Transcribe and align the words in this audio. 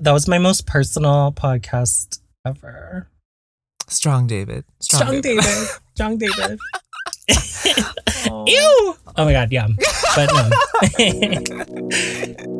that 0.00 0.12
was 0.12 0.28
my 0.28 0.38
most 0.38 0.66
personal 0.66 1.32
podcast 1.32 2.20
ever. 2.46 3.08
Strong 3.88 4.26
David. 4.26 4.64
Strong, 4.80 5.20
David. 5.22 5.44
Strong 5.94 6.18
David. 6.18 6.58
Ew. 8.46 8.96
Oh 9.16 9.24
my 9.24 9.32
god, 9.32 9.52
yeah. 9.52 9.68
But 10.16 10.30
no. 10.32 10.50
Oh 12.48 12.57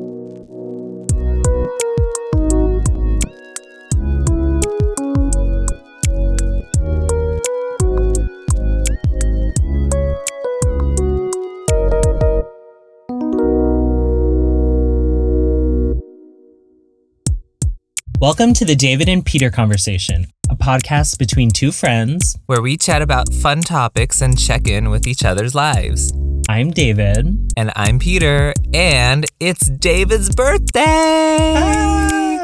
Welcome 18.20 18.52
to 18.54 18.64
the 18.64 18.74
David 18.74 19.08
and 19.08 19.24
Peter 19.24 19.48
Conversation, 19.48 20.26
a 20.50 20.56
podcast 20.56 21.20
between 21.20 21.52
two 21.52 21.70
friends. 21.70 22.36
Where 22.46 22.60
we 22.60 22.76
chat 22.76 23.00
about 23.00 23.32
fun 23.32 23.60
topics 23.60 24.20
and 24.20 24.36
check 24.36 24.66
in 24.66 24.90
with 24.90 25.06
each 25.06 25.24
other's 25.24 25.54
lives. 25.54 26.12
I'm 26.48 26.72
David. 26.72 27.52
And 27.56 27.70
I'm 27.76 28.00
Peter, 28.00 28.54
and 28.74 29.24
it's 29.38 29.70
David's 29.70 30.34
birthday! 30.34 31.54
Ah. 31.56 32.42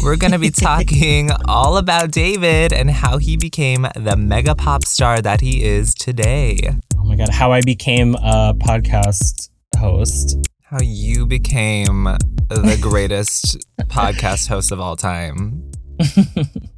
We're 0.00 0.14
going 0.14 0.30
to 0.30 0.38
be 0.38 0.50
talking 0.52 1.32
all 1.46 1.76
about 1.76 2.12
David 2.12 2.72
and 2.72 2.88
how 2.88 3.18
he 3.18 3.36
became 3.36 3.88
the 3.96 4.16
mega 4.16 4.54
pop 4.54 4.84
star 4.84 5.20
that 5.20 5.40
he 5.40 5.64
is 5.64 5.92
today. 5.92 6.60
Oh 6.96 7.04
my 7.04 7.16
God, 7.16 7.30
how 7.30 7.50
I 7.50 7.62
became 7.62 8.14
a 8.14 8.54
podcast 8.54 9.50
host. 9.76 10.38
How 10.68 10.80
you 10.82 11.26
became 11.26 12.04
the 12.48 12.78
greatest 12.82 13.58
podcast 13.84 14.48
host 14.48 14.72
of 14.72 14.80
all 14.80 14.96
time. 14.96 15.70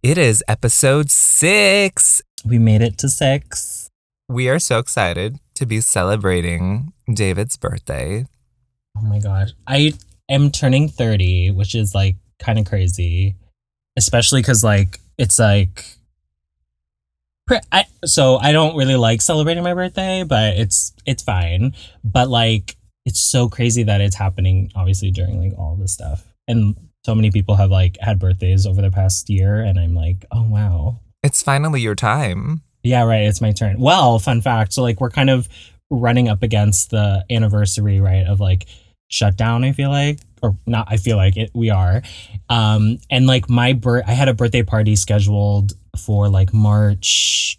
It 0.00 0.16
is 0.16 0.44
episode 0.46 1.10
six. 1.10 2.22
We 2.44 2.60
made 2.60 2.82
it 2.82 2.98
to 2.98 3.08
six. 3.08 3.90
We 4.28 4.48
are 4.48 4.60
so 4.60 4.78
excited 4.78 5.38
to 5.54 5.66
be 5.66 5.80
celebrating 5.80 6.92
David's 7.12 7.56
birthday. 7.56 8.26
Oh 8.96 9.02
my 9.02 9.18
gosh. 9.18 9.50
I 9.66 9.94
am 10.28 10.52
turning 10.52 10.88
30, 10.88 11.50
which 11.50 11.74
is 11.74 11.96
like 11.96 12.14
kind 12.38 12.60
of 12.60 12.64
crazy, 12.64 13.34
especially 13.96 14.40
because 14.40 14.62
like 14.62 15.00
it's 15.18 15.40
like. 15.40 15.97
I, 17.72 17.84
so 18.04 18.36
I 18.36 18.52
don't 18.52 18.76
really 18.76 18.96
like 18.96 19.20
celebrating 19.22 19.62
my 19.62 19.74
birthday, 19.74 20.24
but 20.24 20.56
it's 20.56 20.92
it's 21.06 21.22
fine. 21.22 21.74
But 22.04 22.28
like 22.28 22.76
it's 23.06 23.20
so 23.20 23.48
crazy 23.48 23.82
that 23.84 24.00
it's 24.00 24.16
happening 24.16 24.70
obviously 24.74 25.10
during 25.10 25.40
like 25.40 25.58
all 25.58 25.76
this 25.76 25.92
stuff. 25.92 26.26
And 26.46 26.76
so 27.04 27.14
many 27.14 27.30
people 27.30 27.56
have 27.56 27.70
like 27.70 27.96
had 28.00 28.18
birthdays 28.18 28.66
over 28.66 28.82
the 28.82 28.90
past 28.90 29.30
year 29.30 29.60
and 29.60 29.78
I'm 29.78 29.94
like, 29.94 30.24
"Oh 30.30 30.42
wow." 30.42 31.00
It's 31.22 31.42
finally 31.42 31.80
your 31.80 31.94
time. 31.94 32.62
Yeah, 32.82 33.04
right, 33.04 33.22
it's 33.22 33.40
my 33.40 33.52
turn. 33.52 33.80
Well, 33.80 34.18
fun 34.18 34.40
fact, 34.40 34.72
so 34.72 34.82
like 34.82 35.00
we're 35.00 35.10
kind 35.10 35.30
of 35.30 35.48
running 35.90 36.28
up 36.28 36.42
against 36.42 36.90
the 36.90 37.24
anniversary, 37.30 38.00
right, 38.00 38.26
of 38.26 38.40
like 38.40 38.66
shutdown, 39.08 39.64
I 39.64 39.72
feel 39.72 39.90
like 39.90 40.20
or 40.42 40.56
not 40.66 40.88
I 40.90 40.96
feel 40.96 41.16
like 41.16 41.36
it 41.36 41.50
we 41.54 41.70
are. 41.70 42.02
Um 42.48 42.98
and 43.10 43.26
like 43.26 43.48
my 43.48 43.72
bir- 43.72 44.04
I 44.06 44.12
had 44.12 44.28
a 44.28 44.34
birthday 44.34 44.62
party 44.62 44.96
scheduled 44.96 45.72
for 45.96 46.28
like 46.28 46.52
March 46.52 47.58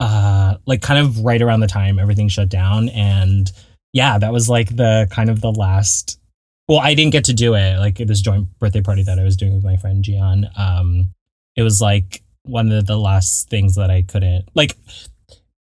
uh 0.00 0.56
like 0.66 0.82
kind 0.82 1.00
of 1.04 1.20
right 1.24 1.40
around 1.40 1.60
the 1.60 1.66
time 1.66 1.98
everything 1.98 2.28
shut 2.28 2.48
down 2.48 2.88
and 2.90 3.50
yeah, 3.96 4.18
that 4.18 4.30
was 4.30 4.46
like 4.46 4.76
the 4.76 5.08
kind 5.10 5.30
of 5.30 5.40
the 5.40 5.50
last. 5.50 6.20
Well, 6.68 6.80
I 6.80 6.92
didn't 6.92 7.12
get 7.12 7.24
to 7.24 7.32
do 7.32 7.54
it 7.54 7.78
like 7.78 7.96
this 7.96 8.20
joint 8.20 8.46
birthday 8.58 8.82
party 8.82 9.02
that 9.04 9.18
I 9.18 9.24
was 9.24 9.38
doing 9.38 9.54
with 9.54 9.64
my 9.64 9.78
friend 9.78 10.04
Gian. 10.04 10.50
Um, 10.54 11.14
it 11.56 11.62
was 11.62 11.80
like 11.80 12.22
one 12.42 12.70
of 12.72 12.86
the 12.86 12.98
last 12.98 13.48
things 13.48 13.76
that 13.76 13.90
I 13.90 14.02
couldn't 14.02 14.50
like. 14.54 14.76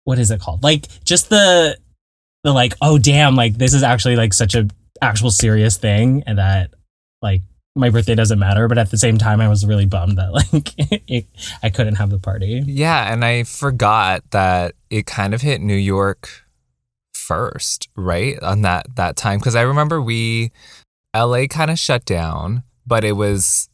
What 0.03 0.19
is 0.19 0.33
it 0.33 0.41
called? 0.41 0.65
Like 0.65 0.89
just 1.05 1.29
the 1.29 1.79
the 2.43 2.53
like 2.53 2.75
oh 2.81 2.99
damn 2.99 3.37
like 3.37 3.57
this 3.57 3.73
is 3.73 3.85
actually 3.85 4.17
like 4.17 4.35
such 4.35 4.57
a 4.57 4.69
actual 5.03 5.31
serious 5.31 5.77
thing 5.77 6.23
and 6.27 6.39
that 6.39 6.71
like 7.23 7.43
my 7.75 7.91
birthday 7.91 8.15
doesn't 8.15 8.39
matter 8.39 8.67
but 8.69 8.79
at 8.79 8.91
the 8.91 8.99
same 8.99 9.19
time 9.19 9.41
i 9.41 9.49
was 9.49 9.65
really 9.65 9.87
bummed 9.87 10.19
that 10.19 10.33
like 10.53 10.73
it, 11.09 11.27
i 11.63 11.71
couldn't 11.71 11.97
have 11.97 12.11
the 12.11 12.19
party 12.19 12.63
Yeah, 12.67 13.13
and 13.13 13.25
I 13.25 13.45
forgot 13.45 14.23
that 14.31 14.75
it 14.91 15.07
kind 15.07 15.35
of 15.35 15.43
hit 15.43 15.61
New 15.61 15.75
York 15.77 16.45
first, 17.13 17.89
right? 17.97 18.41
On 18.43 18.63
that 18.63 18.97
that 18.97 19.17
time 19.17 19.41
cuz 19.41 19.55
I 19.55 19.63
remember 19.63 20.01
we 20.01 20.51
LA 21.15 21.47
kind 21.47 21.71
of 21.71 21.79
shut 21.79 22.05
down, 22.05 22.63
but 22.87 23.05
it 23.05 23.13
was 23.13 23.69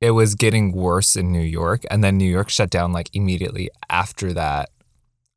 it 0.00 0.12
was 0.12 0.34
getting 0.34 0.72
worse 0.72 1.16
in 1.16 1.30
New 1.32 1.40
York 1.40 1.82
and 1.90 2.02
then 2.02 2.16
New 2.18 2.30
York 2.30 2.50
shut 2.50 2.70
down 2.70 2.92
like 2.92 3.10
immediately 3.14 3.70
after 3.88 4.32
that. 4.32 4.70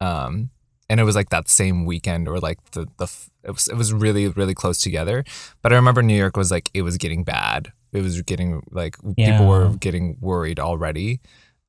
Um 0.01 0.49
and 0.89 0.99
it 0.99 1.03
was 1.03 1.15
like 1.15 1.29
that 1.29 1.49
same 1.49 1.85
weekend 1.85 2.27
or 2.27 2.39
like 2.39 2.59
the 2.71 2.87
the 2.97 3.07
it 3.43 3.51
was 3.51 3.67
it 3.67 3.75
was 3.75 3.93
really 3.93 4.27
really 4.27 4.53
close 4.53 4.79
together. 4.79 5.23
But 5.61 5.73
I 5.73 5.75
remember 5.75 6.01
New 6.03 6.17
York 6.17 6.37
was 6.37 6.51
like 6.51 6.69
it 6.73 6.81
was 6.83 6.97
getting 6.97 7.23
bad. 7.23 7.71
It 7.91 8.01
was 8.01 8.21
getting 8.23 8.63
like 8.71 8.95
people 9.15 9.45
were 9.47 9.69
getting 9.79 10.17
worried 10.19 10.59
already 10.59 11.19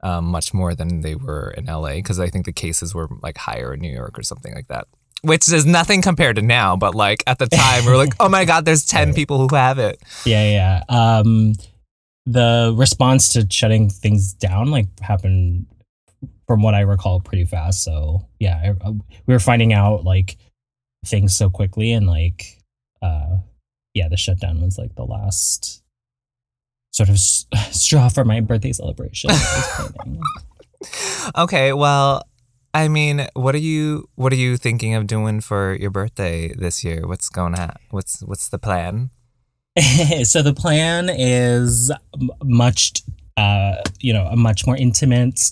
um, 0.02 0.26
much 0.26 0.52
more 0.54 0.74
than 0.74 1.00
they 1.02 1.14
were 1.14 1.52
in 1.56 1.66
LA 1.66 1.94
because 1.94 2.18
I 2.20 2.28
think 2.28 2.44
the 2.46 2.52
cases 2.52 2.94
were 2.94 3.08
like 3.22 3.36
higher 3.38 3.74
in 3.74 3.80
New 3.80 3.92
York 3.92 4.18
or 4.18 4.22
something 4.22 4.54
like 4.54 4.68
that. 4.68 4.86
Which 5.22 5.50
is 5.50 5.64
nothing 5.64 6.02
compared 6.02 6.36
to 6.36 6.42
now, 6.42 6.76
but 6.76 6.94
like 6.94 7.22
at 7.26 7.38
the 7.38 7.46
time 7.46 7.84
we 7.86 7.90
were 7.90 7.96
like, 7.96 8.12
oh 8.20 8.28
my 8.28 8.44
god, 8.44 8.64
there's 8.66 8.84
ten 8.96 9.14
people 9.14 9.38
who 9.48 9.54
have 9.56 9.78
it. 9.78 9.98
Yeah, 10.26 10.50
yeah. 10.50 10.82
Um, 10.90 11.54
the 12.26 12.74
response 12.76 13.32
to 13.34 13.46
shutting 13.50 13.88
things 13.90 14.32
down 14.34 14.70
like 14.70 14.86
happened, 15.00 15.66
from 16.46 16.62
what 16.62 16.74
I 16.74 16.80
recall, 16.80 17.20
pretty 17.20 17.44
fast. 17.44 17.82
So 17.84 18.26
yeah, 18.38 18.60
I, 18.82 18.86
I- 18.88 18.90
we 19.26 19.34
were 19.34 19.38
finding 19.40 19.72
out 19.72 20.04
like 20.04 20.36
things 21.06 21.36
so 21.36 21.50
quickly, 21.50 21.92
and 21.92 22.06
like, 22.06 22.60
uh, 23.02 23.38
yeah, 23.94 24.08
the 24.08 24.16
shutdown 24.16 24.60
was 24.60 24.78
like 24.78 24.94
the 24.94 25.04
last 25.04 25.82
sort 26.92 27.08
of 27.08 27.16
s- 27.16 27.46
straw 27.70 28.08
for 28.08 28.24
my 28.24 28.40
birthday 28.40 28.72
celebration. 28.72 29.28
that 29.28 29.36
I 29.36 29.82
was 29.82 29.92
planning. 30.02 30.22
Okay, 31.36 31.72
well, 31.72 32.22
I 32.74 32.88
mean, 32.88 33.26
what 33.34 33.54
are 33.54 33.58
you 33.58 34.08
what 34.16 34.32
are 34.32 34.36
you 34.36 34.56
thinking 34.56 34.94
of 34.94 35.06
doing 35.06 35.40
for 35.40 35.76
your 35.80 35.90
birthday 35.90 36.52
this 36.54 36.82
year? 36.84 37.06
What's 37.06 37.28
going 37.28 37.54
on? 37.54 37.76
What's 37.90 38.20
what's 38.22 38.48
the 38.48 38.58
plan? 38.58 39.10
so 40.24 40.42
the 40.42 40.54
plan 40.54 41.08
is 41.10 41.90
much 42.44 43.02
uh 43.36 43.74
you 43.98 44.12
know 44.12 44.26
a 44.26 44.36
much 44.36 44.66
more 44.66 44.76
intimate 44.76 45.50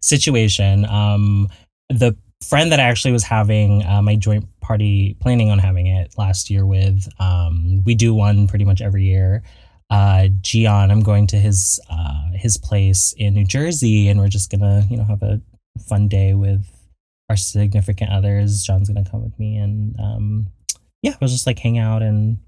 situation 0.00 0.84
um 0.86 1.48
the 1.88 2.16
friend 2.48 2.72
that 2.72 2.80
i 2.80 2.84
actually 2.84 3.12
was 3.12 3.22
having 3.24 3.84
uh, 3.84 4.00
my 4.02 4.16
joint 4.16 4.46
party 4.60 5.16
planning 5.20 5.50
on 5.50 5.58
having 5.58 5.86
it 5.86 6.14
last 6.16 6.48
year 6.50 6.64
with 6.64 7.08
um 7.20 7.82
we 7.84 7.94
do 7.94 8.14
one 8.14 8.46
pretty 8.48 8.64
much 8.64 8.80
every 8.80 9.04
year 9.04 9.42
uh 9.90 10.28
gian 10.40 10.90
i'm 10.90 11.02
going 11.02 11.26
to 11.26 11.36
his 11.36 11.78
uh 11.90 12.30
his 12.32 12.56
place 12.56 13.12
in 13.18 13.34
new 13.34 13.44
jersey 13.44 14.08
and 14.08 14.18
we're 14.20 14.28
just 14.28 14.50
gonna 14.50 14.84
you 14.88 14.96
know 14.96 15.04
have 15.04 15.22
a 15.22 15.40
fun 15.86 16.08
day 16.08 16.34
with 16.34 16.64
our 17.28 17.36
significant 17.36 18.10
others 18.10 18.62
john's 18.62 18.88
gonna 18.88 19.08
come 19.08 19.22
with 19.22 19.38
me 19.38 19.56
and 19.56 19.98
um 20.00 20.46
yeah 21.02 21.14
we'll 21.20 21.28
just 21.28 21.46
like 21.46 21.58
hang 21.58 21.78
out 21.78 22.02
and 22.02 22.38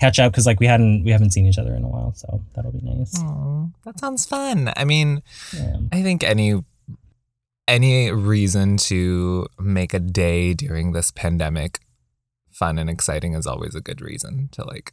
catch 0.00 0.18
up 0.18 0.30
because 0.32 0.44
like 0.46 0.60
we 0.60 0.66
hadn't 0.66 1.04
we 1.04 1.10
haven't 1.10 1.30
seen 1.30 1.46
each 1.46 1.58
other 1.58 1.74
in 1.74 1.82
a 1.84 1.88
while 1.88 2.12
so 2.14 2.42
that'll 2.54 2.72
be 2.72 2.80
nice 2.82 3.14
Oh, 3.20 3.70
that 3.84 3.98
sounds 3.98 4.26
fun. 4.26 4.72
I 4.76 4.84
mean, 4.84 5.22
yeah. 5.54 5.76
I 5.90 6.02
think 6.02 6.22
any 6.22 6.62
any 7.68 8.10
reason 8.10 8.76
to 8.76 9.46
make 9.58 9.92
a 9.92 10.00
day 10.00 10.54
during 10.54 10.92
this 10.92 11.10
pandemic 11.10 11.80
fun 12.50 12.78
and 12.78 12.88
exciting 12.88 13.34
is 13.34 13.46
always 13.46 13.74
a 13.74 13.80
good 13.80 14.00
reason 14.00 14.48
to 14.52 14.64
like 14.64 14.92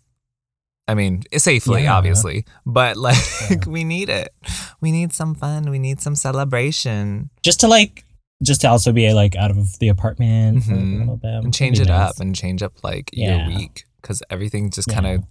I 0.86 0.96
mean, 0.96 1.24
safely 1.38 1.84
Yeah. 1.84 1.96
obviously, 1.96 2.46
but 2.66 2.98
like 2.98 3.18
Yeah. 3.50 3.58
we 3.68 3.86
need 3.86 4.10
it. 4.10 4.34
We 4.82 4.92
need 4.92 5.14
some 5.14 5.34
fun, 5.34 5.70
we 5.70 5.80
need 5.80 6.02
some 6.02 6.16
celebration 6.16 7.30
just 7.42 7.62
to 7.62 7.68
like 7.68 8.06
just 8.42 8.62
to 8.62 8.68
also 8.68 8.92
be 8.92 9.14
like 9.14 9.38
out 9.38 9.52
of 9.52 9.80
the 9.80 9.88
apartment 9.88 10.68
like, 10.68 10.78
a 10.78 10.82
mm-hmm. 10.82 11.00
little 11.00 11.18
bit 11.18 11.44
and 11.46 11.54
change 11.54 11.80
it 11.80 11.88
nice. 11.88 12.10
up 12.10 12.20
and 12.20 12.36
change 12.36 12.62
up 12.62 12.74
like 12.84 13.10
your 13.14 13.48
week 13.48 13.86
cuz 14.02 14.22
everything 14.30 14.70
just 14.70 14.90
kind 14.90 15.08
of 15.08 15.24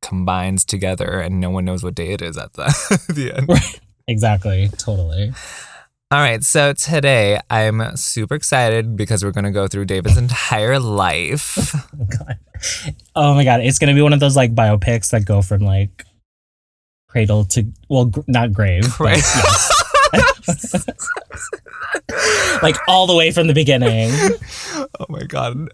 combines 0.00 0.64
together 0.64 1.20
and 1.20 1.40
no 1.40 1.50
one 1.50 1.64
knows 1.64 1.82
what 1.82 1.96
day 1.96 2.12
it 2.12 2.22
is 2.22 2.36
at 2.38 2.52
the, 2.52 2.66
the 3.12 3.36
end. 3.36 3.48
Right. 3.48 3.80
exactly 4.06 4.68
totally 4.78 5.32
All 6.10 6.20
right, 6.20 6.42
so 6.42 6.72
today 6.72 7.38
I'm 7.50 7.94
super 7.94 8.34
excited 8.34 8.96
because 8.96 9.22
we're 9.22 9.30
going 9.30 9.44
to 9.44 9.50
go 9.50 9.68
through 9.68 9.84
David's 9.84 10.16
entire 10.26 10.78
life. 10.78 11.74
oh, 11.74 12.06
god. 12.18 12.38
oh 13.14 13.34
my 13.34 13.44
god 13.44 13.60
it's 13.60 13.78
gonna 13.78 13.94
be 13.94 14.02
one 14.02 14.12
of 14.12 14.18
those 14.18 14.34
like 14.34 14.52
biopics 14.54 15.10
that 15.10 15.24
go 15.24 15.42
from 15.42 15.60
like 15.60 16.04
cradle 17.08 17.44
to 17.44 17.64
well 17.88 18.06
gr- 18.06 18.20
not 18.26 18.52
grave 18.52 18.82
Cra- 18.90 19.14
yes. 19.16 19.72
like 22.62 22.76
all 22.88 23.06
the 23.06 23.14
way 23.14 23.30
from 23.30 23.46
the 23.46 23.54
beginning 23.54 24.10
oh 24.98 25.06
my 25.08 25.22
god. 25.24 25.68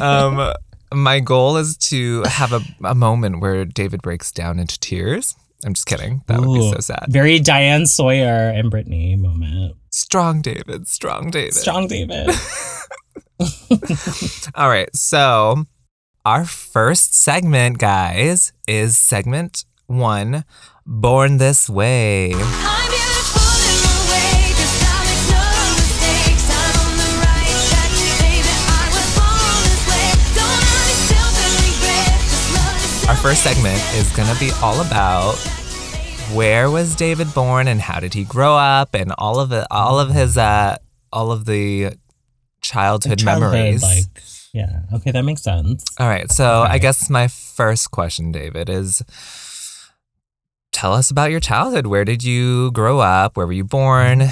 Um 0.00 0.52
my 0.94 1.20
goal 1.20 1.56
is 1.58 1.76
to 1.88 2.22
have 2.22 2.52
a, 2.52 2.60
a 2.84 2.94
moment 2.94 3.40
where 3.40 3.64
David 3.64 4.02
breaks 4.02 4.30
down 4.32 4.58
into 4.58 4.78
tears. 4.78 5.34
I'm 5.64 5.74
just 5.74 5.86
kidding. 5.86 6.22
That 6.26 6.40
would 6.40 6.54
be 6.58 6.72
so 6.72 6.80
sad. 6.80 7.06
Very 7.08 7.38
Diane 7.38 7.86
Sawyer 7.86 8.50
and 8.50 8.70
Britney 8.70 9.18
moment. 9.18 9.76
Strong 9.90 10.42
David, 10.42 10.88
strong 10.88 11.30
David. 11.30 11.54
Strong 11.54 11.88
David. 11.88 12.30
All 14.54 14.68
right. 14.68 14.94
So, 14.94 15.64
our 16.24 16.44
first 16.44 17.14
segment, 17.14 17.78
guys, 17.78 18.52
is 18.68 18.96
segment 18.96 19.64
one 19.86 20.44
Born 20.86 21.38
This 21.38 21.68
Way. 21.68 22.32
Our 33.08 33.16
first 33.16 33.42
segment 33.42 33.78
is 33.94 34.10
going 34.16 34.32
to 34.32 34.38
be 34.40 34.50
all 34.62 34.80
about 34.80 35.34
where 36.32 36.70
was 36.70 36.94
David 36.94 37.32
born 37.34 37.68
and 37.68 37.80
how 37.80 38.00
did 38.00 38.14
he 38.14 38.24
grow 38.24 38.56
up 38.56 38.94
and 38.94 39.12
all 39.18 39.38
of 39.38 39.52
it, 39.52 39.66
all 39.70 39.98
of 40.00 40.10
his, 40.10 40.38
uh, 40.38 40.76
all 41.12 41.30
of 41.30 41.44
the 41.44 41.94
childhood, 42.62 43.18
Childhood, 43.18 43.52
memories. 43.52 43.82
Like, 43.82 44.22
yeah. 44.54 44.82
Okay, 44.94 45.10
that 45.10 45.22
makes 45.24 45.42
sense. 45.42 45.84
all 45.98 46.08
right. 46.08 46.30
So, 46.30 46.62
I 46.62 46.78
guess 46.78 47.10
my 47.10 47.28
first 47.28 47.90
question, 47.90 48.32
David, 48.32 48.68
is 48.70 49.02
tell 50.72 50.94
us 50.94 51.10
about 51.10 51.30
your 51.30 51.40
childhood. 51.40 51.86
Where 51.86 52.04
did 52.04 52.22
you 52.22 52.70
grow 52.70 53.00
up? 53.00 53.36
Where 53.36 53.46
were 53.46 53.52
you 53.52 53.64
born? 53.64 54.24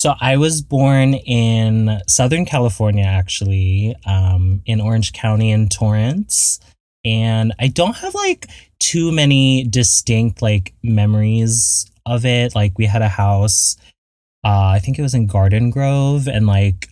So 0.00 0.14
I 0.20 0.36
was 0.36 0.62
born 0.62 1.14
in 1.14 2.00
Southern 2.06 2.44
California, 2.44 3.04
actually, 3.04 3.96
um, 4.06 4.62
in 4.66 4.80
Orange 4.80 5.12
County 5.12 5.50
in 5.50 5.68
Torrance. 5.68 6.60
And 7.08 7.52
I 7.58 7.68
don't 7.68 7.96
have 7.96 8.14
like 8.14 8.46
too 8.78 9.10
many 9.12 9.64
distinct 9.64 10.42
like 10.42 10.74
memories 10.82 11.90
of 12.04 12.26
it. 12.26 12.54
Like 12.54 12.78
we 12.78 12.86
had 12.86 13.02
a 13.02 13.08
house, 13.08 13.76
uh, 14.44 14.72
I 14.74 14.78
think 14.78 14.98
it 14.98 15.02
was 15.02 15.14
in 15.14 15.26
Garden 15.26 15.70
Grove, 15.70 16.28
and 16.28 16.46
like 16.46 16.88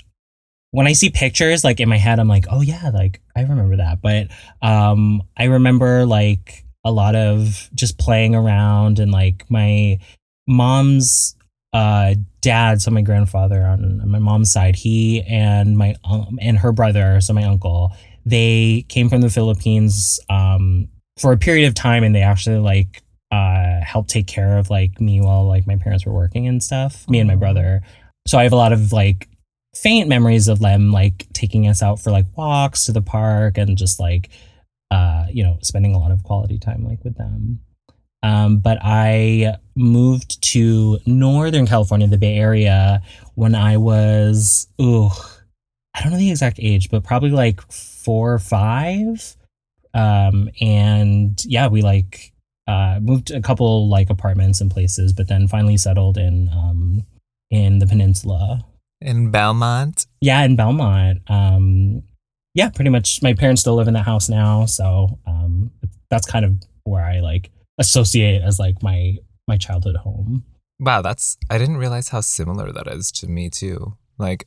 when 0.70 0.86
I 0.86 0.92
see 0.92 1.10
pictures, 1.10 1.64
like 1.64 1.80
in 1.80 1.88
my 1.88 1.96
head, 1.96 2.18
I'm 2.18 2.28
like, 2.28 2.46
oh 2.50 2.60
yeah, 2.60 2.90
like 2.92 3.20
I 3.36 3.42
remember 3.42 3.76
that. 3.76 4.02
But 4.02 4.28
um, 4.62 5.22
I 5.36 5.44
remember 5.44 6.06
like 6.06 6.64
a 6.84 6.90
lot 6.90 7.14
of 7.14 7.68
just 7.74 7.98
playing 7.98 8.34
around 8.34 8.98
and 8.98 9.10
like 9.10 9.44
my 9.50 9.98
mom's 10.46 11.34
uh 11.72 12.14
dad, 12.40 12.80
so 12.80 12.90
my 12.90 13.02
grandfather 13.02 13.62
on, 13.62 14.08
my 14.08 14.18
mom's 14.18 14.52
side, 14.52 14.76
he 14.76 15.22
and 15.22 15.76
my 15.76 15.94
um, 16.04 16.38
and 16.40 16.58
her 16.58 16.72
brother, 16.72 17.20
so 17.20 17.32
my 17.32 17.44
uncle, 17.44 17.92
they 18.26 18.84
came 18.88 19.08
from 19.08 19.22
the 19.22 19.30
Philippines 19.30 20.20
um 20.28 20.88
for 21.18 21.32
a 21.32 21.38
period 21.38 21.66
of 21.68 21.74
time, 21.74 22.04
and 22.04 22.14
they 22.14 22.22
actually 22.22 22.58
like 22.58 23.02
uh 23.32 23.80
helped 23.80 24.10
take 24.10 24.26
care 24.26 24.58
of 24.58 24.68
like 24.68 25.00
me 25.00 25.20
while 25.20 25.46
like 25.46 25.66
my 25.66 25.76
parents 25.76 26.04
were 26.04 26.12
working 26.12 26.46
and 26.46 26.62
stuff, 26.62 27.08
me 27.08 27.18
and 27.18 27.28
my 27.28 27.36
brother. 27.36 27.80
So 28.26 28.38
I 28.38 28.42
have 28.42 28.52
a 28.52 28.56
lot 28.56 28.72
of 28.72 28.92
like 28.92 29.28
faint 29.74 30.08
memories 30.08 30.48
of 30.48 30.58
them 30.58 30.90
like 30.90 31.26
taking 31.32 31.68
us 31.68 31.82
out 31.82 32.00
for 32.00 32.10
like 32.10 32.26
walks 32.36 32.86
to 32.86 32.92
the 32.92 33.02
park 33.02 33.58
and 33.58 33.76
just 33.76 34.00
like 34.00 34.30
uh 34.90 35.26
you 35.30 35.44
know 35.44 35.58
spending 35.62 35.94
a 35.94 35.98
lot 35.98 36.10
of 36.10 36.22
quality 36.22 36.58
time 36.58 36.82
like 36.82 37.02
with 37.04 37.16
them 37.16 37.60
um, 38.26 38.58
but 38.58 38.78
I 38.82 39.56
moved 39.76 40.42
to 40.52 40.98
Northern 41.06 41.66
California, 41.66 42.08
the 42.08 42.18
Bay 42.18 42.36
Area, 42.36 43.00
when 43.36 43.54
I 43.54 43.76
was, 43.76 44.66
ooh, 44.80 45.10
I 45.96 46.02
don't 46.02 46.12
know 46.12 46.18
the 46.18 46.30
exact 46.30 46.58
age, 46.60 46.90
but 46.90 47.04
probably 47.04 47.30
like 47.30 47.60
four 47.72 48.34
or 48.34 48.38
five. 48.38 49.34
Um, 49.94 50.50
and 50.60 51.42
yeah, 51.46 51.68
we 51.68 51.80
like 51.80 52.32
uh, 52.68 52.98
moved 53.00 53.30
a 53.30 53.40
couple 53.40 53.88
like 53.88 54.10
apartments 54.10 54.60
and 54.60 54.70
places, 54.70 55.14
but 55.14 55.28
then 55.28 55.48
finally 55.48 55.78
settled 55.78 56.18
in 56.18 56.50
um, 56.52 57.02
in 57.50 57.78
the 57.78 57.86
peninsula. 57.86 58.66
In 59.00 59.30
Belmont? 59.30 60.06
Yeah, 60.20 60.42
in 60.44 60.54
Belmont. 60.54 61.22
Um, 61.28 62.02
yeah, 62.54 62.68
pretty 62.68 62.90
much. 62.90 63.22
My 63.22 63.32
parents 63.32 63.62
still 63.62 63.74
live 63.74 63.88
in 63.88 63.94
the 63.94 64.02
house 64.02 64.28
now, 64.28 64.66
so 64.66 65.18
um, 65.26 65.70
that's 66.10 66.26
kind 66.26 66.44
of 66.44 66.62
where 66.84 67.04
I 67.04 67.20
like 67.20 67.50
associate 67.78 68.42
as 68.42 68.58
like 68.58 68.82
my 68.82 69.16
my 69.48 69.56
childhood 69.56 69.96
home. 69.96 70.44
Wow, 70.78 71.00
that's, 71.00 71.38
I 71.48 71.56
didn't 71.56 71.78
realize 71.78 72.10
how 72.10 72.20
similar 72.20 72.70
that 72.70 72.86
is 72.86 73.10
to 73.12 73.26
me 73.28 73.48
too. 73.48 73.96
Like, 74.18 74.46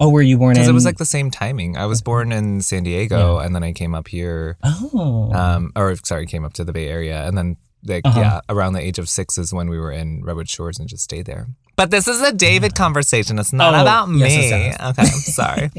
Oh, 0.00 0.10
were 0.10 0.22
you 0.22 0.38
born 0.38 0.52
in? 0.52 0.54
because 0.56 0.68
it 0.68 0.72
was 0.72 0.84
like 0.84 0.98
the 0.98 1.04
same 1.04 1.30
timing. 1.30 1.76
I 1.76 1.86
was 1.86 2.02
born 2.02 2.32
in 2.32 2.60
San 2.62 2.82
Diego 2.82 3.38
and 3.38 3.54
then 3.54 3.62
I 3.62 3.72
came 3.72 3.94
up 3.94 4.08
here 4.08 4.56
oh, 4.64 5.30
um, 5.32 5.72
or 5.76 5.94
sorry, 6.02 6.26
came 6.26 6.44
up 6.44 6.52
to 6.54 6.64
the 6.64 6.72
Bay 6.72 6.88
Area, 6.88 7.26
and 7.26 7.36
then 7.38 7.56
like 7.86 8.04
Uh-huh. 8.06 8.18
yeah, 8.20 8.40
around 8.48 8.72
the 8.72 8.80
age 8.80 8.98
of 8.98 9.08
six 9.08 9.38
is 9.38 9.52
when 9.52 9.68
we 9.68 9.78
were 9.78 9.92
in 9.92 10.24
Redwood 10.24 10.48
Shores 10.48 10.78
and 10.78 10.88
just 10.88 11.04
stayed 11.04 11.26
there. 11.26 11.46
But 11.76 11.90
this 11.90 12.06
is 12.08 12.22
a 12.22 12.32
David 12.32 12.74
conversation. 12.74 13.38
It's 13.38 13.52
not 13.52 13.74
Oh, 13.74 13.82
about 13.82 14.08
me. 14.08 14.20
yes, 14.20 14.74
Okay, 14.80 15.02
I'm 15.02 15.06
sorry. 15.40 15.70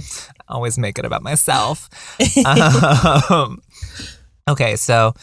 I 0.47 0.53
always 0.53 0.77
make 0.77 0.99
it 0.99 1.05
about 1.05 1.23
myself. 1.23 1.89
um, 2.45 3.61
okay, 4.47 4.75
so 4.75 5.13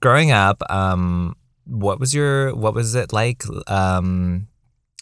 growing 0.00 0.30
up, 0.32 0.62
um, 0.70 1.36
what 1.64 1.98
was 2.00 2.14
your 2.14 2.54
what 2.54 2.74
was 2.74 2.94
it 2.94 3.12
like? 3.12 3.42
Um, 3.68 4.48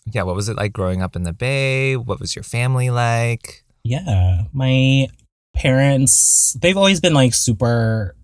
yeah, 0.07 0.23
what 0.23 0.37
was 0.37 0.49
it 0.49 0.57
like 0.57 0.73
growing 0.73 1.03
up 1.03 1.17
in 1.17 1.23
the 1.23 1.33
Bay? 1.33 1.97
What 1.97 2.21
was 2.21 2.37
your 2.37 2.43
family 2.43 2.91
like? 2.91 3.65
yeah, 3.85 4.45
my 4.53 5.09
parents. 5.55 6.57
They've 6.61 6.77
always 6.77 7.01
been 7.01 7.15
like 7.15 7.35
super. 7.35 8.17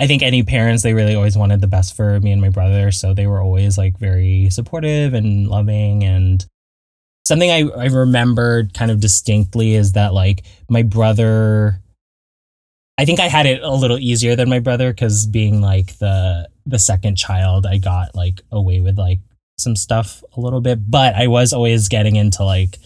I 0.00 0.06
think 0.06 0.22
any 0.22 0.42
parents 0.42 0.82
they 0.82 0.94
really 0.94 1.14
always 1.14 1.36
wanted 1.36 1.60
the 1.60 1.66
best 1.66 1.96
for 1.96 2.20
me 2.20 2.30
and 2.32 2.40
my 2.40 2.50
brother, 2.50 2.92
so 2.92 3.14
they 3.14 3.26
were 3.26 3.40
always 3.40 3.78
like 3.78 3.98
very 3.98 4.48
supportive 4.50 5.14
and 5.14 5.48
loving 5.48 6.04
and 6.04 6.44
something 7.26 7.50
I, 7.50 7.68
I 7.68 7.86
remembered 7.86 8.74
kind 8.74 8.90
of 8.90 9.00
distinctly 9.00 9.74
is 9.74 9.92
that 9.92 10.14
like 10.14 10.44
my 10.70 10.82
brother 10.82 11.82
I 12.96 13.04
think 13.04 13.20
I 13.20 13.28
had 13.28 13.44
it 13.46 13.62
a 13.62 13.70
little 13.70 13.98
easier 13.98 14.34
than 14.34 14.48
my 14.48 14.60
brother 14.60 14.92
because 14.92 15.26
being 15.26 15.60
like 15.60 15.98
the 15.98 16.48
the 16.66 16.78
second 16.78 17.16
child, 17.16 17.66
I 17.66 17.78
got 17.78 18.14
like 18.14 18.40
away 18.50 18.80
with 18.80 18.98
like 18.98 19.20
some 19.58 19.76
stuff 19.76 20.22
a 20.36 20.40
little 20.40 20.60
bit, 20.60 20.90
but 20.90 21.14
I 21.14 21.26
was 21.26 21.52
always 21.52 21.88
getting 21.88 22.16
into 22.16 22.44
like 22.44 22.78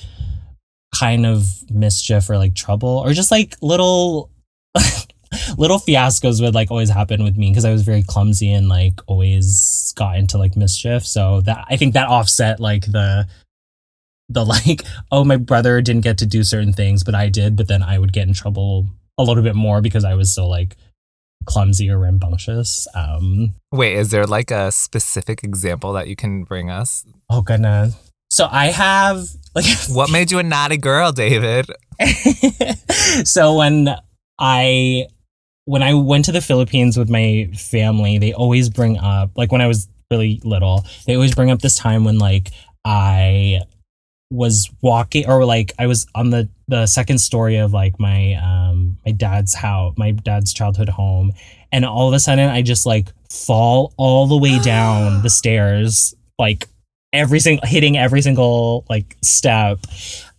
kind 0.95 1.25
of 1.25 1.47
mischief 1.71 2.29
or 2.29 2.37
like 2.37 2.55
trouble 2.55 3.03
or 3.05 3.13
just 3.13 3.31
like 3.31 3.57
little 3.63 4.31
little 5.59 5.79
fiascos 5.79 6.41
would 6.41 6.55
like 6.55 6.71
always 6.71 6.91
happen 6.91 7.25
with 7.25 7.37
me 7.37 7.51
because 7.51 7.65
I 7.65 7.73
was 7.73 7.83
very 7.83 8.03
clumsy 8.03 8.53
and 8.53 8.69
like 8.69 9.01
always 9.07 9.93
got 9.97 10.17
into 10.17 10.39
like 10.39 10.57
mischief. 10.57 11.07
So 11.07 11.41
that 11.43 11.65
I 11.69 11.77
think 11.77 11.95
that 11.95 12.09
offset 12.09 12.61
like 12.61 12.87
the 12.87 13.27
the 14.29 14.45
like 14.45 14.83
oh 15.11 15.25
my 15.25 15.37
brother 15.37 15.81
didn't 15.81 16.05
get 16.05 16.19
to 16.19 16.27
do 16.27 16.43
certain 16.45 16.73
things 16.73 17.05
but 17.05 17.15
I 17.15 17.29
did, 17.29 17.57
but 17.57 17.69
then 17.69 17.83
I 17.83 17.99
would 17.99 18.13
get 18.13 18.29
in 18.29 18.35
trouble 18.35 18.89
a 19.19 19.25
little 19.25 19.43
bit 19.43 19.55
more 19.55 19.81
because 19.81 20.05
I 20.05 20.15
was 20.15 20.35
so 20.35 20.49
like 20.49 20.77
clumsy 21.47 21.91
or 21.91 21.99
rambunctious. 21.99 22.87
Um 22.95 23.55
Wait, 23.71 23.97
is 23.97 24.11
there 24.11 24.27
like 24.27 24.51
a 24.51 24.73
specific 24.73 25.43
example 25.45 25.93
that 25.95 26.09
you 26.09 26.17
can 26.17 26.45
bring 26.45 26.71
us? 26.71 27.05
oh 27.31 27.43
goodness. 27.43 27.95
So 28.31 28.49
I 28.51 28.67
have 28.67 29.27
like 29.55 29.67
What 29.91 30.11
made 30.11 30.31
you 30.31 30.39
a 30.39 30.43
naughty 30.43 30.79
girl, 30.79 31.13
David? 31.13 31.67
so 33.25 33.57
when 33.57 33.89
I 34.39 35.07
when 35.65 35.83
I 35.83 35.95
went 35.95 36.25
to 36.25 36.33
the 36.33 36.41
Philippines 36.41 36.97
with 36.97 37.09
my 37.09 37.49
family, 37.57 38.19
they 38.19 38.33
always 38.33 38.69
bring 38.69 38.99
up 38.99 39.31
like 39.37 39.53
when 39.53 39.61
I 39.61 39.67
was 39.67 39.89
really 40.11 40.41
little, 40.45 40.85
they 41.07 41.15
always 41.15 41.35
bring 41.35 41.51
up 41.51 41.61
this 41.61 41.77
time 41.77 42.05
when 42.05 42.19
like 42.19 42.51
I 42.85 43.61
was 44.33 44.71
walking 44.81 45.29
or 45.29 45.45
like 45.45 45.73
I 45.79 45.87
was 45.87 46.07
on 46.15 46.31
the 46.31 46.49
the 46.69 46.87
second 46.87 47.19
story 47.19 47.57
of 47.57 47.73
like 47.73 48.01
my 48.01 48.35
um 48.35 48.97
my 49.05 49.13
dad's 49.13 49.55
house, 49.55 49.95
my 49.97 50.13
dad's 50.13 50.53
childhood 50.53 50.89
home, 50.89 51.33
and 51.71 51.85
all 51.85 52.09
of 52.09 52.15
a 52.15 52.21
sudden 52.21 52.49
I 52.49 52.63
just 52.63 52.87
like 52.87 53.09
fall 53.31 53.93
all 53.97 54.27
the 54.27 54.37
way 54.37 54.59
down 54.59 55.23
the 55.23 55.31
stairs 55.31 56.15
like 56.39 56.67
every 57.13 57.41
single 57.41 57.67
hitting 57.67 57.97
every 57.99 58.23
single 58.23 58.85
like 58.89 59.17
step. 59.23 59.79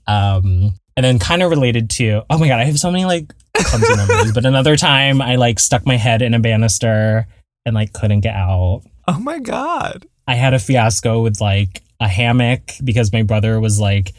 Um 0.08 0.74
and 0.96 1.04
then 1.04 1.20
kind 1.20 1.42
of 1.42 1.50
related 1.50 1.90
to 1.90 2.22
oh 2.30 2.38
my 2.38 2.48
god 2.48 2.60
i 2.60 2.66
have 2.66 2.78
so 2.78 2.92
many 2.92 3.06
like 3.06 3.34
clumsy 3.56 3.96
memories. 3.96 4.32
But 4.32 4.46
another 4.46 4.76
time 4.76 5.22
i 5.22 5.36
like 5.36 5.60
stuck 5.60 5.86
my 5.86 5.98
head 5.98 6.22
in 6.22 6.34
a 6.34 6.40
banister 6.40 7.28
and 7.66 7.76
like 7.76 7.94
couldn't 7.94 8.22
get 8.22 8.36
out. 8.36 8.84
Oh 9.08 9.20
my 9.20 9.40
god. 9.40 10.06
i 10.28 10.36
had 10.36 10.54
a 10.54 10.60
fiasco 10.60 11.22
with 11.22 11.40
like 11.40 11.82
a 12.00 12.08
hammock 12.08 12.72
because 12.84 13.12
my 13.14 13.24
brother 13.24 13.60
was 13.60 13.80
like 13.80 14.14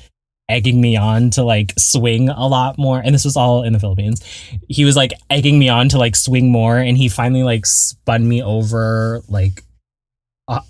egging 0.49 0.81
me 0.81 0.97
on 0.97 1.31
to 1.31 1.43
like 1.43 1.73
swing 1.79 2.29
a 2.29 2.47
lot 2.47 2.77
more 2.77 2.99
and 2.99 3.15
this 3.15 3.25
was 3.25 3.37
all 3.37 3.63
in 3.63 3.73
the 3.73 3.79
philippines 3.79 4.23
he 4.69 4.85
was 4.85 4.95
like 4.95 5.13
egging 5.31 5.59
me 5.59 5.71
on 5.71 5.89
to 5.89 5.99
like 5.99 6.15
swing 6.15 6.53
more 6.53 6.77
and 6.77 6.99
he 6.99 7.09
finally 7.09 7.43
like 7.43 7.65
spun 7.65 8.29
me 8.29 8.43
over 8.43 9.23
like 9.29 9.63
uh, 10.49 10.61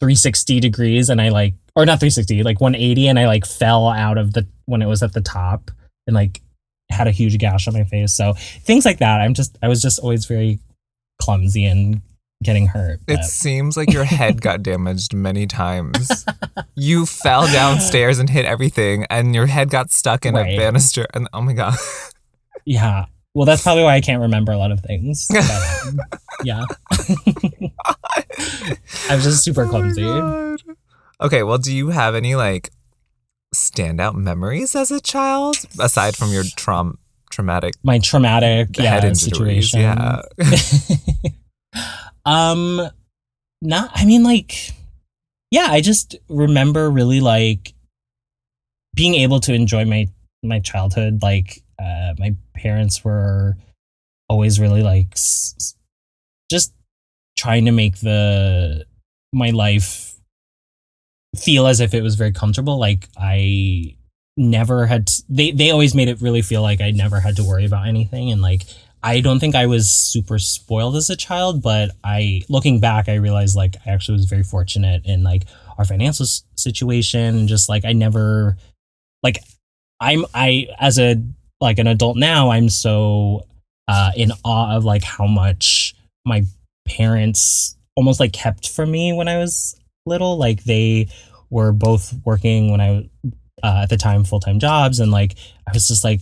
360 0.00 0.60
degrees 0.60 1.08
and 1.08 1.22
i 1.22 1.30
like 1.30 1.54
or 1.74 1.86
not 1.86 1.98
360 1.98 2.42
like 2.42 2.60
180 2.60 3.08
and 3.08 3.18
i 3.18 3.26
like 3.26 3.46
fell 3.46 3.88
out 3.88 4.18
of 4.18 4.34
the 4.34 4.46
when 4.66 4.82
it 4.82 4.86
was 4.86 5.02
at 5.02 5.14
the 5.14 5.22
top 5.22 5.70
and 6.06 6.14
like 6.14 6.42
had 6.90 7.06
a 7.06 7.12
huge 7.12 7.38
gash 7.38 7.66
on 7.68 7.74
my 7.74 7.84
face. 7.84 8.14
So 8.14 8.34
things 8.34 8.84
like 8.84 8.98
that. 8.98 9.20
I'm 9.20 9.34
just 9.34 9.56
I 9.62 9.68
was 9.68 9.82
just 9.82 9.98
always 9.98 10.24
very 10.26 10.60
clumsy 11.20 11.64
and 11.64 12.00
getting 12.42 12.66
hurt. 12.68 13.00
It 13.08 13.24
seems 13.24 13.76
like 13.76 13.92
your 13.92 14.04
head 14.04 14.40
got 14.48 14.62
damaged 14.62 15.14
many 15.14 15.46
times. 15.46 16.24
you 16.74 17.06
fell 17.06 17.46
downstairs 17.46 18.18
and 18.18 18.28
hit 18.30 18.44
everything, 18.44 19.06
and 19.10 19.34
your 19.34 19.46
head 19.46 19.70
got 19.70 19.90
stuck 19.90 20.24
in 20.26 20.34
Right. 20.34 20.54
a 20.54 20.56
banister. 20.56 21.06
And 21.14 21.28
oh 21.32 21.40
my 21.42 21.52
god, 21.54 21.76
yeah. 22.64 23.06
Well, 23.34 23.44
that's 23.44 23.62
probably 23.62 23.82
why 23.82 23.94
I 23.96 24.00
can't 24.00 24.22
remember 24.22 24.52
a 24.52 24.58
lot 24.58 24.70
of 24.72 24.80
things. 24.80 25.28
But, 25.32 25.86
um, 25.86 25.98
yeah. 26.44 26.64
I'm 29.08 29.20
just 29.20 29.44
super 29.44 29.64
Oh 29.64 29.68
clumsy. 29.68 30.02
God. 30.02 30.62
Okay, 31.20 31.42
well, 31.42 31.58
do 31.58 31.74
you 31.74 31.88
have 31.90 32.14
any 32.14 32.34
like 32.34 32.70
standout 33.54 34.14
memories 34.14 34.74
as 34.74 34.90
a 34.90 35.00
child 35.00 35.56
aside 35.80 36.16
from 36.16 36.30
your 36.32 36.44
traum 36.56 36.98
traumatic 37.30 37.74
my 37.82 37.98
traumatic 37.98 38.76
yeah, 38.78 38.90
head 38.90 39.04
injuries? 39.04 39.70
situation. 39.70 39.80
Yeah. 39.80 40.22
Um, 42.26 42.90
not. 43.62 43.90
I 43.94 44.04
mean, 44.04 44.22
like, 44.24 44.72
yeah. 45.50 45.68
I 45.70 45.80
just 45.80 46.16
remember 46.28 46.90
really 46.90 47.20
like 47.20 47.74
being 48.94 49.14
able 49.14 49.40
to 49.40 49.52
enjoy 49.54 49.84
my 49.84 50.08
my 50.42 50.60
childhood. 50.60 51.22
Like, 51.22 51.62
uh, 51.78 52.14
my 52.18 52.34
parents 52.54 53.04
were 53.04 53.56
always 54.28 54.58
really 54.60 54.82
like 54.82 55.08
s- 55.12 55.76
just 56.50 56.72
trying 57.38 57.66
to 57.66 57.72
make 57.72 58.00
the 58.00 58.84
my 59.32 59.50
life 59.50 60.14
feel 61.36 61.66
as 61.66 61.80
if 61.80 61.94
it 61.94 62.02
was 62.02 62.14
very 62.14 62.32
comfortable. 62.32 62.78
Like 62.78 63.08
I 63.16 63.96
never 64.36 64.86
had 64.86 65.06
t- 65.08 65.22
they 65.28 65.50
they 65.50 65.70
always 65.70 65.94
made 65.94 66.08
it 66.08 66.20
really 66.20 66.42
feel 66.42 66.62
like 66.62 66.80
I 66.80 66.90
never 66.90 67.20
had 67.20 67.36
to 67.36 67.44
worry 67.44 67.64
about 67.64 67.86
anything 67.86 68.30
and 68.30 68.42
like 68.42 68.62
I 69.02 69.20
don't 69.20 69.38
think 69.38 69.54
I 69.54 69.66
was 69.66 69.88
super 69.88 70.38
spoiled 70.38 70.96
as 70.96 71.10
a 71.10 71.16
child, 71.16 71.62
but 71.62 71.90
I 72.02 72.42
looking 72.48 72.80
back 72.80 73.08
I 73.08 73.14
realized 73.14 73.56
like 73.56 73.76
I 73.86 73.90
actually 73.90 74.16
was 74.16 74.26
very 74.26 74.42
fortunate 74.42 75.02
in 75.04 75.22
like 75.22 75.44
our 75.78 75.84
financial 75.84 76.24
s- 76.24 76.42
situation 76.56 77.36
and 77.36 77.48
just 77.48 77.68
like 77.68 77.84
I 77.84 77.92
never 77.92 78.56
like 79.22 79.38
I'm 80.00 80.24
I 80.34 80.68
as 80.80 80.98
a 80.98 81.22
like 81.60 81.78
an 81.78 81.86
adult 81.86 82.16
now 82.16 82.50
I'm 82.50 82.68
so 82.68 83.46
uh 83.88 84.10
in 84.16 84.32
awe 84.44 84.76
of 84.76 84.84
like 84.84 85.04
how 85.04 85.26
much 85.26 85.94
my 86.24 86.44
parents 86.86 87.76
almost 87.96 88.20
like 88.20 88.32
kept 88.32 88.68
from 88.68 88.90
me 88.90 89.12
when 89.12 89.28
I 89.28 89.38
was 89.38 89.78
little. 90.06 90.36
Like 90.38 90.64
they 90.64 91.08
were 91.50 91.72
both 91.72 92.14
working 92.24 92.70
when 92.70 92.80
I 92.80 93.08
uh, 93.62 93.80
at 93.82 93.88
the 93.88 93.96
time 93.96 94.24
full 94.24 94.40
time 94.40 94.58
jobs, 94.58 95.00
and 95.00 95.10
like 95.10 95.34
I 95.66 95.72
was 95.72 95.88
just 95.88 96.04
like 96.04 96.20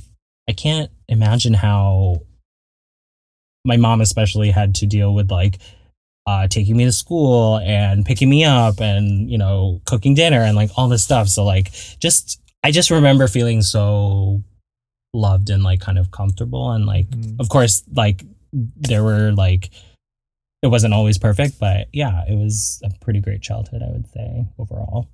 I 0.49 0.53
can't 0.53 0.91
imagine 1.09 1.55
how 1.55 2.23
my 3.65 3.77
mom 3.77 4.01
especially 4.01 4.51
had 4.51 4.75
to 4.77 4.87
deal 4.87 5.15
with 5.15 5.31
like 5.31 5.59
uh, 6.27 6.49
taking 6.49 6.77
me 6.77 6.85
to 6.85 6.93
school 6.93 7.59
and 7.59 8.05
picking 8.05 8.29
me 8.31 8.45
up 8.45 8.81
and 8.81 9.31
you 9.31 9.39
know 9.39 9.81
cooking 9.87 10.15
dinner 10.15 10.41
and 10.41 10.57
like 10.57 10.71
all 10.77 10.89
this 10.89 11.03
stuff. 11.05 11.29
So 11.29 11.45
like 11.45 11.71
just 11.99 12.41
I 12.63 12.71
just 12.71 12.91
remember 12.91 13.29
feeling 13.29 13.63
so 13.63 14.43
loved 15.13 15.51
and 15.51 15.63
like 15.63 15.81
kind 15.81 15.99
of 15.99 16.11
comfortable 16.11 16.71
and 16.73 16.87
like 16.87 17.09
Mm. 17.11 17.39
of 17.39 17.49
course 17.49 17.85
like 17.95 18.25
there 18.53 19.05
were 19.05 19.31
like 19.33 19.71
it 20.63 20.69
wasn't 20.69 20.93
always 20.95 21.19
perfect 21.19 21.61
but 21.61 21.87
yeah 21.93 22.25
it 22.29 22.35
was 22.37 22.81
a 22.83 22.91
pretty 23.05 23.21
great 23.21 23.41
childhood 23.43 23.81
i 23.83 23.93
would 23.93 24.09
say 24.09 24.45
overall 24.59 25.09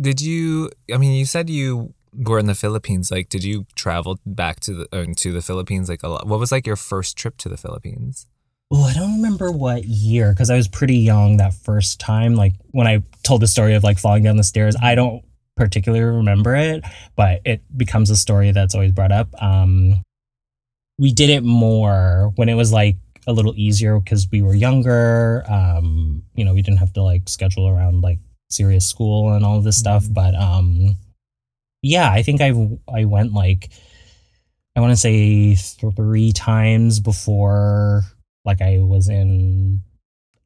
Did 0.00 0.20
you? 0.22 0.70
I 0.92 0.96
mean, 0.96 1.12
you 1.12 1.26
said 1.26 1.50
you 1.50 1.92
were 2.16 2.38
in 2.38 2.46
the 2.46 2.54
Philippines. 2.54 3.10
Like, 3.10 3.28
did 3.28 3.44
you 3.44 3.66
travel 3.74 4.18
back 4.26 4.60
to 4.60 4.74
the 4.74 4.88
uh, 4.92 5.06
to 5.16 5.32
the 5.32 5.42
Philippines? 5.42 5.88
Like, 5.88 6.02
a 6.02 6.08
lot? 6.08 6.26
What 6.26 6.40
was 6.40 6.52
like 6.52 6.66
your 6.66 6.76
first 6.76 7.16
trip 7.16 7.36
to 7.38 7.48
the 7.48 7.56
Philippines? 7.56 8.26
oh 8.72 8.84
i 8.84 8.94
don't 8.94 9.16
remember 9.16 9.52
what 9.52 9.84
year 9.84 10.32
because 10.32 10.48
i 10.48 10.56
was 10.56 10.66
pretty 10.68 10.96
young 10.96 11.36
that 11.36 11.52
first 11.52 12.00
time 12.00 12.34
like 12.34 12.54
when 12.70 12.86
i 12.86 13.02
told 13.22 13.42
the 13.42 13.46
story 13.46 13.74
of 13.74 13.84
like 13.84 13.98
falling 13.98 14.22
down 14.22 14.38
the 14.38 14.42
stairs 14.42 14.74
i 14.80 14.94
don't 14.94 15.22
particularly 15.54 16.02
remember 16.02 16.56
it 16.56 16.82
but 17.14 17.42
it 17.44 17.60
becomes 17.76 18.08
a 18.08 18.16
story 18.16 18.52
that's 18.52 18.74
always 18.74 18.90
brought 18.90 19.12
up 19.12 19.28
um 19.42 20.00
we 20.98 21.12
did 21.12 21.28
it 21.28 21.42
more 21.44 22.32
when 22.36 22.48
it 22.48 22.54
was 22.54 22.72
like 22.72 22.96
a 23.26 23.34
little 23.34 23.52
easier 23.54 24.00
because 24.00 24.26
we 24.32 24.40
were 24.40 24.54
younger 24.54 25.44
um 25.46 26.22
you 26.34 26.42
know 26.42 26.54
we 26.54 26.62
didn't 26.62 26.78
have 26.78 26.92
to 26.94 27.02
like 27.02 27.28
schedule 27.28 27.68
around 27.68 28.00
like 28.00 28.18
serious 28.48 28.86
school 28.88 29.34
and 29.34 29.44
all 29.44 29.58
of 29.58 29.64
this 29.64 29.76
stuff 29.76 30.04
Mhm. 30.04 30.14
but 30.14 30.34
um 30.34 30.96
yeah 31.84 32.10
i 32.10 32.22
think 32.22 32.40
I've 32.40 32.56
i 32.92 33.04
went 33.04 33.32
like 33.32 33.68
i 34.74 34.80
want 34.80 34.92
to 34.92 34.96
say 34.96 35.54
three 35.54 36.32
times 36.32 36.98
before 36.98 38.02
like 38.44 38.60
i 38.62 38.78
was 38.78 39.08
in 39.08 39.82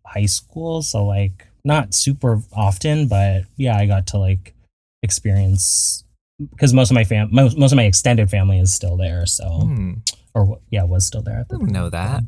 high 0.04 0.26
school 0.26 0.82
so 0.82 1.06
like 1.06 1.46
not 1.64 1.94
super 1.94 2.42
often 2.52 3.08
but 3.08 3.42
yeah 3.56 3.76
i 3.76 3.86
got 3.86 4.08
to 4.08 4.18
like 4.18 4.54
experience 5.02 6.04
because 6.50 6.72
most 6.72 6.90
of 6.90 6.94
my 6.94 7.04
fam 7.04 7.28
most, 7.32 7.56
most 7.56 7.72
of 7.72 7.76
my 7.76 7.84
extended 7.84 8.30
family 8.30 8.58
is 8.58 8.72
still 8.72 8.96
there 8.96 9.26
so 9.26 9.44
Hmm, 9.44 9.92
or 10.34 10.58
yeah 10.70 10.84
was 10.84 11.06
still 11.06 11.22
there 11.22 11.38
at 11.38 11.46
I 11.50 11.56
didn't 11.56 11.72
know 11.72 11.90
that. 11.90 12.22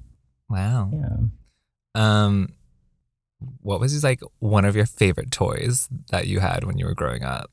Wow. 0.48 0.90
yeah 0.92 1.16
Um, 1.94 2.48
what 3.62 3.80
was 3.80 4.02
like 4.04 4.20
one 4.40 4.64
of 4.64 4.76
your 4.76 4.86
favorite 4.86 5.30
toys 5.30 5.88
that 6.10 6.26
you 6.26 6.40
had 6.40 6.64
when 6.64 6.78
you 6.78 6.86
were 6.86 6.94
growing 6.94 7.22
up? 7.22 7.50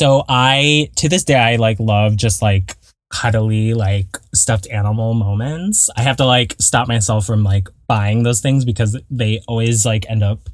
So 0.00 0.24
I 0.30 0.88
to 0.96 1.10
this 1.10 1.24
day 1.24 1.34
I 1.34 1.56
like 1.56 1.78
love 1.78 2.16
just 2.16 2.40
like 2.40 2.74
cuddly 3.12 3.74
like 3.74 4.06
stuffed 4.34 4.66
animal 4.70 5.12
moments. 5.12 5.90
I 5.94 6.00
have 6.00 6.16
to 6.16 6.24
like 6.24 6.56
stop 6.58 6.88
myself 6.88 7.26
from 7.26 7.44
like 7.44 7.68
buying 7.86 8.22
those 8.22 8.40
things 8.40 8.64
because 8.64 8.98
they 9.10 9.42
always 9.46 9.84
like 9.84 10.08
end 10.08 10.22
up 10.22 10.48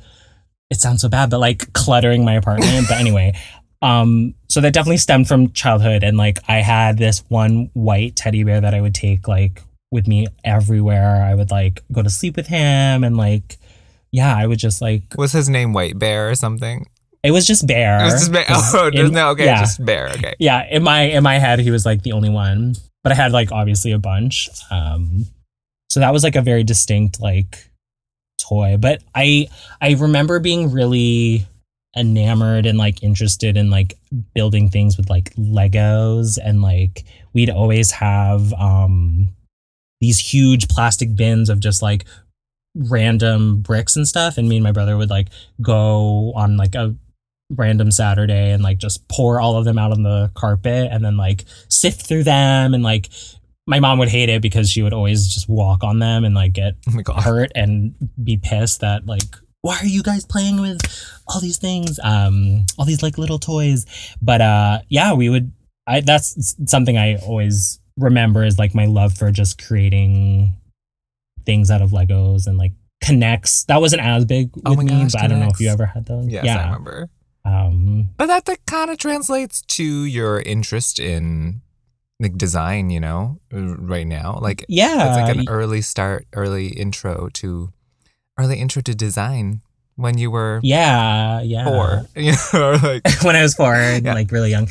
it 0.68 0.80
sounds 0.80 1.02
so 1.02 1.08
bad 1.08 1.30
but 1.30 1.38
like 1.38 1.72
cluttering 1.74 2.24
my 2.24 2.34
apartment. 2.34 2.88
but 2.88 2.98
anyway, 2.98 3.34
um 3.82 4.34
so 4.48 4.60
that 4.60 4.74
definitely 4.74 4.96
stemmed 4.96 5.28
from 5.28 5.52
childhood 5.52 6.02
and 6.02 6.16
like 6.16 6.40
I 6.48 6.56
had 6.56 6.98
this 6.98 7.22
one 7.28 7.70
white 7.72 8.16
teddy 8.16 8.42
bear 8.42 8.60
that 8.60 8.74
I 8.74 8.80
would 8.80 8.96
take 8.96 9.28
like 9.28 9.62
with 9.92 10.08
me 10.08 10.26
everywhere. 10.42 11.22
I 11.22 11.36
would 11.36 11.52
like 11.52 11.84
go 11.92 12.02
to 12.02 12.10
sleep 12.10 12.34
with 12.34 12.48
him 12.48 13.04
and 13.04 13.16
like 13.16 13.58
yeah, 14.10 14.36
I 14.36 14.44
would 14.44 14.58
just 14.58 14.82
like 14.82 15.04
Was 15.16 15.30
his 15.30 15.48
name 15.48 15.72
White 15.72 16.00
Bear 16.00 16.28
or 16.30 16.34
something? 16.34 16.88
It 17.26 17.30
was 17.32 17.46
just 17.46 17.66
bear. 17.66 18.00
It 18.00 18.04
was 18.04 18.14
just 18.14 18.32
Bear. 18.32 18.44
Oh, 18.48 18.90
there's 18.92 19.08
in- 19.08 19.14
no 19.14 19.30
okay, 19.30 19.44
yeah. 19.46 19.60
just 19.60 19.84
Bear. 19.84 20.08
Okay. 20.10 20.34
yeah 20.38 20.64
in 20.70 20.82
my 20.82 21.02
in 21.02 21.22
my 21.22 21.38
head 21.38 21.58
he 21.58 21.70
was 21.70 21.84
like 21.84 22.02
the 22.02 22.12
only 22.12 22.30
one 22.30 22.74
but 23.02 23.12
i 23.12 23.14
had 23.14 23.32
like 23.32 23.52
obviously 23.52 23.92
a 23.92 23.98
bunch 23.98 24.48
um 24.70 25.24
so 25.88 26.00
that 26.00 26.12
was 26.12 26.22
like 26.24 26.36
a 26.36 26.42
very 26.42 26.64
distinct 26.64 27.20
like 27.20 27.70
toy 28.40 28.76
but 28.78 29.02
i 29.14 29.46
i 29.80 29.92
remember 29.92 30.38
being 30.40 30.70
really 30.72 31.46
enamored 31.96 32.66
and 32.66 32.76
like 32.78 33.02
interested 33.02 33.56
in 33.56 33.70
like 33.70 33.94
building 34.34 34.68
things 34.68 34.96
with 34.98 35.08
like 35.08 35.34
legos 35.36 36.38
and 36.42 36.60
like 36.62 37.04
we'd 37.32 37.48
always 37.50 37.90
have 37.90 38.52
um 38.54 39.28
these 40.00 40.18
huge 40.18 40.68
plastic 40.68 41.14
bins 41.16 41.48
of 41.48 41.58
just 41.60 41.80
like 41.82 42.04
random 42.74 43.60
bricks 43.62 43.96
and 43.96 44.06
stuff 44.06 44.36
and 44.36 44.48
me 44.48 44.56
and 44.56 44.64
my 44.64 44.72
brother 44.72 44.96
would 44.98 45.08
like 45.08 45.28
go 45.62 46.32
on 46.36 46.56
like 46.58 46.74
a 46.74 46.94
random 47.50 47.90
Saturday 47.90 48.50
and 48.50 48.62
like 48.62 48.78
just 48.78 49.06
pour 49.08 49.40
all 49.40 49.56
of 49.56 49.64
them 49.64 49.78
out 49.78 49.92
on 49.92 50.02
the 50.02 50.30
carpet 50.34 50.88
and 50.90 51.04
then 51.04 51.16
like 51.16 51.44
sift 51.68 52.06
through 52.06 52.24
them 52.24 52.74
and 52.74 52.82
like 52.82 53.08
my 53.68 53.80
mom 53.80 53.98
would 53.98 54.08
hate 54.08 54.28
it 54.28 54.42
because 54.42 54.70
she 54.70 54.82
would 54.82 54.92
always 54.92 55.26
just 55.32 55.48
walk 55.48 55.84
on 55.84 55.98
them 55.98 56.24
and 56.24 56.34
like 56.34 56.52
get 56.52 56.74
Oh 57.08 57.20
hurt 57.20 57.52
and 57.54 57.94
be 58.22 58.36
pissed 58.36 58.80
that 58.80 59.06
like 59.06 59.22
why 59.62 59.78
are 59.78 59.86
you 59.86 60.02
guys 60.02 60.24
playing 60.24 60.60
with 60.60 60.80
all 61.26 61.40
these 61.40 61.58
things? 61.58 61.98
Um 62.02 62.66
all 62.78 62.84
these 62.84 63.02
like 63.02 63.18
little 63.18 63.38
toys? 63.38 63.86
But 64.20 64.40
uh 64.40 64.80
yeah 64.88 65.12
we 65.14 65.28
would 65.28 65.52
I 65.86 66.00
that's 66.00 66.54
something 66.66 66.98
I 66.98 67.16
always 67.16 67.80
remember 67.96 68.44
is 68.44 68.58
like 68.58 68.74
my 68.74 68.86
love 68.86 69.16
for 69.16 69.30
just 69.30 69.64
creating 69.64 70.54
things 71.44 71.70
out 71.70 71.80
of 71.80 71.90
Legos 71.90 72.46
and 72.46 72.58
like 72.58 72.72
connects. 73.02 73.64
That 73.64 73.80
wasn't 73.80 74.02
as 74.02 74.24
big 74.24 74.54
with 74.54 74.66
Oh 74.66 74.74
my 74.74 74.82
me 74.82 74.90
gosh, 74.90 75.12
but 75.12 75.22
I 75.22 75.26
don't 75.28 75.40
know 75.40 75.48
if 75.48 75.60
you 75.60 75.68
ever 75.68 75.86
had 75.86 76.06
those. 76.06 76.26
Yes, 76.28 76.42
I 76.42 76.46
yeah. 76.46 76.64
remember. 76.64 77.08
Um 77.46 78.10
But 78.16 78.26
that 78.26 78.44
that 78.46 78.66
kind 78.66 78.90
of 78.90 78.98
translates 78.98 79.62
to 79.62 79.84
your 80.04 80.40
interest 80.40 80.98
in 80.98 81.62
like 82.18 82.36
design, 82.36 82.90
you 82.90 82.98
know, 83.00 83.38
right 83.52 84.06
now. 84.06 84.38
Like 84.40 84.64
yeah 84.68 85.06
it's 85.08 85.16
like 85.16 85.36
an 85.36 85.48
early 85.48 85.80
start, 85.82 86.26
early 86.32 86.68
intro 86.68 87.28
to 87.34 87.72
early 88.38 88.58
intro 88.58 88.82
to 88.82 88.94
design 88.94 89.60
when 89.96 90.18
you 90.18 90.30
were 90.30 90.60
yeah 90.62 91.40
yeah 91.42 91.64
four. 91.64 92.02
You 92.16 92.32
know, 92.52 92.78
like 92.82 93.02
when 93.22 93.36
I 93.36 93.42
was 93.42 93.54
four 93.54 93.74
and 93.74 94.04
Yeah. 94.04 94.14
like 94.14 94.30
really 94.32 94.50
young. 94.50 94.68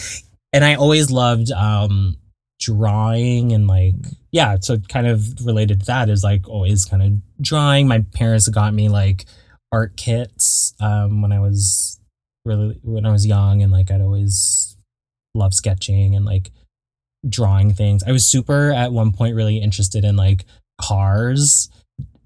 And 0.54 0.64
I 0.66 0.76
always 0.76 1.10
loved 1.12 1.52
um 1.52 2.18
drawing 2.60 3.52
and 3.54 3.68
like 3.68 3.96
yeah, 4.32 4.58
so 4.60 4.78
kind 4.90 5.08
of 5.08 5.24
related 5.46 5.80
to 5.82 5.86
that 5.86 6.10
is 6.10 6.24
like 6.24 6.48
always 6.50 6.84
kind 6.86 7.04
of 7.04 7.12
drawing. 7.42 7.88
My 7.88 8.04
parents 8.14 8.48
got 8.50 8.74
me 8.74 8.90
like 8.90 9.26
art 9.72 9.98
kits 9.98 10.74
um 10.80 11.22
when 11.22 11.32
I 11.32 11.40
was 11.40 11.95
really 12.46 12.80
when 12.84 13.06
I 13.06 13.12
was 13.12 13.26
young 13.26 13.62
and 13.62 13.72
like 13.72 13.92
I'd 13.92 14.02
always 14.02 14.78
love 15.34 15.54
sketching 15.54 16.16
and 16.16 16.26
like 16.26 16.52
drawing 17.28 17.74
things. 17.74 18.04
I 18.04 18.12
was 18.12 18.24
super 18.26 18.72
at 18.72 18.92
one 18.92 19.12
point 19.12 19.36
really 19.36 19.58
interested 19.58 20.06
in 20.06 20.16
like 20.16 20.46
cars, 20.80 21.70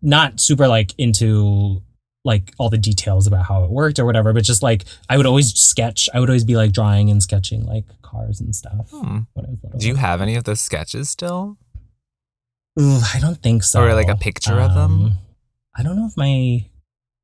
not 0.01 0.39
super 0.39 0.67
like 0.67 0.93
into 0.97 1.81
like 2.25 2.53
all 2.57 2.69
the 2.69 2.77
details 2.77 3.25
about 3.27 3.45
how 3.45 3.63
it 3.63 3.69
worked 3.71 3.97
or 3.97 4.05
whatever, 4.05 4.33
but 4.33 4.43
just 4.43 4.61
like 4.61 4.83
I 5.09 5.17
would 5.17 5.25
always 5.25 5.53
sketch. 5.53 6.09
I 6.13 6.19
would 6.19 6.29
always 6.29 6.43
be 6.43 6.57
like 6.57 6.73
drawing 6.73 7.09
and 7.09 7.23
sketching 7.23 7.65
like 7.65 7.85
cars 8.01 8.39
and 8.41 8.55
stuff 8.55 8.89
Hmm. 8.91 9.19
when 9.33 9.45
I 9.45 9.49
was 9.49 9.59
little. 9.63 9.79
Do 9.79 9.87
you 9.87 9.95
have 9.95 10.21
any 10.21 10.35
of 10.35 10.43
those 10.43 10.59
sketches 10.61 11.09
still? 11.09 11.57
Ooh, 12.79 12.99
I 13.13 13.19
don't 13.19 13.41
think 13.41 13.63
so. 13.63 13.81
Or, 13.81 13.93
like, 13.93 14.07
a 14.07 14.15
picture 14.15 14.57
of 14.59 14.73
them? 14.73 15.05
Um, 15.05 15.17
I 15.75 15.83
don't 15.83 15.95
know 15.97 16.05
if 16.05 16.15
my 16.15 16.68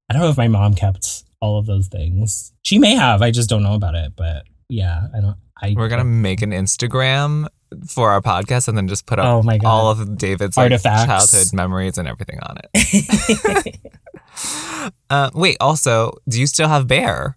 I 0.10 0.14
don't 0.14 0.22
know 0.22 0.30
if 0.30 0.38
my 0.38 0.48
mom 0.48 0.76
kept 0.76 1.24
all 1.42 1.58
of 1.58 1.66
those 1.66 1.88
things. 1.88 2.54
She 2.64 2.80
may 2.80 2.96
have. 2.96 3.22
I 3.22 3.32
just 3.32 3.50
don't 3.50 3.64
know 3.64 3.74
about 3.74 3.96
it. 3.96 4.14
But 4.16 4.44
yeah, 4.70 5.08
I 5.16 5.22
don't. 5.22 5.38
I 5.62 5.74
We're 5.76 5.88
gonna 5.88 6.04
make 6.04 6.42
an 6.42 6.52
Instagram 6.52 7.48
for 7.88 8.12
our 8.12 8.22
podcast 8.22 8.68
and 8.68 8.78
then 8.78 8.88
just 8.88 9.06
put 9.06 9.20
up 9.20 9.26
Oh 9.26 9.42
my 9.42 9.58
god! 9.58 9.68
all 9.68 9.90
of 9.90 10.18
David's 10.18 10.58
like, 10.58 10.72
childhood 10.82 11.54
memories 11.54 11.98
and 11.98 12.08
everything 12.08 12.40
on 12.42 12.58
it. 12.74 13.80
uh, 15.10 15.30
wait, 15.34 15.58
also, 15.60 16.12
do 16.28 16.40
you 16.40 16.48
still 16.48 16.68
have 16.68 16.88
Bear? 16.88 17.36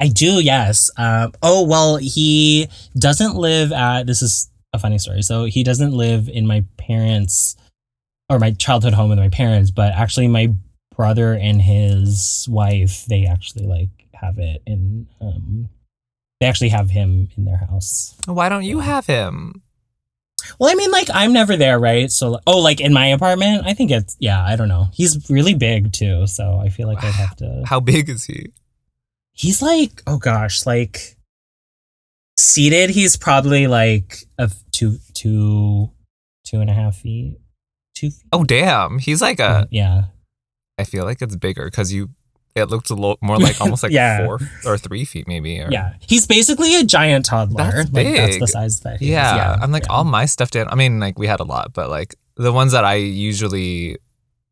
I 0.00 0.08
do. 0.08 0.40
Yes. 0.42 0.90
Um, 0.96 1.32
oh 1.42 1.66
well, 1.66 1.96
he 1.96 2.68
doesn't 2.98 3.36
live 3.36 3.72
at. 3.72 4.06
This 4.06 4.22
is 4.22 4.50
a 4.72 4.78
funny 4.78 4.98
story. 4.98 5.22
So 5.22 5.44
he 5.44 5.62
doesn't 5.62 5.92
live 5.92 6.28
in 6.28 6.46
my 6.46 6.64
parents 6.76 7.56
or 8.28 8.38
my 8.38 8.50
childhood 8.52 8.94
home 8.94 9.10
with 9.10 9.18
my 9.18 9.28
parents, 9.28 9.70
but 9.70 9.92
actually 9.92 10.28
my 10.28 10.52
brother 10.96 11.34
and 11.34 11.60
his 11.62 12.46
wife 12.50 13.04
they 13.06 13.26
actually 13.26 13.66
like 13.66 13.88
have 14.14 14.38
it 14.38 14.62
in. 14.66 15.06
Um, 15.20 15.68
they 16.40 16.46
actually 16.46 16.70
have 16.70 16.90
him 16.90 17.28
in 17.36 17.44
their 17.44 17.56
house. 17.56 18.16
Why 18.26 18.48
don't 18.48 18.64
you 18.64 18.80
have 18.80 19.06
him? 19.06 19.62
Well, 20.58 20.70
I 20.70 20.74
mean, 20.74 20.90
like 20.90 21.08
I'm 21.12 21.32
never 21.32 21.56
there, 21.56 21.78
right? 21.78 22.10
So, 22.10 22.38
oh, 22.46 22.58
like 22.58 22.80
in 22.80 22.92
my 22.92 23.06
apartment, 23.06 23.66
I 23.66 23.74
think 23.74 23.90
it's 23.90 24.16
yeah. 24.18 24.44
I 24.44 24.56
don't 24.56 24.68
know. 24.68 24.88
He's 24.92 25.30
really 25.30 25.54
big 25.54 25.92
too, 25.92 26.26
so 26.26 26.58
I 26.58 26.68
feel 26.68 26.86
like 26.86 27.02
I'd 27.02 27.14
have 27.14 27.36
to. 27.36 27.62
How 27.66 27.80
big 27.80 28.08
is 28.08 28.24
he? 28.24 28.52
He's 29.32 29.62
like, 29.62 30.02
oh 30.06 30.18
gosh, 30.18 30.66
like 30.66 31.16
seated. 32.36 32.90
He's 32.90 33.16
probably 33.16 33.66
like 33.66 34.18
a 34.38 34.50
two, 34.70 34.98
two, 35.14 35.90
two 36.44 36.60
and 36.60 36.70
a 36.70 36.74
half 36.74 36.96
feet. 36.96 37.38
Two. 37.94 38.10
Feet? 38.10 38.22
Oh, 38.32 38.44
damn. 38.44 38.98
He's 38.98 39.22
like 39.22 39.40
a. 39.40 39.68
yeah. 39.70 40.04
I 40.78 40.84
feel 40.84 41.04
like 41.04 41.22
it's 41.22 41.36
bigger 41.36 41.64
because 41.66 41.92
you. 41.92 42.10
It 42.56 42.68
looked 42.70 42.88
a 42.90 42.94
little 42.94 43.18
more 43.20 43.36
like 43.36 43.60
almost 43.60 43.82
like 43.86 43.90
Yeah. 43.90 44.24
four 44.24 44.38
or 44.64 44.78
three 44.78 45.04
feet, 45.04 45.26
maybe. 45.26 45.60
Or, 45.60 45.68
Yeah. 45.72 45.94
He's 45.98 46.24
basically 46.24 46.76
a 46.76 46.84
giant 46.84 47.24
toddler. 47.26 47.64
That's 47.64 47.92
Like 47.92 48.14
that's 48.14 48.38
the 48.38 48.46
size 48.46 48.78
that 48.80 49.00
he 49.00 49.06
is. 49.06 49.10
Yeah, 49.10 49.58
I'm 49.60 49.72
like 49.72 49.86
yeah. 49.86 49.92
all 49.92 50.04
my 50.04 50.24
stuffed 50.26 50.54
an 50.54 50.68
I 50.70 50.76
mean, 50.76 51.00
like 51.00 51.18
we 51.18 51.26
had 51.26 51.40
a 51.40 51.44
lot, 51.44 51.72
but 51.72 51.90
like 51.90 52.14
the 52.36 52.52
ones 52.52 52.70
that 52.70 52.84
I 52.84 52.94
usually 52.94 53.96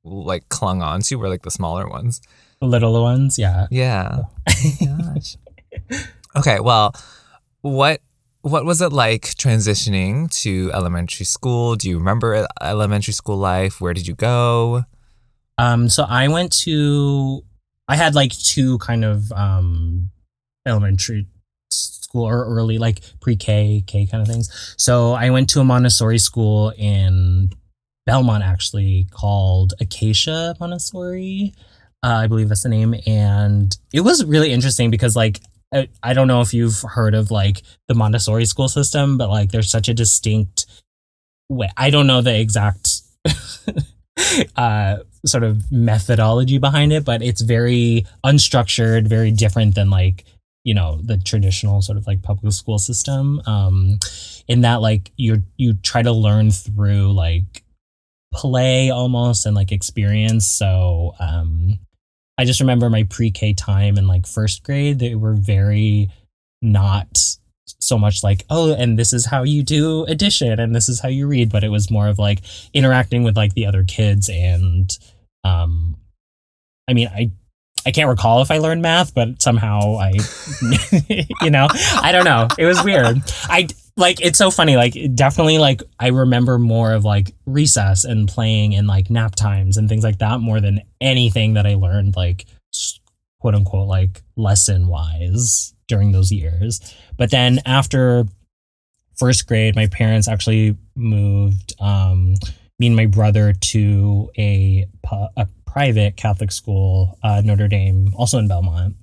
like 0.03 0.49
clung 0.49 0.83
on 0.83 1.03
to 1.03 1.15
were 1.15 1.29
like 1.29 1.43
the 1.43 1.51
smaller 1.53 1.89
ones. 1.89 2.21
The 2.61 2.67
little 2.67 3.01
ones. 3.01 3.39
Yeah. 3.39 3.69
Yeah. 3.71 4.19
Oh. 4.19 4.29
Oh 4.49 5.13
gosh. 5.15 5.37
okay, 6.37 6.59
well, 6.59 6.95
what 7.61 8.01
what 8.41 8.65
was 8.65 8.81
it 8.83 8.93
like 8.93 9.23
transitioning 9.23 10.29
to 10.43 10.73
elementary 10.75 11.25
school? 11.25 11.77
Do 11.77 11.89
you 11.89 11.99
remember 11.99 12.35
uh, 12.35 12.47
elementary 12.61 13.15
school 13.15 13.37
life? 13.37 13.81
Where 13.81 13.95
did 13.95 14.09
you 14.09 14.15
go? 14.17 14.85
Um, 15.59 15.89
so 15.89 16.05
I 16.09 16.29
went 16.29 16.53
to, 16.65 17.45
I 17.89 17.97
had 17.97 18.15
like 18.15 18.33
two 18.33 18.79
kind 18.79 19.05
of 19.05 19.31
um, 19.33 20.11
elementary 20.67 21.27
school 21.71 22.25
or 22.25 22.45
early, 22.45 22.79
like 22.79 23.01
pre 23.21 23.37
K, 23.37 23.85
K 23.87 24.07
kind 24.07 24.23
of 24.23 24.29
things. 24.29 24.75
So 24.79 25.13
I 25.13 25.31
went 25.31 25.51
to 25.51 25.61
a 25.61 25.65
Montessori 25.65 26.19
school 26.19 26.73
in 26.77 27.51
Belmont, 28.07 28.45
actually, 28.45 29.07
called 29.11 29.75
Acacia 29.81 30.55
Montessori. 30.61 31.55
Uh, 32.05 32.09
I 32.09 32.27
believe 32.27 32.49
that's 32.49 32.65
the 32.65 32.69
name. 32.69 32.95
And 33.07 33.77
it 33.93 34.01
was 34.01 34.25
really 34.25 34.53
interesting 34.53 34.91
because, 34.91 35.15
like, 35.15 35.41
I, 35.73 35.89
I 36.03 36.13
don't 36.13 36.29
know 36.29 36.41
if 36.41 36.53
you've 36.53 36.83
heard 36.83 37.15
of 37.15 37.31
like 37.31 37.63
the 37.89 37.95
Montessori 37.95 38.45
school 38.45 38.69
system, 38.69 39.17
but 39.17 39.31
like 39.31 39.51
there's 39.51 39.71
such 39.71 39.89
a 39.89 39.95
distinct 39.95 40.67
way. 41.49 41.71
I 41.77 41.91
don't 41.91 42.07
know 42.07 42.21
the 42.21 42.39
exact 42.39 43.01
uh, 44.57 44.97
sort 45.27 45.45
of 45.45 45.71
methodology 45.71 46.59
behind 46.59 46.93
it, 46.93 47.05
but 47.05 47.23
it's 47.23 47.41
very 47.41 48.07
unstructured, 48.25 49.07
very 49.07 49.31
different 49.31 49.75
than 49.75 49.91
like 49.91 50.25
you 50.65 50.75
know 50.75 51.01
the 51.03 51.19
traditional 51.19 51.83
sort 51.83 51.99
of 51.99 52.07
like 52.07 52.23
public 52.23 52.53
school 52.53 52.79
system. 52.79 53.41
Um, 53.47 53.99
in 54.49 54.63
that 54.63 54.81
like 54.81 55.11
you 55.17 55.43
you 55.57 55.75
try 55.75 56.03
to 56.03 56.13
learn 56.13 56.51
through 56.51 57.13
like 57.13 57.63
play 58.33 58.91
almost 58.91 59.47
and 59.47 59.55
like 59.55 59.73
experience. 59.73 60.47
So 60.47 61.15
um, 61.21 61.79
I 62.39 62.45
just 62.45 62.61
remember 62.61 62.89
my 62.89 63.05
pre-K 63.05 63.55
time 63.55 63.99
in 63.99 64.07
like 64.09 64.27
first 64.27 64.63
grade. 64.63 64.99
They 64.99 65.15
were 65.15 65.35
very 65.35 66.11
not 66.63 67.19
so 67.79 67.99
much 67.99 68.23
like 68.23 68.45
oh 68.49 68.73
and 68.75 68.99
this 68.99 69.13
is 69.13 69.27
how 69.27 69.43
you 69.43 69.63
do 69.63 70.05
addition 70.05 70.59
and 70.61 70.75
this 70.75 70.89
is 70.89 71.01
how 71.01 71.09
you 71.09 71.27
read 71.27 71.51
but 71.51 71.65
it 71.65 71.69
was 71.69 71.91
more 71.91 72.07
of 72.07 72.19
like 72.19 72.41
interacting 72.73 73.25
with 73.25 73.37
like 73.37 73.55
the 73.55 73.67
other 73.67 73.83
kids 73.83 74.29
and 74.29 74.99
um 75.45 75.97
i 76.89 76.93
mean 76.93 77.09
i 77.09 77.31
i 77.87 77.91
can't 77.91 78.09
recall 78.09 78.43
if 78.43 78.51
i 78.51 78.59
learned 78.59 78.83
math 78.83 79.15
but 79.15 79.43
somehow 79.43 79.97
i 79.97 80.13
you 81.43 81.51
know 81.51 81.67
i 82.01 82.11
don't 82.13 82.25
know. 82.25 82.49
It 82.59 82.67
was 82.67 82.83
weird. 82.83 83.19
I 83.45 83.69
like 83.97 84.21
it's 84.21 84.39
so 84.39 84.51
funny. 84.51 84.77
Like 84.77 84.97
definitely 85.15 85.59
like 85.59 85.83
i 85.99 86.09
remember 86.09 86.59
more 86.59 86.93
of 86.93 87.05
like 87.05 87.35
recess 87.47 88.05
and 88.05 88.29
playing 88.29 88.75
and 88.75 88.87
like 88.87 89.11
nap 89.11 89.35
times 89.35 89.77
and 89.77 89.89
things 89.89 90.05
like 90.05 90.19
that 90.19 90.41
more 90.41 90.61
than 90.61 90.81
anything 91.01 91.55
that 91.55 91.67
i 91.67 91.75
learned 91.75 92.17
like 92.17 92.47
quote 93.41 93.55
unquote 93.55 93.89
like 93.89 94.23
lesson 94.37 94.87
wise 94.87 95.75
during 95.89 96.13
those 96.13 96.33
years. 96.33 96.81
But 97.19 97.31
then 97.31 97.61
after 97.67 98.25
first 99.19 99.47
grade 99.47 99.77
my 99.77 99.89
parents 99.89 100.27
actually 100.27 100.77
moved 100.97 101.75
um 101.81 102.35
me 102.79 102.87
and 102.89 102.97
my 102.97 103.07
brother 103.07 103.53
to 103.53 104.31
a, 104.39 104.87
a 105.37 105.47
private 105.67 106.17
catholic 106.17 106.53
school 106.53 107.19
uh, 107.23 107.41
notre 107.45 107.69
dame 107.69 108.13
also 108.17 108.39
in 108.39 108.49
belmont. 108.49 108.95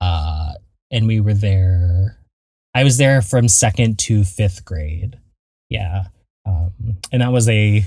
Uh 0.00 0.52
and 0.90 1.06
we 1.06 1.20
were 1.20 1.34
there 1.34 2.18
i 2.74 2.84
was 2.84 2.96
there 2.98 3.20
from 3.20 3.48
second 3.48 3.98
to 3.98 4.24
fifth 4.24 4.64
grade. 4.64 5.18
Yeah 5.68 6.04
um 6.46 6.72
and 7.12 7.22
that 7.22 7.32
was 7.32 7.48
a 7.48 7.84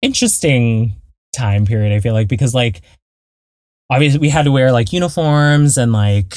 interesting 0.00 0.96
time 1.32 1.64
period 1.64 1.94
i 1.94 2.00
feel 2.00 2.12
like 2.12 2.28
because 2.28 2.54
like 2.54 2.82
obviously 3.90 4.18
we 4.18 4.28
had 4.28 4.44
to 4.44 4.50
wear 4.52 4.72
like 4.72 4.92
uniforms 4.92 5.78
and 5.78 5.92
like 5.92 6.36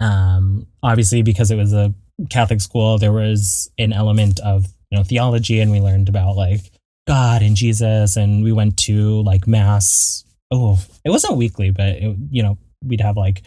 um 0.00 0.66
obviously 0.82 1.22
because 1.22 1.50
it 1.50 1.56
was 1.56 1.72
a 1.72 1.94
catholic 2.30 2.60
school 2.60 2.98
there 2.98 3.12
was 3.12 3.70
an 3.78 3.92
element 3.92 4.40
of 4.40 4.66
you 4.90 4.98
know 4.98 5.04
theology 5.04 5.60
and 5.60 5.70
we 5.70 5.80
learned 5.80 6.08
about 6.08 6.36
like 6.36 6.72
god 7.06 7.42
and 7.42 7.56
jesus 7.56 8.16
and 8.16 8.42
we 8.42 8.52
went 8.52 8.76
to 8.76 9.22
like 9.22 9.46
mass 9.46 10.24
oh 10.50 10.78
it 11.04 11.10
wasn't 11.10 11.36
weekly 11.36 11.70
but 11.70 11.88
it, 11.96 12.16
you 12.30 12.42
know 12.42 12.58
we'd 12.84 13.00
have 13.00 13.16
like 13.16 13.42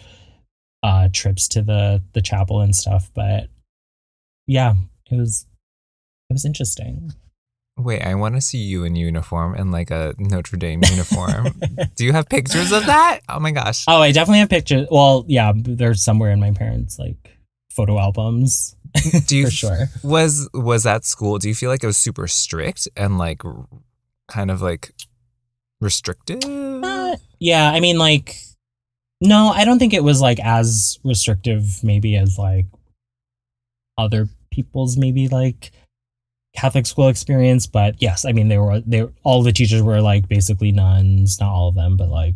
uh 0.84 1.10
trips 1.14 1.48
to 1.48 1.62
the 1.62 2.02
the 2.14 2.22
chapel 2.22 2.62
and 2.62 2.76
stuff 2.76 3.10
but 3.14 3.48
yeah 4.48 4.74
it 5.12 5.16
was 5.16 5.46
it 6.30 6.34
was 6.34 6.46
interesting 6.46 7.12
Wait, 7.82 8.02
I 8.02 8.14
want 8.16 8.36
to 8.36 8.42
see 8.42 8.58
you 8.58 8.84
in 8.84 8.98
uniform 8.98 9.56
and 9.56 9.72
like 9.72 9.90
a 9.90 10.14
Notre 10.18 10.58
Dame 10.58 10.82
uniform. 10.90 11.48
Do 11.96 12.04
you 12.04 12.12
have 12.12 12.28
pictures 12.28 12.74
of 12.74 12.86
that? 12.88 13.22
Oh 13.30 13.40
my 13.40 13.52
gosh. 13.52 13.86
oh 13.88 14.02
i 14.02 14.12
definitely 14.12 14.40
have 14.40 14.50
pictures 14.50 14.86
well 14.92 15.24
yeah 15.30 15.54
they're 15.56 15.94
somewhere 15.94 16.32
in 16.32 16.42
my 16.42 16.52
parents 16.52 17.00
like 17.00 17.38
photo 17.72 17.98
albums 17.98 18.76
Do 19.28 19.38
you 19.38 19.46
for 19.46 19.52
sure 19.52 19.88
was 20.04 20.50
was 20.54 20.84
that 20.84 21.06
school? 21.06 21.38
Do 21.38 21.48
you 21.48 21.56
feel 21.56 21.70
like 21.70 21.84
it 21.84 21.88
was 21.88 21.98
super 21.98 22.28
strict 22.28 22.88
and 22.96 23.18
like 23.18 23.42
kind 24.28 24.52
of 24.52 24.62
like 24.62 24.92
restrictive? 25.82 26.40
Uh, 26.44 27.18
yeah, 27.40 27.70
I 27.72 27.80
mean, 27.80 27.98
like, 27.98 28.36
no, 29.22 29.50
I 29.50 29.66
don't 29.66 29.80
think 29.80 29.94
it 29.94 30.04
was 30.04 30.22
like 30.22 30.40
as 30.40 31.00
restrictive, 31.04 31.84
maybe 31.84 32.16
as 32.16 32.38
like 32.38 32.66
other 33.98 34.28
people's 34.52 34.98
maybe 34.98 35.28
like 35.28 35.72
Catholic 36.56 36.86
school 36.86 37.10
experience. 37.10 37.68
But 37.68 38.02
yes, 38.02 38.26
I 38.26 38.32
mean, 38.32 38.48
they 38.48 38.58
were 38.58 38.82
they 38.82 39.08
all 39.24 39.44
the 39.44 39.52
teachers 39.52 39.82
were 39.82 40.02
like 40.02 40.28
basically 40.28 40.72
nuns, 40.72 41.40
not 41.40 41.52
all 41.52 41.70
of 41.70 41.76
them, 41.76 41.98
but 41.98 42.10
like 42.10 42.36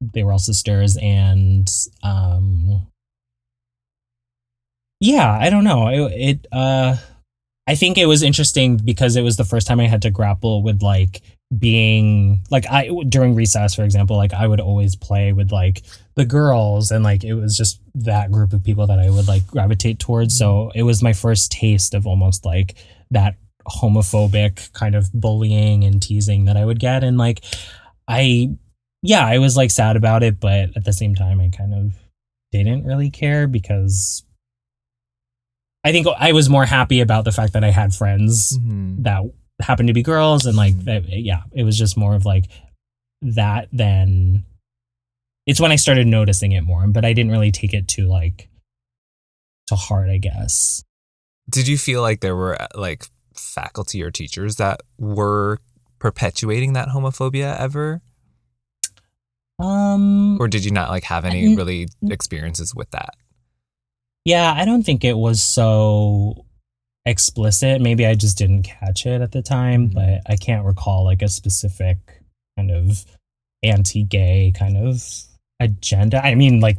they 0.00 0.22
were 0.22 0.32
all 0.32 0.38
sisters, 0.38 0.96
and 1.00 1.68
um, 2.02 2.86
yeah, 5.04 5.38
I 5.40 5.50
don't 5.50 5.64
know, 5.64 5.88
it, 5.88 6.12
it 6.12 6.46
uh. 6.52 6.96
I 7.66 7.76
think 7.76 7.96
it 7.96 8.04
was 8.04 8.22
interesting 8.22 8.76
because 8.76 9.16
it 9.16 9.22
was 9.22 9.38
the 9.38 9.44
first 9.44 9.66
time 9.66 9.80
I 9.80 9.86
had 9.86 10.02
to 10.02 10.10
grapple 10.10 10.62
with 10.62 10.82
like 10.82 11.22
being 11.58 12.42
like 12.50 12.66
I 12.70 12.90
during 13.08 13.34
recess, 13.34 13.74
for 13.74 13.84
example, 13.84 14.18
like 14.18 14.34
I 14.34 14.46
would 14.46 14.60
always 14.60 14.96
play 14.96 15.32
with 15.32 15.50
like 15.50 15.82
the 16.14 16.26
girls, 16.26 16.90
and 16.90 17.02
like 17.02 17.24
it 17.24 17.32
was 17.32 17.56
just 17.56 17.80
that 17.94 18.30
group 18.30 18.52
of 18.52 18.62
people 18.62 18.86
that 18.88 18.98
I 18.98 19.08
would 19.08 19.28
like 19.28 19.46
gravitate 19.46 19.98
towards. 19.98 20.36
So 20.36 20.72
it 20.74 20.82
was 20.82 21.02
my 21.02 21.14
first 21.14 21.52
taste 21.52 21.94
of 21.94 22.06
almost 22.06 22.44
like 22.44 22.74
that 23.12 23.36
homophobic 23.66 24.70
kind 24.74 24.94
of 24.94 25.10
bullying 25.14 25.84
and 25.84 26.02
teasing 26.02 26.44
that 26.44 26.58
I 26.58 26.66
would 26.66 26.80
get, 26.80 27.02
and 27.02 27.16
like 27.16 27.42
I, 28.06 28.50
yeah, 29.00 29.24
I 29.24 29.38
was 29.38 29.56
like 29.56 29.70
sad 29.70 29.96
about 29.96 30.22
it, 30.22 30.38
but 30.38 30.76
at 30.76 30.84
the 30.84 30.92
same 30.92 31.14
time, 31.14 31.40
I 31.40 31.48
kind 31.48 31.72
of 31.72 31.94
didn't 32.52 32.84
really 32.84 33.10
care 33.10 33.46
because 33.46 34.22
I 35.84 35.92
think 35.92 36.06
I 36.18 36.32
was 36.32 36.48
more 36.48 36.64
happy 36.64 37.00
about 37.00 37.24
the 37.24 37.32
fact 37.32 37.52
that 37.52 37.62
I 37.64 37.70
had 37.70 37.94
friends 37.94 38.58
Mhm. 38.58 39.02
that 39.04 39.22
happened 39.60 39.88
to 39.88 39.92
be 39.94 40.02
girls 40.02 40.46
and 40.46 40.56
like 40.56 40.74
Mhm. 40.74 40.84
that, 40.84 41.04
yeah 41.08 41.42
it 41.52 41.62
was 41.62 41.78
just 41.78 41.96
more 41.96 42.14
of 42.16 42.24
like 42.24 42.46
that 43.22 43.68
then 43.72 44.44
it's 45.46 45.60
when 45.60 45.70
i 45.70 45.76
started 45.76 46.06
noticing 46.08 46.50
it 46.52 46.62
more 46.62 46.88
but 46.88 47.04
i 47.04 47.12
didn't 47.12 47.30
really 47.30 47.52
take 47.52 47.72
it 47.72 47.86
to 47.86 48.06
like 48.08 48.48
to 49.68 49.76
heart 49.76 50.10
i 50.10 50.18
guess 50.18 50.82
Did 51.48 51.68
you 51.68 51.78
feel 51.78 52.02
like 52.02 52.20
there 52.20 52.34
were 52.34 52.60
uh, 52.60 52.66
like 52.74 53.06
faculty 53.36 54.02
or 54.02 54.10
teachers 54.10 54.56
that 54.56 54.80
were 54.98 55.58
perpetuating 56.00 56.72
that 56.72 56.88
homophobia 56.88 57.58
ever? 57.58 58.02
um 59.60 60.36
Or 60.40 60.48
did 60.48 60.64
you 60.64 60.70
not 60.72 60.90
like 60.90 61.04
have 61.04 61.24
any 61.24 61.54
really 61.56 61.86
experiences 62.10 62.74
with 62.74 62.90
that? 62.90 63.14
Yeah 64.24 64.52
i 64.56 64.64
don't 64.64 64.82
think 64.84 65.04
it 65.04 65.16
was 65.16 65.42
so 65.42 66.44
explicit. 67.06 67.80
Maybe 67.82 68.06
i 68.06 68.14
just 68.14 68.38
didn't 68.38 68.62
catch 68.62 69.04
it 69.06 69.20
at 69.20 69.32
the 69.32 69.42
time 69.42 69.90
Mhm. 69.90 69.94
but 69.94 70.32
i 70.32 70.36
can't 70.36 70.64
recall 70.64 71.04
like 71.04 71.20
a 71.22 71.28
specific 71.28 71.98
kind 72.56 72.70
of 72.70 73.04
anti-gay 73.62 74.52
kind 74.58 74.76
of 74.76 75.02
agenda. 75.60 76.24
I 76.24 76.34
mean 76.34 76.60
like 76.60 76.78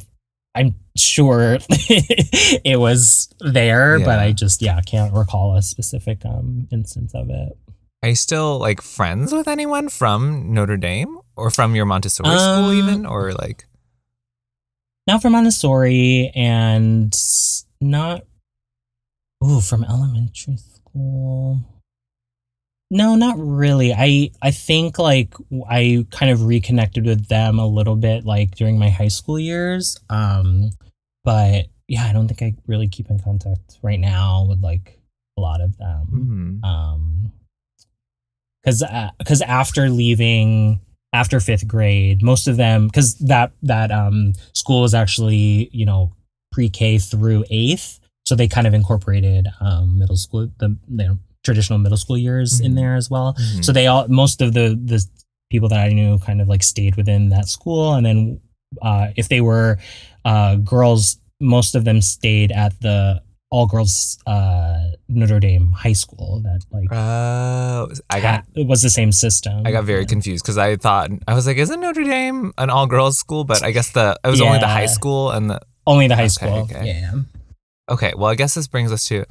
i'm 0.56 0.76
sure 0.98 1.58
it 1.70 2.80
was 2.80 3.28
there 3.40 4.00
but 4.00 4.20
i 4.20 4.32
just 4.32 4.62
yeah 4.62 4.80
can't 4.82 5.14
recall 5.14 5.56
a 5.58 5.62
specific 5.62 6.26
um 6.26 6.68
instance 6.72 7.14
of 7.14 7.30
it. 7.30 7.58
Are 8.04 8.10
you 8.10 8.16
still 8.16 8.60
like 8.60 8.82
friends 8.82 9.34
with 9.34 9.48
anyone 9.48 9.90
from 9.90 10.54
Notre 10.54 10.78
Dame 10.78 11.18
or 11.36 11.50
from 11.50 11.76
your 11.76 11.86
Montessori 11.86 12.30
school 12.30 12.70
Um, 12.70 12.74
even 12.74 13.06
or 13.06 13.34
like 13.34 13.66
not 15.08 15.22
from 15.22 15.34
montessori 15.34 16.32
and 16.36 17.14
not 17.82 18.24
ooh 19.44 19.62
from 19.62 19.84
elementary 19.84 20.58
school. 20.58 21.60
No 22.92 23.16
not 23.16 23.36
really. 23.38 23.94
I 23.94 24.32
i 24.42 24.52
think 24.52 25.00
like 25.00 25.34
i 25.70 26.06
kind 26.12 26.32
of 26.32 26.46
reconnected 26.46 27.06
with 27.06 27.28
them 27.28 27.60
a 27.60 27.68
little 27.68 27.96
bit 27.96 28.26
like 28.26 28.56
during 28.56 28.78
my 28.78 28.90
high 28.90 29.08
school 29.08 29.40
years 29.40 29.98
um 30.10 30.70
but 31.24 31.66
yeah 31.88 32.06
i 32.06 32.14
don't 32.14 32.28
think 32.28 32.42
i 32.42 32.54
really 32.68 32.88
keep 32.88 33.10
in 33.10 33.20
contact 33.20 33.80
right 33.82 34.00
now 34.00 34.46
with 34.48 34.62
like 34.64 35.00
a 35.38 35.42
lot 35.42 35.62
of 35.62 35.78
them. 35.78 36.62
Mhm. 36.64 36.68
um 36.68 37.32
because 38.64 38.84
because 39.20 39.42
after 39.42 39.90
leaving 39.90 40.80
after 41.20 41.40
fifth 41.40 41.66
grade 41.74 42.22
most 42.32 42.46
of 42.52 42.56
them 42.58 42.88
because 42.88 43.10
that 43.32 43.50
that 43.64 43.90
um 44.02 44.34
school 44.54 44.82
was 44.82 44.94
actually 44.94 45.70
you 45.72 45.86
know 45.90 46.02
pre-k 46.52 46.98
through 46.98 47.42
eighth 47.50 48.00
so 48.28 48.36
they 48.36 48.48
kind 48.48 48.68
of 48.68 48.74
incorporated 48.74 49.48
um 49.62 49.98
middle 50.00 50.18
school 50.18 50.50
the 50.60 50.70
you 50.90 51.08
know, 51.08 51.18
traditional 51.44 51.80
middle 51.80 51.98
school 51.98 52.18
years 52.18 52.60
in 52.60 52.72
Mhm. 52.74 52.76
there 52.80 52.96
as 53.02 53.08
well 53.10 53.34
Mhm. 53.40 53.64
so 53.66 53.72
they 53.72 53.88
all 53.88 54.08
most 54.10 54.42
of 54.42 54.50
the 54.58 54.68
the 54.92 55.00
people 55.52 55.70
that 55.70 55.80
i 55.88 55.90
knew 55.98 56.18
kind 56.20 56.42
of 56.42 56.48
like 56.54 56.64
stayed 56.64 56.96
within 56.98 57.30
that 57.30 57.48
school 57.48 57.94
and 57.96 58.06
then 58.06 58.18
uh 58.82 59.08
if 59.16 59.30
they 59.30 59.42
were 59.50 59.78
uh 60.26 60.56
girls 60.74 61.18
most 61.40 61.76
of 61.76 61.84
them 61.86 62.02
stayed 62.02 62.52
at 62.52 62.74
the 62.82 63.22
all 63.56 63.66
girls 63.74 64.18
uh 64.28 64.80
notre 65.08 65.40
dame 65.40 65.66
high 65.84 65.96
school 66.04 66.42
that 66.48 66.60
like 66.76 66.90
Oh, 66.92 67.88
I 68.16 68.18
got 68.26 68.36
ha- 68.36 68.44
it 68.62 68.68
was 68.68 68.82
the 68.82 68.90
same 69.00 69.12
system 69.12 69.56
I 69.68 69.72
got 69.72 69.86
very 69.86 70.02
Yeah. 70.04 70.14
confused 70.16 70.44
because 70.44 70.58
I 70.58 70.76
thought 70.86 71.08
I 71.30 71.34
was 71.38 71.46
like, 71.48 71.58
isn't 71.66 71.80
Notre 71.80 72.04
Dame 72.04 72.52
an 72.58 72.70
all 72.70 72.88
girls 72.96 73.18
school? 73.18 73.44
But 73.52 73.64
I 73.64 73.72
guess 73.72 73.90
the 73.98 74.08
it 74.26 74.30
was 74.30 74.42
only 74.42 74.60
the 74.60 74.68
high 74.80 74.92
school 74.98 75.32
and 75.36 75.50
the 75.52 75.60
only 75.88 76.08
the 76.12 76.16
high 76.22 76.30
Okay, 76.34 76.40
school 76.40 76.58
okay. 76.68 76.84
yeah 76.92 77.14
okay. 77.96 78.12
Well, 78.18 78.30
I 78.34 78.36
guess 78.36 78.54
this 78.56 78.68
brings 78.68 78.92
us 78.92 79.06
to 79.10 79.24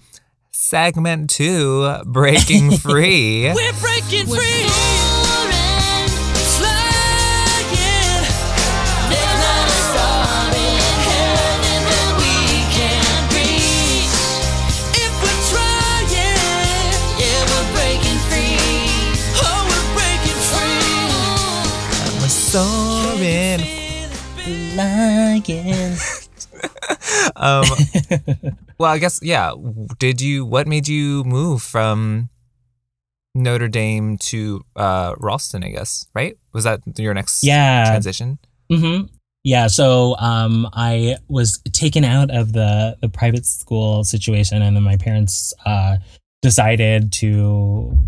segment 0.52 1.28
two, 1.30 1.84
breaking 2.06 2.76
free. 2.86 3.52
We're 3.52 3.78
breaking 3.82 4.26
free. 4.32 4.93
Lying. 24.46 25.96
Um, 27.36 27.64
well, 28.78 28.90
I 28.92 28.98
guess 28.98 29.20
yeah. 29.22 29.52
Did 29.98 30.20
you? 30.20 30.44
What 30.44 30.66
made 30.66 30.86
you 30.88 31.24
move 31.24 31.62
from 31.62 32.28
Notre 33.34 33.68
Dame 33.68 34.18
to 34.18 34.64
uh, 34.76 35.14
Ralston? 35.18 35.64
I 35.64 35.70
guess 35.70 36.06
right. 36.14 36.36
Was 36.52 36.64
that 36.64 36.80
your 36.96 37.12
next 37.14 37.42
yeah 37.42 37.84
transition? 37.86 38.38
hmm 38.70 39.02
Yeah, 39.42 39.66
so 39.66 40.16
um, 40.18 40.68
I 40.72 41.16
was 41.28 41.58
taken 41.72 42.04
out 42.04 42.30
of 42.30 42.52
the 42.52 42.96
the 43.00 43.08
private 43.08 43.46
school 43.46 44.04
situation, 44.04 44.62
and 44.62 44.76
then 44.76 44.82
my 44.82 44.96
parents 44.96 45.52
uh, 45.66 45.96
decided 46.42 47.12
to 47.14 47.98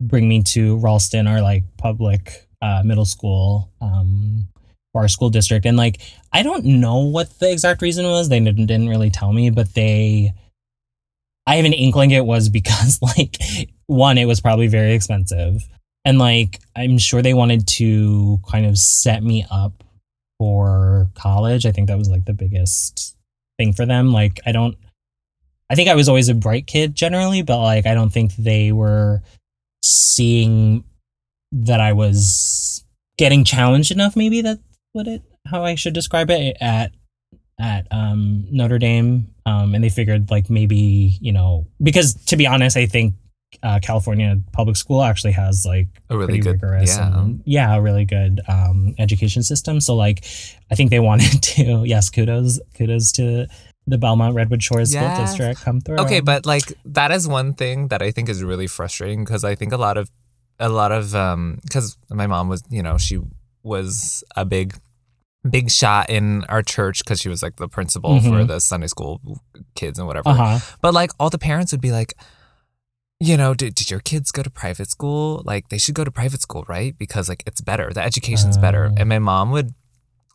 bring 0.00 0.28
me 0.28 0.42
to 0.54 0.78
Ralston, 0.78 1.26
our 1.26 1.42
like 1.42 1.64
public 1.76 2.46
uh, 2.62 2.82
middle 2.84 3.04
school, 3.04 3.70
um, 3.80 4.48
our 4.94 5.08
school 5.08 5.30
district. 5.30 5.66
And 5.66 5.76
like, 5.76 6.00
I 6.32 6.42
don't 6.42 6.64
know 6.64 6.98
what 6.98 7.38
the 7.38 7.50
exact 7.50 7.82
reason 7.82 8.06
was. 8.06 8.28
They 8.28 8.40
didn't, 8.40 8.66
didn't 8.66 8.88
really 8.88 9.10
tell 9.10 9.32
me, 9.32 9.50
but 9.50 9.74
they. 9.74 10.32
I 11.46 11.56
have 11.56 11.64
an 11.64 11.72
inkling 11.72 12.10
it 12.12 12.24
was 12.24 12.48
because 12.50 13.00
like 13.02 13.36
one, 13.86 14.18
it 14.18 14.26
was 14.26 14.40
probably 14.40 14.68
very 14.68 14.94
expensive, 14.94 15.66
and 16.04 16.18
like 16.18 16.60
I'm 16.76 16.98
sure 16.98 17.22
they 17.22 17.34
wanted 17.34 17.66
to 17.68 18.38
kind 18.50 18.66
of 18.66 18.78
set 18.78 19.22
me 19.22 19.46
up 19.50 19.82
for 20.38 21.08
college. 21.14 21.66
I 21.66 21.72
think 21.72 21.88
that 21.88 21.98
was 21.98 22.08
like 22.08 22.24
the 22.24 22.32
biggest 22.32 23.16
thing 23.58 23.72
for 23.72 23.84
them. 23.84 24.12
Like 24.12 24.40
I 24.46 24.52
don't 24.52 24.76
I 25.70 25.76
think 25.76 25.88
I 25.88 25.94
was 25.94 26.08
always 26.08 26.28
a 26.28 26.34
bright 26.34 26.66
kid 26.66 26.96
generally, 26.96 27.42
but 27.42 27.62
like 27.62 27.86
I 27.86 27.94
don't 27.94 28.10
think 28.10 28.34
they 28.34 28.72
were 28.72 29.22
seeing 29.82 30.82
that 31.52 31.80
I 31.80 31.92
was 31.92 32.84
getting 33.16 33.44
challenged 33.44 33.90
enough 33.90 34.16
maybe 34.16 34.40
that's 34.40 34.60
what 34.92 35.06
it 35.06 35.22
how 35.46 35.64
I 35.64 35.74
should 35.74 35.94
describe 35.94 36.30
it 36.30 36.56
at 36.60 36.92
at 37.60 37.86
um 37.90 38.46
Notre 38.50 38.78
Dame 38.78 39.28
um 39.46 39.74
and 39.74 39.82
they 39.84 39.88
figured 39.90 40.30
like 40.30 40.50
maybe, 40.50 41.16
you 41.20 41.32
know, 41.32 41.66
because 41.82 42.14
to 42.26 42.36
be 42.36 42.46
honest, 42.46 42.76
I 42.76 42.86
think 42.86 43.14
uh, 43.64 43.80
California 43.82 44.40
public 44.52 44.76
school 44.76 45.02
actually 45.02 45.32
has 45.32 45.66
like 45.66 45.88
A 46.08 46.16
really 46.16 46.38
good. 46.38 46.52
rigorous 46.62 46.96
Yeah. 46.96 47.18
and 47.18 47.42
yeah 47.44 47.74
a 47.74 47.80
really 47.82 48.04
good 48.04 48.40
um 48.46 48.94
education 48.96 49.42
system 49.42 49.80
so 49.80 49.96
like 49.96 50.24
i 50.70 50.76
think 50.76 50.90
they 50.90 51.00
wanted 51.10 51.42
to 51.42 51.82
yes 51.84 52.10
kudos 52.10 52.60
kudos 52.76 53.10
to 53.12 53.48
the 53.88 53.98
belmont 53.98 54.36
redwood 54.36 54.62
shores 54.62 54.94
Yes. 54.94 55.02
school 55.02 55.24
district 55.24 55.60
come 55.64 55.80
through 55.80 55.98
Okay, 55.98 56.20
but 56.20 56.46
like 56.46 56.72
that 56.84 57.10
is 57.10 57.26
one 57.26 57.54
thing 57.54 57.88
that 57.88 58.02
I 58.02 58.12
think 58.12 58.28
is 58.28 58.44
really 58.44 58.68
frustrating 58.68 59.24
because 59.24 59.42
I 59.42 59.56
think 59.56 59.72
a 59.72 59.76
lot 59.76 59.96
of 59.98 60.08
a 60.60 60.68
lot 60.68 60.92
of 60.92 61.12
um 61.16 61.58
because 61.64 61.96
my 62.08 62.28
mom 62.28 62.48
was 62.48 62.62
you 62.70 62.84
know 62.84 62.98
she 62.98 63.18
was 63.62 64.24
a 64.36 64.44
big 64.44 64.74
big 65.48 65.70
shot 65.70 66.10
in 66.10 66.44
our 66.50 66.62
church 66.62 66.98
because 67.02 67.18
she 67.18 67.28
was 67.30 67.42
like 67.42 67.56
the 67.56 67.66
principal 67.68 68.20
for 68.20 68.28
Mhm. 68.28 68.48
the 68.48 68.60
Sunday 68.60 68.88
school 68.88 69.20
kids 69.74 69.98
and 69.98 70.06
whatever. 70.06 70.28
uh-huh 70.28 70.58
But 70.82 70.92
like 70.92 71.12
all 71.18 71.30
the 71.30 71.38
parents 71.38 71.72
would 71.72 71.80
be 71.80 71.92
like, 71.92 72.12
you 73.20 73.36
know, 73.38 73.54
did, 73.54 73.74
did 73.74 73.90
your 73.90 74.00
kids 74.00 74.32
go 74.32 74.42
to 74.42 74.50
private 74.50 74.90
school? 74.90 75.42
Like 75.46 75.68
they 75.70 75.78
should 75.78 75.94
go 75.94 76.04
to 76.04 76.10
private 76.10 76.42
school, 76.42 76.64
right? 76.68 76.96
Because 76.98 77.28
like 77.30 77.42
it's 77.46 77.60
better. 77.62 77.90
The 77.92 78.02
education's 78.02 78.58
better. 78.58 78.90
Oh. 78.92 78.94
And 78.98 79.08
my 79.08 79.18
mom 79.18 79.50
would 79.50 79.74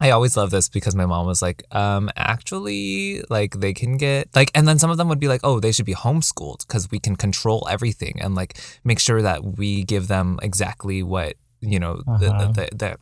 I 0.01 0.09
always 0.09 0.35
love 0.35 0.49
this 0.51 0.67
because 0.69 0.93
my 0.93 1.05
mom 1.05 1.25
was 1.25 1.41
like, 1.41 1.63
um, 1.71 2.09
actually, 2.17 3.23
like 3.29 3.59
they 3.61 3.73
can 3.73 3.95
get 3.97 4.27
like, 4.35 4.51
and 4.53 4.67
then 4.67 4.77
some 4.77 4.89
of 4.91 4.97
them 4.97 5.07
would 5.07 5.19
be 5.21 5.27
like, 5.29 5.39
oh, 5.43 5.59
they 5.61 5.71
should 5.71 5.85
be 5.85 5.93
homeschooled 5.95 6.67
because 6.67 6.91
we 6.91 6.99
can 6.99 7.15
control 7.15 7.65
everything 7.69 8.19
and 8.21 8.35
like 8.35 8.57
make 8.83 8.99
sure 8.99 9.21
that 9.21 9.57
we 9.57 9.83
give 9.83 10.07
them 10.09 10.37
exactly 10.41 11.01
what 11.01 11.35
you 11.61 11.79
know 11.79 12.01
Uh-huh. 12.07 12.17
the, 12.17 12.27
the, 12.69 12.75
the 12.75 12.97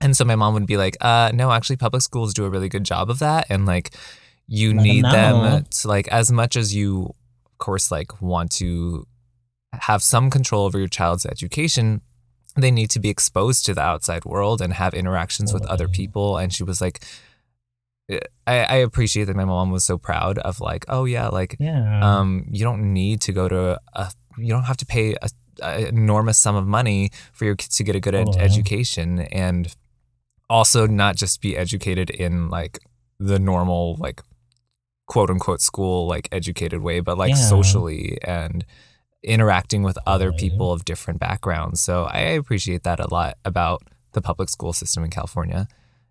and 0.00 0.16
so 0.16 0.24
my 0.24 0.36
mom 0.36 0.54
would 0.54 0.66
be 0.66 0.76
like, 0.76 0.96
uh, 1.00 1.30
no, 1.34 1.50
actually, 1.52 1.76
public 1.76 2.02
schools 2.02 2.34
do 2.34 2.44
a 2.44 2.50
really 2.50 2.68
good 2.68 2.84
job 2.84 3.10
of 3.10 3.18
that, 3.20 3.46
and 3.50 3.66
like 3.66 3.94
you 4.46 4.74
Let 4.74 4.82
need 4.82 5.04
them 5.04 5.36
know. 5.42 5.62
to 5.68 5.88
like 5.88 6.06
as 6.08 6.30
much 6.30 6.56
as 6.56 6.74
you, 6.74 7.14
of 7.46 7.58
course, 7.58 7.90
like 7.90 8.20
want 8.22 8.50
to 8.52 9.06
have 9.72 10.02
some 10.02 10.30
control 10.30 10.64
over 10.64 10.78
your 10.78 10.88
child's 10.88 11.26
education 11.26 12.00
they 12.58 12.70
need 12.70 12.88
to 12.88 12.98
be 12.98 13.10
exposed 13.10 13.66
to 13.66 13.74
the 13.74 13.82
outside 13.82 14.24
world 14.24 14.62
and 14.62 14.72
have 14.72 14.94
interactions 14.94 15.52
with 15.52 15.62
other 15.66 15.88
people. 15.88 16.38
And 16.38 16.50
she 16.50 16.64
was 16.64 16.80
like, 16.80 17.04
I, 18.10 18.18
I 18.64 18.74
appreciate 18.76 19.24
that 19.24 19.36
my 19.36 19.44
mom 19.44 19.70
was 19.70 19.84
so 19.84 19.98
proud 19.98 20.38
of 20.38 20.58
like, 20.60 20.86
oh 20.88 21.04
yeah, 21.04 21.28
like 21.28 21.56
Yeah. 21.58 22.00
um, 22.02 22.46
you 22.50 22.64
don't 22.64 22.94
need 22.94 23.20
to 23.22 23.32
go 23.32 23.46
to 23.48 23.78
a, 23.92 24.10
you 24.38 24.48
don't 24.48 24.62
have 24.62 24.78
to 24.78 24.86
pay 24.86 25.16
a, 25.20 25.28
a 25.62 25.88
enormous 25.88 26.38
sum 26.38 26.56
of 26.56 26.66
money 26.66 27.10
for 27.32 27.44
your 27.44 27.56
kids 27.56 27.76
to 27.76 27.84
get 27.84 27.94
a 27.94 28.00
good 28.00 28.14
ed- 28.14 28.36
education 28.38 29.18
and 29.20 29.74
also 30.48 30.86
not 30.86 31.16
just 31.16 31.40
be 31.40 31.56
educated 31.56 32.10
in 32.10 32.48
like 32.50 32.78
the 33.18 33.38
normal 33.38 33.96
like 33.98 34.22
quote 35.06 35.30
unquote 35.30 35.60
school 35.60 36.06
like 36.06 36.28
educated 36.32 36.80
way 36.82 37.00
but 37.00 37.16
like 37.18 37.30
Yeah. 37.30 37.34
socially 37.36 38.18
and 38.22 38.64
interacting 39.22 39.82
with 39.82 39.98
other 40.06 40.32
people 40.32 40.72
of 40.72 40.84
different 40.84 41.18
backgrounds. 41.20 41.80
So 41.80 42.04
i 42.04 42.18
appreciate 42.20 42.82
that 42.84 43.00
a 43.00 43.12
lot 43.12 43.38
about 43.44 43.82
the 44.12 44.20
public 44.22 44.48
school 44.48 44.72
system 44.72 45.04
in 45.04 45.10
california. 45.10 45.66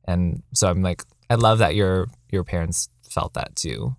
And 0.06 0.44
so 0.54 0.70
i'm 0.70 0.82
like 0.82 1.04
i 1.30 1.36
love 1.36 1.60
that 1.60 1.76
your 1.76 2.08
your 2.32 2.44
parents 2.44 2.90
felt 3.10 3.34
that 3.36 3.56
too. 3.56 3.96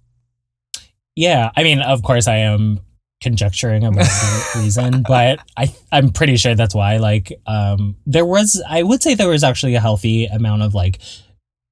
Yeah, 1.15 1.51
I 1.57 1.63
mean, 1.63 1.81
of 1.81 2.03
course, 2.03 2.29
I 2.29 2.37
am 2.37 2.81
conjecturing 3.23 3.85
about 3.85 4.05
the 4.05 4.51
reason, 4.63 5.03
but 5.07 5.39
I 5.57 5.75
I'm 5.93 6.11
pretty 6.11 6.37
sure 6.37 6.55
that's 6.55 6.75
why. 6.75 6.99
Like, 6.99 7.33
um, 7.47 7.97
there 8.07 8.27
was 8.27 8.63
I 8.69 8.83
would 8.83 9.03
say 9.03 9.15
there 9.15 9.29
was 9.29 9.43
actually 9.45 9.75
a 9.75 9.81
healthy 9.81 10.27
amount 10.27 10.63
of 10.63 10.75
like 10.75 11.01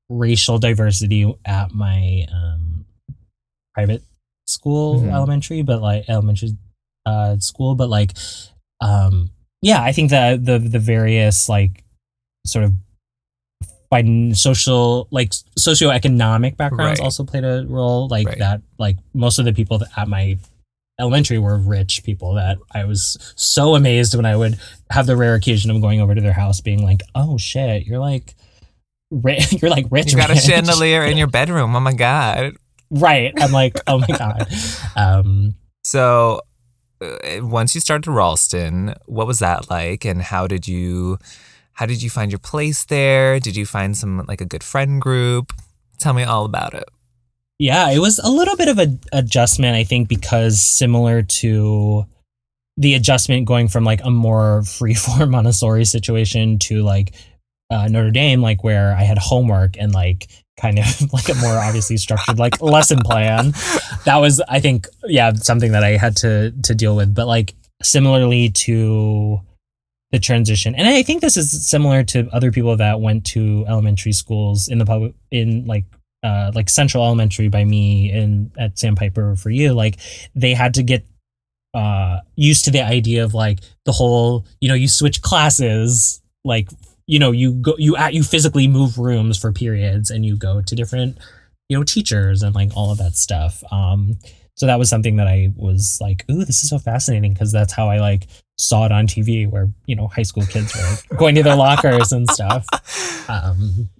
racial 0.09 0.59
diversity 0.59 1.33
at 1.44 1.72
my 1.72 2.24
um 2.33 2.85
private 3.74 4.02
school 4.46 5.00
Mhm. 5.02 5.12
elementary, 5.12 5.62
but 5.62 5.80
like 5.83 6.04
elementary 6.09 6.57
uh 7.07 7.38
school, 7.38 7.74
but 7.74 7.88
like 7.88 8.12
um 8.80 9.30
yeah, 9.62 9.83
I 9.83 9.92
think 9.92 10.11
that 10.11 10.44
the 10.44 10.59
the 10.59 10.78
various 10.78 11.48
like 11.48 11.85
sort 12.46 12.64
of 12.64 12.74
fin- 13.92 14.35
social 14.35 15.09
like 15.11 15.30
socioeconomic 15.59 16.57
backgrounds 16.57 17.00
Right. 17.00 17.04
also 17.04 17.24
played 17.24 17.44
a 17.44 17.64
role 17.66 18.09
like 18.09 18.26
Right. 18.26 18.38
that 18.38 18.61
like 18.78 18.98
most 19.14 19.38
of 19.38 19.44
the 19.44 19.52
people 19.52 19.83
at 19.96 20.09
my 20.09 20.38
elementary 21.00 21.38
were 21.38 21.59
rich 21.59 22.02
people 22.04 22.35
that 22.35 22.59
I 22.72 22.85
was 22.85 23.18
so 23.37 23.74
amazed 23.74 24.14
when 24.14 24.26
I 24.26 24.37
would 24.37 24.59
have 24.90 25.07
the 25.07 25.16
rare 25.16 25.35
occasion 25.35 25.70
of 25.70 25.80
going 25.80 26.00
over 26.00 26.14
to 26.14 26.20
their 26.20 26.33
house 26.33 26.61
being 26.61 26.85
like 26.85 27.02
oh 27.14 27.37
shit 27.38 27.85
you're 27.87 27.98
like 27.98 28.35
ri- 29.11 29.40
you're 29.50 29.70
like 29.70 29.87
rich 29.90 30.12
you 30.12 30.18
got 30.18 30.30
a 30.30 30.37
chandelier 30.37 31.02
in 31.04 31.16
your 31.16 31.26
bedroom 31.26 31.74
oh 31.74 31.80
my 31.80 31.92
god 31.94 32.52
right 32.90 33.33
I'm 33.38 33.50
like 33.52 33.78
oh 33.87 33.98
my 33.98 34.16
god 34.16 34.46
um 34.96 35.54
So, 35.85 36.40
uh, 37.00 37.44
once 37.44 37.74
you 37.74 37.80
started 37.80 38.11
Ralston, 38.11 38.94
what 39.07 39.26
was 39.26 39.38
that 39.40 39.68
like, 39.68 40.04
and 40.07 40.22
how 40.22 40.46
did 40.46 40.66
you, 40.66 41.18
how 41.74 41.85
did 41.87 42.02
you 42.02 42.09
find 42.09 42.33
your 42.33 42.38
place 42.38 42.85
there? 42.87 43.38
Did 43.38 43.54
you 43.57 43.66
find 43.66 43.94
some 43.94 44.24
like 44.26 44.40
a 44.40 44.46
good 44.46 44.64
friend 44.64 45.00
group? 45.00 45.52
Tell 45.98 46.14
me 46.14 46.22
all 46.22 46.46
about 46.46 46.72
it. 46.72 46.85
Yeah, 47.59 47.90
it 47.90 48.01
was 48.01 48.19
a 48.19 48.29
little 48.29 48.57
bit 48.57 48.69
of 48.69 48.79
a 48.79 48.99
adjustment, 49.12 49.77
I 49.77 49.85
think, 49.85 50.09
because 50.09 50.61
similar 50.61 51.23
to 51.23 52.07
the 52.77 52.95
adjustment 52.95 53.47
going 53.47 53.69
from 53.69 53.85
like 53.85 54.01
a 54.05 54.11
more 54.11 54.61
freeform 54.64 55.31
Montessori 55.31 55.85
situation 55.85 56.59
to 56.61 56.83
like 56.83 57.14
uh, 57.71 57.88
Notre 57.88 58.11
Dame, 58.11 58.43
like 58.43 58.64
where 58.64 58.93
I 58.93 59.03
had 59.03 59.19
homework 59.19 59.77
and 59.79 59.93
like 59.93 60.29
kind 60.61 60.79
of 60.79 60.85
like 61.12 61.29
a 61.29 61.35
more 61.37 61.57
obviously 61.59 61.97
structured 61.97 62.38
like 62.38 62.61
lesson 62.61 62.99
plan. 62.99 63.53
That 64.05 64.17
was, 64.17 64.40
I 64.49 64.61
think, 64.61 64.88
yeah, 65.05 65.33
something 65.35 65.73
that 65.73 65.85
I 65.85 65.97
had 65.97 66.17
to 66.19 66.53
to 66.64 66.75
deal 66.75 66.97
with. 66.97 67.14
But 67.14 67.27
like 67.27 67.55
similarly 67.83 68.51
to 68.51 69.40
the 70.11 70.19
transition, 70.19 70.75
and 70.75 70.88
I 70.88 71.03
think 71.03 71.21
this 71.21 71.37
is 71.37 71.67
similar 71.69 72.03
to 72.05 72.29
other 72.33 72.51
people 72.51 72.77
that 72.77 73.01
went 73.01 73.25
to 73.27 73.64
elementary 73.69 74.12
schools 74.12 74.69
in 74.69 74.79
the 74.79 74.87
public 74.87 75.14
in 75.31 75.67
like 75.67 75.85
uh, 76.25 76.51
like 76.55 76.71
Central 76.71 77.05
Elementary 77.05 77.49
by 77.49 77.65
me 77.65 78.11
and 78.11 78.51
at 78.59 78.79
Sandpiper 78.79 79.37
for 79.37 79.51
you, 79.51 79.75
like 79.75 79.99
they 80.35 80.55
had 80.55 80.75
to 80.75 80.83
get 80.83 81.07
uh, 81.75 82.21
used 82.35 82.65
to 82.65 82.71
the 82.71 82.81
idea 82.81 83.23
of 83.25 83.35
like 83.35 83.61
the 83.85 83.93
whole, 83.93 84.47
you 84.61 84.69
know, 84.69 84.75
you 84.75 84.89
switch 84.89 85.21
classes, 85.21 86.23
like 86.45 86.69
you 87.07 87.19
know, 87.19 87.33
you 87.33 87.53
go, 87.53 87.75
you 87.77 87.97
at 87.97 88.15
you 88.15 88.23
physically 88.23 88.67
move 88.67 88.99
rooms 88.99 89.39
for 89.39 89.53
periods, 89.53 90.11
and 90.11 90.25
you 90.25 90.37
go 90.37 90.63
to 90.63 90.75
different, 90.75 91.19
you 91.69 91.77
know, 91.77 91.85
teachers 91.85 92.43
and 92.43 92.55
like 92.55 92.71
all 92.75 92.91
of 92.91 92.99
that 92.99 93.15
stuff. 93.15 93.63
Um, 93.71 94.19
so 94.57 94.67
that 94.67 94.79
was 94.79 94.89
something 94.89 95.17
that 95.17 95.27
I 95.27 95.53
was 95.57 95.99
like, 96.01 96.25
ooh, 96.31 96.45
this 96.45 96.63
is 96.63 96.71
so 96.71 96.79
fascinating 96.79 97.35
because 97.35 97.53
that's 97.53 97.73
how 97.73 97.91
I 97.91 97.99
like 97.99 98.29
saw 98.57 98.87
it 98.87 98.93
on 98.93 99.07
TV, 99.07 99.51
where 99.51 99.69
you 99.85 99.95
know 99.95 100.09
high 100.09 100.23
school 100.23 100.47
kids 100.47 100.75
were 100.75 101.17
going 101.19 101.35
to 101.35 101.43
their 101.43 101.57
lockers 101.57 102.13
and 102.13 102.31
stuff 102.31 102.65
um 103.29 103.91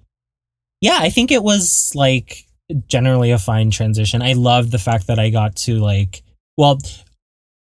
yeah 0.85 0.99
i 1.01 1.09
think 1.09 1.33
it 1.33 1.43
was 1.43 1.93
like 1.95 2.47
generally 2.87 3.31
a 3.31 3.39
fine 3.39 3.71
transition. 3.71 4.23
I 4.23 4.33
loved 4.33 4.71
the 4.71 4.79
fact 4.79 5.07
that 5.09 5.19
i 5.19 5.31
got 5.31 5.57
to 5.57 5.79
like 5.79 6.23
well 6.57 6.79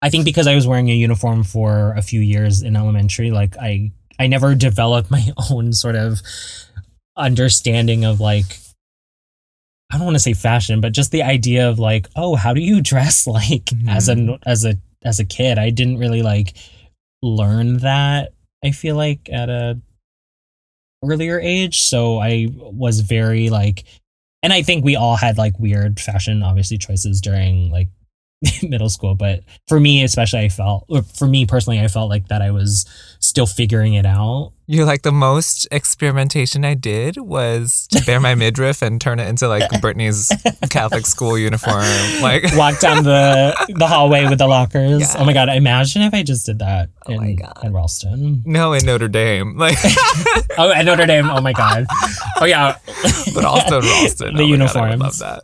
i 0.02 0.10
think 0.10 0.26
because 0.26 0.48
i 0.48 0.56
was 0.56 0.67
wearing 0.67 0.89
a 0.89 0.93
uniform 0.93 1.43
for 1.43 1.93
a 1.93 2.02
few 2.02 2.22
years 2.22 2.62
in 2.62 2.76
elementary 2.76 3.32
like 3.32 3.58
i 3.58 3.91
i 4.19 4.28
never 4.28 4.54
developed 4.54 5.10
my 5.17 5.26
own 5.50 5.74
sort 5.74 5.95
of 5.95 6.22
understanding 7.17 8.06
of 8.06 8.19
like 8.19 8.58
i 9.91 9.98
don't 9.98 10.06
want 10.06 10.15
to 10.15 10.19
say 10.19 10.34
fashion 10.34 10.80
but 10.80 10.93
just 10.93 11.12
the 11.12 11.24
idea 11.24 11.67
of 11.67 11.80
like 11.80 12.08
oh 12.15 12.36
how 12.36 12.54
do 12.54 12.62
you 12.62 12.80
dress 12.91 13.26
like 13.26 13.72
as 13.88 14.08
a 14.08 14.15
mm-hmm. 14.15 14.50
as 14.50 14.65
a 14.65 14.76
as 15.04 15.17
a 15.17 15.24
kid? 15.24 15.58
I 15.58 15.69
didn't 15.69 15.98
really 15.98 16.22
like 16.22 16.56
learn 17.22 17.78
that 17.78 18.34
i 18.63 18.72
feel 18.72 18.95
like 18.95 19.30
at 19.32 19.50
a 19.50 19.80
earlier 21.04 21.40
age 21.40 21.82
so 21.82 22.20
i 22.20 22.48
was 22.56 23.00
very 23.00 23.50
like 23.50 23.86
and 24.44 24.52
i 24.52 24.62
think 24.62 24.84
we 24.84 24.96
all 24.96 25.16
had 25.16 25.38
like 25.38 25.58
weird 25.60 26.00
fashion 26.00 26.44
obviously 26.44 26.78
choices 26.78 27.22
during 27.22 27.72
like 27.72 27.88
middle 28.63 28.89
school 28.89 29.15
but 29.15 29.41
for 29.67 29.80
me 29.80 30.04
especially 30.04 30.39
i 30.39 30.49
felt 30.49 30.86
or 30.88 31.02
for 31.02 31.28
me 31.28 31.45
personally 31.45 31.80
i 31.80 31.88
felt 31.88 32.10
like 32.10 32.28
that 32.30 32.41
i 32.41 32.52
was 32.52 32.86
still 33.21 33.45
figuring 33.45 33.95
it 33.95 34.06
out. 34.06 34.54
You're 34.65 34.86
like 34.86 35.02
the 35.02 35.12
most 35.12 35.67
experimentation 35.71 36.63
I 36.63 36.73
did 36.73 37.17
was 37.17 37.86
to 37.91 38.02
bare 38.06 38.21
my 38.21 38.34
midriff 38.34 38.82
and 38.82 39.02
turn 39.02 39.19
it 39.19 39.28
into 39.28 39.49
like 39.49 39.69
Britney's 39.82 40.32
Catholic 40.69 41.06
school 41.06 41.38
uniform. 41.38 41.84
Like, 42.21 42.45
walk 42.56 42.80
down 42.80 43.04
the 43.04 43.54
the 43.75 43.88
hallway 43.88 44.25
with 44.30 44.38
the 44.38 44.47
lockers. 44.47 45.15
Oh 45.17 45.25
my 45.25 45.34
god 45.34 45.49
imagine 45.49 46.02
if 46.04 46.13
i 46.13 46.23
just 46.23 46.45
did 46.45 46.60
that 46.60 46.89
Oh 47.08 47.13
in, 47.13 47.39
in 47.63 47.73
ralston. 47.73 48.41
No, 48.45 48.71
in 48.71 48.86
Notre 48.86 49.10
Dame, 49.10 49.58
like, 49.58 49.78
oh 50.58 50.71
at 50.73 50.86
notre 50.86 51.06
dame. 51.06 51.30
Oh 51.30 51.41
my 51.41 51.52
god. 51.52 51.86
Oh 52.39 52.45
yeah. 52.45 52.78
But 53.36 53.43
also 53.43 53.80
in 53.80 53.86
Ralston. 53.86 54.36
the 54.36 54.43
Oh 54.43 54.47
my 54.47 54.58
God, 54.67 54.75
I 54.78 54.91
uniforms. 54.91 55.02
love 55.02 55.19
that. 55.19 55.43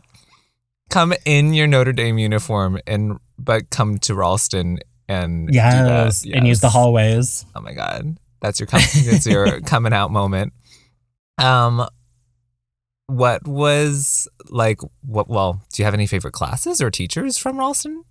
Come 0.90 1.14
in 1.24 1.52
your 1.52 1.66
Notre 1.66 1.92
Dame 1.92 2.18
uniform 2.18 2.78
and 2.86 3.18
but 3.38 3.70
come 3.70 3.98
to 3.98 4.14
Ralston 4.14 4.78
and 5.08 5.48
do 5.48 5.54
yes, 5.54 6.24
and 6.32 6.46
use 6.46 6.60
the 6.60 6.68
hallways 6.68 7.44
Oh 7.54 7.60
my 7.60 7.72
god, 7.72 8.18
that's 8.40 8.60
your 8.60 8.66
com- 8.66 8.80
that's 9.04 9.26
your 9.26 9.60
coming 9.66 9.92
out 9.92 10.10
moment. 10.10 10.52
Um, 11.38 11.86
what 13.06 13.46
was 13.46 14.28
like? 14.48 14.80
What? 15.02 15.28
Well, 15.28 15.62
do 15.72 15.82
you 15.82 15.84
have 15.84 15.94
any 15.94 16.06
favorite 16.06 16.32
classes 16.32 16.80
or 16.80 16.90
teachers 16.90 17.38
from 17.38 17.58
Ralston? 17.58 18.04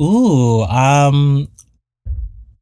Ooh, 0.00 0.62
um 0.62 1.48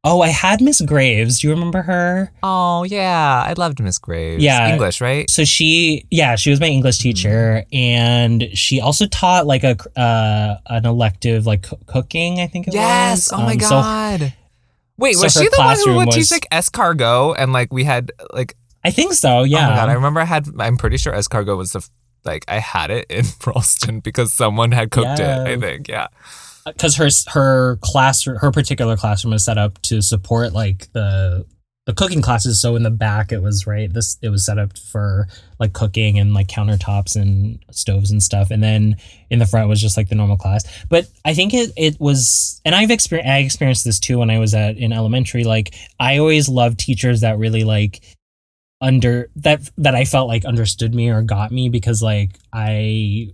Oh, 0.09 0.21
I 0.21 0.29
had 0.29 0.61
Miss 0.61 0.79
Graves. 0.81 1.39
Do 1.41 1.47
you 1.47 1.53
remember 1.53 1.81
her? 1.81 2.31
Oh 2.41 2.83
yeah, 2.83 3.43
I 3.45 3.53
loved 3.53 3.79
Miss 3.81 3.97
Graves. 3.99 4.41
Yeah. 4.43 4.71
English, 4.71 5.01
right? 5.01 5.29
So 5.29 5.43
she 5.45 6.05
yeah, 6.11 6.35
she 6.35 6.49
was 6.49 6.59
my 6.59 6.67
English 6.67 6.99
teacher 6.99 7.63
and 7.73 8.47
she 8.53 8.79
also 8.81 9.05
taught 9.07 9.45
like 9.45 9.63
a 9.63 9.75
uh 9.99 10.57
an 10.67 10.85
elective 10.85 11.45
like 11.45 11.63
coo- 11.63 11.77
cooking, 11.87 12.39
I 12.39 12.47
think 12.47 12.67
it 12.67 12.73
Yes. 12.73 13.31
was. 13.31 13.39
Oh 13.39 13.43
my 13.43 13.53
Um, 13.53 13.59
so- 13.59 13.69
god. 13.69 14.33
Wait, 14.99 15.15
so 15.15 15.23
was 15.25 15.33
she 15.33 15.47
the 15.47 15.55
one 15.57 15.77
who 15.85 15.95
would 15.97 16.11
teach 16.11 16.31
like 16.31 16.47
escargot 16.51 17.35
and 17.37 17.53
like 17.53 17.71
we 17.71 17.83
had 17.83 18.11
like 18.33 18.55
I 18.83 18.89
think 18.91 19.13
so, 19.13 19.43
yeah. 19.43 19.67
Oh 19.67 19.69
my 19.71 19.75
god, 19.75 19.89
I 19.89 19.93
remember 19.93 20.19
I 20.21 20.25
had 20.25 20.47
I'm 20.59 20.77
pretty 20.77 20.97
sure 20.97 21.13
escargot 21.13 21.55
was 21.57 21.73
the 21.73 21.87
like 22.25 22.45
I 22.47 22.59
had 22.59 22.89
it 22.91 23.05
in 23.09 23.25
Ralston 23.45 23.99
because 23.99 24.33
someone 24.33 24.71
had 24.71 24.89
cooked 24.91 25.19
it, 25.19 25.27
I 25.29 25.55
think. 25.59 25.87
Yeah. 25.87 26.07
Because 26.67 26.95
her 26.95 27.09
her 27.31 27.77
class 27.77 28.23
her 28.23 28.51
particular 28.51 28.97
classroom 28.97 29.31
was 29.31 29.45
set 29.45 29.57
up 29.57 29.81
to 29.83 30.01
support 30.01 30.53
like 30.53 30.91
the 30.93 31.45
the 31.87 31.93
cooking 31.93 32.21
classes. 32.21 32.61
So 32.61 32.75
in 32.75 32.83
the 32.83 32.91
back 32.91 33.31
it 33.31 33.41
was 33.41 33.65
right 33.65 33.91
this 33.91 34.17
it 34.21 34.29
was 34.29 34.45
set 34.45 34.59
up 34.59 34.77
for 34.77 35.27
like 35.59 35.73
cooking 35.73 36.19
and 36.19 36.33
like 36.33 36.47
countertops 36.47 37.15
and 37.15 37.63
stoves 37.71 38.11
and 38.11 38.21
stuff. 38.21 38.51
And 38.51 38.61
then 38.61 38.97
in 39.29 39.39
the 39.39 39.45
front 39.45 39.69
was 39.69 39.81
just 39.81 39.95
like 39.97 40.09
the 40.09 40.15
normal 40.15 40.37
class. 40.37 40.65
But 40.89 41.07
i 41.25 41.33
think 41.33 41.53
it 41.53 41.71
it 41.77 41.99
was 41.99 42.61
and 42.65 42.75
i've 42.75 42.91
experienced 42.91 43.29
i 43.29 43.37
experienced 43.39 43.85
this 43.85 43.99
too 43.99 44.19
when 44.19 44.29
i 44.29 44.37
was 44.37 44.53
at 44.53 44.77
in 44.77 44.91
elementary. 44.91 45.45
Like 45.45 45.73
i 45.99 46.17
always 46.17 46.49
loved 46.49 46.79
teachers 46.79 47.21
that 47.21 47.39
really 47.39 47.63
like 47.63 48.01
under 48.79 49.29
that 49.37 49.67
that 49.77 49.95
i 49.95 50.05
felt 50.05 50.27
like 50.27 50.45
understood 50.45 50.93
me 50.93 51.09
or 51.09 51.23
got 51.23 51.51
me 51.51 51.67
because 51.67 52.03
like 52.03 52.37
i 52.53 53.33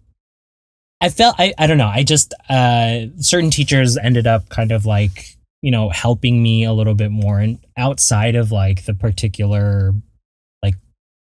I 1.04 1.10
felt 1.10 1.36
I, 1.38 1.54
I 1.58 1.68
don't 1.68 1.78
know. 1.78 1.88
I 1.88 2.04
just 2.04 2.34
uh 2.50 3.08
certain 3.18 3.52
teachers 3.52 3.98
ended 3.98 4.26
up 4.26 4.48
kind 4.50 4.72
of 4.72 4.86
like 4.86 5.36
you 5.62 5.72
know, 5.72 5.90
helping 5.90 6.44
me 6.44 6.66
a 6.66 6.74
little 6.74 6.94
bit 6.94 7.10
more 7.10 7.40
and 7.40 7.58
outside 7.78 8.36
of 8.36 8.52
like 8.52 8.84
the 8.84 8.94
particular 8.94 9.94
like 10.62 10.76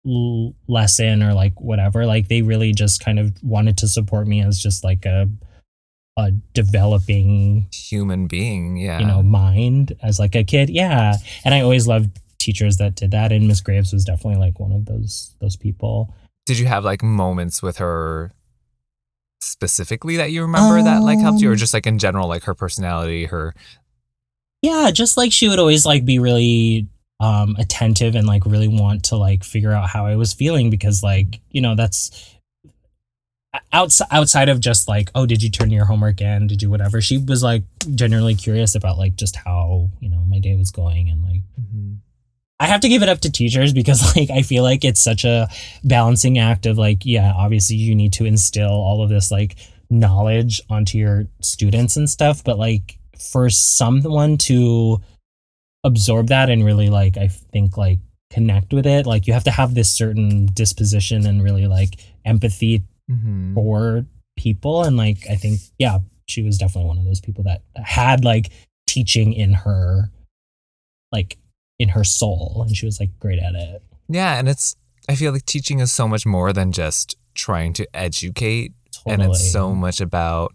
l- 0.05 0.53
lesson 0.67 1.23
or 1.23 1.33
like 1.33 1.59
whatever. 1.59 2.05
Like 2.05 2.27
they 2.27 2.43
really 2.43 2.71
just 2.71 3.03
kind 3.03 3.17
of 3.17 3.33
wanted 3.43 3.77
to 3.79 3.87
support 3.87 4.27
me 4.27 4.41
as 4.41 4.59
just 4.59 4.83
like 4.83 5.05
a 5.05 5.27
a 6.17 6.31
developing 6.53 7.67
Human 7.71 8.25
being, 8.25 8.77
yeah. 8.77 8.99
you 8.99 9.05
know 9.05 9.21
mind 9.21 9.95
as 10.01 10.17
like 10.17 10.35
a 10.35 10.43
kid 10.43 10.67
yeah 10.67 11.17
and 11.45 11.53
i 11.53 11.61
always 11.61 11.87
loved 11.87 12.09
teachers 12.39 12.77
that 12.77 12.95
did 12.95 13.11
that 13.11 13.31
and 13.31 13.47
miss 13.47 13.61
graves 13.61 13.93
was 13.93 14.03
definitely 14.03 14.39
like 14.39 14.59
one 14.59 14.71
of 14.71 14.85
those 14.85 15.35
those 15.41 15.55
people 15.55 16.11
Did 16.47 16.57
you 16.57 16.65
have 16.65 16.83
like 16.83 17.03
moments 17.03 17.61
with 17.61 17.77
her 17.77 18.31
specifically 19.47 20.17
that 20.17 20.31
you 20.31 20.41
remember 20.41 20.81
that 20.81 21.03
like 21.03 21.19
helped 21.19 21.41
you, 21.41 21.49
or 21.49 21.53
Um, 21.53 21.57
just 21.57 21.73
like 21.73 21.87
in 21.87 21.99
general, 21.99 22.27
like 22.27 22.43
her 22.43 22.55
personality, 22.55 23.25
her 23.25 23.53
yeah 24.63 24.89
just 24.91 25.17
like 25.17 25.31
she 25.31 25.47
would 25.47 25.59
always 25.59 25.85
like 25.85 26.03
be 26.03 26.17
really 26.17 26.87
um 27.19 27.55
attentive 27.59 28.15
and 28.15 28.25
like 28.25 28.43
really 28.45 28.67
want 28.67 29.03
to 29.03 29.15
like 29.15 29.43
figure 29.43 29.71
out 29.71 29.87
how 29.87 30.07
i 30.07 30.15
was 30.15 30.33
feeling 30.33 30.71
because 30.71 31.03
like 31.03 31.39
you 31.51 31.61
know 31.61 31.75
that's 31.75 32.37
outside 33.73 34.07
outside 34.11 34.49
of 34.49 34.59
just 34.59 34.87
like 34.87 35.09
oh 35.15 35.25
did 35.25 35.41
you 35.41 35.49
turn 35.49 35.71
your 35.71 35.85
homework 35.85 36.21
in? 36.21 36.47
Did 36.47 36.61
you 36.61 36.69
whatever? 36.69 37.01
She 37.01 37.17
was 37.17 37.43
like 37.43 37.63
generally 37.95 38.35
curious 38.35 38.75
about 38.75 38.97
like 38.97 39.15
just 39.15 39.35
how 39.35 39.89
you 39.99 40.09
know 40.09 40.23
my 40.27 40.39
day 40.39 40.55
was 40.55 40.71
going 40.71 41.09
and 41.09 41.23
like 41.23 41.41
I 42.59 42.65
have 42.65 42.81
to 42.81 42.89
give 42.89 43.03
it 43.03 43.09
up 43.09 43.19
to 43.21 43.31
teachers 43.31 43.73
because 43.73 44.15
like 44.15 44.29
I 44.29 44.41
feel 44.41 44.63
like 44.63 44.83
it's 44.83 45.01
such 45.01 45.25
a 45.25 45.47
balancing 45.83 46.37
act 46.39 46.65
of 46.65 46.77
like 46.77 47.05
yeah 47.05 47.33
obviously 47.35 47.75
you 47.77 47.95
need 47.95 48.13
to 48.13 48.25
instill 48.25 48.71
all 48.71 49.03
of 49.03 49.09
this 49.09 49.31
like 49.31 49.55
knowledge 49.89 50.61
onto 50.69 50.97
your 50.97 51.27
students 51.41 51.95
and 51.95 52.09
stuff 52.09 52.43
but 52.43 52.57
like 52.59 52.97
for 53.31 53.49
someone 53.49 54.37
to 54.37 55.01
absorb 55.83 56.27
that 56.27 56.49
and 56.49 56.65
really 56.65 56.89
like 56.89 57.17
I 57.17 57.27
think 57.27 57.77
like 57.77 57.99
connect 58.31 58.73
with 58.73 58.85
it 58.85 59.05
like 59.05 59.25
you 59.27 59.33
have 59.33 59.45
to 59.45 59.51
have 59.51 59.73
this 59.73 59.89
certain 59.89 60.47
disposition 60.47 61.25
and 61.25 61.41
really 61.43 61.67
like 61.67 61.99
empathy 62.25 62.83
Mhm. 63.09 63.53
for 63.53 64.05
people 64.35 64.83
and 64.83 64.97
like 64.97 65.19
I 65.29 65.35
think 65.35 65.61
yeah 65.79 65.99
she 66.27 66.41
was 66.43 66.57
definitely 66.57 66.89
one 66.89 66.97
of 66.97 67.05
those 67.05 67.21
people 67.21 67.45
that 67.45 67.61
had 67.75 68.25
like 68.25 68.49
teaching 68.85 69.31
in 69.31 69.53
her 69.53 70.11
like 71.13 71.37
in 71.79 71.89
her 71.89 72.03
soul 72.03 72.63
and 72.65 72.75
she 72.75 72.85
was 72.85 72.99
like 72.99 73.11
great 73.19 73.39
at 73.39 73.53
it 73.55 73.81
Yeah, 74.09 74.37
and 74.39 74.47
it's 74.49 74.75
I 75.09 75.15
feel 75.15 75.31
like 75.31 75.45
teaching 75.45 75.79
is 75.79 75.91
so 75.91 76.07
much 76.07 76.25
more 76.25 76.51
than 76.51 76.71
just 76.71 77.15
trying 77.33 77.71
to 77.73 77.87
educate, 77.93 78.73
totally. 78.91 79.13
and 79.13 79.23
it's 79.23 79.51
so 79.51 79.73
much 79.73 80.01
about 80.01 80.53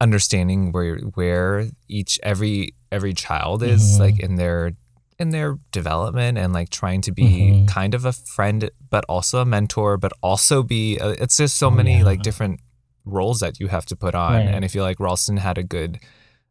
understanding 0.00 0.72
where 0.72 0.96
where 1.14 1.66
each 1.88 2.18
every 2.22 2.74
every 2.90 3.12
child 3.14 3.62
is 3.62 3.82
Mhm. 3.96 3.98
like 4.00 4.18
in 4.20 4.36
their 4.36 4.72
in 5.18 5.28
their 5.30 5.58
development 5.72 6.38
and 6.38 6.54
like 6.54 6.70
trying 6.70 7.02
to 7.02 7.12
be 7.12 7.24
Mhm. 7.24 7.68
kind 7.68 7.94
of 7.94 8.06
a 8.06 8.12
friend 8.12 8.70
but 8.88 9.04
also 9.08 9.40
a 9.40 9.44
mentor 9.44 9.98
but 9.98 10.12
also 10.22 10.62
be 10.62 10.96
a, 10.98 11.10
it's 11.22 11.36
just 11.36 11.56
so 11.58 11.66
Oh, 11.66 11.70
many 11.70 11.98
yeah. 11.98 12.04
like 12.04 12.22
different 12.22 12.60
roles 13.04 13.40
that 13.40 13.60
you 13.60 13.68
have 13.68 13.84
to 13.86 13.96
put 13.96 14.14
on 14.14 14.32
Right. 14.32 14.48
and 14.48 14.64
i 14.64 14.68
feel 14.68 14.82
like 14.84 14.98
ralston 15.00 15.36
had 15.36 15.58
a 15.58 15.62
good 15.62 15.98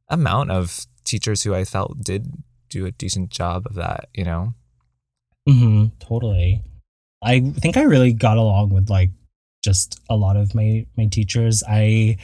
amount 0.10 0.52
of 0.52 0.86
teachers 1.04 1.42
who 1.44 1.56
i 1.56 1.64
felt 1.66 2.00
did 2.04 2.28
do 2.70 2.86
a 2.86 2.92
decent 2.92 3.30
job 3.30 3.66
of 3.66 3.76
that 3.76 4.10
you 4.14 4.24
know? 4.24 4.54
Hmm 5.48 5.88
totally. 6.00 6.64
I 7.22 7.42
think 7.42 7.76
I 7.76 7.84
really 7.84 8.14
got 8.14 8.38
along 8.38 8.70
with 8.70 8.90
like 8.90 9.10
just 9.64 10.00
a 10.10 10.16
lot 10.16 10.38
of 10.38 10.56
my 10.56 10.86
my 10.98 11.06
teachers. 11.06 11.64
I 11.68 12.18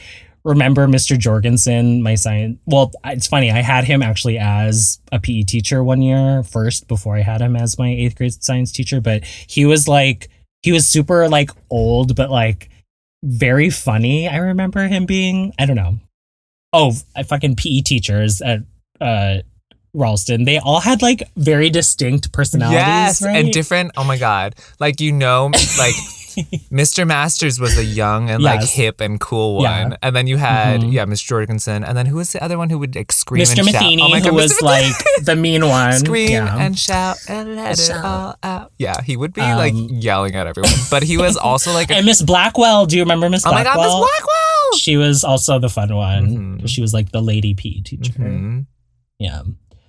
remember 0.46 0.86
Mr. 0.86 1.18
Jorgensen 1.18 2.02
my 2.02 2.14
science 2.14 2.56
well 2.66 2.92
it's 3.04 3.26
funny 3.26 3.50
I 3.50 3.62
had 3.62 3.82
him 3.82 4.00
actually 4.00 4.38
as 4.38 5.00
a 5.10 5.18
PE 5.18 5.42
teacher 5.42 5.82
one 5.82 6.00
year 6.00 6.44
first 6.44 6.86
before 6.86 7.16
I 7.16 7.22
had 7.22 7.40
him 7.40 7.56
as 7.56 7.80
my 7.80 7.88
8th 7.88 8.16
grade 8.16 8.42
science 8.44 8.70
teacher 8.70 9.00
but 9.00 9.24
he 9.24 9.66
was 9.66 9.88
like 9.88 10.28
he 10.62 10.70
was 10.70 10.86
super 10.86 11.28
like 11.28 11.50
old 11.68 12.14
but 12.14 12.30
like 12.30 12.70
very 13.24 13.70
funny 13.70 14.28
I 14.28 14.36
remember 14.36 14.86
him 14.86 15.04
being 15.04 15.52
I 15.58 15.66
don't 15.66 15.74
know. 15.74 15.98
Oh 16.72 16.92
I 17.16 17.24
fucking 17.24 17.56
PE 17.56 17.80
teachers 17.80 18.40
at 18.40 18.60
uh 19.00 19.38
Ralston 19.96 20.44
they 20.44 20.58
all 20.58 20.80
had 20.80 21.00
like 21.02 21.22
very 21.36 21.70
distinct 21.70 22.30
personalities 22.32 22.76
Yes, 22.78 23.22
right? 23.22 23.36
and 23.36 23.52
different. 23.52 23.92
Oh 23.96 24.04
my 24.04 24.18
god! 24.18 24.54
Like 24.78 25.00
you 25.00 25.10
know, 25.12 25.50
like 25.78 25.94
Mr. 26.70 27.06
Masters 27.06 27.58
was 27.58 27.78
a 27.78 27.84
young 27.84 28.28
and 28.28 28.42
like 28.42 28.62
hip 28.62 29.00
and 29.00 29.18
cool 29.18 29.56
one, 29.56 29.64
Yeah. 29.64 29.96
and 30.02 30.14
then 30.14 30.26
you 30.26 30.36
had 30.36 30.82
Mhm. 30.82 30.92
yeah, 30.92 31.06
Miss 31.06 31.22
Jorgensen, 31.22 31.82
and 31.82 31.96
then 31.96 32.04
who 32.04 32.16
was 32.16 32.30
the 32.32 32.44
other 32.44 32.58
one 32.58 32.68
who 32.68 32.78
would 32.78 32.94
like 32.94 33.10
scream 33.10 33.42
Mr. 33.42 33.60
and 33.60 33.68
shout? 33.70 33.82
Oh 33.82 34.08
my 34.10 34.20
god, 34.20 34.28
who 34.28 34.34
was 34.34 34.52
Mr. 34.52 34.62
like 34.62 34.94
the 35.24 35.34
mean 35.34 35.66
one. 35.66 35.94
scream 35.94 36.28
yeah. 36.30 36.58
and 36.58 36.78
shout 36.78 37.16
and 37.26 37.56
let 37.56 37.78
it 37.80 37.90
all 37.90 38.36
out. 38.42 38.72
Yeah, 38.78 39.00
he 39.00 39.16
would 39.16 39.32
be 39.32 39.40
like 39.40 39.72
Um, 39.72 39.88
yelling 39.90 40.34
at 40.36 40.46
everyone, 40.46 40.72
but 40.90 41.02
he 41.02 41.16
was 41.16 41.36
also 41.48 41.72
like, 41.72 41.90
a, 41.90 41.94
and 41.94 42.04
Miss 42.04 42.20
Blackwell, 42.20 42.84
do 42.84 42.96
you 42.96 43.02
remember 43.02 43.30
Miss 43.30 43.46
oh 43.46 43.50
my 43.52 43.64
god, 43.64 43.76
Miss 43.78 43.86
Blackwell? 43.86 44.00
Blackwell. 44.00 44.78
She 44.78 44.96
was 44.98 45.24
also 45.24 45.58
the 45.58 45.70
fun 45.70 45.94
one. 45.96 46.58
Mhm. 46.60 46.68
She 46.68 46.82
was 46.82 46.92
like 46.92 47.12
the 47.12 47.22
lady 47.22 47.54
P 47.54 47.80
teacher. 47.80 48.12
Mhm. 48.12 48.66
Yeah. 49.18 49.40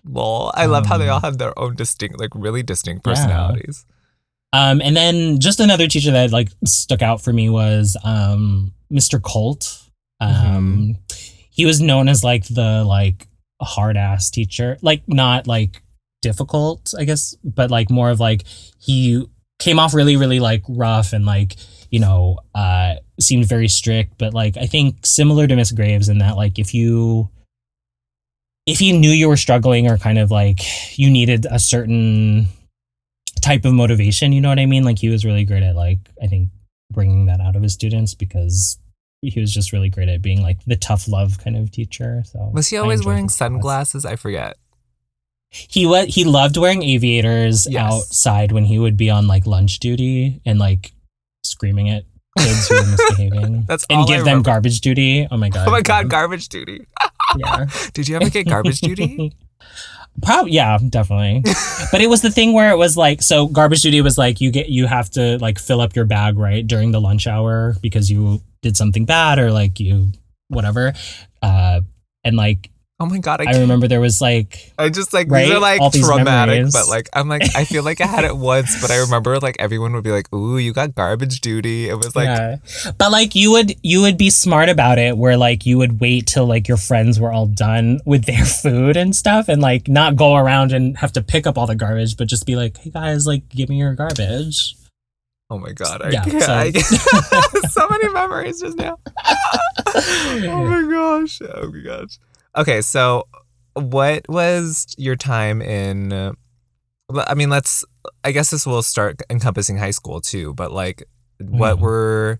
Well, 0.07 0.51
I 0.55 0.65
love 0.67 0.85
how 0.85 0.97
they 0.97 1.07
Um, 1.09 1.15
all 1.15 1.19
have 1.21 1.37
their 1.37 1.57
own 1.59 1.75
distinct, 1.75 2.19
like 2.19 2.31
really 2.35 2.63
distinct 2.63 3.05
Yeah. 3.05 3.13
personalities. 3.13 3.85
Um, 4.53 4.81
and 4.81 4.95
then 4.95 5.39
just 5.39 5.59
another 5.59 5.87
teacher 5.87 6.11
that 6.11 6.31
like 6.31 6.49
stuck 6.65 7.01
out 7.01 7.21
for 7.21 7.33
me 7.33 7.49
was 7.49 7.97
um, 8.03 8.71
Mr. 8.91 9.21
Colt. 9.21 9.81
Um, 10.21 10.29
Mm-hmm. 10.29 10.91
He 11.51 11.65
was 11.65 11.81
known 11.81 12.07
as 12.07 12.23
like 12.23 12.45
the 12.47 12.83
like 12.83 13.27
hard 13.61 13.97
ass 13.97 14.29
teacher, 14.29 14.77
like 14.83 15.01
not 15.07 15.47
like 15.47 15.81
difficult, 16.21 16.93
I 16.97 17.03
guess, 17.03 17.35
but 17.43 17.71
like 17.71 17.89
more 17.89 18.09
of 18.11 18.19
like 18.19 18.43
he 18.79 19.25
came 19.59 19.79
off 19.79 19.93
really, 19.95 20.17
really 20.17 20.39
like 20.39 20.61
rough 20.69 21.13
and 21.13 21.25
like 21.25 21.55
you 21.89 21.99
know 21.99 22.37
uh, 22.53 22.95
seemed 23.19 23.45
very 23.45 23.67
strict. 23.67 24.19
But 24.19 24.33
like 24.35 24.55
I 24.55 24.67
think 24.67 25.03
similar 25.05 25.47
to 25.47 25.55
Miss 25.55 25.71
Graves 25.71 26.09
in 26.09 26.19
that 26.19 26.35
like 26.37 26.59
if 26.59 26.73
you 26.75 27.29
if 28.67 28.77
he 28.79 28.91
knew 28.91 29.09
you 29.09 29.27
were 29.29 29.37
struggling 29.37 29.87
or 29.89 29.97
kind 29.97 30.19
of 30.19 30.29
like 30.29 30.59
you 30.99 31.09
needed 31.09 31.47
a 31.49 31.57
certain 31.57 32.47
type 33.41 33.65
of 33.65 33.73
motivation, 33.73 34.33
you 34.33 34.41
know 34.41 34.49
what 34.49 34.59
I 34.59 34.65
mean? 34.65 34.83
Like 34.83 34.99
he 34.99 35.09
was 35.09 35.25
really 35.25 35.45
great 35.45 35.63
at 35.63 35.75
like 35.75 35.99
I 36.21 36.27
think 36.27 36.49
bringing 36.91 37.25
that 37.27 37.39
out 37.39 37.55
of 37.55 37.63
his 37.63 37.73
students 37.73 38.13
because 38.13 38.77
he 39.21 39.39
was 39.39 39.51
just 39.53 39.73
really 39.73 39.89
great 39.89 40.09
at 40.09 40.21
being 40.21 40.41
like 40.43 40.63
the 40.65 40.75
tough 40.75 41.07
love 41.07 41.39
kind 41.43 41.55
of 41.55 41.71
teacher. 41.71 42.23
So 42.25 42.51
Was 42.53 42.67
he 42.67 42.77
always 42.77 43.03
wearing 43.05 43.29
sunglasses? 43.29 44.05
I 44.05 44.15
forget. 44.17 44.57
He 45.49 45.85
was 45.85 46.13
he 46.13 46.25
loved 46.25 46.57
wearing 46.57 46.83
aviators 46.83 47.67
Yes. 47.69 47.81
outside 47.93 48.51
when 48.51 48.65
he 48.65 48.77
would 48.79 48.97
be 48.97 49.09
on 49.09 49.27
like 49.27 49.47
lunch 49.47 49.79
duty 49.79 50.41
and 50.45 50.59
like 50.59 50.91
screaming 51.45 51.89
at 51.89 52.03
kids 52.37 52.67
who 52.67 52.75
were 52.75 52.85
misbehaving. 52.85 53.63
That's 53.67 53.85
and 53.89 54.05
give 54.07 54.25
them 54.25 54.41
garbage 54.43 54.81
duty. 54.81 55.25
Oh 55.31 55.37
my 55.37 55.47
oh 55.47 55.51
god. 55.51 55.67
Oh 55.69 55.71
my 55.71 55.81
god, 55.81 56.09
garbage 56.09 56.49
duty. 56.49 56.85
yeah. 57.35 57.65
Did 57.93 58.07
you 58.07 58.15
ever 58.15 58.29
get 58.29 58.47
garbage 58.47 58.81
duty? 58.81 59.35
Probably, 60.21 60.53
yeah, 60.53 60.77
definitely. 60.89 61.43
but 61.91 62.01
it 62.01 62.09
was 62.09 62.21
the 62.21 62.31
thing 62.31 62.53
where 62.53 62.71
it 62.71 62.77
was 62.77 62.97
like, 62.97 63.21
so 63.21 63.47
garbage 63.47 63.81
duty 63.81 64.01
was 64.01 64.17
like 64.17 64.41
you 64.41 64.51
get 64.51 64.69
you 64.69 64.87
have 64.87 65.11
to 65.11 65.37
like 65.37 65.59
fill 65.59 65.79
up 65.79 65.95
your 65.95 66.05
bag 66.05 66.37
right 66.37 66.65
during 66.65 66.91
the 66.91 66.99
lunch 66.99 67.27
hour 67.27 67.75
because 67.81 68.09
you 68.09 68.41
did 68.63 68.75
something 68.75 69.05
bad 69.05 69.37
or 69.37 69.51
like 69.51 69.79
you 69.79 70.07
whatever. 70.47 70.93
Uh, 71.41 71.81
and 72.23 72.35
like 72.35 72.71
Oh 72.99 73.05
my 73.05 73.19
god, 73.19 73.41
I, 73.41 73.51
I, 73.55 73.59
remember 73.59 73.87
there 73.87 73.99
was 74.01 74.21
like 74.21 74.73
I 74.79 74.89
just 74.89 75.13
like 75.13 75.29
these 75.29 75.51
are 75.51 75.59
like 75.59 75.79
these 75.91 76.03
traumatic, 76.03 76.55
memories. 76.55 76.73
but 76.73 76.87
like 76.87 77.07
I'm 77.13 77.29
like 77.29 77.43
I 77.55 77.63
feel 77.63 77.83
like 77.83 78.01
I 78.01 78.07
had 78.07 78.23
it 78.25 78.35
once, 78.55 78.81
but 78.81 78.89
I 78.89 78.97
remember 79.01 79.37
like 79.39 79.55
everyone 79.59 79.93
would 79.93 80.03
be 80.03 80.09
like, 80.09 80.33
"Ooh, 80.33 80.57
you 80.57 80.73
got 80.73 80.95
garbage 80.95 81.39
duty." 81.41 81.89
It 81.89 81.93
was 81.93 82.15
like, 82.15 82.25
yeah. 82.25 82.55
But 82.97 83.11
like 83.11 83.35
you 83.35 83.51
would 83.51 83.75
you 83.83 84.01
would 84.01 84.17
be 84.17 84.31
smart 84.31 84.67
about 84.69 84.97
it 84.97 85.15
where 85.15 85.37
like 85.37 85.63
you 85.63 85.77
would 85.77 85.99
wait 86.01 86.25
till 86.25 86.47
like 86.47 86.67
your 86.67 86.77
friends 86.77 87.19
were 87.19 87.31
all 87.31 87.45
done 87.45 87.99
with 88.03 88.25
their 88.25 88.43
food 88.63 88.97
and 88.97 89.15
stuff 89.15 89.47
and 89.47 89.61
like 89.61 89.87
not 89.87 90.15
go 90.15 90.35
around 90.35 90.71
and 90.71 90.97
have 90.97 91.13
to 91.13 91.21
pick 91.21 91.45
up 91.45 91.55
all 91.55 91.67
the 91.67 91.75
garbage, 91.75 92.17
but 92.17 92.27
just 92.27 92.47
be 92.47 92.55
like, 92.55 92.77
Hey 92.77 92.89
guys, 92.89 93.27
like 93.27 93.47
give 93.49 93.69
me 93.69 93.77
your 93.77 93.93
garbage. 93.93 94.73
oh 95.51 95.59
my 95.59 95.71
god, 95.71 96.01
I 96.01 96.09
Yeah, 96.09 96.23
can't. 96.23 96.41
so- 96.43 96.51
I, 96.51 96.71
so 97.69 97.87
many 97.89 98.11
memories 98.11 98.59
just 98.59 98.75
now. 98.79 98.97
oh 99.85 100.65
my 100.65 100.81
gosh, 100.91 101.39
oh 101.43 101.71
my 101.71 101.79
gosh. 101.83 102.17
Okay, 102.57 102.81
so 102.81 103.27
what 103.73 104.27
was 104.27 104.95
your 104.97 105.15
time 105.15 105.61
in? 105.61 106.11
uh, 106.11 106.33
I 107.15 107.35
mean, 107.35 107.49
let's. 107.49 107.85
I 108.23 108.31
guess 108.31 108.49
this 108.49 108.65
will 108.65 108.81
start 108.81 109.21
encompassing 109.29 109.77
high 109.77 109.91
school 109.91 110.19
too, 110.21 110.53
but 110.55 110.71
like, 110.71 111.03
what 111.39 111.77
Mhm. 111.77 111.81
were? 111.81 112.39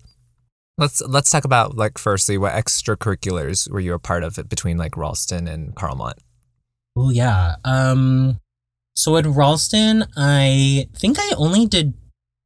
Let's 0.76 1.00
let's 1.02 1.30
talk 1.30 1.44
about 1.44 1.76
like 1.76 1.98
firstly, 1.98 2.36
what 2.38 2.52
extracurriculars 2.52 3.70
were 3.70 3.80
you 3.80 3.94
a 3.94 3.98
part 3.98 4.22
of 4.24 4.38
between 4.48 4.76
like 4.76 4.96
Ralston 4.96 5.46
and 5.48 5.74
Carlmont? 5.74 6.18
Oh 6.96 7.10
yeah. 7.10 7.56
Um 7.64 8.40
so 8.94 9.16
at 9.16 9.26
Ralston, 9.26 10.04
I 10.16 10.88
think 10.96 11.18
I 11.20 11.32
only 11.36 11.66
did 11.66 11.94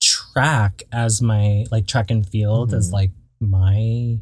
track 0.02 0.82
as 0.92 1.22
my 1.22 1.64
like 1.70 1.86
track 1.86 2.10
and 2.10 2.26
field 2.26 2.72
as 2.74 2.90
Mhm. 2.90 2.92
like 2.92 3.10
my 3.40 4.18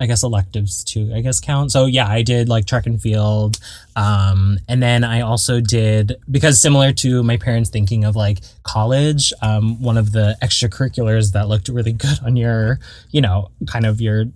I 0.00 0.06
guess 0.06 0.22
electives 0.22 0.84
too, 0.84 1.10
I 1.12 1.20
guess 1.22 1.40
count. 1.40 1.72
So 1.72 1.86
yeah, 1.86 2.06
I 2.06 2.22
did 2.22 2.48
like 2.48 2.66
track 2.66 2.86
and 2.86 3.02
field. 3.02 3.58
Um, 3.96 4.58
and 4.68 4.80
then 4.80 5.02
I 5.02 5.22
also 5.22 5.60
did, 5.60 6.16
because 6.30 6.60
similar 6.60 6.92
to 6.94 7.24
my 7.24 7.36
parents 7.36 7.68
thinking 7.68 8.04
of 8.04 8.14
like 8.14 8.38
college, 8.62 9.32
um, 9.42 9.82
one 9.82 9.96
of 9.96 10.12
the 10.12 10.36
extracurriculars 10.40 11.32
that 11.32 11.48
looked 11.48 11.68
really 11.68 11.92
good 11.92 12.20
on 12.24 12.36
your, 12.36 12.78
you 13.10 13.20
know, 13.20 13.50
kind 13.66 13.86
of 13.86 14.00
your 14.00 14.26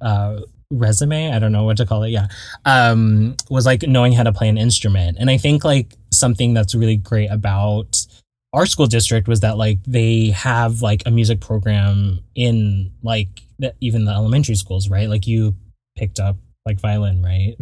uh, 0.00 0.40
resume, 0.72 1.32
I 1.32 1.38
don't 1.38 1.52
know 1.52 1.62
what 1.62 1.76
to 1.76 1.86
call 1.86 2.02
it, 2.02 2.10
yeah, 2.10 2.26
um, 2.64 3.36
was 3.48 3.66
like 3.66 3.82
knowing 3.82 4.12
how 4.12 4.24
to 4.24 4.32
play 4.32 4.48
an 4.48 4.58
instrument. 4.58 5.16
And 5.20 5.30
I 5.30 5.38
think 5.38 5.62
like 5.62 5.94
something 6.12 6.54
that's 6.54 6.74
really 6.74 6.96
great 6.96 7.30
about 7.30 8.04
our 8.52 8.66
school 8.66 8.86
district 8.86 9.28
was 9.28 9.40
that 9.40 9.56
like 9.58 9.78
they 9.86 10.30
have 10.30 10.82
like 10.82 11.04
a 11.06 11.12
music 11.12 11.40
program 11.40 12.18
in 12.34 12.90
like 13.04 13.42
the, 13.58 13.74
even 13.80 14.04
the 14.04 14.12
elementary 14.12 14.54
schools, 14.54 14.88
right? 14.88 15.08
Like 15.08 15.26
you 15.26 15.54
picked 15.96 16.20
up 16.20 16.36
like 16.66 16.80
violin, 16.80 17.22
right? 17.22 17.54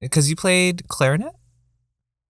Because 0.00 0.30
you 0.30 0.36
played 0.36 0.88
clarinet. 0.88 1.32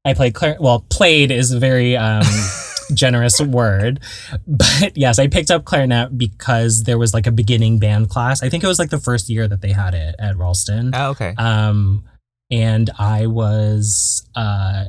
I 0.04 0.14
played 0.14 0.34
clar- 0.34 0.56
well, 0.58 0.86
played 0.90 1.30
is 1.30 1.52
a 1.52 1.58
very 1.58 1.96
um 1.96 2.24
generous 2.94 3.40
word, 3.40 4.00
but 4.46 4.96
yes, 4.96 5.18
I 5.18 5.28
picked 5.28 5.50
up 5.50 5.64
clarinet 5.64 6.16
because 6.16 6.84
there 6.84 6.98
was 6.98 7.12
like 7.14 7.26
a 7.26 7.32
beginning 7.32 7.78
band 7.78 8.08
class. 8.08 8.42
I 8.42 8.48
think 8.48 8.64
it 8.64 8.66
was 8.66 8.78
like 8.78 8.90
the 8.90 8.98
first 8.98 9.28
year 9.28 9.46
that 9.46 9.60
they 9.60 9.72
had 9.72 9.94
it 9.94 10.16
at 10.18 10.36
Ralston. 10.36 10.92
Oh, 10.94 11.10
okay. 11.10 11.34
Um, 11.36 12.04
and 12.50 12.90
I 12.98 13.26
was 13.26 14.26
uh, 14.34 14.86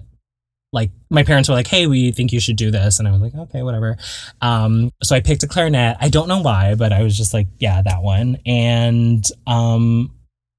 like, 0.74 0.91
my 1.09 1.24
parents 1.24 1.49
were 1.49 1.55
like, 1.55 1.67
"Hey, 1.67 1.86
we 1.88 2.11
think 2.11 2.32
you 2.32 2.39
should 2.39 2.55
do 2.55 2.72
this," 2.72 2.99
and 2.99 3.07
I 3.07 3.11
was 3.11 3.19
like, 3.22 3.36
"Okay, 3.36 3.61
whatever." 3.61 3.97
Um, 4.41 4.91
so 5.03 5.15
I 5.15 5.19
picked 5.19 5.43
a 5.43 5.47
clarinet. 5.47 5.97
I 5.99 6.09
don't 6.09 6.28
know 6.28 6.41
why, 6.41 6.76
but 6.76 6.93
I 6.93 7.03
was 7.03 7.17
just 7.17 7.34
like, 7.34 7.47
"Yeah, 7.59 7.82
that 7.82 8.01
one." 8.03 8.38
And 8.45 9.26
um, 9.47 10.13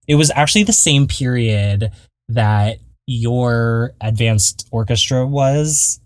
it 0.06 0.16
was 0.16 0.30
actually 0.34 0.64
the 0.64 0.72
same 0.72 1.06
period 1.06 1.90
that 2.28 2.78
your 3.06 3.92
advanced 4.00 4.68
orchestra 4.70 5.26
was 5.26 5.98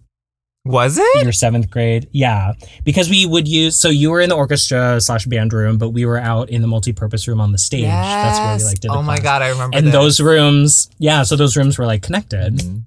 Was 0.64 0.98
it? 0.98 1.22
your 1.24 1.32
seventh 1.32 1.68
grade. 1.70 2.08
Yeah, 2.12 2.52
because 2.84 3.10
we 3.10 3.26
would 3.26 3.46
use. 3.48 3.76
So 3.76 3.88
you 3.88 4.10
were 4.10 4.20
in 4.20 4.28
the 4.28 4.36
orchestra 4.36 5.00
slash 5.00 5.26
band 5.26 5.52
room, 5.52 5.78
but 5.78 5.90
we 5.90 6.06
were 6.06 6.18
out 6.18 6.48
in 6.50 6.62
the 6.62 6.68
multi-purpose 6.68 7.26
room 7.28 7.40
on 7.40 7.52
the 7.52 7.58
stage. 7.58 7.82
Yes. 7.82 8.24
That's 8.24 8.38
where 8.38 8.56
we 8.58 8.64
like 8.64 8.80
did. 8.80 8.90
Oh 8.90 9.02
my 9.02 9.16
class. 9.16 9.22
god, 9.24 9.42
I 9.42 9.48
remember. 9.50 9.76
And 9.76 9.86
this. 9.88 9.92
those 9.92 10.20
rooms, 10.20 10.90
yeah. 10.98 11.22
So 11.24 11.34
those 11.36 11.56
rooms 11.56 11.76
were 11.78 11.86
like 11.86 12.02
connected. 12.02 12.54
Mhm. 12.58 12.82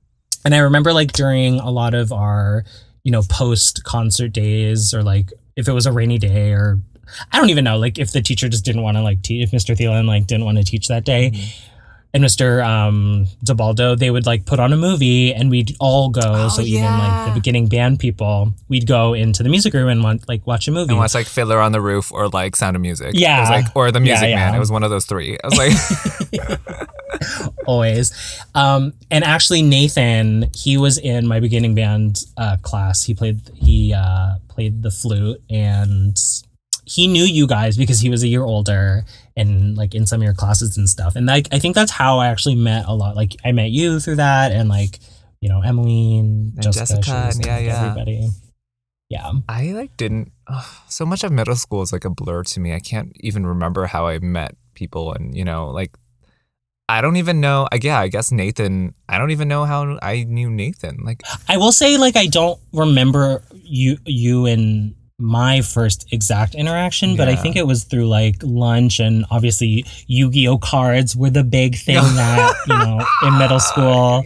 And 0.46 0.56
I 0.56 0.60
remember 0.60 0.94
like 0.94 1.12
during 1.12 1.60
a 1.60 1.70
lot 1.70 1.94
of 1.94 2.12
our, 2.12 2.64
you 3.04 3.12
know, 3.12 3.24
post 3.30 3.84
concert 3.84 4.30
days, 4.34 4.94
or 4.94 5.04
like 5.04 5.32
if 5.56 5.68
it 5.68 5.74
was 5.74 5.86
a 5.86 5.92
rainy 5.92 6.18
day, 6.18 6.52
or 6.52 6.80
I 7.32 7.40
don't 7.40 7.50
even 7.50 7.64
know, 7.64 7.78
like 7.78 7.98
if 8.00 8.12
the 8.12 8.22
teacher 8.22 8.48
just 8.50 8.66
didn't 8.66 8.82
want 8.84 8.98
to 8.98 9.02
like 9.04 9.22
teach, 9.22 9.44
if 9.44 9.52
Mr. 9.52 9.76
Thielen 9.76 10.06
like 10.06 10.28
didn't 10.28 10.46
want 10.46 10.58
to 10.58 10.64
teach 10.64 10.88
that 10.88 11.04
day. 11.06 11.32
Mhm. 11.32 11.54
And 12.12 12.24
Mr. 12.24 12.66
Um, 12.66 13.28
Zabaldo, 13.46 13.96
they 13.98 14.10
would 14.10 14.26
like 14.26 14.48
put 14.48 14.60
on 14.60 14.74
a 14.74 14.78
movie 14.78 15.32
and 15.32 15.52
we'd 15.52 15.76
all 15.80 16.10
go. 16.10 16.22
Oh, 16.24 16.50
so 16.50 16.64
even 16.64 16.86
like 16.86 17.28
the 17.28 17.34
beginning 17.40 17.68
band 17.68 18.00
people, 18.00 18.52
we'd 18.68 18.88
go 18.88 19.14
into 19.14 19.44
the 19.44 19.50
music 19.50 19.76
room 19.76 19.90
and 19.90 20.04
want, 20.04 20.28
like 20.28 20.46
watch 20.48 20.68
a 20.68 20.72
movie. 20.72 20.90
And 20.90 20.98
watch 20.98 21.14
like 21.14 21.28
Fiddler 21.28 21.60
on 21.60 21.72
the 21.72 21.82
Roof 21.82 22.12
or 22.12 22.28
like 22.28 22.56
Sound 22.56 22.76
of 22.76 22.82
Music. 22.82 23.10
It 23.14 23.20
Yeah. 23.20 23.42
was 23.42 23.50
like 23.52 23.76
or 23.76 23.92
The 23.92 24.00
Yeah, 24.00 24.04
Music 24.06 24.36
Man. 24.36 24.56
It 24.56 24.60
was 24.60 24.72
one 24.72 24.82
of 24.84 24.90
those 24.90 25.06
three. 25.06 25.38
I 25.44 25.48
was 25.48 25.58
like, 26.32 26.60
always. 27.68 28.12
Um, 28.56 28.94
and 29.12 29.24
actually, 29.24 29.62
Nathan, 29.62 30.50
he 30.56 30.78
was 30.78 30.98
in 30.98 31.28
my 31.28 31.40
beginning 31.40 31.76
band 31.76 32.24
uh, 32.38 32.58
class. 32.62 33.04
He 33.04 33.14
played 33.14 33.42
he 33.56 33.94
uh, 33.94 34.36
played 34.48 34.82
the 34.84 34.92
flute, 34.92 35.42
and 35.50 36.18
he 36.86 37.08
knew 37.08 37.24
you 37.24 37.46
guys 37.46 37.78
because 37.78 38.00
he 38.00 38.10
was 38.10 38.24
a 38.24 38.28
year 38.28 38.44
older 38.44 39.06
and 39.40 39.78
like 39.78 39.96
in 39.96 40.06
some 40.06 40.20
of 40.22 40.26
your 40.26 40.34
classes 40.34 40.78
and 40.78 40.90
stuff. 40.90 41.16
And 41.16 41.26
like 41.26 41.48
I 41.52 41.60
think 41.60 41.76
that's 41.76 41.92
how 41.92 42.20
I 42.20 42.28
actually 42.28 42.56
met 42.56 42.86
a 42.88 42.94
lot. 42.94 43.16
Like 43.16 43.36
I 43.46 43.52
met 43.52 43.72
you 43.72 44.00
through 44.00 44.18
that, 44.18 44.52
and 44.52 44.70
like 44.70 45.00
you 45.42 45.50
know 45.50 45.62
Emily 45.62 46.18
and, 46.18 46.54
And 46.54 46.64
Jessica, 46.64 47.02
Jessica, 47.02 47.32
and 47.34 47.46
yeah, 47.46 47.56
like, 47.56 47.66
yeah. 47.66 47.86
everybody. 47.86 48.30
Yeah, 49.10 49.32
I 49.48 49.72
like 49.72 49.98
didn't. 49.98 50.32
ugh, 50.48 50.66
so 50.88 51.06
much 51.06 51.24
of 51.24 51.32
middle 51.32 51.56
school 51.56 51.82
is 51.82 51.92
like 51.92 52.06
a 52.06 52.10
blur 52.12 52.44
to 52.44 52.60
me. 52.60 52.74
I 52.76 52.80
can't 52.80 53.12
even 53.16 53.48
remember 53.48 53.88
how 53.88 54.06
I 54.06 54.20
met 54.20 54.56
people, 54.76 55.14
and 55.14 55.36
you 55.36 55.46
know, 55.46 55.70
like 55.70 55.98
I 56.90 57.02
don't 57.02 57.18
even 57.18 57.40
know. 57.40 57.68
Like, 57.72 57.84
yeah, 57.84 58.00
I 58.00 58.08
guess 58.08 58.32
Nathan. 58.32 58.96
I 59.08 59.18
don't 59.18 59.32
even 59.32 59.48
know 59.48 59.66
how 59.66 59.98
I 60.02 60.24
knew 60.24 60.50
Nathan. 60.50 60.98
Like, 61.06 61.22
I 61.48 61.58
will 61.58 61.72
say 61.72 61.98
like 61.98 62.18
I 62.18 62.28
don't 62.28 62.60
remember 62.74 63.42
you 63.64 63.98
you 64.06 64.46
and 64.46 64.96
my 65.20 65.62
first 65.62 66.12
exact 66.12 66.56
interaction, 66.56 67.18
but 67.18 67.28
I 67.28 67.36
think 67.36 67.58
it 67.58 67.68
was 67.68 67.84
through 67.84 68.08
like 68.08 68.38
lunch 68.42 69.00
and 69.00 69.26
obviously 69.30 69.86
Yu-Gi-Oh 70.08 70.58
cards 70.60 71.16
were 71.16 71.30
the 71.30 71.44
big 71.44 71.76
thing 71.76 71.96
that, 72.16 72.56
you 72.68 72.78
know, 72.78 73.06
in 73.28 73.38
middle 73.38 73.60
school. 73.72 74.24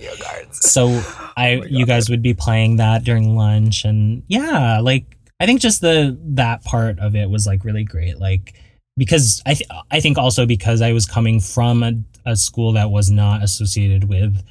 So 0.52 0.88
I 1.36 1.56
Oh 1.56 1.66
you 1.68 1.86
guys 1.88 2.10
would 2.10 2.22
be 2.22 2.36
playing 2.36 2.78
that 2.78 3.04
during 3.04 3.36
lunch 3.36 3.86
and 3.86 4.24
yeah, 4.28 4.80
like 4.80 5.06
I 5.39 5.46
think 5.48 5.62
just 5.62 5.82
the 5.82 6.18
that 6.36 6.64
part 6.64 7.00
of 7.00 7.16
it 7.16 7.30
was 7.30 7.48
like 7.48 7.66
really 7.66 7.84
great. 7.84 8.20
Like 8.20 8.54
because 8.96 9.41
I 9.46 9.56
th- 9.56 9.70
I 9.91 10.00
think 10.00 10.18
also 10.18 10.46
because 10.46 10.82
I 10.82 10.94
was 10.94 11.06
coming 11.06 11.39
from 11.39 11.84
a, 11.84 11.94
a 12.26 12.36
school 12.36 12.74
that 12.74 12.91
was 12.91 13.10
not 13.10 13.44
associated 13.44 14.08
with 14.08 14.44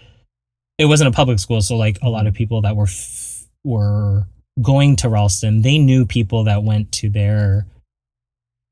it 0.79 0.87
wasn't 0.87 1.09
a 1.09 1.13
public 1.13 1.39
school, 1.39 1.61
so 1.61 1.77
like 1.77 1.99
a 2.03 2.09
lot 2.09 2.27
of 2.27 2.35
people 2.35 2.63
that 2.63 2.75
were 2.75 2.87
f- 2.87 3.45
were 3.63 4.27
going 4.61 4.97
to 4.97 5.09
Ralston, 5.09 5.63
they 5.63 5.79
knew 5.79 6.05
people 6.05 6.45
that 6.45 6.63
went 6.63 6.93
to 6.93 7.09
their 7.09 7.67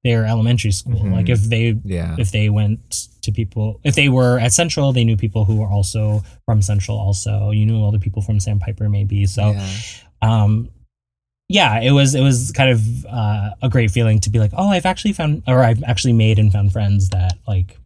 their 0.03 0.25
elementary 0.25 0.73
school. 0.73 1.01
Mhm. 1.01 1.13
Like 1.13 1.29
if 1.29 1.43
they 1.43 1.77
Yeah. 1.85 2.17
if 2.19 2.31
they 2.33 2.49
went 2.49 3.09
to 3.21 3.31
people 3.33 3.81
if 3.85 3.95
they 3.95 4.09
were 4.09 4.39
at 4.39 4.53
Central, 4.53 4.93
they 4.93 5.05
knew 5.05 5.17
people 5.17 5.45
who 5.45 5.57
were 5.57 5.67
also 5.69 6.23
from 6.47 6.63
Central. 6.63 6.99
Also, 6.99 7.51
you 7.51 7.67
knew 7.67 7.77
all 7.83 7.93
the 7.93 7.99
people 7.99 8.23
from 8.23 8.41
Sandpiper, 8.41 8.89
maybe. 8.89 9.27
So, 9.27 9.51
yeah. 9.53 9.69
um, 10.23 10.71
yeah, 11.51 11.81
it 11.81 11.91
was 11.91 12.15
it 12.15 12.23
was 12.23 12.51
kind 12.53 12.71
of 12.71 13.05
uh, 13.07 13.51
a 13.61 13.69
great 13.69 13.91
feeling 13.91 14.21
to 14.21 14.31
be 14.31 14.39
like, 14.39 14.53
oh, 14.57 14.69
I've 14.69 14.87
actually 14.87 15.13
found 15.13 15.43
or 15.47 15.63
I've 15.63 15.83
actually 15.85 16.15
made 16.15 16.39
and 16.39 16.51
found 16.51 16.73
friends 16.73 17.11
that 17.11 17.39
like 17.47 17.77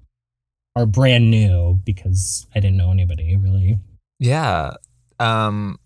are 0.76 0.86
brand 0.86 1.30
new 1.30 1.80
because 1.84 2.46
I 2.54 2.60
didn't 2.60 2.76
know 2.76 2.90
anybody 2.92 3.36
really. 3.36 3.78
Yeah. 4.20 4.74
Um 5.18 5.78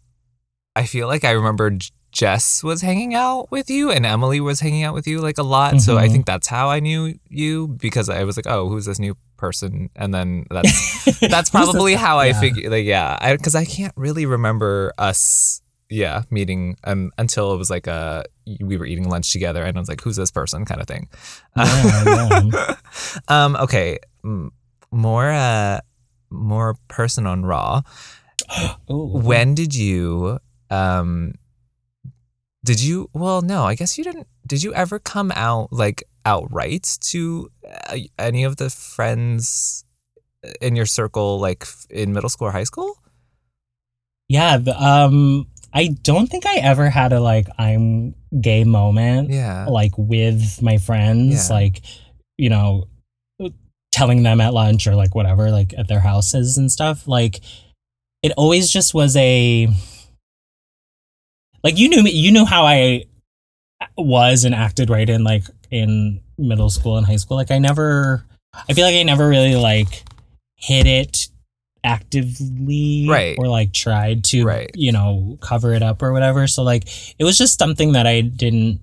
I 0.77 0.85
feel 0.87 1.07
like 1.09 1.25
I 1.25 1.31
remember 1.33 1.71
J- 1.71 1.91
Jess 2.13 2.63
was 2.65 2.81
hanging 2.83 3.15
out 3.15 3.51
with 3.51 3.69
you 3.71 3.91
and 3.91 4.07
Emily 4.07 4.41
was 4.41 4.61
hanging 4.61 4.83
out 4.83 4.95
with 4.95 5.07
you 5.07 5.21
like 5.21 5.39
a 5.39 5.43
lot. 5.43 5.81
So 5.81 5.99
I 5.99 6.09
Mhm. 6.09 6.13
think 6.13 6.27
that's 6.27 6.47
how 6.47 6.69
I 6.71 6.81
knew 6.81 7.15
you 7.29 7.69
because 7.69 8.09
I 8.09 8.25
was 8.25 8.37
like, 8.37 8.47
"Oh, 8.49 8.69
who's 8.69 8.87
this 8.87 8.99
new 8.99 9.15
person?" 9.37 9.91
And 9.95 10.13
then 10.15 10.47
that's 10.51 11.21
that's 11.21 11.51
probably 11.51 11.95
how 11.95 12.19
I 12.19 12.33
figured. 12.33 12.73
like 12.73 12.87
yeah, 12.87 13.37
cuz 13.37 13.55
I 13.55 13.65
can't 13.65 13.93
really 13.97 14.25
remember 14.27 14.93
us 14.99 15.61
yeah, 15.91 16.23
meeting 16.31 16.77
um, 16.85 17.13
until 17.17 17.53
it 17.55 17.57
was 17.57 17.71
like 17.71 17.87
a 17.87 18.25
we 18.61 18.77
were 18.77 18.85
eating 18.87 19.09
lunch 19.09 19.33
together 19.33 19.63
and 19.65 19.77
I 19.77 19.81
was 19.81 19.89
like, 19.89 20.01
"Who's 20.03 20.17
this 20.17 20.31
person?" 20.31 20.65
kind 20.65 20.81
of 20.81 20.87
thing. 20.87 21.09
Yeah, 21.57 22.05
yeah. 22.05 22.75
um 23.29 23.57
okay, 23.57 23.99
more 24.91 25.31
uh 25.31 25.81
more 26.31 26.77
person 26.89 27.27
on 27.27 27.45
raw 27.45 27.81
when 28.89 29.55
did 29.55 29.75
you 29.75 30.39
um 30.71 31.33
did 32.65 32.81
you 32.83 33.09
well 33.13 33.41
no 33.43 33.65
i 33.65 33.75
guess 33.75 33.97
you 33.99 34.05
didn't 34.05 34.27
did 34.47 34.63
you 34.63 34.75
ever 34.75 34.99
come 34.99 35.31
out 35.37 35.73
like 35.73 36.03
outright 36.25 36.99
to 37.01 37.49
uh, 37.89 37.97
any 38.19 38.45
of 38.45 38.57
the 38.57 38.69
friends 38.69 39.85
in 40.61 40.77
your 40.77 40.87
circle 40.87 41.39
like 41.39 41.67
in 41.91 42.13
middle 42.13 42.29
school 42.29 42.49
or 42.49 42.53
high 42.53 42.65
school 42.65 42.95
Yeah, 44.29 44.59
the, 44.59 44.75
um, 44.77 45.47
I 45.73 45.89
don't 46.03 46.27
think 46.29 46.45
I 46.47 46.57
ever 46.57 46.91
had 46.91 47.13
a 47.13 47.21
like 47.21 47.49
I'm 47.59 48.15
gay 48.41 48.65
moment 48.65 49.31
yeah 49.31 49.67
like 49.69 49.93
with 49.97 50.61
my 50.61 50.77
friends, 50.79 51.49
Yeah. 51.49 51.55
like 51.57 51.83
you 52.37 52.51
know, 52.51 52.89
telling 53.91 54.23
them 54.23 54.41
at 54.41 54.53
lunch 54.55 54.87
or 54.87 54.95
like 54.95 55.15
whatever, 55.15 55.51
like 55.51 55.73
at 55.79 55.89
their 55.89 56.01
houses 56.01 56.59
and 56.59 56.71
stuff. 56.71 57.09
Like 57.09 57.41
it 58.23 58.33
always 58.37 58.71
just 58.71 58.93
was 58.95 59.17
a 59.17 59.69
like 61.63 61.79
you 61.79 61.89
knew 61.89 62.03
me, 62.03 62.11
you 62.11 62.33
knew 62.33 62.45
how 62.45 62.65
I 62.65 63.05
was 63.97 64.45
and 64.45 64.55
acted 64.55 64.91
right 64.91 65.09
in 65.09 65.25
like 65.25 65.45
in 65.71 66.21
middle 66.37 66.71
school 66.71 66.97
and 66.97 67.07
high 67.07 67.17
school. 67.17 67.37
Like 67.37 67.51
I 67.51 67.59
never, 67.59 68.25
I 68.69 68.73
feel 68.73 68.85
like 68.87 68.95
I 68.97 69.03
never 69.03 69.29
really 69.29 69.55
like 69.57 70.03
hit 70.57 70.87
it 70.87 71.29
actively 71.85 73.07
Right. 73.09 73.37
or 73.39 73.47
like 73.49 73.73
tried 73.73 74.25
to 74.25 74.45
Right. 74.45 74.71
you 74.75 74.91
know 74.91 75.39
cover 75.41 75.73
it 75.75 75.83
up 75.83 76.03
or 76.03 76.13
whatever 76.13 76.49
so 76.49 76.65
like 76.65 76.85
it 77.19 77.25
was 77.25 77.39
just 77.39 77.57
something 77.57 77.93
that 77.93 78.05
i 78.05 78.21
didn't 78.21 78.81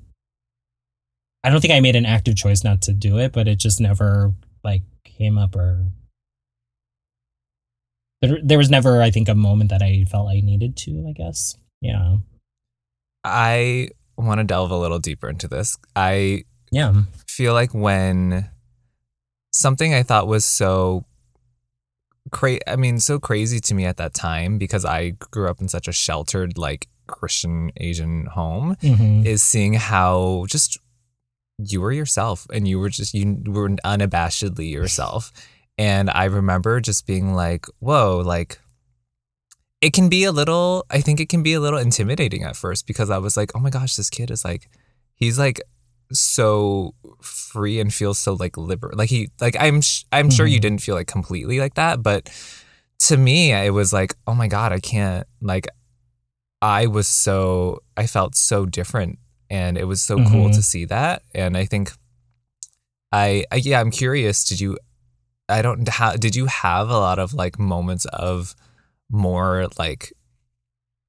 i 1.44 1.50
don't 1.50 1.60
think 1.60 1.74
i 1.74 1.82
made 1.82 1.98
an 1.98 2.06
active 2.06 2.38
choice 2.38 2.64
not 2.64 2.82
to 2.84 2.94
do 2.94 3.20
it 3.20 3.34
but 3.34 3.50
it 3.50 3.58
just 3.60 3.82
never 3.82 4.34
like 4.64 4.82
came 5.04 5.38
up 5.38 5.58
or 5.58 5.86
there, 8.22 8.38
there 8.42 8.58
was 8.58 8.70
never 8.70 9.02
i 9.02 9.12
think 9.12 9.28
a 9.28 9.36
moment 9.36 9.70
that 9.72 9.82
i 9.82 10.06
felt 10.10 10.30
i 10.30 10.40
needed 10.40 10.78
to 10.78 11.06
i 11.08 11.12
guess 11.12 11.58
yeah 11.82 12.16
i 13.26 13.90
want 14.18 14.40
to 14.40 14.44
delve 14.46 14.72
a 14.72 14.78
little 14.78 15.00
deeper 15.00 15.28
into 15.30 15.48
this 15.48 15.78
i 15.96 16.44
yeah 16.72 16.94
feel 17.28 17.54
like 17.54 17.74
when 17.74 18.50
something 19.52 19.94
I 19.94 20.04
thought 20.04 20.28
was 20.28 20.46
so 20.46 21.06
cra 22.32 22.60
I 22.68 22.76
mean, 22.76 23.00
so 23.00 23.20
crazy 23.20 23.60
to 23.62 23.74
me 23.74 23.86
at 23.86 23.98
that 23.98 24.14
time 24.14 24.58
because 24.58 24.84
I 24.86 25.12
grew 25.32 25.48
up 25.50 25.62
in 25.62 25.68
such 25.68 25.88
a 25.88 25.92
sheltered, 25.92 26.58
like 26.58 26.88
Christian 27.08 27.72
Asian 27.78 28.26
home 28.28 28.76
Mhm. 28.82 29.26
is 29.26 29.42
seeing 29.44 29.74
how 29.74 30.46
just 30.50 30.78
you 31.58 31.80
were 31.82 31.92
yourself 31.92 32.48
and 32.54 32.68
you 32.68 32.80
were 32.80 32.90
just 32.90 33.14
you 33.14 33.42
were 33.48 33.70
unabashedly 33.86 34.70
yourself. 34.72 35.32
And 35.78 36.10
I 36.10 36.26
remember 36.26 36.80
just 36.82 37.06
being 37.06 37.34
like, 37.34 37.66
whoa, 37.80 38.22
like 38.26 38.60
it 39.86 39.94
can 39.94 40.08
be 40.10 40.24
a 40.26 40.32
little 40.40 40.86
I 40.90 41.00
think 41.06 41.20
it 41.20 41.30
can 41.30 41.44
be 41.44 41.54
a 41.54 41.60
little 41.66 41.80
intimidating 41.88 42.44
at 42.50 42.56
first 42.64 42.82
because 42.88 43.10
I 43.10 43.20
was 43.26 43.36
like, 43.38 43.52
oh 43.56 43.60
my 43.66 43.70
gosh, 43.70 43.96
this 43.96 44.10
kid 44.10 44.30
is 44.32 44.44
like 44.44 44.64
he's 45.22 45.38
like 45.46 45.60
so 46.12 46.94
free 47.22 47.80
and 47.82 47.94
feels 47.94 48.18
so 48.20 48.34
like 48.34 48.56
liber 48.58 48.92
like 48.96 49.10
he 49.10 49.30
like 49.42 49.56
I'm 49.60 49.82
sh- 49.82 50.04
I'm 50.12 50.30
sure 50.30 50.46
you 50.46 50.60
Mhm. 50.60 50.62
didn't 50.66 50.82
feel 50.86 50.96
like 50.96 51.08
completely 51.08 51.60
like 51.60 51.76
that, 51.76 52.04
but 52.04 52.22
to 53.08 53.18
me 53.18 53.52
it 53.52 53.74
was 53.74 53.92
like, 54.00 54.12
oh 54.28 54.36
my 54.42 54.48
god, 54.48 54.72
I 54.72 54.80
can't 54.80 55.26
like 55.42 55.68
I 56.62 56.88
was 56.88 57.08
so 57.08 57.82
I 57.98 58.08
felt 58.08 58.36
so 58.36 58.66
different 58.66 59.20
and 59.50 59.78
it 59.78 59.86
was 59.86 60.02
so 60.02 60.16
cool 60.30 60.50
Mhm. 60.50 60.56
to 60.56 60.62
see 60.72 60.86
that 60.86 61.22
and 61.34 61.56
I 61.58 61.66
think 61.66 61.92
I, 63.12 63.46
I 63.52 63.58
yeah, 63.58 63.80
I'm 63.80 63.92
curious, 63.92 64.44
did 64.46 64.60
you 64.60 64.78
I 65.48 65.62
don't 65.62 65.88
how 65.88 66.16
did 66.16 66.36
you 66.36 66.48
have 66.48 66.90
a 66.90 66.98
lot 66.98 67.20
of 67.20 67.34
like 67.34 67.60
moments 67.60 68.06
of 68.06 68.56
more 69.10 69.68
like 69.78 70.14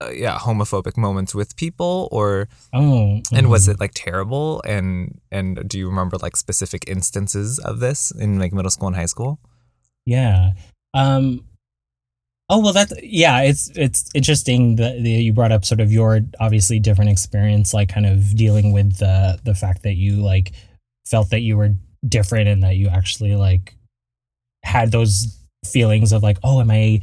uh, 0.00 0.10
yeah, 0.10 0.38
homophobic 0.38 0.96
moments 0.98 1.34
with 1.34 1.56
people 1.56 2.08
or 2.12 2.48
Oh, 2.72 3.20
and 3.32 3.48
was 3.48 3.66
mhm. 3.66 3.72
it 3.72 3.80
like 3.80 3.92
terrible 3.94 4.62
and 4.66 5.20
and 5.30 5.66
do 5.68 5.78
you 5.78 5.88
remember 5.88 6.18
like 6.18 6.36
specific 6.36 6.84
instances 6.86 7.58
of 7.58 7.80
this 7.80 8.10
in 8.10 8.38
like 8.38 8.52
middle 8.52 8.70
school 8.70 8.88
and 8.88 8.96
high 8.96 9.06
school? 9.06 9.40
Yeah. 10.04 10.52
Um 10.94 11.44
Oh 12.48 12.60
well 12.60 12.72
that's 12.72 12.92
yeah, 13.02 13.40
it's 13.42 13.70
it's 13.74 14.08
interesting 14.14 14.76
that 14.76 15.02
that 15.02 15.08
you 15.08 15.32
brought 15.32 15.50
up 15.50 15.64
sort 15.64 15.80
of 15.80 15.90
your 15.90 16.20
obviously 16.38 16.78
different 16.78 17.10
experience 17.10 17.74
like 17.74 17.88
kind 17.88 18.06
of 18.06 18.36
dealing 18.36 18.72
with 18.72 18.98
the 18.98 19.40
the 19.44 19.54
fact 19.54 19.82
that 19.82 19.96
you 19.96 20.16
like 20.22 20.52
felt 21.06 21.30
that 21.30 21.40
you 21.40 21.56
were 21.56 21.70
different 22.06 22.48
and 22.48 22.62
that 22.62 22.76
you 22.76 22.88
actually 22.88 23.34
like 23.34 23.74
had 24.62 24.92
those 24.92 25.38
feelings 25.64 26.12
of 26.12 26.22
like, 26.22 26.38
oh, 26.44 26.60
am 26.60 26.70
I 26.70 27.00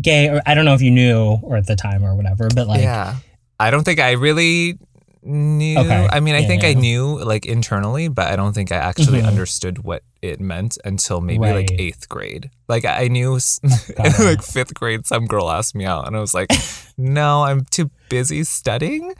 gay? 0.00 0.28
Or 0.28 0.42
I 0.46 0.54
don't 0.54 0.64
know 0.64 0.74
if 0.74 0.82
you 0.82 0.90
knew 0.90 1.38
or 1.42 1.56
at 1.56 1.66
the 1.66 1.76
time 1.76 2.04
or 2.04 2.14
whatever, 2.14 2.48
but 2.54 2.66
like 2.66 2.82
yeah. 2.82 3.16
I 3.58 3.70
don't 3.70 3.84
think 3.84 4.00
I 4.00 4.12
really 4.12 4.78
knew. 5.24 5.78
Okay. 5.78 6.08
I 6.10 6.20
mean, 6.20 6.34
I 6.34 6.40
Yeah, 6.40 6.46
think 6.48 6.64
I 6.64 6.74
knew 6.74 7.18
like 7.24 7.46
internally, 7.46 8.08
but 8.08 8.28
I 8.28 8.36
don't 8.36 8.52
think 8.52 8.70
I 8.72 8.76
actually 8.76 9.20
Mhm. 9.22 9.26
understood 9.28 9.84
what 9.84 10.02
it 10.22 10.40
meant 10.40 10.78
until 10.84 11.20
maybe 11.20 11.40
like 11.52 11.70
eighth 11.78 12.08
grade. 12.08 12.50
Like 12.68 12.84
I 12.84 13.08
knew 13.08 13.38
in 13.62 14.12
like 14.18 14.42
fifth 14.42 14.74
grade, 14.74 15.06
some 15.06 15.26
girl 15.26 15.50
asked 15.50 15.74
me 15.74 15.84
out, 15.84 16.06
and 16.06 16.16
I 16.16 16.20
was 16.20 16.32
like, 16.34 16.50
"No, 16.96 17.42
I'm 17.44 17.64
too 17.70 17.90
busy 18.08 18.44
studying." 18.44 19.12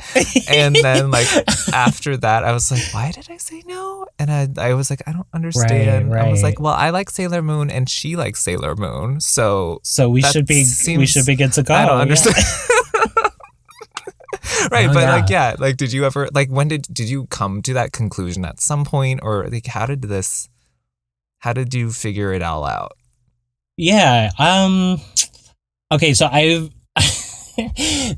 And 0.48 0.76
then 0.76 1.10
like 1.18 1.28
after 1.72 2.16
that, 2.18 2.44
I 2.44 2.52
was 2.52 2.70
like, 2.70 2.82
"Why 2.92 3.10
did 3.12 3.28
I 3.30 3.36
say 3.36 3.62
no?" 3.66 4.06
And 4.18 4.30
I 4.30 4.48
I 4.70 4.74
was 4.74 4.88
like, 4.88 5.02
"I 5.06 5.12
don't 5.12 5.26
understand." 5.34 6.14
I 6.14 6.30
was 6.30 6.42
like, 6.42 6.58
"Well, 6.60 6.74
I 6.74 6.88
like 6.90 7.10
Sailor 7.10 7.42
Moon, 7.42 7.70
and 7.70 7.88
she 7.88 8.16
likes 8.16 8.40
Sailor 8.40 8.74
Moon, 8.76 9.20
so 9.20 9.80
so 9.82 10.08
we 10.08 10.22
should 10.22 10.46
be 10.46 10.64
we 10.96 11.06
should 11.06 11.26
be 11.26 11.36
good 11.36 11.52
to 11.54 11.62
go. 11.62 11.74
I 11.74 11.84
don't 11.86 12.00
Oh, 12.00 12.04
yeah. 12.04 12.83
right, 14.70 14.88
Oh, 14.88 14.92
but 14.92 15.00
yeah. 15.00 15.14
like 15.14 15.28
yeah, 15.30 15.54
like 15.58 15.76
did 15.76 15.92
you 15.92 16.04
ever 16.04 16.28
like 16.32 16.48
when 16.50 16.68
did 16.68 16.82
did 16.92 17.08
you 17.08 17.26
come 17.26 17.62
to 17.62 17.72
that 17.74 17.92
conclusion 17.92 18.44
at 18.44 18.60
some 18.60 18.84
point 18.84 19.20
or 19.22 19.46
like 19.48 19.66
how 19.66 19.86
did 19.86 20.02
this 20.02 20.48
how 21.40 21.52
did 21.52 21.74
you 21.74 21.90
figure 21.92 22.32
it 22.32 22.42
all 22.42 22.64
out? 22.64 22.92
Yeah. 23.76 24.30
Um 24.38 25.00
okay, 25.92 26.14
so 26.14 26.26
I've 26.26 26.70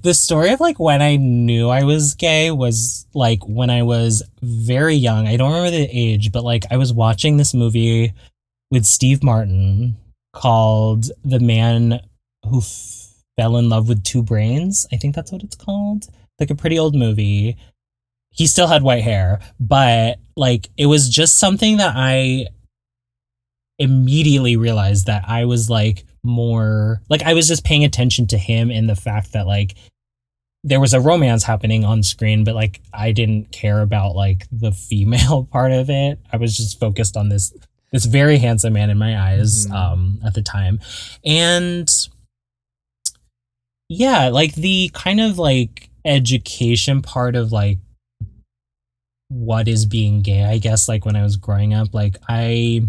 the 0.03 0.14
story 0.14 0.51
of 0.53 0.61
like 0.61 0.78
when 0.78 1.03
I 1.03 1.16
knew 1.16 1.68
I 1.68 1.84
was 1.84 2.14
gay 2.14 2.51
was 2.51 3.07
like 3.14 3.40
when 3.47 3.68
I 3.70 3.82
was 3.82 4.22
very 4.42 4.94
young. 4.94 5.26
I 5.26 5.36
don't 5.36 5.53
remember 5.53 5.70
the 5.70 5.88
age, 5.92 6.32
but 6.32 6.44
like 6.44 6.64
I 6.70 6.76
was 6.76 6.92
watching 6.92 7.36
this 7.36 7.53
movie 7.55 8.12
with 8.70 8.84
Steve 8.84 9.22
Martin 9.22 9.97
called 10.32 11.07
The 11.24 11.40
Man 11.40 12.01
Who 12.49 12.59
F- 12.59 13.12
Fell 13.36 13.57
in 13.59 13.68
Love 13.68 13.88
with 13.88 14.03
Two 14.05 14.22
Brains. 14.22 14.86
I 14.92 14.97
think 14.97 15.14
that's 15.14 15.32
what 15.32 15.42
it's 15.42 15.57
called. 15.57 16.07
Like 16.39 16.51
a 16.51 16.55
pretty 16.55 16.78
old 16.78 16.95
movie. 16.95 17.57
He 18.30 18.47
still 18.47 18.66
had 18.66 18.82
white 18.82 19.03
hair, 19.05 19.41
but 19.59 20.18
like 20.37 20.68
it 20.76 20.87
was 20.87 21.09
just 21.09 21.39
something 21.39 21.78
that 21.78 21.95
I 21.97 22.47
immediately 23.78 24.57
realized 24.57 25.07
that 25.07 25.24
I 25.26 25.45
was 25.45 25.68
like 25.70 26.05
more 26.22 27.01
like 27.09 27.22
I 27.22 27.34
was 27.34 27.47
just 27.47 27.64
paying 27.64 27.84
attention 27.84 28.26
to 28.28 28.39
him 28.39 28.70
and 28.70 28.89
the 28.89 28.97
fact 28.97 29.32
that 29.32 29.47
like 29.47 29.76
there 30.64 30.80
was 30.80 30.95
a 30.95 31.01
romance 31.01 31.45
happening 31.45 31.84
on 31.84 32.03
screen, 32.03 32.43
but 32.43 32.55
like 32.55 32.80
I 32.93 33.12
didn't 33.12 33.53
care 33.53 33.80
about 33.82 34.16
like 34.16 34.47
the 34.51 34.72
female 34.72 35.45
part 35.53 35.72
of 35.72 35.89
it. 35.91 36.18
I 36.32 36.37
was 36.39 36.57
just 36.57 36.80
focused 36.80 37.16
on 37.16 37.28
this 37.28 37.55
this 37.93 38.05
very 38.05 38.37
handsome 38.39 38.72
man 38.74 38.91
in 38.91 38.99
my 38.99 39.18
eyes 39.18 39.66
Mhm. 39.66 39.72
um 39.72 40.20
at 40.24 40.34
the 40.34 40.43
time. 40.43 40.80
And 41.24 41.89
yeah, 43.89 44.28
like 44.28 44.55
the 44.55 44.91
kind 44.93 45.20
of 45.20 45.39
like 45.39 45.89
education 46.07 47.03
part 47.03 47.37
of 47.37 47.53
like 47.53 47.79
what 49.29 49.67
is 49.69 49.85
being 49.87 50.23
gay, 50.23 50.45
I 50.45 50.59
guess 50.59 50.89
like 50.89 51.05
when 51.05 51.17
I 51.17 51.23
was 51.23 51.37
growing 51.37 51.75
up, 51.75 51.93
like 51.93 52.17
I 52.29 52.83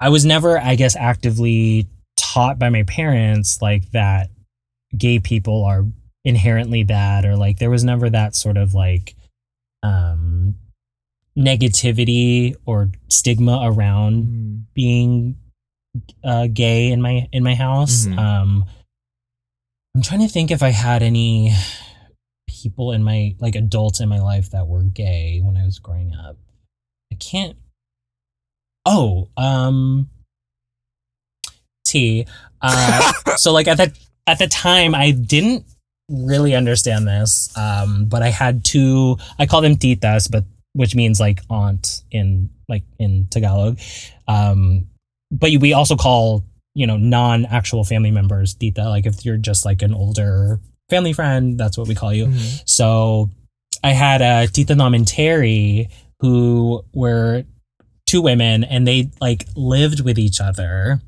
I 0.00 0.08
was 0.10 0.24
never, 0.24 0.58
I 0.58 0.74
guess, 0.74 0.96
actively 0.96 1.88
taught 2.16 2.58
by 2.58 2.68
my 2.68 2.82
parents 2.82 3.62
like 3.62 3.90
that 3.92 4.28
gay 4.96 5.18
people 5.18 5.64
are 5.64 5.84
inherently 6.24 6.84
bad 6.84 7.24
or 7.24 7.36
like 7.36 7.58
there 7.58 7.70
was 7.70 7.84
never 7.84 8.08
that 8.10 8.34
sort 8.34 8.56
of 8.56 8.74
like 8.74 9.14
um 9.82 10.54
negativity 11.36 12.54
or 12.64 12.90
stigma 13.08 13.60
around 13.64 14.66
being 14.74 15.36
uh 16.22 16.46
gay 16.52 16.90
in 16.90 17.02
my 17.02 17.28
in 17.32 17.42
my 17.42 17.54
house 17.54 18.06
Mhm. 18.06 18.18
um 18.18 18.64
i'm 19.94 20.02
trying 20.02 20.20
to 20.20 20.28
think 20.28 20.50
if 20.50 20.62
i 20.62 20.70
had 20.70 21.02
any 21.02 21.52
people 22.48 22.92
in 22.92 23.02
my 23.02 23.34
like 23.40 23.54
adults 23.54 24.00
in 24.00 24.08
my 24.08 24.20
life 24.20 24.50
that 24.50 24.66
were 24.66 24.82
gay 24.82 25.40
when 25.42 25.56
i 25.56 25.64
was 25.64 25.78
growing 25.78 26.14
up. 26.14 26.36
I 27.12 27.16
can't 27.16 27.56
oh 28.86 29.28
um 29.36 30.08
t 31.86 32.26
uh 32.60 33.12
so 33.36 33.52
like 33.52 33.68
at 33.68 33.76
the 33.76 33.96
at 34.26 34.38
the 34.38 34.46
time 34.46 34.94
i 34.94 35.10
didn't 35.10 35.64
really 36.08 36.54
understand 36.54 37.06
this 37.06 37.56
um 37.56 38.06
but 38.06 38.22
i 38.22 38.28
had 38.28 38.64
two 38.64 39.16
i 39.38 39.46
call 39.46 39.62
them 39.62 39.76
titas 39.76 40.30
but 40.30 40.44
which 40.74 40.94
means 40.94 41.20
like 41.20 41.40
aunt 41.48 42.02
in 42.10 42.50
like 42.68 42.82
in 42.98 43.26
tagalog. 43.30 43.78
Um 44.28 44.88
but 45.30 45.50
we 45.60 45.72
also 45.72 45.96
call 45.96 46.44
you 46.74 46.86
know 46.86 46.96
non 46.96 47.44
actual 47.46 47.84
family 47.84 48.10
members 48.10 48.54
tita 48.54 48.88
like 48.88 49.06
if 49.06 49.24
you're 49.24 49.36
just 49.36 49.64
like 49.64 49.80
an 49.82 49.94
older 49.94 50.60
family 50.90 51.12
friend 51.12 51.58
that's 51.58 51.78
what 51.78 51.88
we 51.88 51.94
call 51.94 52.12
you 52.12 52.26
Mhm. 52.26 52.62
so 52.66 53.30
I 53.82 53.90
had 53.92 54.22
a 54.22 54.46
Tita 54.46 54.74
Nom 54.74 54.94
and 54.94 55.06
Terry 55.06 55.88
who 56.20 56.82
were 56.94 57.44
two 58.06 58.22
women 58.22 58.64
and 58.64 58.86
they 58.86 59.10
like 59.20 59.46
lived 59.56 60.00
with 60.00 60.18
each 60.18 60.40
other. 60.40 61.02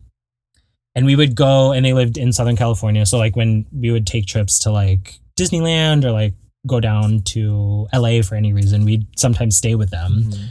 And 0.94 1.06
we 1.06 1.16
would 1.16 1.34
go 1.34 1.72
and 1.72 1.86
they 1.86 1.94
lived 1.94 2.18
in 2.18 2.34
Southern 2.34 2.56
California. 2.56 3.06
So 3.06 3.16
like 3.16 3.34
when 3.34 3.64
we 3.72 3.90
would 3.90 4.06
take 4.06 4.26
trips 4.26 4.58
to 4.60 4.70
like 4.70 5.18
Disneyland 5.40 6.04
or 6.04 6.10
like 6.10 6.34
go 6.66 6.78
down 6.80 7.22
to 7.32 7.86
LA 7.94 8.20
for 8.22 8.34
any 8.34 8.52
reason, 8.52 8.84
we'd 8.84 9.06
sometimes 9.18 9.56
stay 9.56 9.74
with 9.74 9.88
them 9.90 10.24
Mhm. 10.30 10.48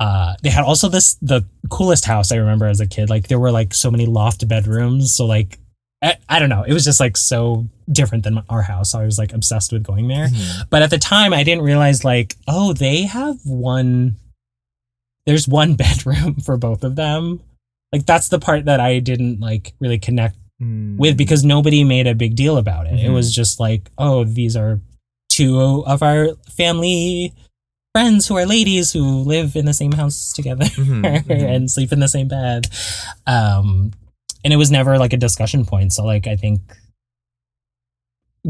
Uh 0.00 0.34
they 0.42 0.50
had 0.50 0.64
also 0.64 0.88
this 0.88 1.14
the 1.22 1.44
coolest 1.70 2.04
house 2.04 2.30
i 2.30 2.36
remember 2.36 2.66
as 2.66 2.80
a 2.80 2.86
kid. 2.86 3.10
Like 3.10 3.28
there 3.28 3.38
were 3.38 3.50
like 3.50 3.74
so 3.74 3.90
many 3.90 4.06
loft 4.06 4.46
bedrooms. 4.48 5.14
So 5.14 5.26
like 5.26 5.58
I, 6.00 6.14
I 6.28 6.38
don't 6.38 6.48
know. 6.48 6.62
It 6.62 6.72
was 6.72 6.84
just 6.84 7.00
like 7.00 7.16
so 7.16 7.66
different 7.90 8.22
than 8.22 8.42
our 8.48 8.62
house. 8.62 8.92
So 8.92 9.00
i 9.00 9.04
was 9.04 9.18
like 9.18 9.32
obsessed 9.32 9.72
with 9.72 9.82
going 9.82 10.06
there. 10.08 10.28
Mhm. 10.28 10.68
but 10.70 10.82
at 10.82 10.90
the 10.90 10.98
time 10.98 11.32
i 11.32 11.42
didn't 11.42 11.64
realize 11.64 12.04
like 12.04 12.36
oh 12.46 12.72
they 12.72 13.02
have 13.02 13.36
one 13.44 14.16
there's 15.26 15.48
one 15.48 15.74
bedroom 15.82 16.36
for 16.36 16.56
both 16.56 16.84
of 16.84 16.94
them. 16.96 17.40
Like 17.92 18.06
that's 18.06 18.28
the 18.28 18.38
part 18.38 18.66
that 18.66 18.80
i 18.80 18.98
didn't 19.00 19.40
like 19.40 19.72
really 19.80 19.98
connect 19.98 20.36
with 20.60 21.16
because 21.16 21.44
nobody 21.44 21.84
made 21.84 22.06
a 22.08 22.14
big 22.14 22.34
deal 22.34 22.56
about 22.56 22.86
it. 22.86 22.94
It 22.98 23.08
Mhm. 23.10 23.14
was 23.14 23.34
just 23.34 23.58
like 23.60 23.90
oh 23.98 24.24
these 24.24 24.56
are 24.56 24.80
two 25.30 25.82
of 25.86 26.02
our 26.02 26.34
family 26.50 27.32
friends 27.94 28.26
who 28.28 28.36
are 28.36 28.46
ladies 28.46 28.92
who 28.92 29.02
live 29.22 29.56
in 29.56 29.64
the 29.64 29.74
same 29.74 29.92
house 29.92 30.32
together 30.32 30.64
Mhm, 30.66 31.02
mhm. 31.24 31.42
and 31.42 31.70
sleep 31.70 31.92
in 31.92 32.00
the 32.00 32.08
same 32.08 32.28
bed. 32.28 32.68
Um, 33.26 33.92
and 34.44 34.52
it 34.52 34.56
was 34.56 34.70
never 34.70 34.98
like 34.98 35.12
a 35.12 35.16
discussion 35.16 35.64
point. 35.64 35.92
So 35.92 36.04
like 36.04 36.26
I 36.26 36.36
think 36.36 36.60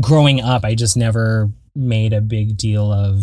growing 0.01 0.41
up, 0.41 0.65
I 0.65 0.75
just 0.75 0.97
never 0.97 1.51
made 1.75 2.13
a 2.13 2.21
big 2.21 2.57
deal 2.57 2.93
of 2.93 3.23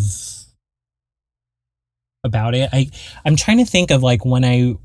about 2.23 2.55
it. 2.55 2.69
I 2.73 2.89
I'm 3.23 3.35
trying 3.35 3.57
to 3.59 3.65
think 3.65 3.91
of 3.91 4.01
like 4.01 4.25
when 4.25 4.43
I 4.43 4.75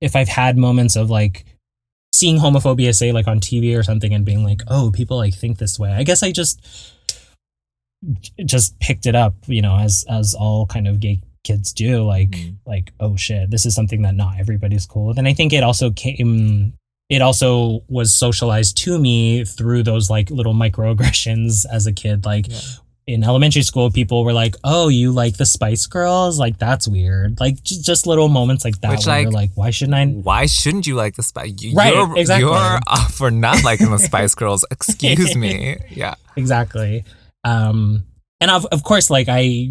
if 0.00 0.16
I've 0.16 0.28
had 0.28 0.56
moments 0.58 0.96
of 0.96 1.08
like 1.10 1.46
seeing 2.12 2.38
homophobia 2.38 2.94
say 2.94 3.12
like 3.12 3.26
on 3.26 3.40
TV 3.40 3.76
or 3.78 3.82
something 3.82 4.12
and 4.12 4.24
being 4.24 4.44
like, 4.44 4.60
"Oh, 4.68 4.90
people 4.92 5.16
like 5.16 5.34
think 5.34 5.58
this 5.58 5.78
way." 5.78 5.90
I 5.92 6.02
guess 6.02 6.22
I 6.22 6.30
just 6.32 6.60
just 8.44 8.78
picked 8.80 9.06
it 9.06 9.14
up, 9.14 9.34
you 9.46 9.62
know, 9.62 9.78
as 9.78 10.04
as 10.08 10.34
all 10.34 10.66
kind 10.66 10.88
of 10.88 11.00
gay 11.00 11.20
kids 11.44 11.72
do 11.72 12.04
like 12.04 12.30
Mhm. 12.30 12.56
like 12.66 12.92
oh 13.00 13.16
shit, 13.16 13.50
this 13.50 13.66
is 13.66 13.74
something 13.74 14.02
that 14.02 14.14
not 14.14 14.38
everybody's 14.38 14.86
cool 14.86 15.06
with. 15.08 15.18
And 15.18 15.26
I 15.28 15.32
think 15.34 15.52
it 15.52 15.62
also 15.62 15.90
came 15.90 16.74
it 17.08 17.20
also 17.20 17.82
was 17.88 18.14
socialized 18.14 18.76
to 18.78 18.98
me 18.98 19.44
through 19.44 19.82
those 19.82 20.08
like 20.08 20.30
little 20.30 20.54
microaggressions 20.54 21.66
as 21.72 21.86
a 21.86 21.92
kid 21.92 22.24
like 22.24 22.48
Yeah. 22.48 22.58
in 23.08 23.24
elementary 23.24 23.62
school 23.62 23.90
people 23.90 24.24
were 24.24 24.32
like 24.32 24.54
oh 24.64 24.88
you 24.88 25.10
like 25.12 25.36
the 25.36 25.44
spice 25.44 25.86
girls 25.86 26.38
like 26.38 26.58
that's 26.58 26.86
weird 26.88 27.38
like 27.40 27.62
j- 27.64 27.80
just 27.82 28.06
little 28.06 28.28
moments 28.28 28.64
like 28.64 28.80
that 28.80 28.92
Which, 28.92 29.06
like, 29.06 29.30
like 29.32 29.50
why 29.56 29.70
shouldn't 29.70 29.96
i 29.96 30.06
Why 30.06 30.46
shouldn't 30.46 30.86
you 30.86 30.94
like 30.94 31.16
the 31.16 31.22
Spice? 31.24 31.52
You, 31.60 31.74
Right, 31.74 31.92
You're, 31.92 32.16
exactly. 32.16 32.48
You're 32.48 32.78
uh, 32.86 33.08
for 33.08 33.30
not 33.30 33.62
liking 33.64 33.90
the 33.90 33.98
Spice 34.10 34.34
Girls. 34.36 34.64
Excuse 34.70 35.34
me. 35.44 35.76
Yeah. 35.90 36.14
exactly 36.36 37.04
um 37.44 38.04
and 38.40 38.50
of, 38.50 38.66
of 38.66 38.82
course 38.82 39.10
like 39.10 39.28
i 39.28 39.70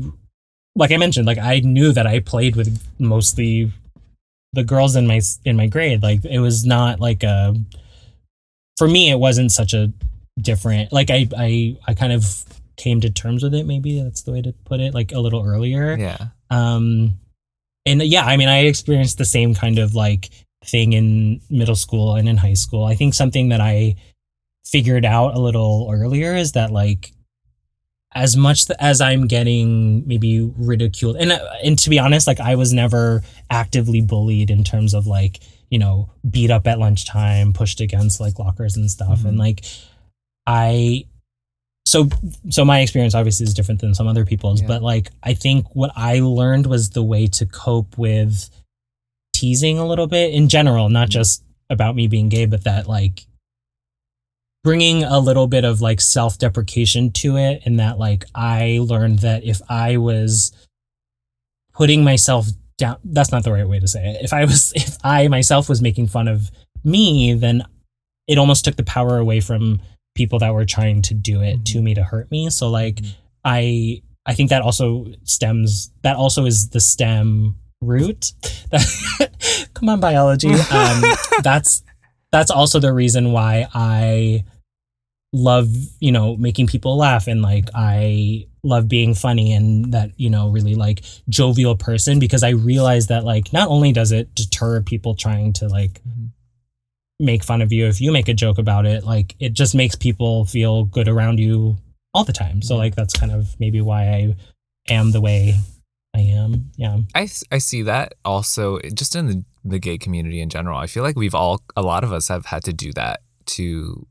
like 0.75 0.91
i 0.91 0.97
mentioned 0.97 1.25
like 1.25 1.37
i 1.37 1.59
knew 1.59 1.91
that 1.91 2.07
i 2.07 2.19
played 2.19 2.55
with 2.55 2.81
mostly 2.99 3.71
the 4.53 4.63
girls 4.63 4.95
in 4.95 5.07
my 5.07 5.21
in 5.45 5.55
my 5.55 5.67
grade. 5.67 6.03
Like 6.03 6.25
it 6.25 6.39
was 6.39 6.65
not 6.65 6.99
like 6.99 7.23
a 7.23 7.55
for 8.77 8.87
me 8.87 9.11
it 9.11 9.19
wasn't 9.19 9.51
such 9.51 9.73
a 9.73 9.91
different 10.39 10.91
like 10.91 11.09
i 11.09 11.27
i 11.37 11.77
i 11.87 11.93
kind 11.93 12.13
of 12.13 12.45
came 12.77 13.01
to 13.01 13.09
terms 13.11 13.43
with 13.43 13.53
it 13.53 13.65
maybe 13.65 14.01
that's 14.01 14.23
the 14.23 14.31
way 14.31 14.41
to 14.41 14.53
put 14.65 14.79
it 14.79 14.93
like 14.93 15.11
a 15.11 15.19
little 15.19 15.45
earlier. 15.45 15.95
Yeah. 15.97 16.17
um 16.49 17.17
and 17.85 18.01
yeah 18.01 18.25
i 18.25 18.37
mean 18.37 18.49
i 18.49 18.59
experienced 18.59 19.17
the 19.17 19.25
same 19.25 19.53
kind 19.53 19.77
of 19.77 19.93
like 19.93 20.29
thing 20.65 20.93
in 20.93 21.41
middle 21.49 21.75
school 21.75 22.15
and 22.15 22.29
in 22.29 22.37
high 22.37 22.53
school. 22.53 22.85
I 22.85 22.95
think 22.95 23.13
something 23.13 23.49
that 23.49 23.61
i 23.61 23.95
figured 24.65 25.05
out 25.05 25.35
a 25.35 25.39
little 25.39 25.89
earlier 25.91 26.35
is 26.35 26.53
that 26.53 26.71
like 26.71 27.11
as 28.13 28.35
much 28.35 28.67
th- 28.67 28.77
as 28.79 28.99
i'm 29.01 29.25
getting 29.27 30.05
maybe 30.07 30.41
ridiculed 30.57 31.15
and 31.15 31.31
uh, 31.31 31.39
and 31.63 31.79
to 31.79 31.89
be 31.89 31.97
honest 31.99 32.27
like 32.27 32.39
i 32.39 32.55
was 32.55 32.73
never 32.73 33.21
actively 33.49 34.01
bullied 34.01 34.49
in 34.49 34.63
terms 34.63 34.93
of 34.93 35.07
like 35.07 35.39
you 35.69 35.79
know 35.79 36.09
beat 36.29 36.51
up 36.51 36.67
at 36.67 36.77
lunchtime 36.79 37.53
pushed 37.53 37.79
against 37.79 38.19
like 38.19 38.37
lockers 38.39 38.75
and 38.75 38.91
stuff 38.91 39.23
and 39.23 39.35
Mhm. 39.35 39.39
like 39.39 39.65
i 40.45 41.05
so 41.85 42.09
so 42.49 42.63
my 42.65 42.81
experience 42.81 43.15
obviously 43.15 43.45
is 43.45 43.53
different 43.53 43.81
than 43.81 43.95
some 43.95 44.07
other 44.07 44.25
people's 44.25 44.61
Yeah. 44.61 44.67
but 44.67 44.81
like 44.83 45.09
i 45.23 45.33
think 45.33 45.65
what 45.73 45.91
i 45.95 46.19
learned 46.19 46.67
was 46.67 46.89
the 46.91 47.03
way 47.03 47.27
to 47.27 47.45
cope 47.45 47.97
with 47.97 48.49
teasing 49.33 49.79
a 49.79 49.87
little 49.87 50.07
bit 50.07 50.33
in 50.33 50.49
general 50.49 50.89
not 50.89 51.07
Mhm. 51.07 51.11
just 51.11 51.43
about 51.69 51.95
me 51.95 52.07
being 52.07 52.27
gay 52.29 52.45
but 52.45 52.65
that 52.65 52.87
like 52.87 53.25
bringing 54.63 55.03
a 55.03 55.19
little 55.19 55.47
bit 55.47 55.63
of 55.65 55.81
like 55.81 55.99
self-deprecation 55.99 57.11
to 57.11 57.35
it 57.37 57.61
and 57.65 57.79
that 57.79 57.97
like 57.97 58.25
i 58.35 58.79
learned 58.81 59.19
that 59.19 59.43
if 59.43 59.59
i 59.69 59.97
was 59.97 60.51
putting 61.73 62.03
myself 62.03 62.47
down 62.77 62.97
that's 63.05 63.31
not 63.31 63.43
the 63.43 63.51
right 63.51 63.67
way 63.67 63.79
to 63.79 63.87
say 63.87 64.05
it. 64.15 64.23
If 64.23 64.33
i 64.33 64.45
was 64.45 64.71
if 64.75 64.97
i 65.03 65.27
myself 65.27 65.69
was 65.69 65.81
making 65.81 66.07
fun 66.07 66.27
of 66.27 66.51
me 66.83 67.33
then 67.33 67.63
it 68.27 68.37
almost 68.37 68.63
took 68.65 68.75
the 68.75 68.83
power 68.83 69.17
away 69.17 69.39
from 69.41 69.81
people 70.15 70.39
that 70.39 70.53
were 70.53 70.65
trying 70.65 71.01
to 71.03 71.13
do 71.13 71.41
it 71.41 71.65
to 71.65 71.81
me 71.81 71.93
to 71.95 72.03
hurt 72.03 72.29
me. 72.31 72.49
So 72.49 72.69
like 72.69 72.95
Mhm. 72.97 73.15
i 73.45 74.01
i 74.25 74.33
think 74.35 74.49
that 74.51 74.61
also 74.61 75.07
stems 75.23 75.91
that 76.03 76.15
also 76.17 76.45
is 76.45 76.69
the 76.69 76.79
stem 76.79 77.55
root. 77.81 78.33
Come 79.73 79.89
on 79.89 79.99
biology. 79.99 80.49
Um 80.71 81.01
that's 81.41 81.81
that's 82.31 82.51
also 82.51 82.79
the 82.79 82.93
reason 82.93 83.31
why 83.31 83.67
i 83.73 84.43
love 85.33 85.69
you 85.99 86.11
know 86.11 86.35
making 86.35 86.67
people 86.67 86.97
laugh 86.97 87.25
and 87.27 87.41
like 87.41 87.69
i 87.73 88.45
love 88.63 88.89
being 88.89 89.13
funny 89.13 89.53
and 89.53 89.93
that 89.93 90.11
you 90.17 90.29
know 90.29 90.49
really 90.49 90.75
like 90.75 91.01
jovial 91.29 91.75
person 91.75 92.19
because 92.19 92.43
i 92.43 92.49
realize 92.49 93.07
that 93.07 93.23
like 93.23 93.53
not 93.53 93.69
only 93.69 93.93
does 93.93 94.11
it 94.11 94.33
deter 94.35 94.81
people 94.81 95.15
trying 95.15 95.53
to 95.53 95.67
like 95.69 96.01
Mhm. 96.05 96.31
make 97.19 97.43
fun 97.43 97.61
of 97.61 97.71
you 97.71 97.87
if 97.87 98.01
you 98.01 98.11
make 98.11 98.27
a 98.27 98.33
joke 98.33 98.57
about 98.57 98.85
it 98.85 99.05
like 99.05 99.35
it 99.39 99.53
just 99.53 99.73
makes 99.73 99.95
people 99.95 100.43
feel 100.45 100.83
good 100.83 101.07
around 101.07 101.39
you 101.39 101.77
all 102.13 102.25
the 102.25 102.33
time 102.33 102.61
so 102.61 102.75
like 102.75 102.95
that's 102.95 103.13
kind 103.13 103.31
of 103.31 103.55
maybe 103.59 103.79
why 103.79 104.09
i 104.09 104.35
am 104.89 105.11
the 105.11 105.21
way 105.21 105.55
i 106.13 106.19
am 106.19 106.71
yeah 106.75 106.97
i, 107.15 107.29
I 107.51 107.59
see 107.59 107.83
that 107.83 108.15
also 108.25 108.79
just 108.93 109.15
in 109.15 109.27
the, 109.27 109.45
the 109.63 109.79
gay 109.79 109.97
community 109.99 110.41
in 110.41 110.49
general. 110.49 110.77
I 110.77 110.87
feel 110.87 111.03
like 111.03 111.15
we've 111.15 111.35
all, 111.35 111.61
a 111.75 111.83
lot 111.83 112.03
of 112.03 112.11
us 112.11 112.27
have 112.29 112.47
had 112.47 112.63
to 112.63 112.73
do 112.73 112.91
that 112.93 113.21
to, 113.45 114.07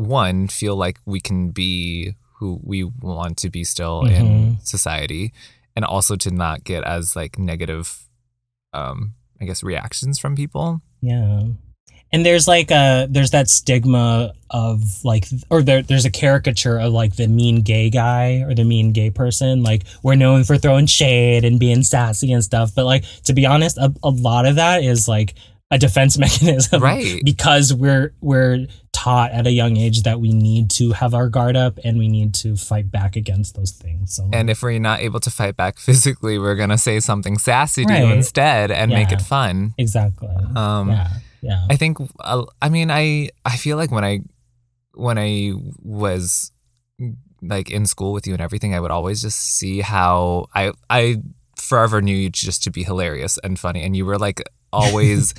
one, 0.00 0.48
feel 0.48 0.76
like 0.76 0.98
we 1.06 1.20
can 1.20 1.50
be 1.50 2.14
who 2.38 2.58
we 2.62 2.84
want 2.84 3.36
to 3.38 3.50
be 3.50 3.64
still 3.64 4.02
in 4.06 4.26
Mhm. 4.56 4.66
society, 4.66 5.32
and 5.76 5.84
also 5.84 6.16
to 6.16 6.30
not 6.30 6.64
get 6.64 6.82
as 6.84 7.14
like 7.14 7.38
negative, 7.38 8.08
um, 8.72 9.14
I 9.40 9.44
guess, 9.44 9.62
reactions 9.62 10.18
from 10.18 10.34
people. 10.36 10.80
Yeah. 11.02 11.42
And 12.12 12.26
there's 12.26 12.48
like 12.48 12.72
a 12.72 13.06
there's 13.08 13.30
that 13.30 13.48
stigma 13.48 14.32
of 14.50 15.04
like 15.04 15.26
or 15.48 15.62
there 15.62 15.80
there's 15.82 16.04
a 16.04 16.10
caricature 16.10 16.76
of 16.78 16.92
like 16.92 17.14
the 17.14 17.28
mean 17.28 17.62
gay 17.62 17.88
guy 17.88 18.42
or 18.42 18.52
the 18.54 18.64
mean 18.64 18.90
gay 18.92 19.10
person. 19.10 19.62
Like 19.62 19.84
we're 20.02 20.16
known 20.16 20.42
for 20.42 20.58
throwing 20.58 20.86
shade 20.86 21.44
and 21.44 21.60
being 21.60 21.84
sassy 21.84 22.32
and 22.32 22.42
stuff. 22.42 22.74
But 22.74 22.84
like 22.86 23.04
to 23.24 23.32
be 23.32 23.46
honest, 23.46 23.78
a, 23.78 23.94
a 24.02 24.10
lot 24.10 24.44
of 24.44 24.56
that 24.56 24.82
is 24.82 25.06
like 25.06 25.34
a 25.70 25.78
defense 25.78 26.18
mechanism. 26.24 26.82
Right. 26.82 27.20
Because 27.24 27.72
we're 27.72 28.12
we're 28.20 28.66
taught 29.00 29.30
at 29.32 29.46
a 29.46 29.50
young 29.50 29.76
age 29.78 30.02
that 30.02 30.20
we 30.20 30.30
need 30.30 30.68
to 30.70 30.92
have 30.92 31.14
our 31.14 31.28
guard 31.28 31.56
up 31.56 31.78
and 31.84 31.98
we 31.98 32.06
need 32.06 32.34
to 32.34 32.54
fight 32.54 32.90
back 32.90 33.16
against 33.16 33.54
those 33.56 33.72
things. 33.72 34.14
So 34.14 34.28
And 34.32 34.50
if 34.50 34.62
we're 34.62 34.78
not 34.78 35.00
able 35.00 35.20
to 35.20 35.30
fight 35.30 35.56
back 35.56 35.78
physically, 35.88 36.38
we're 36.38 36.56
gonna 36.56 36.78
say 36.78 37.00
something 37.00 37.38
sassy 37.38 37.84
to 37.86 37.98
you 37.98 38.12
instead 38.12 38.70
and 38.70 38.90
make 38.90 39.10
it 39.10 39.22
fun. 39.22 39.74
exactly. 39.78 40.28
Um, 40.54 40.90
yeah. 40.90 41.08
Yeah. 41.42 41.66
I 41.70 41.76
think 41.76 41.96
uh, 42.20 42.44
I 42.60 42.68
mean 42.68 42.90
I 42.90 43.30
I 43.46 43.56
feel 43.56 43.78
like 43.78 43.90
when 43.90 44.04
I 44.04 44.20
when 44.92 45.18
I 45.18 45.52
was 45.82 46.52
like 47.40 47.70
in 47.70 47.86
school 47.86 48.12
with 48.12 48.26
you 48.26 48.34
and 48.34 48.42
everything 48.42 48.74
I 48.74 48.80
would 48.80 48.90
always 48.90 49.22
just 49.22 49.38
see 49.38 49.80
how 49.80 50.46
I 50.54 50.72
I 50.90 51.22
forever 51.56 52.02
knew 52.02 52.14
you 52.14 52.28
just 52.28 52.62
to 52.64 52.70
be 52.70 52.82
hilarious 52.84 53.38
and 53.42 53.58
funny 53.58 53.82
and 53.82 53.96
you 53.96 54.04
were 54.04 54.18
like 54.18 54.42
always 54.72 55.32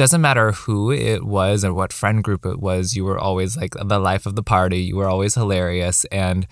doesn't 0.00 0.22
matter 0.22 0.52
who 0.52 0.90
it 0.90 1.24
was 1.24 1.62
or 1.62 1.74
what 1.74 1.92
friend 1.92 2.24
group 2.24 2.46
it 2.46 2.58
was 2.58 2.96
you 2.96 3.04
were 3.04 3.18
always 3.18 3.54
like 3.54 3.74
the 3.74 3.98
life 3.98 4.24
of 4.24 4.34
the 4.34 4.42
party. 4.42 4.78
You 4.78 4.96
were 4.96 5.10
always 5.10 5.34
hilarious. 5.34 6.06
And 6.06 6.46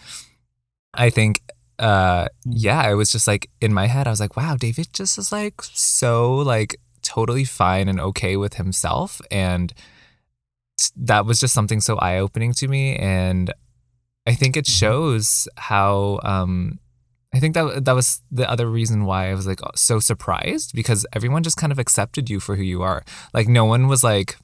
I 0.93 1.09
think 1.09 1.41
uh 1.79 2.29
yeah 2.45 2.83
I 2.83 2.93
was 2.93 3.11
just 3.11 3.27
like 3.27 3.49
in 3.63 3.73
my 3.73 3.87
head 3.87 4.07
I 4.07 4.11
was 4.11 4.21
like 4.21 4.37
wow 4.37 4.55
David 4.57 4.89
just 4.93 5.17
is 5.17 5.33
like 5.33 5.63
so 5.63 6.35
like 6.35 6.77
totally 7.01 7.45
fine 7.45 7.89
and 7.89 7.99
okay 7.99 8.37
with 8.37 8.55
himself. 8.55 9.19
And 9.31 9.73
that 10.95 11.25
was 11.25 11.41
just 11.41 11.55
something 11.55 11.81
so 11.81 11.97
eye-opening 11.97 12.53
to 12.53 12.69
me. 12.69 12.97
And 12.97 13.51
i 14.27 14.35
think 14.35 14.59
it 14.59 14.67
shows 14.67 15.49
how 15.57 16.21
um 16.23 16.79
i 17.35 17.39
think 17.41 17.55
that 17.55 17.85
that 17.85 17.93
was 17.95 18.23
the 18.31 18.49
other 18.51 18.67
reason 18.69 19.05
why 19.05 19.31
i 19.31 19.35
was 19.35 19.47
like 19.47 19.61
so 19.75 20.01
surprised 20.01 20.73
because 20.75 21.07
everyone 21.13 21.43
just 21.43 21.57
kind 21.57 21.73
of 21.73 21.79
accepted 21.79 22.29
you 22.31 22.41
for 22.41 22.57
who 22.57 22.63
you 22.63 22.83
are 22.83 23.05
like 23.35 23.47
no 23.49 23.65
one 23.65 23.87
was 23.89 24.03
like 24.05 24.37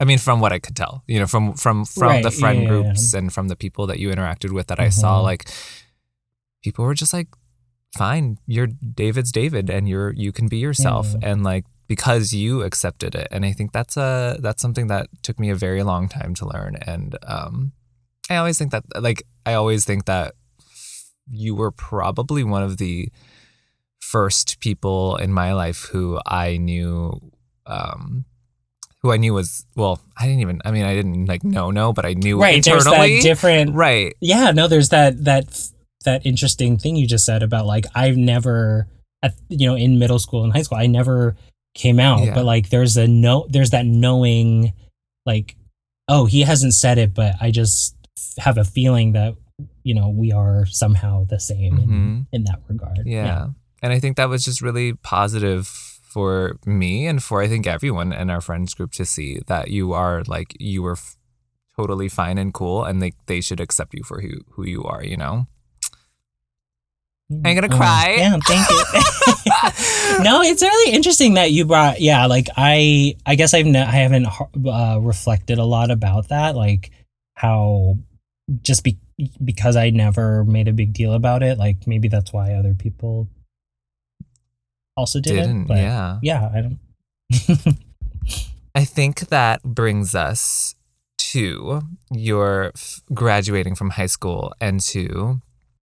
I 0.00 0.04
mean, 0.04 0.18
from 0.18 0.40
what 0.40 0.52
I 0.52 0.58
could 0.58 0.74
tell, 0.74 1.04
you 1.06 1.20
know, 1.20 1.28
from 1.28 1.52
from 1.54 1.84
from 1.84 2.08
Right, 2.08 2.24
the 2.24 2.32
friend 2.32 2.62
yeah, 2.62 2.68
groups 2.70 3.14
and 3.14 3.32
from 3.32 3.46
the 3.46 3.54
people 3.54 3.86
that 3.86 4.00
you 4.00 4.08
interacted 4.08 4.50
with 4.50 4.66
that 4.66 4.80
I 4.80 4.88
saw, 4.88 5.20
Mhm. 5.20 5.22
like 5.30 5.42
people 6.64 6.84
were 6.84 6.94
just 6.94 7.12
like, 7.12 7.28
"Fine, 7.96 8.38
you're 8.46 8.66
David's 8.66 9.30
David, 9.30 9.70
and 9.70 9.88
you're 9.88 10.12
you 10.14 10.32
can 10.32 10.48
be 10.48 10.58
yourself," 10.58 11.06
Yeah. 11.12 11.30
and 11.30 11.44
like 11.44 11.64
because 11.86 12.32
you 12.32 12.62
accepted 12.62 13.14
it, 13.14 13.28
and 13.30 13.44
I 13.44 13.52
think 13.52 13.70
that's 13.70 13.96
a 13.96 14.38
that's 14.40 14.60
something 14.62 14.88
that 14.88 15.06
took 15.22 15.38
me 15.38 15.50
a 15.50 15.54
very 15.54 15.84
long 15.84 16.08
time 16.08 16.34
to 16.36 16.46
learn, 16.48 16.76
and 16.86 17.16
um, 17.26 17.70
I 18.28 18.36
always 18.36 18.58
think 18.58 18.72
that 18.72 18.82
like 19.00 19.22
I 19.46 19.54
always 19.54 19.84
think 19.84 20.06
that 20.06 20.34
you 21.32 21.54
were 21.54 21.70
probably 21.70 22.44
one 22.44 22.62
of 22.62 22.76
the 22.76 23.08
first 24.00 24.60
people 24.60 25.16
in 25.16 25.32
my 25.32 25.52
life 25.54 25.88
who 25.92 26.20
I 26.26 26.58
knew 26.58 27.20
um 27.66 28.24
who 29.00 29.10
I 29.10 29.16
knew 29.16 29.34
was 29.34 29.66
well, 29.74 30.00
I 30.16 30.26
didn't 30.26 30.40
even 30.40 30.60
I 30.64 30.70
mean 30.70 30.84
I 30.84 30.94
didn't 30.94 31.26
like 31.26 31.42
know 31.42 31.70
no, 31.70 31.92
but 31.92 32.04
I 32.04 32.14
knew 32.14 32.40
right. 32.40 32.62
There's 32.62 32.84
that 32.84 33.20
different 33.22 33.74
right. 33.74 34.14
yeah 34.20 34.50
no 34.52 34.68
there's 34.68 34.90
that 34.90 35.24
that 35.24 35.70
that 36.04 36.26
interesting 36.26 36.78
thing 36.78 36.96
you 36.96 37.06
just 37.06 37.24
said 37.24 37.44
about 37.44 37.64
like 37.64 37.86
i've 37.94 38.16
never 38.16 38.88
at, 39.22 39.34
you 39.48 39.68
know 39.68 39.76
in 39.76 40.00
middle 40.00 40.18
school 40.18 40.42
and 40.42 40.52
high 40.52 40.62
school 40.62 40.76
i 40.78 40.88
never 40.88 41.36
came 41.74 42.00
out 42.00 42.24
Yeah. 42.24 42.34
but 42.34 42.44
like 42.44 42.70
there's 42.70 42.96
a 42.96 43.06
no 43.06 43.46
there's 43.48 43.70
that 43.70 43.86
knowing 43.86 44.72
like 45.24 45.54
oh 46.08 46.26
he 46.26 46.40
hasn't 46.42 46.74
said 46.74 46.98
it 46.98 47.14
but 47.14 47.36
i 47.40 47.52
just 47.52 47.94
have 48.38 48.58
a 48.58 48.64
feeling 48.64 49.12
that 49.12 49.36
you 49.84 49.94
know 49.94 50.08
we 50.08 50.32
are 50.32 50.66
somehow 50.66 51.24
the 51.28 51.38
same 51.40 51.78
in, 51.78 51.88
Mhm. 51.88 52.26
in 52.32 52.44
that 52.44 52.60
regard 52.68 53.00
Yeah. 53.06 53.48
and 53.82 53.92
I 53.92 53.98
think 53.98 54.16
that 54.16 54.28
was 54.28 54.44
just 54.44 54.60
really 54.62 54.92
positive 54.94 55.66
for 56.12 56.58
me 56.66 57.06
and 57.06 57.22
for 57.22 57.40
I 57.42 57.48
think 57.48 57.66
everyone 57.66 58.12
in 58.12 58.30
our 58.30 58.40
friends 58.40 58.74
group 58.74 58.92
to 58.92 59.04
see 59.04 59.40
that 59.46 59.68
you 59.68 59.92
are 59.92 60.22
like 60.26 60.54
you 60.60 60.82
were 60.82 60.92
f- 60.92 61.16
totally 61.76 62.08
fine 62.08 62.36
and 62.38 62.52
cool, 62.52 62.84
and 62.84 63.00
they 63.00 63.12
they 63.26 63.40
should 63.40 63.60
accept 63.60 63.94
you 63.94 64.02
for 64.04 64.20
who 64.20 64.40
who 64.52 64.64
you 64.66 64.84
are. 64.84 65.02
You 65.04 65.16
know. 65.16 65.46
I'm 67.44 67.54
gonna 67.54 67.72
Oh, 67.72 67.76
cry? 67.76 68.14
yeah, 68.18 68.36
thank 68.46 68.68
you. 68.68 68.76
no, 70.22 70.42
it's 70.42 70.60
really 70.60 70.92
interesting 70.94 71.34
that 71.34 71.50
you 71.50 71.64
brought. 71.64 71.98
Yeah, 72.00 72.26
like 72.26 72.48
I, 72.58 73.14
I 73.24 73.36
guess 73.36 73.54
I've, 73.54 73.64
ne- 73.64 73.80
I 73.80 73.96
haven't 74.04 74.26
uh, 74.66 74.98
reflected 75.00 75.56
a 75.58 75.64
lot 75.64 75.90
about 75.90 76.28
that. 76.28 76.54
Like 76.56 76.90
how 77.34 77.96
just 78.60 78.84
be 78.84 78.98
because 79.42 79.76
I 79.76 79.90
never 79.90 80.44
made 80.44 80.68
a 80.68 80.72
big 80.72 80.92
deal 80.92 81.12
about 81.12 81.42
it. 81.42 81.58
Like 81.58 81.86
maybe 81.86 82.08
that's 82.08 82.32
why 82.32 82.54
other 82.54 82.74
people 82.74 83.28
also 84.96 85.20
didn't. 85.20 85.38
Didn't 85.38 85.66
but 85.66 85.78
yeah. 85.78 86.18
yeah, 86.22 86.50
I 86.52 86.60
don't. 86.60 86.78
I 88.74 88.84
think 88.84 89.28
that 89.28 89.62
brings 89.62 90.14
us 90.14 90.74
to 91.18 91.82
your 92.10 92.72
f- 92.74 93.02
graduating 93.12 93.74
from 93.74 93.90
high 93.90 94.06
school 94.06 94.52
and 94.60 94.80
to 94.80 95.40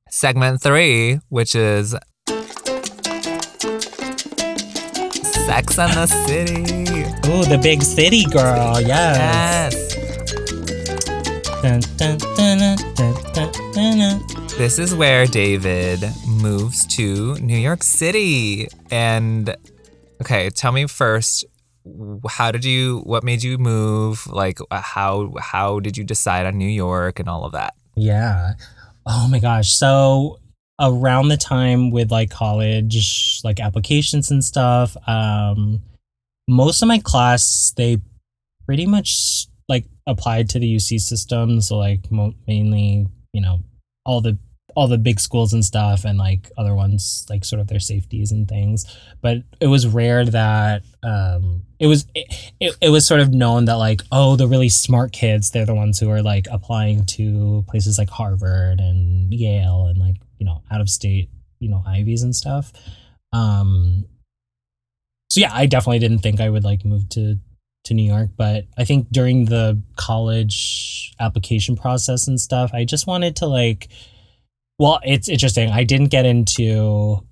segment 0.09 0.61
three, 0.61 1.20
which 1.30 1.55
is 1.55 1.95
Sex 5.47 5.80
and 5.80 5.93
the 5.93 6.07
City. 6.28 6.61
Ooh, 7.30 7.45
the 7.45 7.59
big 7.61 7.82
city 7.82 8.26
girl. 8.26 8.80
Yes. 8.82 9.74
Yes. 9.74 9.86
Dun, 11.68 11.82
dun, 11.97 12.18
dun. 12.38 12.78
This 14.57 14.80
is 14.80 14.95
where 14.95 15.26
David 15.26 16.01
moves 16.26 16.86
to 16.95 17.36
New 17.39 17.57
York 17.57 17.84
City. 17.84 18.70
And 18.89 19.53
okay, 20.22 20.49
tell 20.49 20.72
me 20.72 20.88
first, 20.88 21.43
how 22.30 22.53
did 22.53 22.63
you 22.63 22.99
what 22.99 23.26
made 23.26 23.43
you 23.43 23.57
move? 23.57 24.26
Like 24.28 24.59
uh, 24.72 24.80
how 24.80 25.34
how 25.41 25.82
did 25.82 25.97
you 25.97 26.05
decide 26.05 26.45
on 26.45 26.57
New 26.57 26.70
York 26.70 27.20
and 27.20 27.28
all 27.28 27.43
of 27.43 27.51
that? 27.51 27.74
Yeah. 27.97 28.53
Oh 29.05 29.28
my 29.30 29.39
gosh. 29.39 29.74
So 29.74 30.39
around 30.80 31.28
the 31.28 31.36
time 31.38 31.91
with 31.91 32.11
like 32.11 32.30
college, 32.30 33.41
like 33.43 33.59
applications 33.59 34.32
and 34.32 34.41
stuff, 34.41 34.95
um, 35.05 35.82
most 36.47 36.82
of 36.82 36.88
my 36.88 36.99
class 36.99 37.74
they 37.76 37.97
pretty 38.65 38.86
much 38.86 39.47
like 39.70 39.86
applied 40.05 40.49
to 40.49 40.59
the 40.59 40.76
UC 40.76 40.99
system. 40.99 41.61
So 41.61 41.78
like 41.78 42.09
mo- 42.11 42.36
mainly, 42.47 43.07
you 43.34 43.41
know, 43.41 43.59
all 44.05 44.22
the 44.22 44.38
all 44.76 44.88
the 44.88 44.97
big 44.97 45.20
schools 45.20 45.53
and 45.53 45.65
stuff, 45.65 46.05
and 46.05 46.20
like 46.20 46.51
other 46.57 46.76
ones, 46.76 47.26
like 47.30 47.43
sort 47.43 47.59
of 47.59 47.68
their 47.68 47.80
safeties 47.80 48.32
and 48.32 48.47
things. 48.47 48.86
But 49.22 49.38
it 49.59 49.68
was 49.68 49.88
rare 49.88 50.24
that 50.26 50.84
um, 51.03 51.63
it 51.80 51.88
was 51.88 52.05
it, 52.13 52.51
it, 52.59 52.78
it 52.82 52.89
was 52.89 53.05
sort 53.05 53.20
of 53.20 53.34
known 53.34 53.65
that 53.65 53.76
like 53.76 54.01
oh 54.11 54.36
the 54.36 54.47
really 54.47 54.70
smart 54.70 55.11
kids 55.11 55.51
they're 55.51 55.65
the 55.65 55.74
ones 55.74 55.99
who 55.99 56.09
are 56.09 56.22
like 56.22 56.47
applying 56.51 57.05
to 57.05 57.65
places 57.68 57.97
like 57.97 58.09
Harvard 58.09 58.80
and 58.80 59.34
Yale 59.34 59.88
and 59.88 59.97
like 59.97 60.18
you 60.38 60.45
know 60.45 60.61
out 60.72 60.82
of 60.82 60.89
state 60.89 61.30
you 61.59 61.70
know 61.70 61.84
Ivies 61.86 62.24
and 62.24 62.36
stuff. 62.36 62.72
Um, 63.34 64.05
so 65.30 65.41
yeah, 65.41 65.53
I 65.53 65.65
definitely 65.65 65.99
didn't 65.99 66.20
think 66.20 66.39
I 66.39 66.49
would 66.49 66.63
like 66.63 66.86
move 66.86 67.09
to 67.09 67.38
to 67.88 67.93
New 67.93 68.03
York, 68.03 68.29
but 68.38 68.65
I 68.77 68.85
think 68.85 69.09
during 69.11 69.45
the 69.45 69.81
college 69.95 71.13
application 71.19 71.75
process 71.75 72.27
and 72.27 72.39
stuff, 72.39 72.71
I 72.73 72.85
just 72.85 73.07
wanted 73.07 73.35
to 73.38 73.47
like 73.47 73.89
well, 74.79 74.99
it's 75.03 75.27
interesting. 75.27 75.71
I 75.71 75.83
didn't 75.83 76.09
get 76.09 76.25
into 76.25 77.25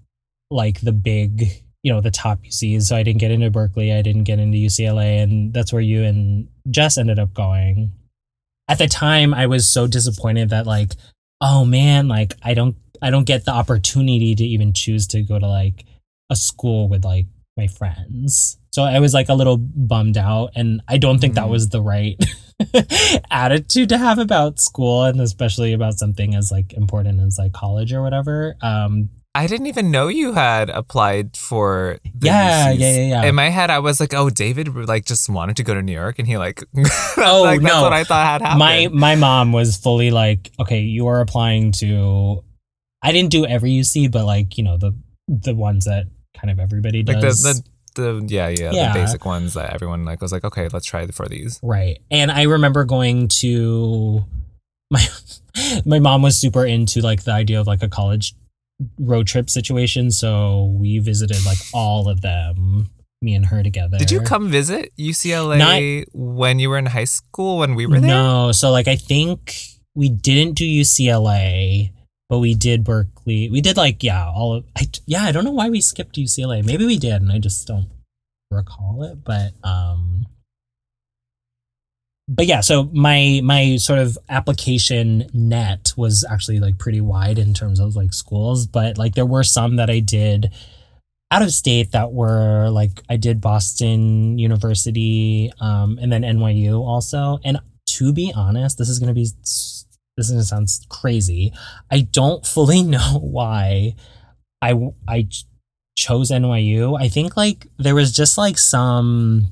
like 0.50 0.82
the 0.82 0.92
big, 0.92 1.64
you 1.84 1.94
know, 1.94 2.02
the 2.02 2.12
top 2.12 2.44
UCs. 2.44 2.84
So 2.84 2.96
I 2.96 3.04
didn't 3.04 3.20
get 3.20 3.32
into 3.32 3.50
Berkeley, 3.52 3.94
I 3.94 4.02
didn't 4.02 4.24
get 4.24 4.40
into 4.40 4.58
UCLA, 4.58 5.22
and 5.22 5.54
that's 5.54 5.72
where 5.72 5.82
you 5.82 6.04
and 6.04 6.48
Jess 6.70 6.98
ended 6.98 7.20
up 7.20 7.34
going. 7.34 7.92
At 8.68 8.80
the 8.80 8.88
time, 8.88 9.34
I 9.34 9.46
was 9.46 9.68
so 9.68 9.86
disappointed 9.86 10.50
that 10.50 10.66
like, 10.66 10.94
oh 11.40 11.66
man, 11.66 12.08
like 12.08 12.34
I 12.42 12.54
don't 12.54 12.76
I 13.02 13.12
don't 13.12 13.26
get 13.26 13.46
the 13.46 13.52
opportunity 13.52 14.34
to 14.34 14.44
even 14.44 14.74
choose 14.74 15.06
to 15.08 15.22
go 15.22 15.38
to 15.38 15.48
like 15.48 15.86
a 16.32 16.36
school 16.36 16.90
with 16.90 17.06
like 17.06 17.28
my 17.58 17.68
friends. 17.68 18.58
So 18.76 18.84
I 18.84 19.00
was 19.00 19.14
like 19.14 19.30
a 19.30 19.34
little 19.34 19.56
bummed 19.58 20.18
out 20.18 20.52
and 20.56 20.82
I 20.94 20.98
don't 20.98 21.20
think 21.20 21.36
that 21.36 21.46
Mhm. 21.46 21.50
was 21.56 21.70
the 21.70 21.82
right 21.82 22.18
attitude 23.32 23.88
to 23.90 23.98
have 23.98 24.18
about 24.20 24.60
school 24.60 25.04
and 25.06 25.22
especially 25.22 25.72
about 25.74 25.98
something 25.98 26.36
as 26.36 26.52
like 26.52 26.74
important 26.74 27.22
as 27.22 27.38
like 27.38 27.54
college 27.54 27.94
or 27.94 28.02
whatever. 28.02 28.56
Um 28.62 29.10
I 29.34 29.48
didn't 29.48 29.68
even 29.68 29.92
know 29.92 30.08
you 30.08 30.32
had 30.34 30.70
applied 30.70 31.36
for 31.38 32.00
the 32.04 32.28
yeah, 32.28 32.72
UCs. 32.74 32.80
yeah, 32.80 32.92
yeah, 32.96 33.08
yeah. 33.22 33.24
In 33.30 33.36
my 33.36 33.50
head, 33.50 33.70
I 33.70 33.80
was 33.80 34.00
like, 34.00 34.14
"Oh, 34.14 34.30
David 34.30 34.74
like 34.88 35.04
just 35.06 35.30
wanted 35.30 35.58
to 35.58 35.64
go 35.64 35.74
to 35.74 35.82
New 35.82 35.92
York," 35.92 36.20
and 36.20 36.26
he 36.28 36.38
like, 36.38 36.64
Oh, 37.18 37.42
like, 37.44 37.60
that's 37.62 37.74
no. 37.74 37.82
what 37.82 37.92
I 37.92 38.06
thought 38.06 38.26
had 38.26 38.42
happened. 38.42 38.60
my 38.60 38.88
my 38.94 39.16
mom 39.16 39.52
was 39.52 39.76
fully 39.76 40.10
like, 40.10 40.52
okay, 40.58 40.80
you 40.80 41.08
are 41.08 41.20
applying 41.20 41.74
to. 41.84 42.44
I 43.02 43.12
didn't 43.12 43.32
do 43.32 43.46
every 43.46 43.72
UC, 43.72 44.10
but 44.10 44.24
like 44.26 44.58
you 44.58 44.64
know 44.64 44.78
the 44.78 44.92
the 45.28 45.54
ones 45.54 45.84
that 45.84 46.06
kind 46.40 46.50
of 46.50 46.58
everybody 46.60 47.04
like 47.04 47.20
does. 47.20 47.42
the, 47.44 47.54
the 47.56 47.64
the 47.96 48.24
yeah, 48.28 48.50
yeah 48.50 48.72
Yeah. 48.72 48.94
the 48.94 49.00
basic 49.00 49.26
ones 49.26 49.54
that 49.56 49.74
everyone 49.74 50.06
like 50.06 50.22
was 50.22 50.32
like, 50.32 50.44
"Okay, 50.44 50.68
let's 50.72 50.86
try 50.86 51.08
for 51.08 51.28
these." 51.28 51.60
Right. 51.64 52.00
And 52.12 52.32
I 52.32 52.44
remember 52.44 52.84
going 52.86 53.28
to 53.40 54.24
my 54.92 55.06
my 55.86 56.00
mom 56.00 56.22
was 56.22 56.40
super 56.40 56.66
into 56.66 57.02
like 57.02 57.24
the 57.24 57.32
idea 57.32 57.60
of 57.60 57.68
like 57.68 57.82
a 57.84 57.90
college 57.90 58.36
road 59.00 59.28
trip 59.28 59.50
situation, 59.50 60.12
so 60.12 60.76
we 60.78 61.00
visited 61.00 61.44
like 61.46 61.58
all 61.74 62.08
of 62.10 62.22
them, 62.22 62.90
me 63.22 63.34
and 63.36 63.46
her 63.48 63.64
together. 63.64 63.98
Did 63.98 64.12
you 64.12 64.22
come 64.22 64.50
visit 64.50 64.92
UCLA 64.98 66.06
when 66.14 66.60
you 66.60 66.70
were 66.70 66.78
in 66.78 66.88
high 66.88 67.06
school 67.06 67.60
when 67.60 67.76
we 67.76 67.86
were 67.86 68.00
there? 68.00 68.10
No. 68.10 68.52
So 68.52 68.72
like 68.72 68.88
I 68.88 68.96
think 68.98 69.56
we 69.96 70.10
didn't 70.10 70.56
do 70.56 70.66
UCLA, 70.66 71.92
but 72.30 72.40
we 72.40 72.56
did 72.56 72.84
Berkeley. 72.84 73.50
We 73.50 73.62
did 73.62 73.78
like 73.78 74.04
yeah, 74.04 74.28
all 74.28 74.56
of 74.56 74.66
I 74.76 74.88
yeah, 75.06 75.24
I 75.24 75.32
don't 75.32 75.46
know 75.46 75.52
why 75.52 75.70
we 75.70 75.82
skipped 75.82 76.16
UCLA. 76.16 76.66
Maybe 76.66 76.86
we 76.86 76.98
did 76.98 77.22
and 77.22 77.32
I 77.32 77.40
just 77.40 77.68
don't 77.68 77.90
recall 78.52 79.04
it, 79.04 79.24
but 79.24 79.54
um 79.64 80.26
but 82.28 82.48
yeah, 82.48 82.62
so 82.62 82.90
my 82.92 83.42
my 83.44 83.76
sort 83.78 84.00
of 84.00 84.18
application 84.30 85.30
net 85.34 85.94
was 85.96 86.26
actually 86.30 86.60
like 86.60 86.80
pretty 86.80 87.02
wide 87.02 87.38
in 87.38 87.54
terms 87.54 87.80
of 87.80 87.96
like 87.96 88.14
schools, 88.14 88.66
but 88.66 88.98
like 88.98 89.14
there 89.14 89.26
were 89.26 89.44
some 89.44 89.76
that 89.76 89.90
I 89.92 90.00
did 90.00 90.52
out 91.30 91.44
of 91.44 91.52
state 91.52 91.92
that 91.92 92.14
were 92.14 92.70
like 92.70 93.04
I 93.10 93.18
did 93.18 93.42
Boston 93.42 94.40
University 94.40 95.52
um 95.60 96.00
and 96.02 96.12
then 96.12 96.24
NYU 96.24 96.82
also. 96.82 97.40
And 97.44 97.60
to 97.88 98.12
be 98.12 98.34
honest, 98.36 98.80
this 98.80 98.90
is 98.90 98.98
going 98.98 99.10
to 99.10 99.14
be 99.14 99.28
this 100.18 100.28
is 100.28 100.32
going 100.32 100.42
to 100.42 100.48
sound 100.48 100.90
crazy. 100.90 101.54
I 101.92 102.02
don't 102.02 102.46
fully 102.56 102.84
know 102.84 103.20
why 103.22 103.96
I 104.62 104.92
I 105.08 105.28
chose 105.98 106.30
NYU. 106.30 107.00
I 107.00 107.08
think 107.08 107.38
like 107.38 107.68
there 107.78 107.96
was 107.96 108.12
just 108.12 108.38
like 108.38 108.58
some 108.58 109.48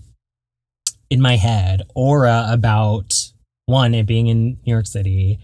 in 1.10 1.22
my 1.22 1.36
head 1.38 1.84
aura 1.96 2.48
about 2.50 3.32
one 3.66 3.94
it 3.94 4.06
being 4.06 4.28
in 4.28 4.58
New 4.66 4.74
York 4.74 4.88
City 4.88 5.40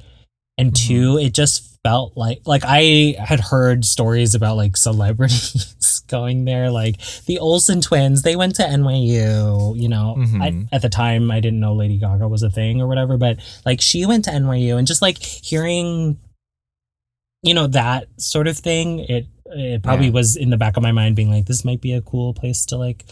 and 0.60 0.72
Mhm. 0.74 0.88
two 0.88 1.18
it 1.18 1.34
just 1.34 1.66
felt 1.84 2.16
like 2.18 2.42
like 2.46 2.64
I 2.66 3.16
had 3.18 3.40
heard 3.40 3.86
stories 3.86 4.36
about 4.36 4.58
like 4.58 4.76
celebrities 4.76 6.04
going 6.08 6.44
there 6.46 6.70
like 6.70 7.00
the 7.26 7.40
Olsen 7.40 7.80
twins 7.82 8.22
they 8.24 8.36
went 8.36 8.56
to 8.56 8.64
NYU 8.64 9.76
you 9.80 9.88
know 9.88 10.16
I, 10.18 10.52
Mhm. 10.52 10.68
at 10.74 10.82
the 10.82 10.90
time 10.90 11.32
I 11.32 11.40
didn't 11.40 11.62
know 11.62 11.74
Lady 11.74 11.98
Gaga 11.98 12.28
was 12.28 12.44
a 12.44 12.50
thing 12.50 12.82
or 12.82 12.88
whatever 12.88 13.18
but 13.18 13.38
like 13.66 13.80
she 13.82 14.06
went 14.06 14.26
to 14.26 14.32
NYU 14.32 14.78
and 14.78 14.86
just 14.88 15.02
like 15.02 15.24
hearing 15.24 16.18
you 17.44 17.54
know 17.54 17.68
that 17.68 18.08
sort 18.18 18.48
of 18.48 18.58
thing 18.58 19.00
it 19.00 19.28
it 19.46 19.82
probably 19.82 20.08
Yeah. 20.08 20.12
was 20.14 20.36
in 20.36 20.50
the 20.50 20.58
back 20.58 20.76
of 20.78 20.84
my 20.84 20.92
mind 20.92 21.16
being 21.16 21.32
like 21.32 21.46
this 21.46 21.64
might 21.66 21.82
be 21.82 21.94
a 21.94 22.02
cool 22.02 22.34
place 22.34 22.66
to 22.68 22.78
like 22.78 23.06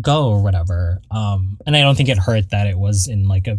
go 0.00 0.28
or 0.28 0.42
whatever 0.42 1.00
um 1.10 1.58
and 1.66 1.76
i 1.76 1.80
don't 1.82 1.94
think 1.96 2.08
it 2.08 2.18
hurt 2.18 2.50
that 2.50 2.66
it 2.66 2.78
was 2.78 3.06
in 3.06 3.28
like 3.28 3.46
a 3.46 3.58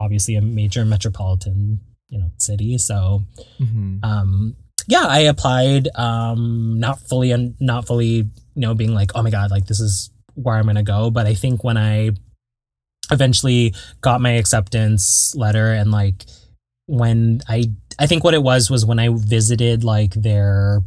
obviously 0.00 0.36
a 0.36 0.40
major 0.42 0.84
metropolitan 0.84 1.80
you 2.12 2.18
know 2.20 2.30
city 2.36 2.76
so 2.78 3.22
Mhm. 3.58 3.98
um 4.04 4.54
yeah 4.86 5.06
i 5.08 5.20
applied 5.20 5.88
um 5.96 6.78
not 6.78 7.00
fully 7.00 7.30
and 7.32 7.54
not 7.58 7.86
fully 7.86 8.12
you 8.54 8.62
know 8.64 8.74
being 8.74 8.92
like 8.94 9.10
oh 9.16 9.22
my 9.22 9.30
god 9.30 9.50
like 9.50 9.66
this 9.66 9.80
is 9.80 10.10
where 10.34 10.56
i'm 10.56 10.66
gonna 10.66 10.82
go 10.82 11.10
but 11.10 11.26
i 11.26 11.34
think 11.34 11.64
when 11.64 11.78
i 11.78 12.10
eventually 13.10 13.74
got 14.00 14.20
my 14.20 14.32
acceptance 14.32 15.34
letter 15.36 15.72
and 15.72 15.90
like 15.90 16.24
when 16.86 17.40
i 17.48 17.64
i 17.98 18.06
think 18.06 18.24
what 18.24 18.34
it 18.34 18.42
was 18.42 18.70
was 18.70 18.84
when 18.84 18.98
i 18.98 19.08
visited 19.10 19.84
like 19.84 20.12
their 20.14 20.82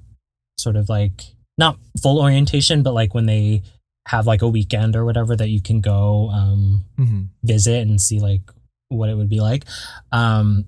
sort 0.57 0.75
of 0.75 0.89
like 0.89 1.23
not 1.57 1.77
full 2.01 2.21
orientation 2.21 2.83
but 2.83 2.93
like 2.93 3.13
when 3.13 3.25
they 3.25 3.61
have 4.07 4.27
like 4.27 4.41
a 4.43 4.47
weekend 4.47 4.95
or 4.95 5.03
whatever 5.05 5.35
that 5.35 5.49
you 5.49 5.61
can 5.61 5.81
go 5.81 6.29
um 6.29 6.85
Mhm. 6.99 7.29
visit 7.43 7.81
and 7.87 7.99
see 7.99 8.19
like 8.19 8.41
what 8.89 9.09
it 9.09 9.15
would 9.17 9.29
be 9.29 9.39
like. 9.41 9.65
Um, 10.11 10.65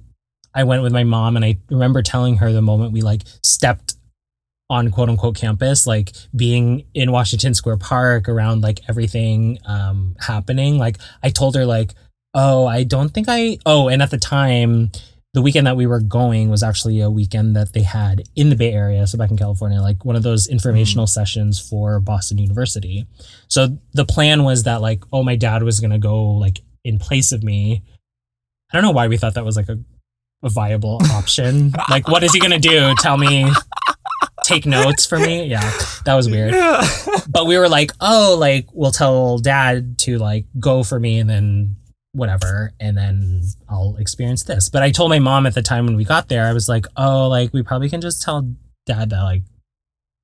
I 0.58 0.64
went 0.64 0.82
with 0.82 0.92
my 0.92 1.04
mom, 1.04 1.36
and 1.36 1.46
I 1.46 1.60
remember 1.70 2.02
telling 2.02 2.38
her 2.38 2.52
the 2.52 2.64
moment 2.64 2.92
we 2.92 3.02
like 3.02 3.22
stepped 3.44 3.94
on 4.72 4.90
quote 4.90 5.08
unquote 5.08 5.38
campus, 5.38 5.86
like 5.86 6.14
being 6.36 6.88
in 6.96 7.12
Washington 7.12 7.54
Square 7.54 7.78
Park 7.78 8.28
around 8.28 8.62
like 8.64 8.82
everything 8.90 9.60
um, 9.66 10.16
happening. 10.20 10.80
Like 10.80 10.98
I 11.22 11.30
told 11.30 11.56
her 11.56 11.66
like, 11.66 11.94
oh, 12.34 12.66
I 12.66 12.84
don't 12.84 13.10
think 13.10 13.28
I. 13.30 13.60
Oh, 13.68 13.88
and 13.88 14.02
at 14.02 14.10
the 14.10 14.18
time, 14.18 14.92
the 15.36 15.44
weekend 15.44 15.68
that 15.68 15.78
we 15.78 15.86
were 15.86 16.00
going 16.00 16.50
was 16.50 16.64
actually 16.64 17.02
a 17.02 17.12
weekend 17.12 17.56
that 17.56 17.74
they 17.74 17.84
had 17.84 18.24
in 18.36 18.50
the 18.50 18.56
Bay 18.56 18.74
Area, 18.74 19.06
so 19.06 19.16
back 19.16 19.30
in 19.30 19.38
California, 19.38 19.80
like 19.80 20.04
one 20.04 20.16
of 20.16 20.24
those 20.24 20.48
informational 20.48 21.06
sessions 21.06 21.60
for 21.60 22.00
Boston 22.00 22.40
University. 22.40 23.06
So 23.48 23.78
the 23.94 24.06
plan 24.06 24.44
was 24.44 24.64
that 24.64 24.82
like, 24.82 25.04
oh, 25.14 25.22
my 25.22 25.36
dad 25.36 25.62
was 25.62 25.80
gonna 25.80 26.00
go 26.00 26.32
like 26.32 26.62
in 26.84 26.98
place 26.98 27.32
of 27.32 27.44
me. 27.44 27.84
I 28.72 28.76
don't 28.76 28.84
know 28.84 28.92
why 28.92 29.08
we 29.08 29.18
thought 29.18 29.36
that 29.36 29.46
was 29.46 29.56
like 29.56 29.70
a, 29.70 29.78
a 30.44 30.50
viable 30.50 31.00
option. 31.12 31.74
like, 31.90 32.08
what 32.08 32.24
is 32.24 32.34
he 32.34 32.40
gonna 32.40 32.60
do? 32.60 32.94
Tell 33.00 33.18
me, 33.18 33.52
take 34.44 34.66
notes 34.66 35.06
for 35.06 35.20
me? 35.20 35.46
Yeah, 35.46 35.72
that 36.06 36.16
was 36.16 36.30
weird. 36.30 36.54
But 37.30 37.46
we 37.46 37.58
were 37.58 37.70
like, 37.70 37.92
oh, 38.00 38.36
like 38.40 38.68
we'll 38.74 38.92
tell 38.92 39.38
dad 39.38 40.00
to 40.00 40.18
like 40.18 40.46
go 40.60 40.84
for 40.84 41.00
me 41.00 41.20
and 41.20 41.30
then 41.30 41.76
whatever, 42.14 42.74
and 42.80 42.98
then 42.98 43.44
I'll 43.70 43.96
experience 43.98 44.44
this. 44.44 44.70
But 44.70 44.84
I 44.84 44.92
told 44.92 45.10
my 45.10 45.20
mom 45.20 45.46
at 45.46 45.54
the 45.54 45.62
time 45.62 45.86
when 45.86 45.96
we 45.96 46.06
got 46.06 46.30
there, 46.30 46.46
I 46.46 46.54
was 46.54 46.68
like, 46.68 46.86
oh, 46.96 47.28
like 47.28 47.54
we 47.54 47.62
probably 47.64 47.90
can 47.90 48.02
just 48.02 48.22
tell 48.22 48.54
dad 48.86 49.10
that 49.10 49.24
like, 49.24 49.44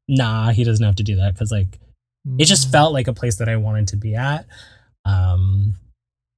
nah, 0.08 0.52
he 0.52 0.64
doesn't 0.64 0.86
have 0.86 0.96
to 0.96 1.04
do 1.04 1.18
that 1.18 1.34
because 1.34 1.52
like 1.52 1.80
it 2.40 2.46
just 2.46 2.72
felt 2.72 2.94
like 2.94 3.08
a 3.08 3.14
place 3.14 3.38
that 3.38 3.50
I 3.50 3.58
wanted 3.58 3.90
to 3.90 3.98
be 3.98 4.16
at. 4.16 4.46
Um, 5.06 5.76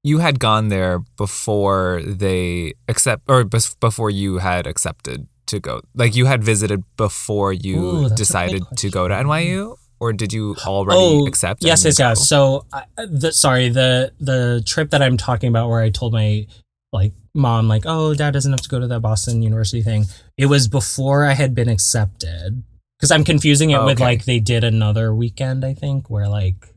you 0.06 0.20
had 0.20 0.40
gone 0.40 0.70
there 0.70 1.00
before 1.18 2.02
they 2.06 2.74
accept 2.88 3.24
or 3.28 3.44
before 3.44 4.12
you 4.12 4.38
had 4.38 4.68
accepted 4.68 5.28
to 5.48 5.60
go 5.60 5.82
like 5.96 6.16
you 6.16 6.26
had 6.26 6.44
visited 6.44 6.84
before 6.96 7.52
you 7.52 7.78
Ooh, 7.78 7.92
that's 7.94 8.06
a 8.06 8.10
good 8.10 8.18
decided 8.18 8.64
to 8.78 8.90
go 8.90 9.08
to. 9.08 9.14
NYU 9.14 9.76
or 10.00 10.14
did 10.14 10.34
you 10.34 10.56
already 10.66 11.00
oh, 11.00 11.26
accept 11.26 11.64
yes, 11.64 11.86
yes, 11.86 11.98
yes. 11.98 12.28
So, 12.28 12.66
I, 12.72 12.84
the 12.98 13.32
sorry, 13.32 13.70
the 13.70 14.12
the 14.20 14.62
trip 14.66 14.92
that 14.92 15.02
I'm 15.02 15.18
talking 15.18 15.50
about, 15.50 15.70
where 15.70 15.82
I 15.82 15.90
told 15.90 16.14
my 16.14 16.46
like 16.92 17.14
mom, 17.34 17.68
like, 17.68 17.84
oh, 17.86 18.14
dad 18.14 18.32
doesn't 18.32 18.52
have 18.52 18.62
to 18.62 18.70
go 18.70 18.80
to 18.80 18.88
that 18.88 19.00
Boston 19.00 19.42
University 19.42 19.82
thing. 19.82 20.06
It 20.38 20.48
was 20.48 20.68
before 20.68 21.26
I 21.26 21.34
had 21.34 21.56
been 21.56 21.70
accepted, 21.70 22.64
because 22.98 23.12
I'm 23.12 23.24
confusing 23.24 23.72
it 23.72 23.84
with 23.84 23.98
Okay. 23.98 24.04
like 24.04 24.26
they 24.26 24.40
did 24.40 24.64
another 24.64 25.14
weekend, 25.14 25.66
I 25.66 25.74
think, 25.74 26.10
where 26.10 26.28
like, 26.28 26.74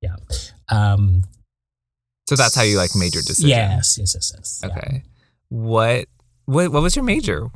yeah, 0.00 0.16
um, 0.68 1.22
so 2.36 2.42
that's 2.42 2.54
how 2.54 2.62
you 2.62 2.76
like 2.76 2.94
made 2.94 3.14
your 3.14 3.22
decision 3.22 3.48
Yes, 3.50 3.98
yes, 3.98 4.14
yes, 4.14 4.32
yes. 4.36 4.60
yeah. 4.62 4.68
okay 4.70 5.02
what 5.48 6.06
what 6.46 6.72
what 6.72 6.82
was 6.82 6.96
your 6.96 7.04
major 7.04 7.50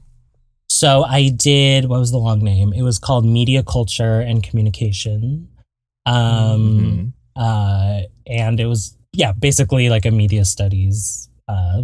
So 0.68 1.04
I 1.04 1.30
did. 1.30 1.84
What 1.86 2.00
was 2.00 2.10
the 2.10 2.18
long 2.18 2.40
name? 2.42 2.72
It 2.74 2.82
was 2.82 2.98
called 2.98 3.24
Media 3.24 3.62
Culture 3.62 4.20
and 4.20 4.42
Communication. 4.42 5.48
Um, 6.04 6.60
Mhm. 6.60 7.12
uh, 7.36 8.02
and 8.26 8.60
it 8.60 8.66
was 8.66 8.96
yeah, 9.12 9.32
basically 9.32 9.88
like 9.88 10.04
a 10.04 10.10
media 10.10 10.44
studies 10.44 11.28
uh, 11.48 11.82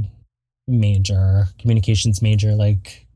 major, 0.69 1.47
communications 1.59 2.21
major, 2.21 2.55
like 2.55 3.07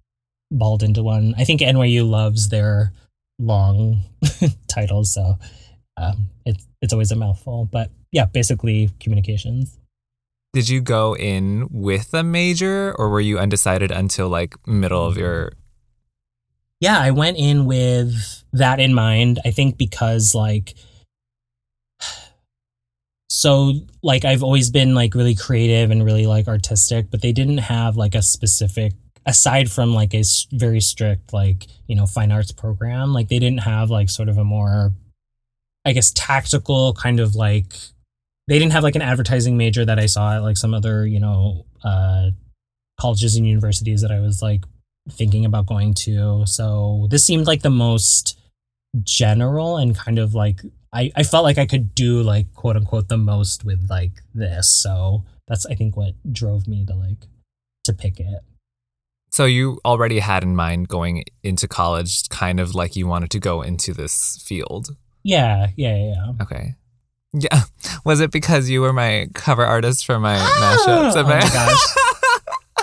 balled 0.50 0.82
into 0.82 1.02
one. 1.02 1.34
I 1.36 1.44
think 1.44 1.60
NYU 1.60 2.08
loves 2.08 2.48
their 2.48 2.92
long 3.38 4.02
titles, 4.68 5.12
so 5.12 5.36
um, 5.96 6.28
it's 6.44 6.66
it's 6.82 6.92
always 6.92 7.10
a 7.10 7.16
mouthful. 7.16 7.68
But 7.70 7.90
yeah, 8.12 8.26
basically 8.26 8.90
communications. 9.00 9.78
did 10.52 10.68
you 10.68 10.80
go 10.80 11.14
in 11.16 11.68
with 11.70 12.14
a 12.14 12.22
major 12.22 12.94
or 12.98 13.10
were 13.10 13.20
you 13.20 13.38
undecided 13.38 13.90
until 13.90 14.28
like 14.28 14.54
middle 14.66 15.04
of 15.04 15.16
your 15.16 15.52
Yeah, 16.80 16.98
I 16.98 17.10
went 17.10 17.36
in 17.36 17.66
with 17.66 18.44
that 18.52 18.80
in 18.80 18.94
mind. 18.94 19.38
I 19.44 19.50
think 19.50 19.76
because 19.76 20.34
like 20.34 20.74
so 23.28 23.74
like 24.02 24.24
I've 24.24 24.42
always 24.42 24.70
been 24.70 24.94
like 24.94 25.14
really 25.14 25.34
creative 25.34 25.90
and 25.90 26.04
really 26.04 26.26
like 26.26 26.48
artistic, 26.48 27.10
but 27.10 27.22
they 27.22 27.32
didn't 27.32 27.58
have 27.58 27.96
like 27.96 28.14
a 28.14 28.22
specific 28.22 28.92
aside 29.26 29.70
from 29.70 29.92
like 29.92 30.14
a 30.14 30.22
very 30.52 30.80
strict 30.80 31.32
like, 31.32 31.66
you 31.88 31.96
know, 31.96 32.06
fine 32.06 32.30
arts 32.32 32.52
program, 32.52 33.12
like 33.12 33.28
they 33.28 33.40
didn't 33.40 33.62
have 33.62 33.90
like 33.90 34.08
sort 34.08 34.28
of 34.28 34.38
a 34.38 34.44
more 34.44 34.92
I 35.86 35.92
guess 35.92 36.10
tactical 36.10 36.92
kind 36.92 37.20
of 37.20 37.34
like 37.34 37.72
they 38.48 38.58
didn't 38.58 38.72
have 38.72 38.82
like 38.82 38.96
an 38.96 39.02
advertising 39.02 39.56
major 39.56 39.84
that 39.84 39.98
I 39.98 40.06
saw 40.06 40.34
at 40.34 40.42
like 40.42 40.56
some 40.58 40.74
other, 40.74 41.06
you 41.06 41.20
know, 41.20 41.64
uh 41.82 42.30
colleges 43.00 43.36
and 43.36 43.46
universities 43.46 44.02
that 44.02 44.10
I 44.10 44.20
was 44.20 44.42
like 44.42 44.64
thinking 45.10 45.44
about 45.44 45.66
going 45.66 45.94
to. 45.94 46.44
So 46.46 47.06
this 47.10 47.24
seemed 47.24 47.46
like 47.46 47.62
the 47.62 47.70
most 47.70 48.38
general 49.02 49.76
and 49.76 49.96
kind 49.96 50.18
of 50.18 50.34
like 50.34 50.60
I, 50.92 51.12
I 51.14 51.22
felt 51.22 51.44
like 51.44 51.58
I 51.58 51.66
could 51.66 51.94
do 51.94 52.22
like 52.22 52.52
quote 52.54 52.76
unquote 52.76 53.08
the 53.08 53.18
most 53.18 53.64
with 53.64 53.86
like 53.88 54.22
this. 54.34 54.68
So 54.68 55.24
that's 55.46 55.66
I 55.66 55.74
think 55.74 55.96
what 55.96 56.14
drove 56.32 56.66
me 56.66 56.84
to 56.86 56.94
like 56.94 57.26
to 57.84 57.92
pick 57.92 58.18
it. 58.18 58.40
so 59.30 59.44
you 59.44 59.78
already 59.84 60.18
had 60.18 60.42
in 60.42 60.56
mind 60.56 60.88
going 60.88 61.22
into 61.44 61.68
college 61.68 62.28
kind 62.30 62.58
of 62.58 62.74
like 62.74 62.96
you 62.96 63.06
wanted 63.06 63.30
to 63.30 63.38
go 63.38 63.62
into 63.62 63.94
this 63.94 64.42
field 64.44 64.96
Yeah, 65.26 65.68
yeah, 65.76 65.96
yeah. 65.96 66.14
yeah. 66.14 66.42
okay 66.44 66.74
yeah 67.32 67.62
was 68.04 68.20
it 68.20 68.30
because 68.30 68.70
you 68.70 68.80
were 68.80 68.92
my 68.92 69.26
cover 69.34 69.64
artist 69.66 70.06
for 70.06 70.18
my 70.20 70.36
mashups 70.38 71.16
oh 71.16 71.22
my 71.24 71.40
gosh. 71.40 71.86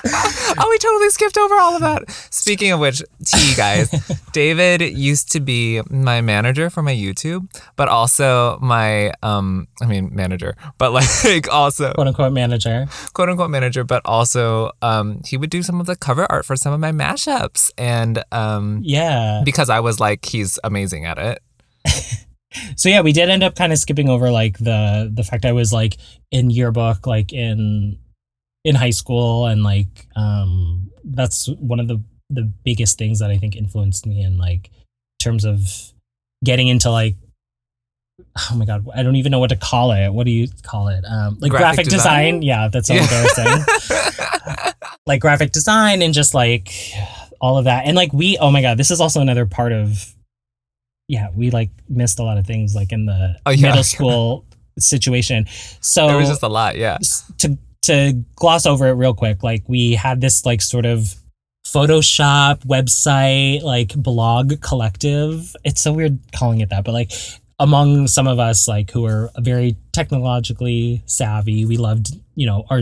oh, 0.60 0.68
we 0.70 0.78
totally 0.80 1.10
skipped 1.12 1.38
over 1.38 1.56
all 1.56 1.76
of 1.76 1.82
that. 1.82 2.10
Speaking 2.30 2.72
of 2.74 2.80
which, 2.82 3.02
tea 3.26 3.54
guys, 3.56 3.90
David 4.34 4.82
used 4.82 5.32
to 5.32 5.40
be 5.40 5.82
my 5.90 6.20
manager 6.20 6.70
for 6.70 6.82
my 6.84 6.94
YouTube, 6.94 7.48
but 7.78 7.88
also 7.88 8.60
my 8.62 9.14
um, 9.24 9.68
I 9.82 9.86
mean 9.86 10.14
manager, 10.14 10.56
but 10.78 10.92
like 10.92 11.48
also 11.50 11.94
Quote 11.94 12.08
unquote 12.08 12.34
manager. 12.34 12.88
quote 13.14 13.30
unquote 13.30 13.50
manager, 13.50 13.86
but 13.86 14.02
also 14.04 14.72
um, 14.82 15.22
he 15.26 15.38
would 15.38 15.50
do 15.50 15.64
some 15.64 15.80
of 15.80 15.86
the 15.86 15.96
cover 15.96 16.30
art 16.30 16.46
for 16.46 16.58
some 16.58 16.74
of 16.74 16.80
my 16.82 16.92
mashups, 16.92 17.72
and 17.78 18.24
um, 18.34 18.82
Yeah. 18.84 19.42
because 19.46 19.70
I 19.70 19.80
was 19.80 20.02
like, 20.02 20.26
he's 20.26 20.60
amazing 20.66 21.06
at 21.06 21.18
it. 21.18 21.40
So 22.76 22.90
yeah, 22.90 23.02
we 23.02 23.12
did 23.12 23.30
end 23.30 23.44
up 23.44 23.56
kind 23.56 23.72
of 23.72 23.80
skipping 23.80 24.10
over 24.10 24.32
like 24.32 24.58
the 24.58 25.12
the 25.14 25.24
fact 25.24 25.46
I 25.46 25.52
was 25.52 25.74
like 25.74 25.98
in 26.32 26.50
yearbook, 26.50 27.08
like 27.08 27.34
in 27.34 28.00
in 28.64 28.76
high 28.76 28.92
school, 28.92 29.48
and 29.48 29.64
like 29.64 30.08
um 30.16 30.90
that's 31.04 31.48
one 31.60 31.80
of 31.80 31.88
the 31.88 32.02
the 32.30 32.52
biggest 32.64 32.98
things 32.98 33.20
that 33.20 33.30
I 33.30 33.38
think 33.38 33.56
influenced 33.56 34.06
me 34.06 34.24
in 34.24 34.38
like 34.38 34.70
terms 35.20 35.46
of 35.46 35.62
getting 36.44 36.68
into 36.68 36.90
like 36.90 37.16
oh 38.52 38.56
my 38.56 38.66
god, 38.66 38.88
I 38.94 39.04
don't 39.04 39.16
even 39.16 39.32
know 39.32 39.40
what 39.40 39.50
to 39.50 39.56
call 39.56 39.92
it. 39.92 40.10
What 40.10 40.26
do 40.26 40.32
you 40.32 40.48
call 40.64 40.88
it? 40.88 41.04
Um 41.08 41.38
like 41.40 41.52
Graphic 41.52 41.76
graphic, 41.76 41.86
design? 41.86 42.40
design? 42.40 42.42
Yeah, 42.42 42.68
that's 42.70 42.88
so 42.88 42.96
embarrassing. 42.96 43.66
like 45.06 45.22
graphic 45.22 45.52
design 45.52 46.02
and 46.02 46.14
just 46.14 46.34
like 46.34 46.72
all 47.42 47.58
of 47.58 47.66
that. 47.66 47.86
And 47.86 47.96
like 47.96 48.14
we 48.14 48.38
oh 48.40 48.52
my 48.52 48.62
god, 48.62 48.78
this 48.78 48.92
is 48.92 49.02
also 49.02 49.22
another 49.22 49.46
part 49.46 49.72
of 49.72 50.14
yeah, 51.08 51.28
we 51.36 51.52
like 51.52 51.70
missed 51.90 52.20
a 52.20 52.24
lot 52.24 52.38
of 52.38 52.46
things 52.46 52.74
like 52.76 52.92
in 52.92 53.06
the 53.06 53.36
Oh, 53.46 53.52
yeah. 53.52 53.70
middle 53.70 53.84
school 53.96 54.46
situation. 54.80 55.46
So 55.82 56.08
There 56.08 56.18
was 56.18 56.30
just 56.30 56.44
a 56.44 56.48
lot, 56.50 56.78
yeah. 56.78 56.98
to 57.40 57.58
to 57.84 58.24
gloss 58.36 58.66
over 58.66 58.88
it 58.88 58.94
real 58.94 59.14
quick, 59.14 59.44
like 59.44 59.64
we 59.68 59.94
had 59.94 60.22
this 60.22 60.46
like 60.46 60.62
sort 60.62 60.86
of 60.86 61.14
Photoshop 61.68 62.66
website, 62.66 63.62
like 63.62 63.94
blog 63.96 64.62
collective. 64.62 65.56
It's 65.64 65.82
so 65.82 65.92
weird 65.94 66.20
calling 66.34 66.62
it 66.62 66.70
that, 66.70 66.86
but 66.86 66.94
like 66.94 67.12
among 67.60 68.08
some 68.08 68.28
of 68.28 68.40
us 68.40 68.68
like 68.68 68.92
who 68.92 69.06
are 69.06 69.30
very 69.40 69.76
technologically 69.92 71.02
savvy, 71.06 71.66
we 71.66 71.78
loved, 71.78 72.08
you 72.36 72.46
know, 72.46 72.66
our 72.70 72.82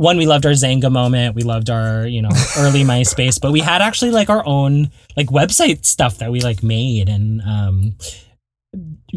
one, 0.00 0.16
we 0.16 0.24
loved 0.26 0.46
our 0.46 0.52
Xanga 0.52 0.90
moment. 0.90 1.34
We 1.34 1.42
loved 1.42 1.68
our, 1.68 2.06
you 2.06 2.22
know, 2.22 2.30
early 2.56 2.84
MySpace, 2.84 3.38
but 3.38 3.52
we 3.52 3.60
had 3.60 3.82
actually 3.82 4.12
like 4.12 4.30
our 4.30 4.44
own 4.46 4.90
like 5.14 5.26
website 5.26 5.84
stuff 5.84 6.16
that 6.18 6.32
we 6.32 6.40
like 6.40 6.62
made 6.62 7.08
and 7.10 7.42
um 7.42 7.96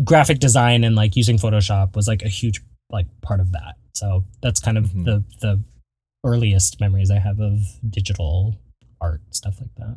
graphic 0.03 0.39
design 0.39 0.83
and 0.83 0.95
like 0.95 1.15
using 1.15 1.37
Photoshop 1.37 1.95
was 1.95 2.07
like 2.07 2.21
a 2.23 2.27
huge 2.27 2.61
like 2.89 3.07
part 3.21 3.39
of 3.39 3.51
that. 3.53 3.75
So 3.93 4.25
that's 4.41 4.59
kind 4.59 4.77
of 4.77 4.85
Mhm. 4.91 5.05
the 5.05 5.23
the 5.39 5.63
earliest 6.25 6.79
memories 6.81 7.09
I 7.11 7.19
have 7.19 7.39
of 7.39 7.59
digital 7.89 8.55
art 8.99 9.21
stuff 9.31 9.59
like 9.61 9.73
that. 9.77 9.95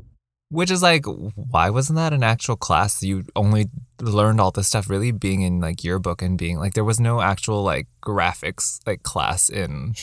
Which 0.51 0.71
is 0.71 0.83
like, 0.83 1.05
why 1.07 1.71
wasn't 1.71 1.97
that 1.97 2.13
an 2.13 2.23
actual 2.23 2.55
class? 2.55 3.03
You 3.03 3.25
only 3.35 3.67
learned 4.01 4.41
all 4.41 4.53
this 4.53 4.69
stuff 4.69 4.89
really 4.89 5.11
being 5.11 5.43
in 5.43 5.61
like 5.61 5.83
yearbook 5.83 6.23
and 6.23 6.39
being 6.39 6.59
like, 6.59 6.75
there 6.75 6.85
was 6.85 7.01
no 7.01 7.21
actual 7.21 7.65
like 7.65 7.89
graphics 8.05 8.79
like 8.87 9.03
class 9.03 9.49
in 9.49 9.95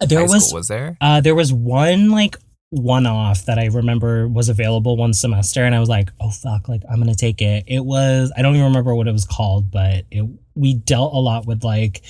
There 0.00 0.22
was 0.22 0.52
was 0.52 0.68
there? 0.68 0.96
uh 1.00 1.20
there 1.20 1.34
was 1.34 1.52
one 1.52 2.10
like 2.10 2.36
one 2.70 3.04
off 3.06 3.46
that 3.46 3.58
I 3.58 3.66
remember 3.66 4.28
was 4.28 4.48
available 4.48 4.96
one 4.96 5.12
semester 5.12 5.64
and 5.64 5.74
I 5.74 5.80
was 5.80 5.88
like, 5.88 6.10
"Oh 6.20 6.30
fuck, 6.30 6.68
like 6.68 6.82
I'm 6.90 7.02
to 7.02 7.14
take 7.14 7.42
it." 7.42 7.64
It 7.66 7.84
was 7.84 8.32
I 8.36 8.42
don't 8.42 8.54
even 8.54 8.66
remember 8.66 8.94
what 8.94 9.08
it 9.08 9.12
was 9.12 9.24
called, 9.24 9.70
but 9.70 10.04
it 10.10 10.24
we 10.54 10.74
dealt 10.74 11.12
a 11.14 11.18
lot 11.18 11.46
with 11.46 11.64
like 11.64 12.02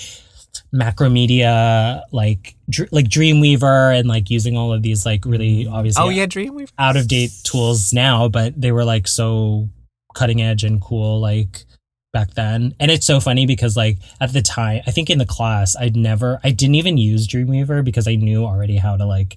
macromedia 0.74 2.02
like 2.12 2.56
dr- 2.68 2.88
like 2.92 3.06
dreamweaver 3.06 3.98
and 3.98 4.08
like 4.08 4.30
using 4.30 4.56
all 4.56 4.72
of 4.72 4.82
these 4.82 5.04
like 5.06 5.24
really 5.24 5.66
obviously 5.66 6.02
Oh 6.02 6.08
yeah, 6.08 6.26
Dreamweaver. 6.26 6.70
out 6.78 6.96
of 6.96 7.08
date 7.08 7.32
tools 7.44 7.92
now 7.92 8.28
but 8.28 8.60
they 8.60 8.72
were 8.72 8.84
like 8.84 9.08
so 9.08 9.68
cutting 10.14 10.40
edge 10.42 10.64
and 10.64 10.80
cool 10.80 11.20
like 11.20 11.64
back 12.12 12.34
then 12.34 12.74
and 12.80 12.90
it's 12.90 13.06
so 13.06 13.20
funny 13.20 13.46
because 13.46 13.76
like 13.76 13.96
at 14.20 14.32
the 14.32 14.42
time 14.42 14.80
i 14.86 14.90
think 14.90 15.08
in 15.10 15.18
the 15.18 15.26
class 15.26 15.76
i'd 15.76 15.94
never 15.96 16.40
i 16.42 16.50
didn't 16.50 16.74
even 16.74 16.98
use 16.98 17.26
dreamweaver 17.28 17.84
because 17.84 18.08
i 18.08 18.16
knew 18.16 18.44
already 18.44 18.76
how 18.76 18.96
to 18.96 19.04
like 19.06 19.36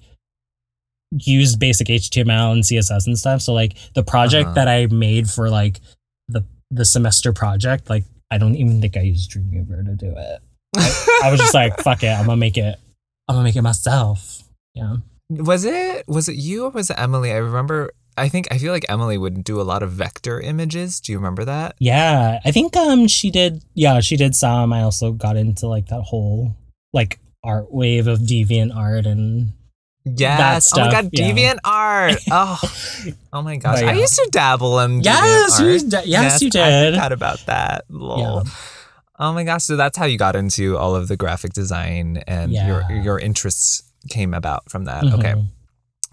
use 1.12 1.54
basic 1.54 1.86
html 1.86 2.52
and 2.52 2.64
css 2.64 3.06
and 3.06 3.18
stuff 3.18 3.40
so 3.40 3.52
like 3.52 3.76
the 3.94 4.02
project 4.02 4.46
Uh-huh. 4.46 4.54
that 4.54 4.68
i 4.68 4.86
made 4.86 5.30
for 5.30 5.48
like 5.50 5.80
the 6.28 6.44
the 6.70 6.84
semester 6.84 7.32
project 7.32 7.88
like 7.88 8.04
i 8.32 8.38
don't 8.38 8.56
even 8.56 8.80
think 8.80 8.96
i 8.96 9.00
used 9.02 9.30
dreamweaver 9.30 9.84
to 9.84 9.94
do 9.94 10.12
it 10.16 10.40
i 11.22 11.30
was 11.30 11.38
just 11.38 11.54
like 11.54 11.78
fuck 11.80 12.02
it 12.02 12.08
i'm 12.08 12.26
gonna 12.26 12.36
make 12.36 12.56
it 12.58 12.76
i'm 13.28 13.36
gonna 13.36 13.44
make 13.44 13.54
it 13.56 13.62
myself 13.62 14.42
yeah 14.74 14.96
Was 15.30 15.64
it 15.64 16.08
was 16.08 16.28
it 16.28 16.34
you 16.36 16.64
or 16.64 16.70
was 16.70 16.90
it 16.90 16.98
Emily? 16.98 17.32
I 17.32 17.36
remember. 17.36 17.92
I 18.16 18.28
think 18.28 18.48
I 18.50 18.58
feel 18.58 18.72
like 18.72 18.84
Emily 18.88 19.18
would 19.18 19.42
do 19.44 19.60
a 19.60 19.62
lot 19.66 19.82
of 19.82 19.90
vector 19.92 20.40
images. 20.40 21.00
Do 21.00 21.12
you 21.12 21.18
remember 21.18 21.44
that? 21.44 21.74
Yeah, 21.78 22.40
I 22.44 22.50
think 22.52 22.76
um 22.76 23.08
she 23.08 23.30
did. 23.30 23.62
Yeah, 23.74 24.00
she 24.00 24.16
did 24.16 24.34
some. 24.36 24.72
I 24.72 24.82
also 24.82 25.12
got 25.12 25.36
into 25.36 25.66
like 25.66 25.86
that 25.88 26.02
whole 26.02 26.56
like 26.92 27.18
art 27.42 27.72
wave 27.72 28.06
of 28.06 28.20
deviant 28.20 28.74
art 28.74 29.06
and 29.06 29.52
Yes. 30.06 30.70
oh 30.76 30.80
my 30.80 30.90
god, 30.90 31.08
yeah. 31.12 31.30
deviant 31.30 31.58
art. 31.64 32.16
Oh, 32.30 32.60
oh 33.32 33.42
my 33.42 33.56
gosh. 33.56 33.80
But 33.80 33.88
I 33.88 33.94
used 33.94 34.14
to 34.16 34.28
dabble 34.30 34.78
in 34.80 35.00
yes, 35.00 35.58
you, 35.60 35.78
d- 35.80 35.96
yes, 36.04 36.42
you 36.42 36.48
I 36.48 36.50
did. 36.50 36.94
forgot 36.94 37.12
about 37.12 37.38
that. 37.46 37.84
Lol. 37.88 38.18
Yeah. 38.44 38.52
Oh 39.18 39.32
my 39.32 39.44
gosh. 39.44 39.64
So 39.64 39.76
that's 39.76 39.96
how 39.96 40.04
you 40.04 40.18
got 40.18 40.36
into 40.36 40.76
all 40.76 40.94
of 40.94 41.08
the 41.08 41.16
graphic 41.16 41.52
design 41.54 42.22
and 42.26 42.52
your 42.52 42.82
Yeah. 42.90 43.02
your 43.02 43.18
interests 43.18 43.82
came 44.10 44.34
about 44.34 44.68
from 44.70 44.84
that. 44.84 45.04
Okay. 45.04 45.34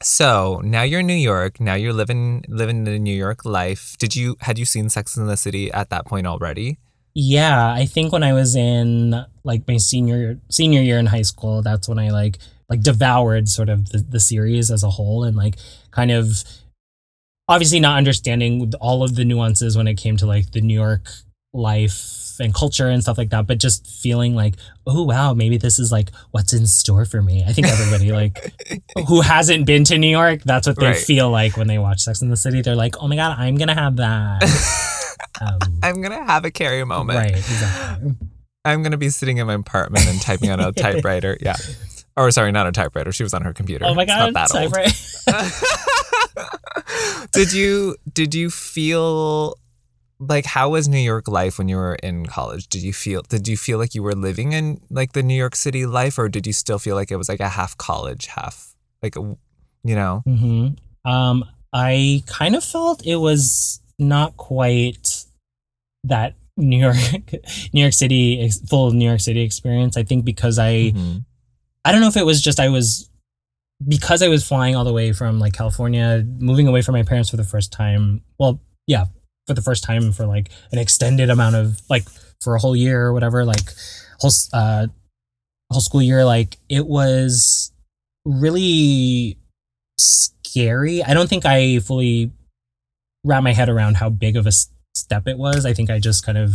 So 0.03 0.61
now 0.63 0.83
you're 0.83 1.01
in 1.01 1.07
New 1.07 1.13
York. 1.13 1.59
Now 1.59 1.75
you're 1.75 1.93
living 1.93 2.43
living 2.47 2.83
the 2.83 2.99
New 2.99 3.15
York 3.15 3.45
life. 3.45 3.95
Did 3.97 4.15
you 4.15 4.35
had 4.41 4.57
you 4.57 4.65
seen 4.65 4.89
Sex 4.89 5.17
in 5.17 5.27
the 5.27 5.37
City 5.37 5.71
at 5.71 5.89
that 5.89 6.05
point 6.05 6.27
already? 6.27 6.77
Yeah, 7.13 7.71
I 7.71 7.85
think 7.85 8.13
when 8.13 8.23
I 8.23 8.33
was 8.33 8.55
in 8.55 9.25
like 9.43 9.67
my 9.67 9.77
senior 9.77 10.39
senior 10.49 10.81
year 10.81 10.97
in 10.97 11.07
high 11.07 11.23
school, 11.23 11.61
that's 11.61 11.87
when 11.87 11.99
I 11.99 12.09
like 12.09 12.37
like 12.69 12.81
devoured 12.81 13.49
sort 13.49 13.69
of 13.69 13.89
the, 13.89 13.99
the 13.99 14.19
series 14.19 14.71
as 14.71 14.83
a 14.83 14.89
whole 14.89 15.23
and 15.23 15.35
like 15.35 15.55
kind 15.91 16.11
of 16.11 16.43
obviously 17.47 17.81
not 17.81 17.97
understanding 17.97 18.71
all 18.79 19.03
of 19.03 19.15
the 19.15 19.25
nuances 19.25 19.75
when 19.75 19.87
it 19.87 19.95
came 19.95 20.15
to 20.17 20.25
like 20.25 20.51
the 20.51 20.61
New 20.61 20.73
York 20.73 21.09
life 21.53 22.20
and 22.39 22.53
culture 22.53 22.87
and 22.87 23.01
stuff 23.01 23.17
like 23.17 23.29
that, 23.31 23.47
but 23.47 23.57
just 23.59 23.85
feeling 23.87 24.35
like, 24.35 24.55
oh 24.87 25.03
wow, 25.03 25.33
maybe 25.33 25.57
this 25.57 25.79
is 25.79 25.91
like 25.91 26.09
what's 26.31 26.53
in 26.53 26.65
store 26.67 27.05
for 27.05 27.21
me. 27.21 27.43
I 27.47 27.53
think 27.53 27.67
everybody 27.67 28.11
like 28.13 28.53
who 29.07 29.21
hasn't 29.21 29.65
been 29.65 29.83
to 29.85 29.97
New 29.97 30.09
York, 30.09 30.41
that's 30.43 30.67
what 30.67 30.77
they 30.79 30.85
Right. 30.87 30.97
feel 30.97 31.29
like 31.29 31.57
when 31.57 31.67
they 31.67 31.77
watch 31.77 32.01
Sex 32.01 32.21
in 32.21 32.29
the 32.29 32.37
City. 32.37 32.61
They're 32.61 32.75
like, 32.75 32.95
oh 33.01 33.07
my 33.07 33.15
god, 33.15 33.37
I'm 33.39 33.55
gonna 33.57 33.75
have 33.75 33.97
that. 33.97 34.43
Um, 35.39 35.57
I'm 35.81 36.01
gonna 36.01 36.23
have 36.23 36.45
a 36.45 36.51
Carrie 36.51 36.83
moment. 36.83 37.17
right, 37.17 37.31
exactly. 37.35 38.11
I'm 38.63 38.83
gonna 38.83 38.97
be 38.97 39.09
sitting 39.09 39.37
in 39.37 39.47
my 39.47 39.53
apartment 39.55 40.07
and 40.07 40.21
typing 40.21 40.51
on 40.51 40.59
a 40.59 40.71
typewriter. 40.71 41.35
Yeah. 41.41 41.55
Or 42.15 42.29
sorry, 42.29 42.51
not 42.51 42.67
a 42.67 42.71
typewriter. 42.71 43.11
She 43.11 43.23
was 43.23 43.33
on 43.33 43.41
her 43.43 43.53
computer. 43.53 43.85
Oh 43.85 43.95
my 43.95 44.05
god, 44.05 44.33
typewriter. 44.33 44.91
did 47.31 47.53
you 47.53 47.95
did 48.13 48.35
you 48.35 48.49
feel 48.49 49.55
like 50.21 50.45
how 50.45 50.69
was 50.69 50.87
New 50.87 50.99
York 50.99 51.27
life 51.27 51.57
when 51.57 51.67
you 51.67 51.75
were 51.77 51.95
in 51.95 52.25
college? 52.27 52.67
Did 52.67 52.83
you 52.83 52.93
feel 52.93 53.23
did 53.23 53.47
you 53.47 53.57
feel 53.57 53.77
like 53.79 53.95
you 53.95 54.03
were 54.03 54.13
living 54.13 54.53
in 54.53 54.79
like 54.89 55.13
the 55.13 55.23
New 55.23 55.33
York 55.35 55.55
City 55.55 55.85
life 55.85 56.19
or 56.19 56.29
did 56.29 56.45
you 56.45 56.53
still 56.53 56.77
feel 56.79 56.95
like 56.95 57.09
it 57.11 57.17
was 57.17 57.27
like 57.27 57.39
a 57.39 57.49
half 57.49 57.75
college, 57.77 58.27
half 58.27 58.75
like 59.01 59.15
you 59.15 59.95
know? 59.95 60.21
hmm 60.25 60.67
Um, 61.05 61.43
I 61.73 62.23
kind 62.27 62.55
of 62.55 62.63
felt 62.63 63.05
it 63.05 63.15
was 63.15 63.81
not 63.97 64.37
quite 64.37 65.25
that 66.03 66.35
New 66.57 66.77
York, 66.77 66.97
New 67.73 67.81
York 67.81 67.93
City, 67.93 68.47
full 68.69 68.91
New 68.91 69.05
York 69.05 69.21
City 69.21 69.41
experience. 69.41 69.97
I 69.97 70.03
think 70.03 70.23
because 70.25 70.59
I, 70.59 70.91
Mhm. 70.93 71.25
I 71.83 71.91
don't 71.91 72.01
know 72.01 72.07
if 72.09 72.17
it 72.17 72.25
was 72.25 72.41
just 72.41 72.59
I 72.59 72.69
was 72.69 73.09
because 73.87 74.21
I 74.21 74.27
was 74.27 74.47
flying 74.47 74.75
all 74.75 74.83
the 74.83 74.93
way 74.93 75.13
from 75.13 75.39
like 75.39 75.53
California, 75.53 76.23
moving 76.37 76.67
away 76.67 76.83
from 76.83 76.93
my 76.93 77.01
parents 77.03 77.29
for 77.31 77.37
the 77.37 77.43
first 77.43 77.71
time. 77.71 78.21
Well, 78.37 78.61
yeah, 78.85 79.05
for 79.47 79.53
the 79.53 79.61
first 79.61 79.83
time 79.83 80.11
for 80.11 80.25
like 80.25 80.49
an 80.71 80.79
extended 80.79 81.29
amount 81.29 81.55
of 81.55 81.81
like 81.89 82.05
for 82.41 82.55
a 82.55 82.59
whole 82.59 82.75
year 82.75 83.05
or 83.05 83.13
whatever, 83.13 83.45
like 83.45 83.69
whole 84.19 84.31
uh 84.53 84.87
whole 85.71 85.81
school 85.81 86.01
year. 86.01 86.25
Like 86.25 86.57
it 86.69 86.85
was 86.85 87.71
really 88.25 89.37
scary. 89.97 91.03
I 91.03 91.13
don't 91.13 91.29
think 91.29 91.45
I 91.45 91.79
fully 91.79 92.31
wrap 93.23 93.43
my 93.43 93.53
head 93.53 93.69
around 93.69 93.97
how 93.97 94.09
big 94.09 94.35
of 94.35 94.47
a 94.47 94.51
step 94.95 95.27
it 95.27 95.37
was. 95.37 95.65
I 95.65 95.73
think 95.73 95.89
I 95.89 95.99
just 95.99 96.25
kind 96.25 96.37
of 96.37 96.53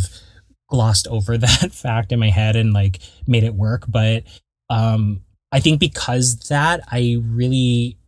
glossed 0.69 1.07
over 1.11 1.39
that 1.39 1.73
fact 1.73 2.13
in 2.13 2.19
my 2.19 2.31
head 2.31 2.57
and 2.57 2.73
like 2.73 3.01
made 3.27 3.45
it 3.45 3.55
work. 3.55 3.85
But 3.89 4.25
um, 4.69 5.23
I 5.53 5.61
think 5.61 5.81
because 5.81 6.37
that, 6.49 6.81
I 6.91 7.19
really 7.23 7.99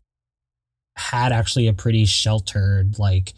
had 0.97 1.33
actually 1.33 1.69
a 1.69 1.73
pretty 1.73 2.05
sheltered, 2.05 2.99
like, 2.99 3.33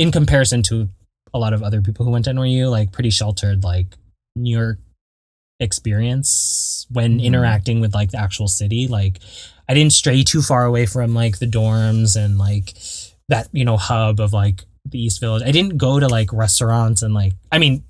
in 0.00 0.10
comparison 0.10 0.62
to 0.64 0.88
a 1.34 1.38
lot 1.38 1.52
of 1.52 1.62
other 1.62 1.80
people 1.82 2.04
who 2.04 2.10
went 2.10 2.24
to 2.24 2.30
NYU, 2.32 2.70
like, 2.70 2.90
pretty 2.90 3.10
sheltered, 3.10 3.62
like, 3.62 3.96
New 4.34 4.56
York 4.58 4.78
experience 5.60 6.86
when 6.90 7.18
Mhm. 7.18 7.22
interacting 7.22 7.80
with 7.80 7.94
like 7.94 8.10
the 8.10 8.18
actual 8.18 8.48
city. 8.48 8.88
Like, 8.88 9.20
I 9.68 9.74
didn't 9.74 9.92
stray 9.92 10.22
too 10.22 10.42
far 10.42 10.64
away 10.64 10.86
from 10.86 11.14
like 11.14 11.38
the 11.38 11.46
dorms 11.46 12.16
and 12.16 12.38
like 12.38 12.74
that, 13.28 13.48
you 13.52 13.64
know, 13.64 13.76
hub 13.76 14.20
of 14.20 14.32
like 14.32 14.64
the 14.90 14.98
East 14.98 15.20
Village. 15.20 15.42
I 15.44 15.50
didn't 15.52 15.76
go 15.76 16.00
to 16.00 16.08
like 16.08 16.32
restaurants 16.32 17.02
and 17.02 17.12
like, 17.12 17.34
I 17.52 17.58
mean, 17.58 17.84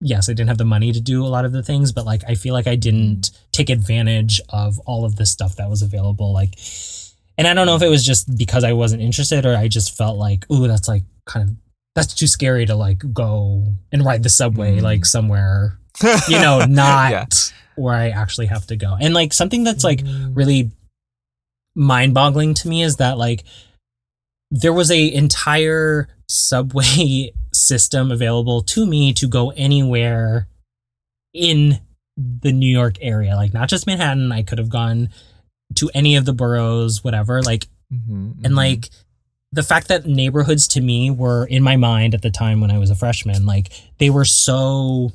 yes, 0.00 0.28
I 0.28 0.32
didn't 0.32 0.48
have 0.48 0.58
the 0.58 0.64
money 0.64 0.92
to 0.92 1.00
do 1.00 1.24
a 1.24 1.28
lot 1.28 1.44
of 1.44 1.52
the 1.52 1.62
things, 1.62 1.92
but 1.92 2.04
like 2.04 2.22
I 2.28 2.34
feel 2.34 2.54
like 2.54 2.66
I 2.66 2.74
didn't 2.76 3.30
take 3.52 3.70
advantage 3.70 4.40
of 4.48 4.80
all 4.80 5.04
of 5.04 5.14
the 5.16 5.24
stuff 5.24 5.56
that 5.56 5.70
was 5.70 5.80
available. 5.82 6.32
Like, 6.32 6.58
and 7.38 7.46
I 7.46 7.54
don't 7.54 7.66
know 7.66 7.76
if 7.76 7.82
it 7.82 7.88
was 7.88 8.04
just 8.04 8.36
because 8.36 8.64
I 8.64 8.72
wasn't 8.72 9.02
interested 9.02 9.46
or 9.46 9.54
I 9.56 9.68
just 9.68 9.96
felt 9.96 10.18
like, 10.18 10.44
ooh, 10.50 10.66
that's 10.66 10.88
like 10.88 11.04
kind 11.26 11.48
of 11.50 11.56
that's 11.94 12.14
too 12.14 12.26
scary 12.26 12.64
to 12.66 12.74
like 12.74 13.02
go 13.12 13.64
and 13.92 14.04
ride 14.04 14.22
the 14.22 14.28
subway 14.30 14.78
Mm. 14.78 14.82
like 14.82 15.04
somewhere, 15.04 15.78
you 16.28 16.38
know, 16.40 16.64
not 16.64 17.10
Yeah. 17.12 17.26
where 17.76 17.94
I 17.94 18.08
actually 18.08 18.46
have 18.46 18.66
to 18.68 18.76
go. 18.76 18.96
And 19.00 19.12
like 19.12 19.32
something 19.34 19.62
that's 19.64 19.84
like 19.84 20.00
Mm. 20.02 20.34
really 20.36 20.70
mind 21.74 22.14
boggling 22.14 22.54
to 22.54 22.68
me 22.68 22.82
is 22.82 22.96
that 22.96 23.18
like 23.18 23.44
there 24.50 24.72
was 24.72 24.90
a 24.90 25.12
entire 25.12 26.08
subway 26.28 27.32
system 27.52 28.10
available 28.10 28.62
to 28.62 28.86
me 28.86 29.12
to 29.14 29.28
go 29.28 29.50
anywhere 29.50 30.48
in 31.34 31.78
the 32.16 32.52
New 32.52 32.68
York 32.68 32.96
area 33.00 33.34
like 33.36 33.54
not 33.54 33.68
just 33.68 33.86
Manhattan 33.86 34.32
I 34.32 34.42
could 34.42 34.58
have 34.58 34.68
gone 34.68 35.08
to 35.76 35.90
any 35.94 36.16
of 36.16 36.24
the 36.26 36.34
boroughs 36.34 37.02
whatever 37.04 37.42
like 37.42 37.68
Mhm, 37.92 38.44
and 38.44 38.54
mhm. 38.54 38.56
like 38.56 38.88
the 39.52 39.62
fact 39.62 39.88
that 39.88 40.06
neighborhoods 40.06 40.66
to 40.68 40.80
me 40.80 41.10
were 41.10 41.44
in 41.46 41.62
my 41.62 41.76
mind 41.76 42.14
at 42.14 42.22
the 42.22 42.30
time 42.30 42.60
when 42.60 42.70
I 42.70 42.78
was 42.78 42.90
a 42.90 42.94
freshman, 42.94 43.44
like 43.46 43.70
they 43.98 44.08
were 44.10 44.24
so 44.24 45.12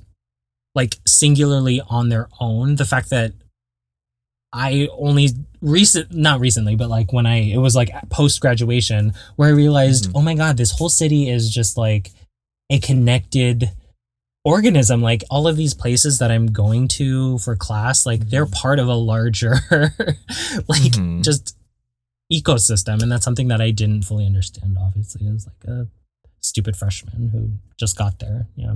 like 0.76 0.98
singularly 1.08 1.82
on 1.90 2.10
their 2.10 2.30
own. 2.40 2.76
The 2.76 2.86
fact 2.86 3.10
that 3.10 3.34
I 4.54 4.88
only 4.98 5.30
recent 5.62 6.14
not 6.14 6.40
recently, 6.40 6.76
but 6.76 6.90
like 6.90 7.12
when 7.12 7.26
I 7.26 7.38
it 7.52 7.58
was 7.58 7.76
like 7.76 7.90
post 8.10 8.40
graduation 8.40 9.14
where 9.36 9.50
I 9.50 9.54
realized, 9.54 10.06
Mhm. 10.10 10.12
oh 10.16 10.22
my 10.22 10.36
god, 10.36 10.58
this 10.58 10.72
whole 10.72 10.90
city 10.90 11.30
is 11.30 11.50
just 11.50 11.78
like 11.78 12.12
a 12.70 12.80
connected 12.80 13.72
organism 14.46 15.02
like 15.02 15.26
all 15.30 15.46
of 15.46 15.58
these 15.58 15.74
places 15.74 16.20
that 16.20 16.32
i'm 16.32 16.48
going 16.54 16.88
to 16.88 17.38
for 17.40 17.54
class 17.58 18.06
like 18.06 18.30
they're 18.30 18.46
part 18.46 18.80
of 18.80 18.88
a 18.88 18.94
larger 18.96 19.56
like 20.70 20.94
Mhm. 20.94 21.22
just 21.22 21.58
ecosystem 22.32 23.02
and 23.02 23.12
that's 23.12 23.24
something 23.26 23.48
that 23.48 23.62
i 23.62 23.72
didn't 23.72 24.04
fully 24.04 24.26
understand 24.26 24.78
obviously 24.80 25.26
as 25.28 25.48
like 25.48 25.64
a 25.74 25.88
stupid 26.42 26.76
freshman 26.76 27.30
who 27.30 27.50
just 27.78 27.98
got 27.98 28.20
there 28.20 28.48
yeah 28.56 28.76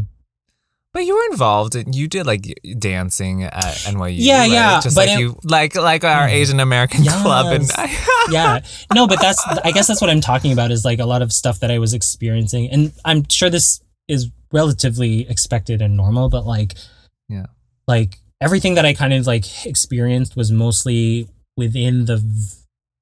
But 0.94 1.06
you 1.06 1.16
were 1.16 1.28
involved 1.32 1.76
and 1.76 1.94
you 1.96 2.08
did 2.08 2.26
like 2.26 2.44
dancing 2.80 3.44
at 3.44 3.54
NYU. 3.88 4.16
Yeah, 4.18 4.40
right? 4.40 4.52
yeah, 4.52 4.82
Just 4.82 4.98
like 4.98 5.10
it- 5.10 5.20
you 5.20 5.38
like 5.44 5.76
like 5.76 6.04
our 6.04 6.28
Mm. 6.28 6.32
Asian 6.34 6.60
American 6.60 7.04
club 7.06 7.46
and 7.56 7.70
yeah 8.32 8.60
no 8.94 9.08
but 9.08 9.20
that's 9.22 9.42
i 9.64 9.72
guess 9.72 9.88
that's 9.88 10.02
what 10.02 10.10
i'm 10.10 10.22
talking 10.22 10.52
about 10.54 10.70
is 10.72 10.84
like 10.86 11.00
a 11.00 11.06
lot 11.06 11.22
of 11.22 11.32
stuff 11.34 11.60
that 11.62 11.72
i 11.72 11.78
was 11.80 11.94
experiencing 11.94 12.70
and 12.70 12.92
i'm 13.06 13.24
sure 13.30 13.50
this 13.50 13.82
is 14.08 14.30
relatively 14.54 15.28
expected 15.30 15.82
and 15.82 15.96
normal 15.98 16.30
but 16.30 16.46
like 16.46 16.74
Yeah. 17.30 17.46
like 17.88 18.20
everything 18.42 18.76
that 18.76 18.86
i 18.86 18.94
kind 18.94 19.14
of 19.14 19.26
like 19.28 19.46
experienced 19.66 20.36
was 20.36 20.52
mostly 20.52 21.28
within 21.58 22.06
the 22.06 22.18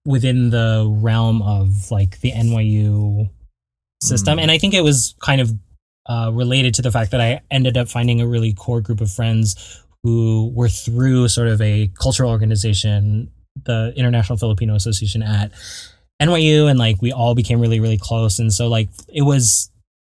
within 0.06 0.50
the 0.50 0.88
realm 1.02 1.42
of 1.42 1.92
like 1.92 2.20
the 2.22 2.32
nyu 2.32 3.30
system 4.02 4.38
Mm. 4.38 4.42
and 4.44 4.52
i 4.52 4.58
think 4.58 4.74
it 4.74 4.82
was 4.84 5.16
kind 5.20 5.42
of 5.42 5.52
uh, 6.08 6.32
related 6.34 6.74
to 6.74 6.82
the 6.82 6.92
fact 6.92 7.12
that 7.12 7.22
i 7.22 7.42
ended 7.52 7.78
up 7.78 7.88
finding 7.88 8.22
a 8.22 8.28
really 8.28 8.54
core 8.54 8.82
group 8.82 9.02
of 9.02 9.12
friends 9.12 9.84
who 10.04 10.52
were 10.56 10.70
through 10.70 11.28
sort 11.28 11.50
of 11.50 11.62
a 11.62 11.92
cultural 12.00 12.32
organization, 12.32 13.30
the 13.66 13.94
International 13.98 14.38
Filipino 14.38 14.74
Association 14.76 15.22
at 15.22 15.52
NYU, 16.22 16.70
and 16.70 16.80
like 16.80 17.02
we 17.02 17.12
all 17.12 17.36
became 17.36 17.60
really, 17.60 17.80
really 17.80 17.98
close. 17.98 18.40
And 18.40 18.54
so 18.54 18.68
like 18.70 18.90
it 19.10 19.24
was 19.24 19.70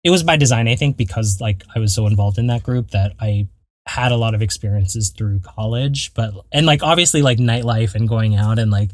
it 0.04 0.10
was 0.10 0.22
by 0.22 0.36
design, 0.36 0.68
I 0.68 0.76
think, 0.76 0.96
because 0.96 1.40
like 1.40 1.62
I 1.74 1.78
was 1.78 1.94
so 1.94 2.06
involved 2.06 2.38
in 2.38 2.46
that 2.48 2.62
group 2.62 2.90
that 2.90 3.12
I 3.20 3.48
had 3.86 4.12
a 4.12 4.16
lot 4.16 4.34
of 4.34 4.42
experiences 4.42 5.08
through 5.10 5.40
college 5.40 6.12
but 6.14 6.32
and 6.52 6.66
like 6.66 6.82
obviously 6.82 7.22
like 7.22 7.38
nightlife 7.38 7.94
and 7.94 8.08
going 8.08 8.36
out 8.36 8.58
and 8.58 8.70
like 8.70 8.90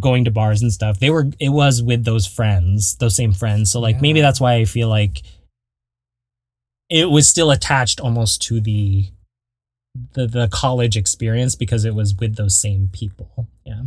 going 0.00 0.24
to 0.24 0.30
bars 0.30 0.62
and 0.62 0.72
stuff 0.72 0.98
they 1.00 1.10
were 1.10 1.26
it 1.38 1.50
was 1.50 1.82
with 1.82 2.04
those 2.04 2.26
friends 2.26 2.96
those 2.96 3.14
same 3.16 3.32
friends 3.32 3.70
so 3.70 3.78
like 3.80 4.00
maybe 4.00 4.20
that's 4.20 4.40
why 4.40 4.54
i 4.54 4.64
feel 4.64 4.88
like 4.88 5.22
it 6.88 7.10
was 7.10 7.28
still 7.28 7.50
attached 7.50 8.00
almost 8.00 8.40
to 8.42 8.60
the 8.60 9.06
the 10.14 10.26
the 10.26 10.48
college 10.50 10.96
experience 10.96 11.54
because 11.54 11.84
it 11.84 11.94
was 11.94 12.14
with 12.14 12.36
those 12.36 12.58
same 12.58 12.88
people 12.92 13.48
yeah 13.66 13.82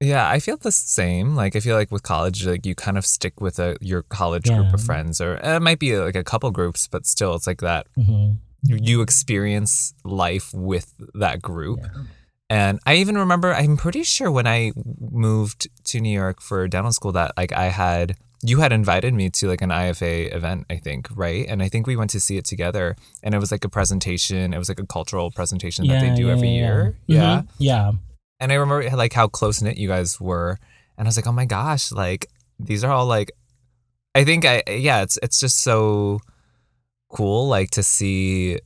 Yeah, 0.00 0.28
I 0.28 0.38
feel 0.40 0.56
the 0.58 0.72
same. 0.72 1.34
Like 1.34 1.56
I 1.56 1.60
feel 1.60 1.76
like 1.76 1.90
with 1.90 2.02
college, 2.02 2.44
like 2.46 2.66
you 2.66 2.74
kind 2.74 2.98
of 2.98 3.06
stick 3.06 3.40
with 3.40 3.58
a, 3.58 3.76
your 3.80 4.02
college 4.02 4.44
group 4.44 4.74
of 4.74 4.82
friends, 4.82 5.20
or 5.20 5.38
uh, 5.42 5.56
it 5.56 5.62
might 5.62 5.78
be 5.78 5.96
like 5.96 6.16
a 6.16 6.24
couple 6.24 6.50
groups, 6.50 6.88
but 6.88 7.06
still, 7.06 7.34
it's 7.34 7.46
like 7.46 7.60
that. 7.60 7.86
Mhm. 7.96 8.36
You, 8.66 9.02
experience 9.02 9.94
life 10.04 10.52
with 10.54 10.94
that 11.14 11.42
group. 11.42 11.80
Yeah. 11.82 12.02
And 12.50 12.80
I 12.86 12.96
even 12.96 13.16
remember, 13.18 13.52
I'm 13.52 13.76
pretty 13.76 14.02
sure 14.02 14.30
when 14.30 14.46
I 14.46 14.72
moved 15.00 15.68
to 15.84 16.00
New 16.00 16.12
York 16.12 16.40
for 16.40 16.66
dental 16.68 16.92
school, 16.92 17.12
that 17.12 17.32
like 17.36 17.52
I 17.52 17.64
had, 17.64 18.16
you 18.42 18.60
had 18.60 18.72
invited 18.72 19.14
me 19.14 19.30
to 19.30 19.48
like 19.48 19.62
an 19.62 19.70
IFA 19.70 20.34
event, 20.34 20.66
I 20.70 20.76
think, 20.76 21.08
right? 21.14 21.46
And 21.48 21.62
I 21.62 21.68
think 21.68 21.86
we 21.86 21.96
went 21.96 22.10
to 22.10 22.20
see 22.20 22.36
it 22.36 22.44
together. 22.44 22.96
And 23.22 23.34
it 23.34 23.38
was 23.38 23.50
like 23.50 23.64
a 23.64 23.68
presentation, 23.68 24.54
it 24.54 24.58
was 24.58 24.68
like 24.68 24.78
a 24.78 24.86
cultural 24.86 25.30
presentation 25.30 25.86
that 25.88 26.00
they 26.00 26.14
do 26.14 26.26
yeah, 26.26 26.32
every 26.32 26.48
yeah, 26.48 26.54
year. 26.54 26.96
yeah. 27.06 27.16
Yeah. 27.18 27.42
Yeah 27.58 27.92
And 28.40 28.52
I 28.52 28.56
remember 28.56 28.88
like 28.96 29.14
how 29.14 29.28
close 29.28 29.62
knit 29.62 29.78
you 29.78 29.88
guys 29.88 30.20
were. 30.20 30.58
And 30.96 31.06
I 31.06 31.08
was 31.08 31.16
like, 31.16 31.26
oh 31.26 31.32
my 31.32 31.46
gosh, 31.46 31.90
like 31.92 32.26
these 32.58 32.84
are 32.84 32.92
all 32.92 33.06
like, 33.06 33.32
I 34.14 34.24
think 34.24 34.44
I, 34.44 34.62
yeah, 34.68 35.02
it's, 35.02 35.18
it's 35.22 35.40
just 35.40 35.60
so 35.60 36.20
cool, 37.14 37.48
like 37.48 37.70
to 37.70 37.82
see. 37.82 38.58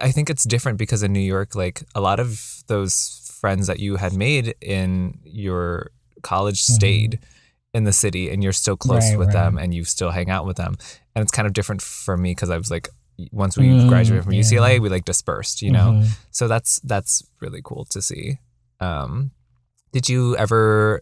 I 0.00 0.10
think 0.12 0.28
it's 0.28 0.44
different 0.44 0.76
because 0.78 1.02
in 1.02 1.12
New 1.12 1.20
York, 1.20 1.54
like 1.54 1.82
a 1.94 2.00
lot 2.00 2.20
of 2.20 2.62
those 2.66 3.36
friends 3.40 3.66
that 3.66 3.80
you 3.80 3.96
had 3.96 4.12
made 4.12 4.54
in 4.60 5.18
your 5.24 5.90
college 6.22 6.60
Mhm. 6.60 6.74
stayed 6.76 7.18
in 7.74 7.84
the 7.84 7.92
city 7.92 8.28
and 8.30 8.42
you're 8.42 8.52
still 8.52 8.76
close 8.76 9.08
Right, 9.10 9.18
with 9.18 9.32
them 9.32 9.56
and 9.56 9.72
you 9.74 9.84
still 9.84 10.10
hang 10.10 10.28
out 10.28 10.44
with 10.46 10.58
them. 10.58 10.76
And 11.14 11.22
it's 11.22 11.32
kind 11.32 11.46
of 11.46 11.54
different 11.54 11.80
for 11.80 12.16
me 12.18 12.32
because 12.32 12.50
I 12.50 12.58
was 12.58 12.70
like, 12.70 12.88
once 13.30 13.56
we 13.56 13.68
Mm, 13.68 13.88
graduated 13.88 14.24
from 14.24 14.34
yeah. 14.34 14.42
UCLA, 14.42 14.78
we 14.80 14.88
like 14.90 15.04
dispersed, 15.06 15.62
you 15.62 15.70
know? 15.70 15.92
Mhm. 15.92 16.08
So 16.30 16.46
that's 16.48 16.80
that's 16.84 17.22
really 17.40 17.62
cool 17.64 17.84
to 17.86 18.02
see. 18.02 18.38
Um, 18.80 19.30
did 19.92 20.08
you 20.10 20.36
ever 20.36 21.00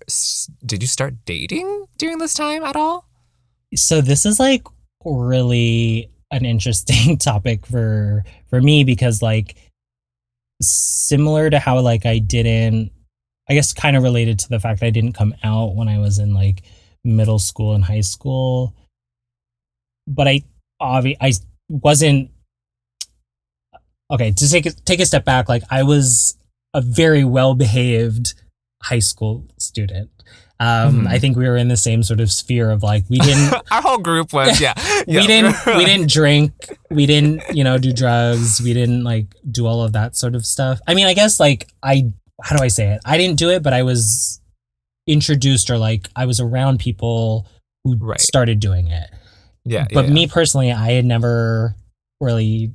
did 0.65 0.83
you 0.83 0.89
start 0.89 1.15
dating 1.25 1.87
during 1.99 2.19
this 2.19 2.35
time 2.35 2.63
at 2.63 2.77
all? 2.77 3.07
so 3.75 4.01
this 4.01 4.25
is 4.27 4.39
like 4.41 4.63
really 5.05 6.11
an 6.31 6.45
interesting 6.45 7.19
topic 7.19 7.67
for 7.67 8.25
for 8.49 8.61
me 8.61 8.85
because 8.85 9.23
like 9.23 9.57
similar 10.63 11.51
to 11.51 11.59
how 11.59 11.81
like 11.81 12.07
I 12.07 12.19
didn't 12.19 12.93
I 13.49 13.55
guess 13.55 13.73
kind 13.73 13.97
of 13.97 14.03
related 14.03 14.39
to 14.41 14.49
the 14.49 14.61
fact 14.61 14.81
that 14.81 14.87
I 14.87 14.91
didn't 14.91 15.15
come 15.15 15.35
out 15.43 15.75
when 15.75 15.89
I 15.89 15.99
was 15.99 16.19
in 16.19 16.35
like 16.35 16.63
middle 17.03 17.39
school 17.39 17.75
and 17.75 17.85
high 17.85 18.03
school. 18.03 18.75
But 20.07 20.29
I 20.29 20.43
obvi- 20.81 21.17
I 21.21 21.33
wasn't 21.69 22.31
okay 24.11 24.33
to 24.33 24.49
take 24.49 24.67
a, 24.67 24.71
take 24.71 25.01
a 25.01 25.07
step 25.07 25.25
back 25.25 25.49
like 25.49 25.63
I 25.71 25.83
was 25.83 26.37
a 26.75 26.81
very 26.81 27.25
well 27.25 27.55
behaved 27.55 28.35
high 28.83 28.99
school 28.99 29.47
student 29.59 30.11
um 30.61 31.03
Mhm. 31.03 31.07
I 31.09 31.19
think 31.19 31.37
we 31.37 31.49
were 31.49 31.57
in 31.57 31.69
the 31.69 31.77
same 31.77 32.03
sort 32.03 32.21
of 32.21 32.31
sphere 32.31 32.71
of 32.71 32.83
like 32.83 33.05
we 33.09 33.19
didn't 33.19 33.55
Our 33.73 33.81
whole 33.83 33.99
group 33.99 34.33
was 34.33 34.61
yeah. 34.61 34.75
we 35.09 35.27
didn't 35.27 35.57
we 35.67 35.85
didn't 35.91 36.11
drink 36.11 36.53
we 36.91 37.07
didn't 37.07 37.43
you 37.53 37.65
know 37.65 37.79
do 37.79 37.93
drugs 37.93 38.61
we 38.61 38.75
didn't 38.75 39.03
like 39.03 39.27
do 39.51 39.67
all 39.67 39.83
of 39.83 39.93
that 39.95 40.17
sort 40.17 40.35
of 40.35 40.45
stuff 40.45 40.79
i 40.87 40.95
mean 40.95 41.07
i 41.07 41.15
guess 41.15 41.41
like 41.41 41.67
i 41.83 42.05
how 42.43 42.57
do 42.57 42.63
i 42.63 42.69
say 42.69 42.89
it 42.95 43.01
i 43.07 43.17
didn't 43.17 43.39
do 43.39 43.49
it 43.51 43.63
but 43.63 43.73
i 43.73 43.83
was 43.83 44.41
introduced 45.07 45.71
or 45.71 45.79
like 45.79 46.09
i 46.15 46.27
was 46.27 46.41
around 46.41 46.79
people 46.79 47.47
who 47.85 47.97
Right. 47.97 48.21
started 48.21 48.61
doing 48.61 48.89
it 48.89 49.09
yeah. 49.65 49.87
but 49.93 50.07
yeah, 50.07 50.13
me 50.13 50.27
personally 50.27 50.71
i 50.73 50.93
had 50.93 51.05
never 51.05 51.75
really 52.21 52.73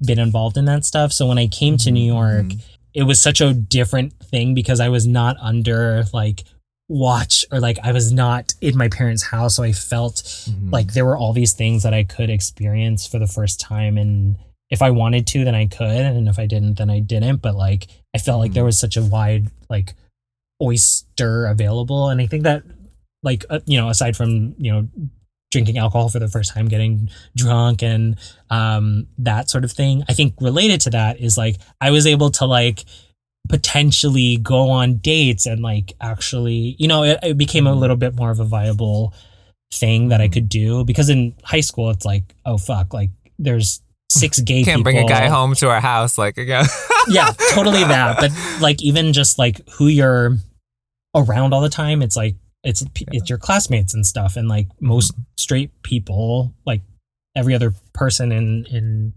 been 0.00 0.18
involved 0.18 0.56
in 0.56 0.64
that 0.66 0.84
stuff 0.84 1.12
so 1.12 1.26
when 1.26 1.38
i 1.38 1.46
came 1.48 1.76
to 1.78 1.90
new 1.90 2.06
york 2.06 2.46
Mhm. 2.46 2.60
it 2.94 3.02
was 3.02 3.20
such 3.20 3.40
a 3.40 3.52
different 3.52 4.14
thing 4.30 4.54
because 4.54 4.80
I 4.80 4.88
was 4.88 5.06
not 5.06 5.36
under 5.40 6.04
like 6.14 6.44
watch 6.88 7.44
or 7.50 7.58
like 7.60 7.78
I 7.82 7.92
was 7.92 8.12
not 8.12 8.54
in 8.60 8.76
my 8.76 8.88
parents' 8.88 9.24
house. 9.24 9.56
So 9.56 9.62
I 9.62 9.72
felt 9.72 10.16
Mhm. 10.16 10.72
like 10.72 10.92
there 10.92 11.04
were 11.04 11.16
all 11.16 11.32
these 11.32 11.52
things 11.52 11.82
that 11.82 11.92
I 11.94 12.04
could 12.04 12.30
experience 12.30 13.06
for 13.06 13.18
the 13.18 13.26
first 13.26 13.58
time. 13.60 13.98
And 13.98 14.36
if 14.70 14.82
I 14.82 14.90
wanted 14.90 15.26
to, 15.28 15.44
then 15.44 15.54
I 15.54 15.66
could. 15.66 15.88
And 15.88 16.28
if 16.28 16.38
I 16.38 16.46
didn't, 16.46 16.78
then 16.78 16.90
I 16.90 17.00
didn't. 17.00 17.42
But 17.42 17.56
like 17.56 17.88
I 18.14 18.18
felt 18.18 18.40
like 18.40 18.52
there 18.52 18.64
was 18.64 18.78
such 18.78 18.96
a 18.96 19.02
wide 19.02 19.50
like 19.68 19.94
oyster 20.62 21.46
available. 21.46 22.08
And 22.08 22.20
I 22.20 22.26
think 22.26 22.44
that 22.44 22.62
like, 23.22 23.44
uh, 23.50 23.60
you 23.66 23.78
know, 23.80 23.88
aside 23.88 24.16
from, 24.16 24.54
you 24.58 24.72
know, 24.72 24.88
drinking 25.50 25.78
alcohol 25.78 26.08
for 26.08 26.18
the 26.18 26.28
first 26.28 26.52
time, 26.52 26.68
getting 26.68 27.08
drunk 27.36 27.82
and 27.82 28.16
um, 28.50 29.06
that 29.18 29.48
sort 29.48 29.64
of 29.64 29.72
thing. 29.72 30.04
I 30.08 30.12
think 30.12 30.34
related 30.40 30.80
to 30.82 30.90
that 30.90 31.20
is 31.20 31.36
like 31.38 31.56
I 31.80 31.90
was 31.90 32.06
able 32.06 32.30
to 32.32 32.46
like 32.46 32.84
potentially 33.48 34.36
go 34.38 34.68
on 34.70 34.96
dates 34.98 35.46
and 35.46 35.62
like 35.62 35.92
actually, 36.00 36.76
you 36.78 36.88
know, 36.88 37.02
it, 37.04 37.18
it 37.22 37.36
became 37.38 37.66
a 37.66 37.72
Mhm. 37.74 37.78
little 37.78 37.96
bit 37.96 38.14
more 38.14 38.30
of 38.30 38.40
a 38.40 38.44
viable 38.44 39.12
thing 39.72 40.08
that 40.08 40.20
I 40.20 40.28
Mhm. 40.28 40.32
could 40.32 40.48
do 40.48 40.84
because 40.84 41.08
in 41.08 41.34
high 41.44 41.60
school 41.60 41.90
it's 41.90 42.04
like, 42.04 42.34
oh 42.44 42.56
fuck, 42.58 42.94
like 42.94 43.10
there's 43.38 43.80
six 44.10 44.38
gay 44.50 44.62
can't 44.64 44.78
people. 44.78 44.82
bring 44.84 44.98
a 44.98 45.08
guy 45.08 45.28
home 45.28 45.54
to 45.56 45.68
our 45.68 45.80
house 45.80 46.16
like 46.18 46.38
again. 46.38 46.64
yeah, 47.08 47.32
totally 47.52 47.84
that. 47.84 48.18
But 48.20 48.32
like 48.60 48.82
even 48.82 49.12
just 49.12 49.38
like 49.38 49.60
who 49.72 49.86
you're 49.88 50.36
around 51.14 51.52
all 51.54 51.60
the 51.60 51.68
time, 51.68 52.02
it's 52.02 52.16
like 52.16 52.36
it's 52.64 52.84
it's 53.12 53.28
your 53.30 53.38
classmates 53.38 53.94
and 53.94 54.04
stuff, 54.06 54.36
and 54.36 54.48
like 54.48 54.68
most 54.80 55.12
straight 55.36 55.70
people, 55.82 56.54
like 56.66 56.82
every 57.36 57.54
other 57.54 57.74
person 57.92 58.32
in 58.32 58.64
in 58.66 59.12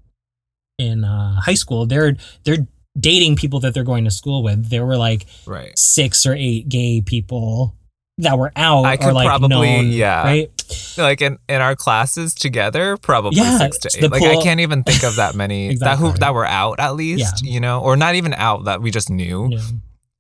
in 0.77 1.03
uh, 1.03 1.39
high 1.41 1.55
school, 1.55 1.86
they're 1.86 2.15
they're 2.43 2.67
dating 3.00 3.36
people 3.36 3.60
that 3.62 3.74
they're 3.74 3.84
going 3.84 4.06
to 4.06 4.12
school 4.12 4.43
with. 4.43 4.70
There 4.70 4.86
were 4.86 4.97
like 4.97 5.26
right. 5.45 5.78
six 5.78 6.26
or 6.26 6.34
eight 6.34 6.70
gay 6.70 7.02
people 7.02 7.76
that 8.20 8.38
were 8.38 8.52
out 8.56 8.86
I 8.86 8.95
or 8.95 8.97
could 8.97 9.14
like 9.14 9.28
probably- 9.28 9.50
known, 9.50 9.88
yeah. 9.88 10.24
right. 10.24 10.52
Like 10.97 11.22
in, 11.22 11.38
in 11.47 11.62
our 11.62 11.76
classes 11.76 12.36
together, 12.36 12.97
probably 12.97 13.39
Yeah, 13.39 13.58
six 13.58 13.78
to 13.80 13.89
eight. 13.97 14.12
Like 14.12 14.22
I 14.22 14.41
can't 14.41 14.60
even 14.60 14.84
think 14.84 15.04
of 15.04 15.16
that 15.16 15.34
many 15.36 15.76
that 15.80 15.97
who 15.97 16.12
that 16.14 16.34
were 16.34 16.45
out 16.45 16.80
at 16.80 16.95
least, 16.95 17.43
yeah. 17.43 17.54
you 17.54 17.60
know, 17.60 17.82
or 17.82 17.95
not 17.95 18.16
even 18.16 18.34
out 18.34 18.66
that 18.66 18.82
we 18.82 18.91
just 18.91 19.10
knew. 19.10 19.50
Yeah. 19.52 19.62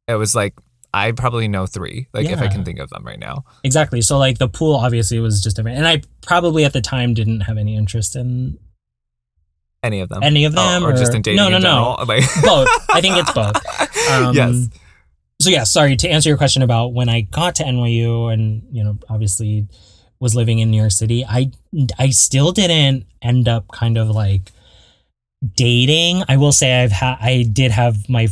It 0.07 0.15
was 0.15 0.33
like 0.33 0.55
I 0.91 1.11
probably 1.11 1.47
know 1.47 1.67
three, 1.67 2.07
like 2.13 2.27
if 2.27 2.39
I 2.39 2.47
can 2.47 2.65
think 2.65 2.79
of 2.79 2.89
them 2.89 3.05
right 3.05 3.19
now. 3.19 3.43
Exactly. 3.63 4.01
So 4.01 4.17
like 4.17 4.39
the 4.39 4.47
pool 4.47 4.75
obviously 4.75 5.19
was 5.19 5.41
just 5.41 5.55
different, 5.55 5.77
and 5.77 5.87
I 5.87 6.01
probably 6.23 6.65
at 6.65 6.73
the 6.73 6.81
time 6.81 7.13
didn't 7.13 7.41
have 7.41 7.57
any 7.57 7.75
interest 7.75 8.15
in 8.15 8.57
Any 9.81 10.01
of 10.01 10.09
them. 10.09 10.23
any 10.23 10.43
of 10.45 10.53
Oh, 10.57 10.61
them, 10.61 10.85
or, 10.85 10.91
just 10.91 11.13
in 11.13 11.21
dating 11.21 11.37
no, 11.37 11.49
no, 11.49 11.57
no. 11.57 11.97
Like 12.07 12.23
both. 12.43 12.67
I 12.89 12.99
think 13.01 13.17
it's 13.17 13.31
both. 13.33 13.55
Um, 14.09 14.35
yes. 14.35 14.67
So 15.41 15.49
yeah, 15.51 15.63
sorry 15.63 15.95
to 15.97 16.09
answer 16.09 16.29
your 16.29 16.37
question 16.37 16.63
about 16.63 16.93
when 16.93 17.09
I 17.09 17.21
got 17.21 17.55
to 17.55 17.63
NYU 17.63 18.33
and 18.33 18.63
you 18.71 18.83
know 18.83 18.97
obviously 19.07 19.67
was 20.19 20.35
living 20.35 20.59
in 20.59 20.71
New 20.71 20.77
York 20.77 20.91
City. 20.91 21.23
I 21.23 21.51
I 21.97 22.09
still 22.09 22.51
didn't 22.51 23.05
end 23.21 23.47
up 23.47 23.67
kind 23.71 23.97
of 23.97 24.09
like 24.09 24.51
dating. 25.55 26.23
I 26.27 26.37
will 26.37 26.51
say 26.51 26.83
I've 26.83 26.91
had 26.91 27.17
I 27.21 27.43
did 27.43 27.71
have 27.71 28.09
my 28.09 28.27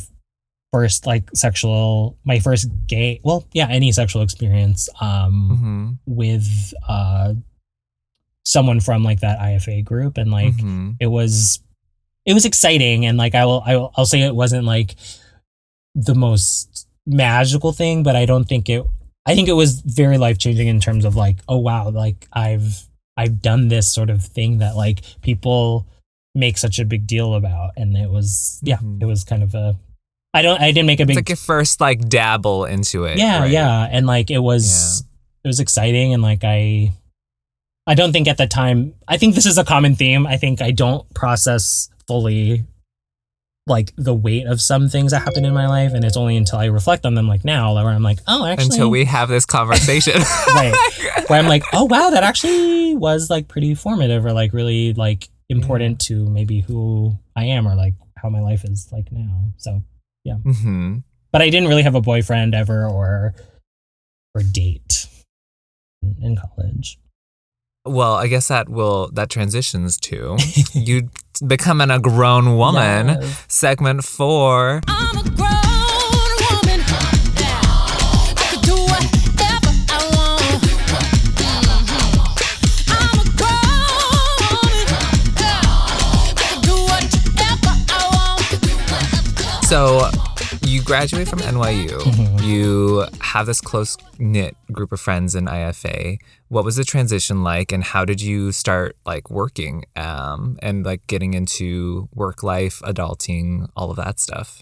first 0.74 1.06
like 1.08 1.30
sexual 1.34 2.18
my 2.26 2.40
first 2.40 2.68
gay 2.88 3.22
well 3.24 3.48
yeah 3.54 3.68
any 3.70 3.90
sexual 3.94 4.22
experience 4.22 4.90
um 5.00 5.98
hmm 6.06 6.14
with 6.14 6.74
uh 6.90 7.34
someone 8.48 8.80
from 8.80 9.04
like 9.04 9.20
that 9.20 9.40
IFA 9.40 9.84
group 9.84 10.18
and 10.18 10.32
like 10.32 10.58
hmm 10.60 10.92
it 11.02 11.08
was 11.08 11.60
it 12.26 12.34
was 12.34 12.46
exciting 12.46 13.06
and 13.06 13.18
like 13.18 13.36
I 13.36 13.46
will 13.46 13.62
I 13.66 13.76
will 13.76 13.92
I'll 13.98 14.06
say 14.06 14.22
it 14.22 14.36
wasn't 14.36 14.66
like 14.66 14.96
the 15.96 16.16
most 16.16 16.88
magical 17.06 17.72
thing 17.74 18.04
but 18.04 18.16
I 18.16 18.26
don't 18.26 18.46
think 18.46 18.70
it 18.70 18.84
I 19.26 19.36
think 19.36 19.50
it 19.50 19.54
was 19.54 19.82
very 19.82 20.18
life 20.18 20.38
changing 20.38 20.68
in 20.68 20.80
terms 20.80 21.04
of 21.06 21.16
like 21.16 21.38
oh 21.50 21.58
wow 21.58 21.90
like 21.90 22.28
I've 22.32 22.88
I've 23.18 23.42
done 23.42 23.68
this 23.68 23.92
sort 23.92 24.10
of 24.10 24.24
thing 24.24 24.60
that 24.60 24.76
like 24.76 25.02
people 25.22 25.86
make 26.36 26.58
such 26.58 26.80
a 26.80 26.86
big 26.86 27.08
deal 27.08 27.34
about 27.34 27.72
and 27.76 27.98
it 27.98 28.10
was 28.10 28.60
yeah 28.64 28.78
Mhm. 28.78 29.02
it 29.02 29.06
was 29.06 29.24
kind 29.24 29.44
of 29.44 29.54
a 29.56 29.76
I 30.34 30.42
don't 30.42 30.62
I 30.62 30.72
didn't 30.72 30.88
make 30.88 31.00
a 31.00 31.04
It's 31.04 31.08
big 31.08 31.16
like 31.18 31.30
your 31.30 31.36
first 31.38 31.82
like 31.82 32.08
dabble 32.08 32.66
into 32.66 33.06
it. 33.06 33.18
yeah 33.18 33.40
right? 33.42 33.52
yeah 33.52 33.88
and 33.92 34.06
like 34.06 34.30
it 34.32 34.40
was 34.40 35.04
it 35.44 35.48
was 35.48 35.60
exciting 35.60 36.14
and 36.14 36.22
like 36.22 36.44
i 36.44 36.92
i 37.88 37.96
don't 37.96 38.12
think 38.12 38.28
at 38.28 38.38
the 38.38 38.48
time 38.48 38.94
i 39.08 39.18
think 39.18 39.34
this 39.34 39.46
is 39.46 39.58
a 39.58 39.64
common 39.64 39.96
theme 39.96 40.28
i 40.28 40.38
think 40.38 40.62
i 40.62 40.72
don't 40.72 41.12
process 41.14 41.90
fully 42.08 42.66
like 43.68 43.94
the 43.98 44.14
weight 44.14 44.48
of 44.48 44.62
some 44.62 44.88
things 44.88 45.12
that 45.12 45.22
happened 45.22 45.46
in 45.46 45.54
my 45.54 45.68
life 45.68 45.94
and 45.94 46.06
it's 46.06 46.16
only 46.16 46.38
until 46.38 46.58
I 46.58 46.66
reflect 46.66 47.06
on 47.06 47.16
them 47.16 47.28
like 47.28 47.44
now 47.44 47.76
where 47.76 47.90
I'm 47.90 48.02
like, 48.02 48.20
oh 48.26 48.46
actually 48.46 48.68
Until 48.68 48.90
we 48.90 49.04
have 49.04 49.28
this 49.28 49.46
conversation. 49.46 50.14
right. 50.48 50.74
Where 51.28 51.38
I'm 51.38 51.48
like, 51.48 51.64
oh 51.74 51.84
wow, 51.84 52.10
that 52.12 52.24
actually 52.24 52.96
was 52.96 53.30
like 53.30 53.50
pretty 53.50 53.76
formative 53.76 54.26
or 54.26 54.32
like 54.32 54.54
really 54.54 54.94
like 54.94 55.28
important 55.50 56.00
to 56.02 56.26
maybe 56.30 56.62
who 56.62 57.18
I 57.36 57.46
am 57.46 57.68
or 57.68 57.76
like 57.76 57.96
how 58.16 58.30
my 58.30 58.40
life 58.40 58.64
is 58.64 58.88
like 58.92 59.12
now. 59.12 59.52
So 59.58 59.84
yeah. 60.24 60.36
hmm 60.36 61.00
but 61.32 61.42
I 61.42 61.50
didn't 61.50 61.68
really 61.68 61.84
have 61.84 61.96
a 61.96 62.02
boyfriend 62.02 62.56
ever 62.56 62.88
or 62.88 63.36
or 64.34 64.42
date 64.44 65.08
in 66.22 66.38
college. 66.38 66.98
Well, 67.88 68.14
I 68.14 68.28
guess 68.28 68.48
that 68.50 68.70
will 68.70 69.10
that 69.14 69.30
transitions 69.30 69.98
to 70.02 70.38
you 70.74 71.10
becoming 71.46 71.90
a 71.92 72.00
grown 72.00 72.58
woman. 72.58 73.08
Yes. 73.08 73.46
Segment 73.48 74.04
four. 74.04 74.82
I'm 74.88 75.18
a 75.18 75.24
grown 75.24 76.38
woman. 76.46 76.82
I 76.88 78.34
can 78.36 78.62
do 78.62 78.76
whatever 78.76 79.72
I 79.90 80.00
want. 80.16 80.62
Mhm. 81.38 81.98
I'm 82.90 83.20
a 83.20 83.26
grown 83.40 84.38
woman. 84.52 84.88
I 85.38 86.34
can 86.36 86.58
do 86.62 86.76
whatever 86.92 87.74
I 87.90 88.02
want. 88.16 89.66
So 89.66 90.10
you 90.78 90.84
graduate 90.84 91.28
from 91.28 91.40
NYU. 91.40 91.90
Mhm. 91.90 92.44
You 92.44 93.06
have 93.20 93.48
this 93.48 93.62
close 93.62 93.98
knit 94.20 94.56
group 94.72 94.92
of 94.92 95.02
friends 95.02 95.34
in 95.34 95.48
IFA. 95.48 96.20
What 96.50 96.64
was 96.64 96.76
the 96.76 96.84
transition 96.84 97.44
like, 97.44 97.72
and 97.72 97.84
how 97.84 98.06
did 98.06 98.22
you 98.22 98.52
start 98.52 98.96
like 99.04 99.32
working 99.32 99.86
um, 99.96 100.60
and 100.62 100.86
like 100.86 101.08
getting 101.08 101.34
into 101.34 102.10
work 102.14 102.44
life, 102.44 102.80
adulting, 102.84 103.68
all 103.76 103.90
of 103.90 103.98
that 103.98 104.20
stuff? 104.20 104.62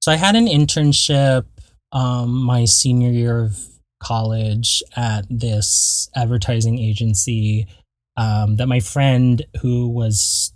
So 0.00 0.10
I 0.10 0.16
had 0.16 0.34
an 0.34 0.46
internship 0.46 1.44
um, 1.92 2.42
my 2.42 2.64
senior 2.64 3.12
year 3.12 3.44
of 3.44 3.56
college 4.02 4.82
at 4.96 5.26
this 5.30 6.10
advertising 6.16 6.80
agency 6.80 7.68
um, 8.16 8.56
that 8.56 8.66
my 8.66 8.80
friend 8.80 9.44
who 9.60 9.88
was 9.88 10.52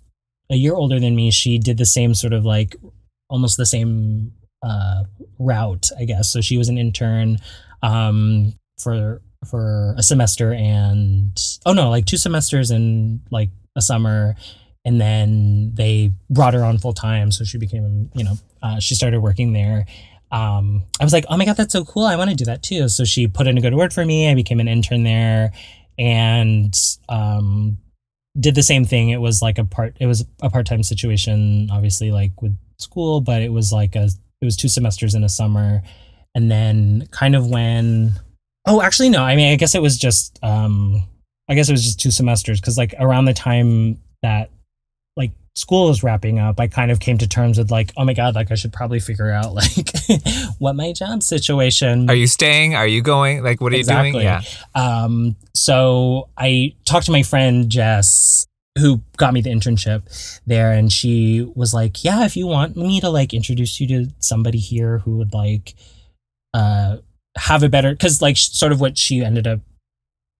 a 0.50 0.56
year 0.56 0.74
older 0.74 0.98
than 0.98 1.14
me, 1.14 1.30
she 1.30 1.58
did 1.58 1.78
the 1.78 1.86
same 1.86 2.12
sort 2.12 2.32
of 2.32 2.44
like 2.44 2.74
almost 3.28 3.56
the 3.56 3.66
same 3.66 4.32
uh, 4.62 5.04
route, 5.38 5.90
I 5.98 6.04
guess. 6.04 6.32
So 6.32 6.40
she 6.40 6.58
was 6.58 6.68
an 6.68 6.78
intern 6.78 7.38
um, 7.82 8.54
for 8.78 9.20
for 9.48 9.94
a 9.96 10.02
semester 10.02 10.52
and 10.52 11.38
oh 11.64 11.72
no, 11.72 11.90
like 11.90 12.06
two 12.06 12.16
semesters 12.16 12.70
and 12.70 13.20
like 13.30 13.50
a 13.76 13.82
summer, 13.82 14.34
and 14.84 15.00
then 15.00 15.72
they 15.74 16.12
brought 16.30 16.54
her 16.54 16.64
on 16.64 16.78
full 16.78 16.94
time. 16.94 17.30
So 17.30 17.44
she 17.44 17.58
became, 17.58 18.10
you 18.14 18.24
know, 18.24 18.34
uh, 18.62 18.80
she 18.80 18.94
started 18.94 19.20
working 19.20 19.52
there. 19.52 19.86
Um, 20.32 20.82
I 21.00 21.04
was 21.04 21.12
like, 21.12 21.24
oh 21.28 21.36
my 21.36 21.44
god, 21.44 21.56
that's 21.56 21.72
so 21.72 21.84
cool! 21.84 22.04
I 22.04 22.16
want 22.16 22.30
to 22.30 22.36
do 22.36 22.46
that 22.46 22.62
too. 22.62 22.88
So 22.88 23.04
she 23.04 23.28
put 23.28 23.46
in 23.46 23.56
a 23.56 23.60
good 23.60 23.74
word 23.74 23.92
for 23.92 24.04
me. 24.04 24.28
I 24.28 24.34
became 24.34 24.58
an 24.58 24.68
intern 24.68 25.04
there, 25.04 25.52
and 25.98 26.74
um, 27.08 27.78
did 28.38 28.54
the 28.54 28.62
same 28.62 28.84
thing. 28.84 29.10
It 29.10 29.20
was 29.20 29.40
like 29.40 29.58
a 29.58 29.64
part. 29.64 29.96
It 30.00 30.06
was 30.06 30.24
a 30.42 30.50
part 30.50 30.66
time 30.66 30.82
situation, 30.82 31.68
obviously, 31.70 32.10
like 32.10 32.42
with 32.42 32.58
school, 32.78 33.20
but 33.20 33.42
it 33.42 33.52
was 33.52 33.72
like 33.72 33.94
a. 33.94 34.08
It 34.40 34.44
was 34.44 34.56
two 34.56 34.68
semesters 34.68 35.14
in 35.14 35.24
a 35.24 35.28
summer, 35.28 35.82
and 36.34 36.50
then 36.50 37.08
kind 37.10 37.34
of 37.34 37.48
when. 37.48 38.12
Oh, 38.66 38.82
actually, 38.82 39.10
no. 39.10 39.22
I 39.22 39.36
mean, 39.36 39.52
I 39.52 39.56
guess 39.56 39.74
it 39.74 39.82
was 39.82 39.98
just. 39.98 40.38
Um, 40.42 41.02
I 41.48 41.54
guess 41.54 41.68
it 41.68 41.72
was 41.72 41.84
just 41.84 42.00
two 42.00 42.10
semesters 42.10 42.60
because, 42.60 42.76
like, 42.76 42.94
around 42.98 43.26
the 43.26 43.32
time 43.32 44.00
that 44.22 44.50
like 45.16 45.30
school 45.54 45.88
was 45.88 46.02
wrapping 46.02 46.38
up, 46.38 46.60
I 46.60 46.66
kind 46.66 46.90
of 46.90 47.00
came 47.00 47.18
to 47.18 47.28
terms 47.28 47.58
with 47.58 47.70
like, 47.70 47.92
oh 47.96 48.04
my 48.04 48.14
god, 48.14 48.34
like 48.34 48.50
I 48.50 48.54
should 48.54 48.72
probably 48.72 49.00
figure 49.00 49.30
out 49.30 49.54
like 49.54 49.88
what 50.58 50.76
my 50.76 50.92
job 50.92 51.22
situation. 51.22 52.08
Are 52.10 52.14
you 52.14 52.26
staying? 52.26 52.74
Are 52.74 52.86
you 52.86 53.02
going? 53.02 53.42
Like, 53.42 53.60
what 53.60 53.72
are 53.72 53.76
you 53.76 53.84
doing? 53.84 54.14
Yeah. 54.16 54.42
Um, 54.74 55.36
so 55.54 56.28
I 56.36 56.74
talked 56.84 57.06
to 57.06 57.12
my 57.12 57.22
friend 57.22 57.68
Jess, 57.70 58.46
who 58.78 59.00
got 59.16 59.32
me 59.32 59.40
the 59.40 59.50
internship 59.50 60.02
there, 60.46 60.72
and 60.72 60.92
she 60.92 61.50
was 61.54 61.74
like, 61.74 62.04
"Yeah, 62.04 62.24
if 62.24 62.36
you 62.36 62.46
want 62.46 62.76
me 62.76 63.00
to 63.00 63.10
like 63.10 63.34
introduce 63.34 63.80
you 63.80 63.86
to 63.88 64.12
somebody 64.18 64.58
here 64.58 64.98
who 64.98 65.18
would 65.18 65.34
like, 65.34 65.74
uh, 66.54 66.98
have 67.36 67.62
a 67.62 67.68
better, 67.68 67.92
because 67.92 68.22
like 68.22 68.36
sort 68.36 68.72
of 68.72 68.80
what 68.80 68.98
she 68.98 69.24
ended 69.24 69.46
up 69.46 69.60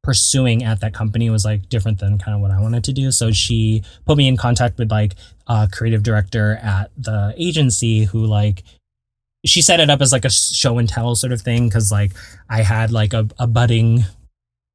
pursuing 0.07 0.63
at 0.63 0.81
that 0.81 0.95
company 0.95 1.29
was 1.29 1.45
like 1.45 1.69
different 1.69 1.99
than 1.99 2.17
kind 2.17 2.35
of 2.35 2.41
what 2.41 2.53
I 2.53 2.61
wanted 2.61 2.85
to 2.85 2.93
do. 2.93 3.11
So 3.11 3.33
she 3.33 3.83
put 4.05 4.17
me 4.17 4.29
in 4.29 4.37
contact 4.37 4.79
with 4.79 4.91
like 4.91 5.17
a 5.49 5.69
creative 5.71 6.05
director 6.05 6.61
at 6.63 6.93
the 6.97 7.35
agency 7.37 8.05
who 8.05 8.25
like 8.25 8.63
she 9.45 9.63
set 9.63 9.81
it 9.81 9.91
up 9.91 10.01
as 10.01 10.13
like 10.13 10.25
a 10.25 10.31
show 10.31 10.79
and 10.79 10.89
tell 10.89 11.17
sort 11.17 11.33
of 11.33 11.41
thing 11.41 11.69
because 11.69 11.91
like 11.91 12.13
I 12.49 12.63
had 12.63 12.93
like 12.93 13.15
a, 13.15 13.29
a 13.39 13.49
budding 13.49 14.05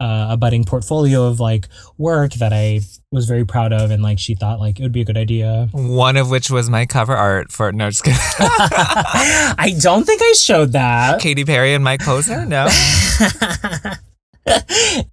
uh, 0.02 0.30
a 0.32 0.38
budding 0.38 0.64
portfolio 0.64 1.28
of 1.28 1.40
like 1.40 1.68
work 2.00 2.34
that 2.34 2.52
I 2.52 2.80
was 3.12 3.28
very 3.28 3.46
proud 3.46 3.72
of 3.72 3.92
and 3.92 4.02
like 4.02 4.18
she 4.18 4.34
thought 4.34 4.60
like 4.60 4.80
it 4.80 4.84
would 4.84 4.92
be 4.92 5.02
a 5.02 5.06
good 5.06 5.18
idea. 5.18 5.70
One 5.74 6.18
of 6.18 6.32
which 6.32 6.50
was 6.50 6.72
my 6.72 6.88
cover 6.88 7.16
art 7.16 7.52
for 7.52 7.72
no, 7.72 7.90
just 7.92 8.04
kidding. 8.04 8.18
I 8.40 9.76
don't 9.80 10.04
think 10.04 10.22
I 10.24 10.34
showed 10.36 10.72
that. 10.72 11.22
Katy 11.22 11.46
Perry 11.46 11.76
and 11.76 11.84
Mike 11.84 12.00
Posner. 12.00 12.48
No. 12.48 12.64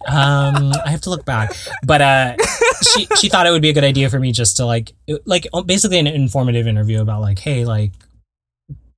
um, 0.08 0.72
I 0.72 0.90
have 0.90 1.02
to 1.02 1.10
look 1.10 1.26
back, 1.26 1.52
but 1.84 2.00
uh, 2.00 2.36
she 2.94 3.06
she 3.18 3.28
thought 3.28 3.46
it 3.46 3.50
would 3.50 3.60
be 3.60 3.68
a 3.68 3.74
good 3.74 3.84
idea 3.84 4.08
for 4.08 4.18
me 4.18 4.32
just 4.32 4.56
to 4.56 4.64
like 4.64 4.92
like 5.26 5.46
uh, 5.52 5.60
basically 5.60 5.98
an 5.98 6.06
informative 6.06 6.66
interview 6.66 7.02
about 7.02 7.20
like, 7.20 7.38
hey, 7.38 7.66
like, 7.66 7.92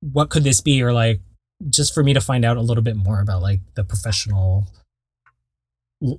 what 0.00 0.30
could 0.30 0.44
this 0.44 0.60
be, 0.60 0.82
or 0.82 0.92
like, 0.92 1.20
just 1.68 1.92
for 1.92 2.04
me 2.04 2.14
to 2.14 2.20
find 2.20 2.44
out 2.44 2.56
a 2.56 2.60
little 2.60 2.84
bit 2.84 2.94
more 2.94 3.20
about 3.20 3.42
like 3.42 3.58
the 3.74 3.82
professional 3.82 4.68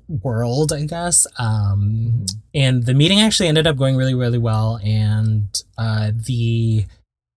world, 0.07 0.71
I 0.73 0.85
guess. 0.85 1.25
Um, 1.39 2.25
and 2.53 2.85
the 2.85 2.93
meeting 2.93 3.19
actually 3.19 3.49
ended 3.49 3.67
up 3.67 3.77
going 3.77 3.95
really, 3.95 4.13
really 4.15 4.37
well, 4.37 4.79
and 4.83 5.47
uh, 5.77 6.11
the 6.13 6.85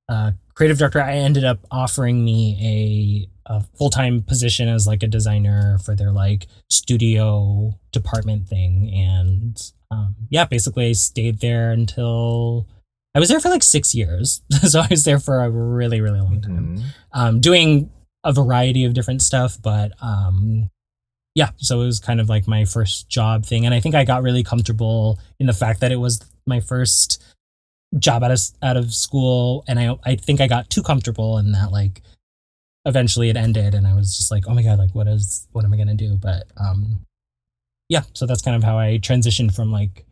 uh, 0.08 0.32
creative 0.54 0.78
director 0.78 1.00
I 1.00 1.14
ended 1.14 1.44
up 1.44 1.60
offering 1.70 2.24
me 2.24 3.28
a, 3.48 3.52
a 3.54 3.60
full 3.78 3.90
time 3.90 4.22
position 4.22 4.68
as 4.68 4.86
like 4.86 5.02
a 5.02 5.06
designer 5.06 5.78
for 5.78 5.94
their 5.94 6.12
like 6.12 6.46
studio 6.68 7.78
department 7.92 8.48
thing, 8.48 8.92
and 8.94 9.60
um, 9.90 10.14
yeah, 10.30 10.44
basically 10.44 10.88
I 10.88 10.92
stayed 10.92 11.38
there 11.40 11.70
until 11.72 12.66
I 13.14 13.20
was 13.20 13.28
there 13.28 13.40
for 13.40 13.48
like 13.48 13.62
six 13.62 13.94
years, 13.94 14.42
so 14.68 14.80
I 14.80 14.88
was 14.90 15.04
there 15.04 15.18
for 15.20 15.40
a 15.40 15.50
really, 15.50 16.00
really 16.00 16.20
long 16.20 16.40
time, 16.42 16.76
Mhm. 16.78 16.84
um, 17.12 17.40
doing 17.40 17.90
a 18.24 18.32
variety 18.32 18.84
of 18.84 18.92
different 18.94 19.22
stuff, 19.22 19.56
but 19.62 19.92
um, 20.02 20.70
yeah, 21.34 21.50
so 21.56 21.80
it 21.80 21.86
was 21.86 22.00
kind 22.00 22.20
of 22.20 22.28
like 22.28 22.46
my 22.46 22.64
first 22.64 23.08
job 23.08 23.44
thing, 23.44 23.64
and 23.66 23.74
I 23.74 23.80
think 23.80 23.94
I 23.94 24.04
got 24.04 24.22
really 24.22 24.42
comfortable 24.44 25.18
in 25.40 25.46
the 25.46 25.52
fact 25.52 25.80
that 25.80 25.92
it 25.92 25.96
was 25.96 26.20
my 26.46 26.60
first 26.60 27.22
job 27.98 28.22
out 28.24 28.30
of 28.30 28.40
out 28.62 28.76
of 28.76 28.94
school, 28.94 29.64
and 29.68 29.78
I 29.78 29.96
I 30.04 30.16
think 30.16 30.40
I 30.40 30.46
got 30.46 30.70
too 30.70 30.82
comfortable 30.82 31.38
in 31.38 31.52
that 31.52 31.72
like 31.72 32.02
eventually 32.84 33.30
it 33.30 33.36
ended, 33.36 33.74
and 33.74 33.86
I 33.86 33.94
was 33.94 34.16
just 34.16 34.30
like, 34.30 34.44
oh 34.46 34.54
my 34.54 34.62
god, 34.62 34.78
like 34.78 34.94
what 34.94 35.08
is 35.08 35.48
what 35.52 35.64
am 35.64 35.72
I 35.72 35.76
gonna 35.76 35.94
do? 35.94 36.16
But 36.16 36.44
um, 36.56 37.00
yeah, 37.88 38.02
so 38.14 38.26
that's 38.26 38.42
kind 38.42 38.56
of 38.56 38.62
how 38.62 38.78
I 38.78 38.98
transitioned 38.98 39.54
from 39.54 39.72
like 39.72 40.04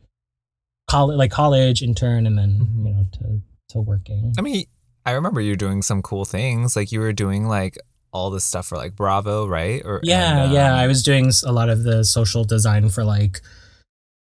college, 0.89 1.17
like 1.17 1.31
college 1.31 1.83
intern, 1.83 2.27
and 2.27 2.37
then 2.39 2.61
Mhm. 2.61 2.87
you 2.87 2.93
know 2.95 3.07
to 3.13 3.43
to 3.71 3.81
working. 3.81 4.35
I 4.39 4.43
mean, 4.43 4.65
I 5.07 5.13
remember 5.13 5.41
you 5.41 5.57
doing 5.57 5.83
some 5.83 6.03
cool 6.03 6.25
things. 6.25 6.77
Like 6.77 6.93
you 6.93 7.01
were 7.01 7.13
doing 7.13 7.47
like 7.47 7.79
all 8.13 8.31
this 8.31 8.45
stuff 8.45 8.67
for 8.67 8.77
like 8.77 8.95
Bravo, 8.95 9.47
right? 9.47 9.83
Or 9.85 10.01
Yeah, 10.03 10.45
and, 10.45 10.53
yeah. 10.53 10.73
um, 10.73 10.79
I 10.79 10.87
was 10.87 11.03
doing 11.03 11.31
a 11.47 11.53
lot 11.53 11.69
of 11.71 11.83
the 11.83 12.05
social 12.05 12.45
design 12.45 12.89
for 12.91 13.05
like 13.05 13.41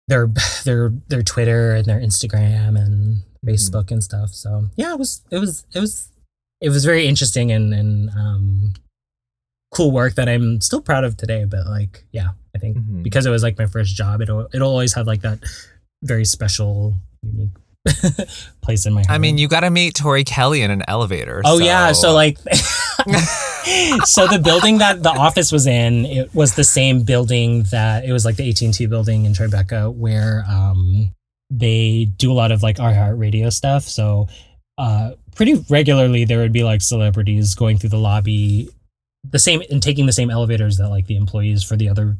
their 0.07 0.27
their 0.65 0.91
their 1.07 1.23
Twitter 1.23 1.73
and 1.75 1.85
their 1.85 1.99
Instagram 1.99 2.79
and 2.79 3.17
Mhm. 3.17 3.23
Facebook 3.45 3.91
and 3.91 4.03
stuff. 4.03 4.29
So 4.31 4.69
yeah, 4.75 4.93
it 4.93 4.99
was 4.99 5.21
it 5.31 5.39
was 5.39 5.65
it 5.73 5.79
was 5.79 6.09
it 6.61 6.69
was 6.69 6.85
very 6.85 7.05
interesting 7.07 7.51
and 7.51 7.73
and 7.73 8.09
um 8.11 8.73
cool 9.73 9.91
work 9.91 10.15
that 10.15 10.29
I'm 10.29 10.61
still 10.61 10.81
proud 10.81 11.03
of 11.03 11.17
today. 11.17 11.43
But 11.43 11.67
like, 11.67 12.05
yeah, 12.11 12.29
I 12.55 12.59
think 12.59 12.77
Mhm. 12.77 13.03
because 13.03 13.25
it 13.25 13.29
was 13.29 13.43
like 13.43 13.57
my 13.57 13.65
first 13.65 13.95
job, 13.95 14.21
it'll 14.21 14.47
it'll 14.53 14.69
always 14.71 14.93
have 14.93 15.05
like 15.05 15.21
that 15.21 15.39
very 16.03 16.23
special, 16.25 16.95
unique 17.23 17.49
place 18.61 18.85
in 18.85 18.93
my 18.93 19.01
heart. 19.01 19.11
I 19.11 19.17
mean, 19.17 19.37
you 19.37 19.47
got 19.47 19.61
to 19.61 19.69
meet 19.69 19.95
Tori 19.95 20.23
Kelly 20.23 20.61
in 20.61 20.71
an 20.71 20.83
elevator. 20.87 21.41
Oh 21.45 21.59
yeah, 21.59 21.91
so 21.91 22.13
like 22.13 22.37
so 24.05 24.27
the 24.27 24.41
building 24.43 24.79
that 24.79 25.03
the 25.03 25.09
office 25.09 25.51
was 25.51 25.67
in, 25.67 26.05
it 26.05 26.33
was 26.33 26.55
the 26.55 26.63
same 26.63 27.03
building 27.03 27.63
that 27.71 28.05
it 28.05 28.11
was 28.11 28.25
like 28.25 28.35
the 28.35 28.49
AT&T 28.49 28.85
building 28.87 29.25
in 29.25 29.33
Tribeca 29.33 29.93
where 29.93 30.43
um 30.49 31.13
they 31.49 32.05
do 32.17 32.31
a 32.31 32.33
lot 32.33 32.51
of 32.51 32.63
like 32.63 32.77
iHeart 32.77 33.19
radio 33.19 33.49
stuff. 33.49 33.83
So 33.83 34.27
uh 34.77 35.11
pretty 35.35 35.63
regularly 35.69 36.25
there 36.25 36.39
would 36.39 36.53
be 36.53 36.63
like 36.63 36.81
celebrities 36.81 37.55
going 37.55 37.77
through 37.77 37.89
the 37.89 37.99
lobby 37.99 38.69
the 39.29 39.39
same 39.39 39.61
and 39.69 39.81
taking 39.81 40.05
the 40.05 40.13
same 40.13 40.29
elevators 40.29 40.77
that 40.77 40.89
like 40.89 41.07
the 41.07 41.15
employees 41.15 41.63
for 41.63 41.75
the 41.75 41.89
other 41.89 42.17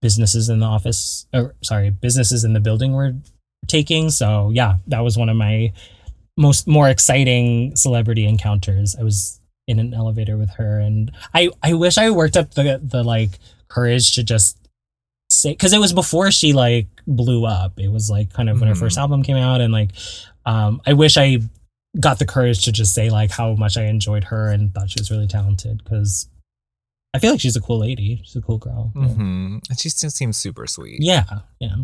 businesses 0.00 0.48
in 0.48 0.60
the 0.60 0.66
office 0.66 1.26
or 1.34 1.54
sorry, 1.62 1.90
businesses 1.90 2.44
in 2.44 2.52
the 2.52 2.60
building 2.60 2.92
were 2.92 3.14
taking. 3.66 4.10
So 4.10 4.50
yeah, 4.52 4.76
that 4.86 5.00
was 5.00 5.16
one 5.18 5.28
of 5.28 5.36
my 5.36 5.72
most 6.36 6.66
more 6.68 6.88
exciting 6.88 7.74
celebrity 7.76 8.26
encounters. 8.26 8.94
I 8.98 9.02
was 9.02 9.40
in 9.66 9.78
an 9.78 9.92
elevator 9.92 10.36
with 10.36 10.50
her, 10.50 10.78
and 10.80 11.10
I 11.34 11.50
I 11.62 11.74
wish 11.74 11.98
I 11.98 12.10
worked 12.10 12.36
up 12.36 12.54
the 12.54 12.80
the 12.82 13.02
like 13.02 13.38
courage 13.68 14.14
to 14.14 14.22
just 14.22 14.56
say 15.30 15.50
because 15.52 15.72
it 15.72 15.78
was 15.80 15.92
before 15.92 16.30
she 16.30 16.52
like 16.52 16.86
blew 17.06 17.44
up. 17.44 17.78
It 17.78 17.88
was 17.88 18.08
like 18.10 18.32
kind 18.32 18.48
of 18.48 18.60
when 18.60 18.68
her 18.68 18.74
Mhm. 18.74 18.78
first 18.80 18.98
album 18.98 19.22
came 19.22 19.36
out, 19.36 19.60
and 19.60 19.72
like 19.72 19.90
um, 20.46 20.80
I 20.86 20.94
wish 20.94 21.16
I 21.18 21.38
got 22.00 22.18
the 22.18 22.26
courage 22.26 22.64
to 22.64 22.72
just 22.72 22.94
say 22.94 23.10
like 23.10 23.30
how 23.30 23.54
much 23.54 23.76
I 23.76 23.84
enjoyed 23.84 24.24
her 24.24 24.48
and 24.48 24.72
thought 24.72 24.90
she 24.90 25.00
was 25.00 25.10
really 25.10 25.26
talented 25.26 25.82
because 25.82 26.28
I 27.14 27.18
feel 27.18 27.32
like 27.32 27.40
she's 27.40 27.56
a 27.56 27.60
cool 27.60 27.78
lady. 27.80 28.20
She's 28.24 28.36
a 28.36 28.40
cool 28.42 28.58
girl. 28.58 28.90
hmm 28.94 29.58
And 29.68 29.78
she 29.80 29.88
still 29.88 30.10
seems 30.10 30.36
super 30.38 30.66
sweet. 30.66 30.98
Yeah, 31.02 31.24
yeah. 31.58 31.74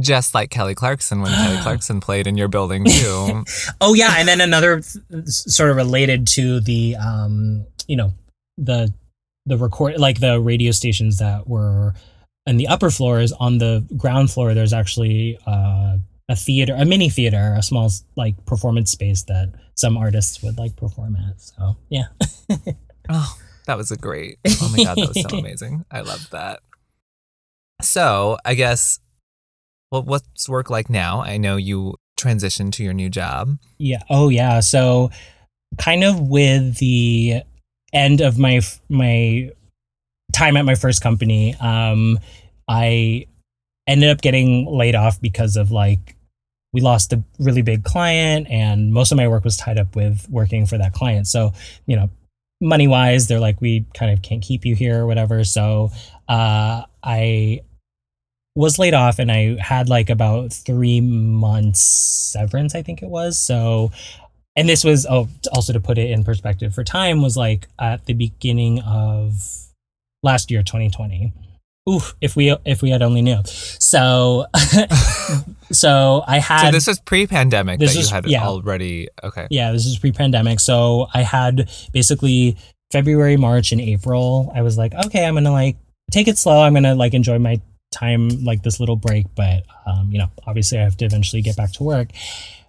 Just 0.00 0.34
like 0.34 0.50
Kelly 0.50 0.74
Clarkson 0.74 1.20
when 1.20 1.30
Kelly 1.32 1.58
Clarkson 1.62 2.00
played 2.00 2.26
in 2.26 2.36
your 2.36 2.48
building 2.48 2.84
too. 2.84 3.44
Oh 3.80 3.94
yeah, 3.94 4.14
and 4.18 4.26
then 4.26 4.40
another 4.40 4.80
th- 4.80 5.26
sort 5.26 5.70
of 5.70 5.76
related 5.76 6.26
to 6.28 6.60
the 6.60 6.96
um, 6.96 7.66
you 7.86 7.96
know, 7.96 8.12
the 8.56 8.92
the 9.46 9.56
record 9.58 9.98
like 9.98 10.20
the 10.20 10.40
radio 10.40 10.70
stations 10.70 11.18
that 11.18 11.48
were 11.48 11.94
in 12.46 12.56
the 12.56 12.68
upper 12.68 12.90
floors 12.90 13.32
on 13.32 13.58
the 13.58 13.84
ground 13.96 14.30
floor 14.30 14.54
there's 14.54 14.72
actually 14.72 15.38
uh 15.46 15.96
a 16.28 16.36
theater, 16.36 16.74
a 16.76 16.84
mini 16.84 17.10
theater, 17.10 17.54
a 17.58 17.62
small 17.62 17.90
like 18.16 18.44
performance 18.46 18.90
space 18.90 19.24
that 19.24 19.52
some 19.74 19.96
artists 19.96 20.42
would 20.42 20.56
like 20.56 20.76
perform 20.76 21.16
at. 21.16 21.40
So, 21.40 21.76
yeah. 21.88 22.06
Oh, 23.08 23.36
that 23.66 23.76
was 23.76 23.90
a 23.90 23.96
great. 23.96 24.38
Oh 24.46 24.72
my 24.74 24.84
god, 24.84 24.96
that 24.96 25.08
was 25.08 25.22
so 25.28 25.38
amazing. 25.40 25.84
I 25.90 26.02
loved 26.02 26.30
that. 26.30 26.60
So, 27.82 28.38
I 28.44 28.54
guess 28.54 29.00
well, 29.92 30.02
what's 30.02 30.48
work 30.48 30.70
like 30.70 30.88
now? 30.88 31.20
I 31.20 31.36
know 31.36 31.56
you 31.56 31.96
transitioned 32.18 32.72
to 32.72 32.82
your 32.82 32.94
new 32.94 33.10
job. 33.10 33.58
Yeah. 33.78 34.02
Oh, 34.08 34.30
yeah. 34.30 34.60
So, 34.60 35.10
kind 35.78 36.02
of 36.02 36.18
with 36.18 36.78
the 36.78 37.42
end 37.92 38.22
of 38.22 38.38
my 38.38 38.62
my 38.88 39.50
time 40.32 40.56
at 40.56 40.64
my 40.64 40.76
first 40.76 41.02
company, 41.02 41.54
um, 41.60 42.18
I 42.66 43.26
ended 43.86 44.08
up 44.08 44.22
getting 44.22 44.66
laid 44.66 44.94
off 44.94 45.20
because 45.20 45.56
of 45.56 45.70
like 45.70 46.16
we 46.72 46.80
lost 46.80 47.12
a 47.12 47.22
really 47.38 47.60
big 47.60 47.84
client, 47.84 48.46
and 48.48 48.94
most 48.94 49.12
of 49.12 49.18
my 49.18 49.28
work 49.28 49.44
was 49.44 49.58
tied 49.58 49.78
up 49.78 49.94
with 49.94 50.26
working 50.30 50.64
for 50.64 50.78
that 50.78 50.94
client. 50.94 51.26
So, 51.26 51.52
you 51.84 51.96
know, 51.96 52.08
money 52.62 52.88
wise, 52.88 53.28
they're 53.28 53.40
like, 53.40 53.60
we 53.60 53.84
kind 53.92 54.10
of 54.10 54.22
can't 54.22 54.40
keep 54.42 54.64
you 54.64 54.74
here 54.74 55.02
or 55.02 55.06
whatever. 55.06 55.44
So, 55.44 55.90
uh, 56.30 56.84
I 57.02 57.60
was 58.54 58.78
laid 58.78 58.94
off 58.94 59.18
and 59.18 59.32
I 59.32 59.56
had 59.60 59.88
like 59.88 60.10
about 60.10 60.52
three 60.52 61.00
months 61.00 61.80
severance, 61.80 62.74
I 62.74 62.82
think 62.82 63.02
it 63.02 63.08
was. 63.08 63.38
So, 63.38 63.92
and 64.56 64.68
this 64.68 64.84
was 64.84 65.06
oh, 65.06 65.28
also 65.52 65.72
to 65.72 65.80
put 65.80 65.98
it 65.98 66.10
in 66.10 66.24
perspective 66.24 66.74
for 66.74 66.84
time 66.84 67.22
was 67.22 67.36
like 67.36 67.68
at 67.78 68.04
the 68.06 68.14
beginning 68.14 68.80
of 68.80 69.34
last 70.22 70.50
year, 70.50 70.62
2020. 70.62 71.32
Ooh, 71.88 72.00
if 72.20 72.36
we 72.36 72.56
if 72.64 72.80
we 72.80 72.90
had 72.90 73.02
only 73.02 73.22
knew. 73.22 73.40
So, 73.44 74.46
so 75.72 76.22
I 76.28 76.38
had 76.38 76.66
so 76.66 76.70
this 76.70 76.86
was 76.86 77.00
pre-pandemic 77.00 77.80
This 77.80 77.94
that 77.94 77.98
was- 77.98 78.08
you 78.10 78.14
had 78.14 78.26
yeah. 78.26 78.46
already. 78.46 79.08
Okay. 79.24 79.48
yeah, 79.50 79.72
this 79.72 79.86
is 79.86 79.98
pre-pandemic. 79.98 80.60
So 80.60 81.08
I 81.12 81.22
had 81.22 81.68
basically 81.92 82.56
February, 82.92 83.36
March, 83.36 83.72
and 83.72 83.80
April. 83.80 84.52
I 84.54 84.62
was 84.62 84.78
like, 84.78 84.94
okay, 85.06 85.24
I'm 85.24 85.34
gonna 85.34 85.50
like 85.50 85.76
take 86.12 86.28
it 86.28 86.38
slow. 86.38 86.62
I'm 86.62 86.74
gonna 86.74 86.94
like 86.94 87.14
enjoy 87.14 87.38
my 87.40 87.60
time, 87.92 88.28
like 88.44 88.62
this 88.62 88.80
little 88.80 88.96
break. 88.96 89.26
But 89.34 89.64
um, 89.86 90.10
you 90.10 90.18
know, 90.18 90.30
obviously, 90.46 90.78
I 90.78 90.82
have 90.82 90.96
to 90.98 91.04
eventually 91.04 91.42
get 91.42 91.56
back 91.56 91.72
to 91.72 91.84
work. 91.84 92.08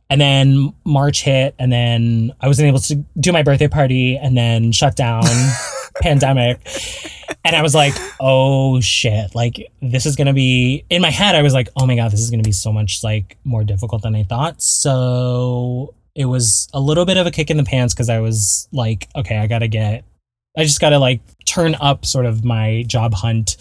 And 0.09 0.21
then 0.21 0.73
March 0.85 1.23
hit, 1.23 1.55
and 1.57 1.71
then 1.71 2.33
I 2.39 2.47
wasn't 2.47 2.67
able 2.67 2.79
to 2.79 2.95
do 3.19 3.31
my 3.31 3.41
birthday 3.41 3.67
party, 3.67 4.17
and 4.17 4.37
then 4.37 4.71
shut 4.71 4.95
down, 4.95 5.23
pandemic. 6.01 6.59
And 7.45 7.55
I 7.55 7.61
was 7.61 7.73
like, 7.73 7.93
oh 8.19 8.79
shit, 8.79 9.33
like 9.33 9.71
this 9.81 10.05
is 10.05 10.15
gonna 10.15 10.33
be 10.33 10.85
in 10.89 11.01
my 11.01 11.09
head, 11.09 11.35
I 11.35 11.41
was 11.41 11.53
like, 11.53 11.69
oh 11.75 11.85
my 11.85 11.95
god, 11.95 12.11
this 12.11 12.19
is 12.19 12.29
gonna 12.29 12.43
be 12.43 12.51
so 12.51 12.71
much 12.71 13.03
like 13.03 13.37
more 13.43 13.63
difficult 13.63 14.03
than 14.03 14.15
I 14.15 14.23
thought. 14.23 14.61
So 14.61 15.93
it 16.15 16.25
was 16.25 16.69
a 16.73 16.79
little 16.79 17.05
bit 17.05 17.17
of 17.17 17.25
a 17.25 17.31
kick 17.31 17.49
in 17.49 17.57
the 17.57 17.63
pants 17.63 17.93
because 17.93 18.09
I 18.09 18.19
was 18.19 18.67
like, 18.71 19.07
okay, 19.15 19.37
I 19.37 19.47
gotta 19.47 19.67
get 19.67 20.05
I 20.57 20.63
just 20.63 20.79
gotta 20.79 20.99
like 20.99 21.21
turn 21.45 21.75
up 21.75 22.05
sort 22.05 22.25
of 22.25 22.43
my 22.43 22.83
job 22.87 23.13
hunt 23.13 23.57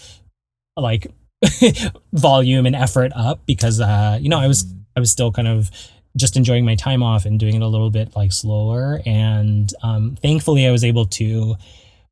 like 0.77 1.07
volume 2.13 2.65
and 2.65 2.75
effort 2.75 3.11
up 3.15 3.45
because 3.45 3.79
uh, 3.79 4.17
you 4.21 4.29
know, 4.29 4.39
I 4.39 4.47
was 4.47 4.65
I 4.95 4.99
was 4.99 5.11
still 5.11 5.31
kind 5.31 5.47
of 5.47 5.69
just 6.15 6.37
enjoying 6.37 6.65
my 6.65 6.75
time 6.75 7.01
off 7.01 7.25
and 7.25 7.39
doing 7.39 7.55
it 7.55 7.61
a 7.61 7.67
little 7.67 7.89
bit 7.89 8.15
like 8.15 8.31
slower. 8.31 9.01
And 9.05 9.73
um, 9.81 10.15
thankfully, 10.21 10.67
I 10.67 10.71
was 10.71 10.83
able 10.83 11.05
to 11.07 11.55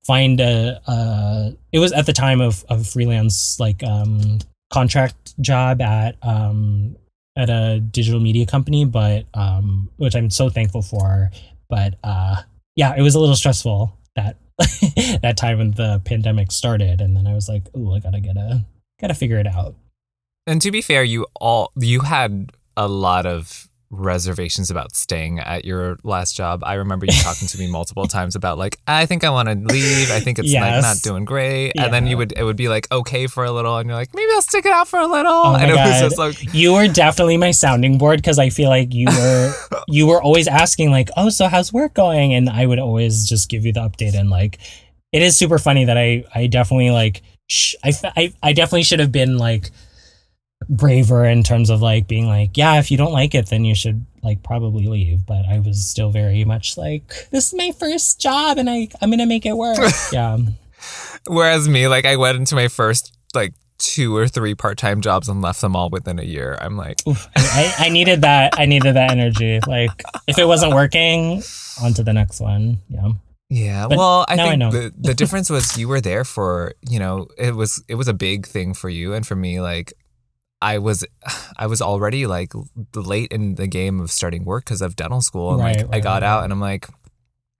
find 0.03 0.39
a. 0.39 0.81
Uh, 0.87 1.51
it 1.71 1.79
was 1.79 1.91
at 1.91 2.05
the 2.05 2.13
time 2.13 2.41
of 2.41 2.65
of 2.69 2.87
freelance 2.87 3.59
like 3.59 3.83
um, 3.83 4.39
contract 4.71 5.39
job 5.41 5.81
at 5.81 6.17
um, 6.23 6.95
at 7.37 7.49
a 7.49 7.79
digital 7.79 8.19
media 8.19 8.45
company, 8.45 8.85
but 8.85 9.25
um, 9.33 9.89
which 9.97 10.15
I'm 10.15 10.29
so 10.29 10.49
thankful 10.49 10.81
for. 10.81 11.29
But 11.69 11.95
uh, 12.03 12.37
yeah, 12.75 12.95
it 12.97 13.01
was 13.01 13.15
a 13.15 13.19
little 13.19 13.35
stressful 13.35 13.97
that 14.15 14.37
that 15.21 15.37
time 15.37 15.59
when 15.59 15.71
the 15.71 16.01
pandemic 16.05 16.51
started, 16.51 17.01
and 17.01 17.15
then 17.15 17.27
I 17.27 17.33
was 17.33 17.47
like, 17.47 17.63
"Oh, 17.75 17.93
I 17.93 17.99
gotta 17.99 18.19
get 18.19 18.35
a 18.35 18.65
gotta 19.01 19.15
figure 19.15 19.37
it 19.37 19.47
out." 19.47 19.75
And 20.47 20.61
to 20.61 20.71
be 20.71 20.81
fair, 20.81 21.03
you 21.03 21.25
all 21.39 21.71
you 21.75 22.01
had 22.01 22.51
a 22.77 22.87
lot 22.87 23.25
of 23.25 23.67
reservations 23.91 24.71
about 24.71 24.95
staying 24.95 25.39
at 25.39 25.65
your 25.65 25.97
last 26.03 26.35
job. 26.35 26.63
I 26.63 26.75
remember 26.75 27.05
you 27.05 27.11
talking 27.11 27.47
to 27.49 27.57
me 27.57 27.67
multiple 27.71 28.07
times 28.07 28.35
about 28.35 28.57
like, 28.57 28.77
I 28.87 29.05
think 29.05 29.23
I 29.23 29.29
want 29.29 29.49
to 29.49 29.55
leave. 29.55 30.09
I 30.11 30.21
think 30.21 30.39
it's 30.39 30.51
like 30.53 30.81
not 30.81 31.01
doing 31.03 31.25
great. 31.25 31.73
And 31.77 31.93
then 31.93 32.07
you 32.07 32.17
would 32.17 32.33
it 32.35 32.43
would 32.43 32.55
be 32.55 32.69
like 32.69 32.89
okay 32.91 33.27
for 33.27 33.43
a 33.43 33.51
little 33.51 33.77
and 33.77 33.87
you're 33.87 33.97
like, 33.97 34.15
maybe 34.15 34.31
I'll 34.33 34.41
stick 34.41 34.65
it 34.65 34.71
out 34.71 34.87
for 34.87 34.99
a 34.99 35.07
little. 35.07 35.31
Oh 35.31 35.53
my 35.53 35.61
and 35.61 35.71
it 35.71 35.75
was 35.75 35.99
God. 35.99 35.99
just 35.99 36.17
like 36.17 36.53
you 36.53 36.73
were 36.73 36.87
definitely 36.87 37.37
my 37.37 37.51
sounding 37.51 37.97
board 37.97 38.19
because 38.19 38.39
I 38.39 38.49
feel 38.49 38.69
like 38.69 38.93
you 38.93 39.07
were 39.07 39.53
you 39.87 40.07
were 40.07 40.21
always 40.21 40.47
asking 40.47 40.91
like, 40.91 41.09
"Oh, 41.17 41.29
so 41.29 41.47
how's 41.47 41.73
work 41.73 41.93
going?" 41.93 42.33
And 42.33 42.49
I 42.49 42.65
would 42.65 42.79
always 42.79 43.27
just 43.27 43.49
give 43.49 43.65
you 43.65 43.73
the 43.73 43.81
update. 43.81 44.17
And 44.17 44.29
like, 44.29 44.59
it 45.11 45.21
is 45.21 45.35
super 45.35 45.59
funny 45.59 45.85
that 45.85 45.97
I 45.97 46.23
I 46.33 46.47
definitely 46.47 46.91
like 46.91 47.21
sh- 47.51 47.75
I, 47.83 47.93
I 48.15 48.33
I 48.41 48.53
definitely 48.53 48.83
should 48.83 48.99
have 48.99 49.11
been 49.11 49.37
like 49.37 49.71
braver 50.69 51.25
in 51.25 51.43
terms 51.43 51.69
of 51.69 51.81
like 51.81 52.07
being 52.07 52.27
like, 52.27 52.55
yeah, 52.55 52.79
if 52.79 52.91
you 52.91 52.97
don't 52.97 53.11
like 53.11 53.35
it, 53.35 53.47
then 53.47 53.65
you 53.65 53.75
should 53.75 54.05
like 54.23 54.43
probably 54.43 54.87
leave. 54.87 55.25
But 55.25 55.45
I 55.45 55.59
was 55.59 55.85
still 55.85 56.11
very 56.11 56.45
much 56.45 56.77
like, 56.77 57.27
this 57.31 57.47
is 57.47 57.53
my 57.53 57.71
first 57.77 58.19
job, 58.19 58.57
and 58.57 58.69
I 58.69 58.87
I'm 59.01 59.09
gonna 59.09 59.25
make 59.25 59.45
it 59.45 59.57
work. 59.57 59.77
yeah. 60.11 60.37
whereas 61.27 61.67
me, 61.67 61.87
like 61.87 62.05
I 62.05 62.15
went 62.15 62.37
into 62.37 62.55
my 62.55 62.67
first 62.67 63.15
like 63.33 63.53
two 63.77 64.15
or 64.15 64.27
three 64.27 64.55
part 64.55 64.77
time 64.77 65.01
jobs 65.01 65.27
and 65.27 65.41
left 65.41 65.61
them 65.61 65.75
all 65.75 65.89
within 65.89 66.19
a 66.19 66.23
year. 66.23 66.57
I'm 66.61 66.77
like, 66.77 67.05
Oof, 67.07 67.27
I, 67.35 67.73
I 67.79 67.89
needed 67.89 68.21
that. 68.21 68.53
I 68.57 68.65
needed 68.65 68.95
that 68.95 69.11
energy. 69.11 69.59
Like 69.67 70.03
if 70.27 70.37
it 70.37 70.45
wasn't 70.45 70.73
working, 70.73 71.43
on 71.81 71.93
to 71.95 72.03
the 72.03 72.13
next 72.13 72.39
one. 72.39 72.77
Yeah. 72.89 73.11
Yeah, 73.53 73.87
But 73.89 73.97
well, 73.97 74.25
I 74.29 74.33
I 74.33 74.37
think 74.37 74.59
know. 74.59 74.71
the 74.71 74.93
the 74.97 75.13
difference 75.21 75.49
was 75.49 75.77
you 75.77 75.87
were 75.89 75.99
there 75.99 76.23
for 76.23 76.73
you 76.89 76.99
know 76.99 77.27
it 77.37 77.53
was 77.53 77.83
it 77.89 77.95
was 77.95 78.07
a 78.07 78.13
big 78.13 78.47
thing 78.47 78.73
for 78.73 78.87
you 78.89 79.13
and 79.13 79.27
for 79.27 79.35
me 79.35 79.59
like 79.59 79.91
I 80.61 80.77
was 80.79 81.03
I 81.57 81.67
was 81.67 81.81
already 81.81 82.25
like 82.27 82.53
late 82.95 83.29
in 83.31 83.55
the 83.55 83.67
game 83.67 83.99
of 83.99 84.09
starting 84.09 84.45
work 84.45 84.63
because 84.63 84.81
of 84.81 84.95
dental 84.95 85.19
school 85.21 85.51
and 85.51 85.59
like 85.59 85.83
Right, 85.83 85.95
I 85.95 85.99
got 85.99 86.21
right. 86.21 86.31
out 86.31 86.43
and 86.45 86.53
I'm 86.53 86.61
like 86.61 86.87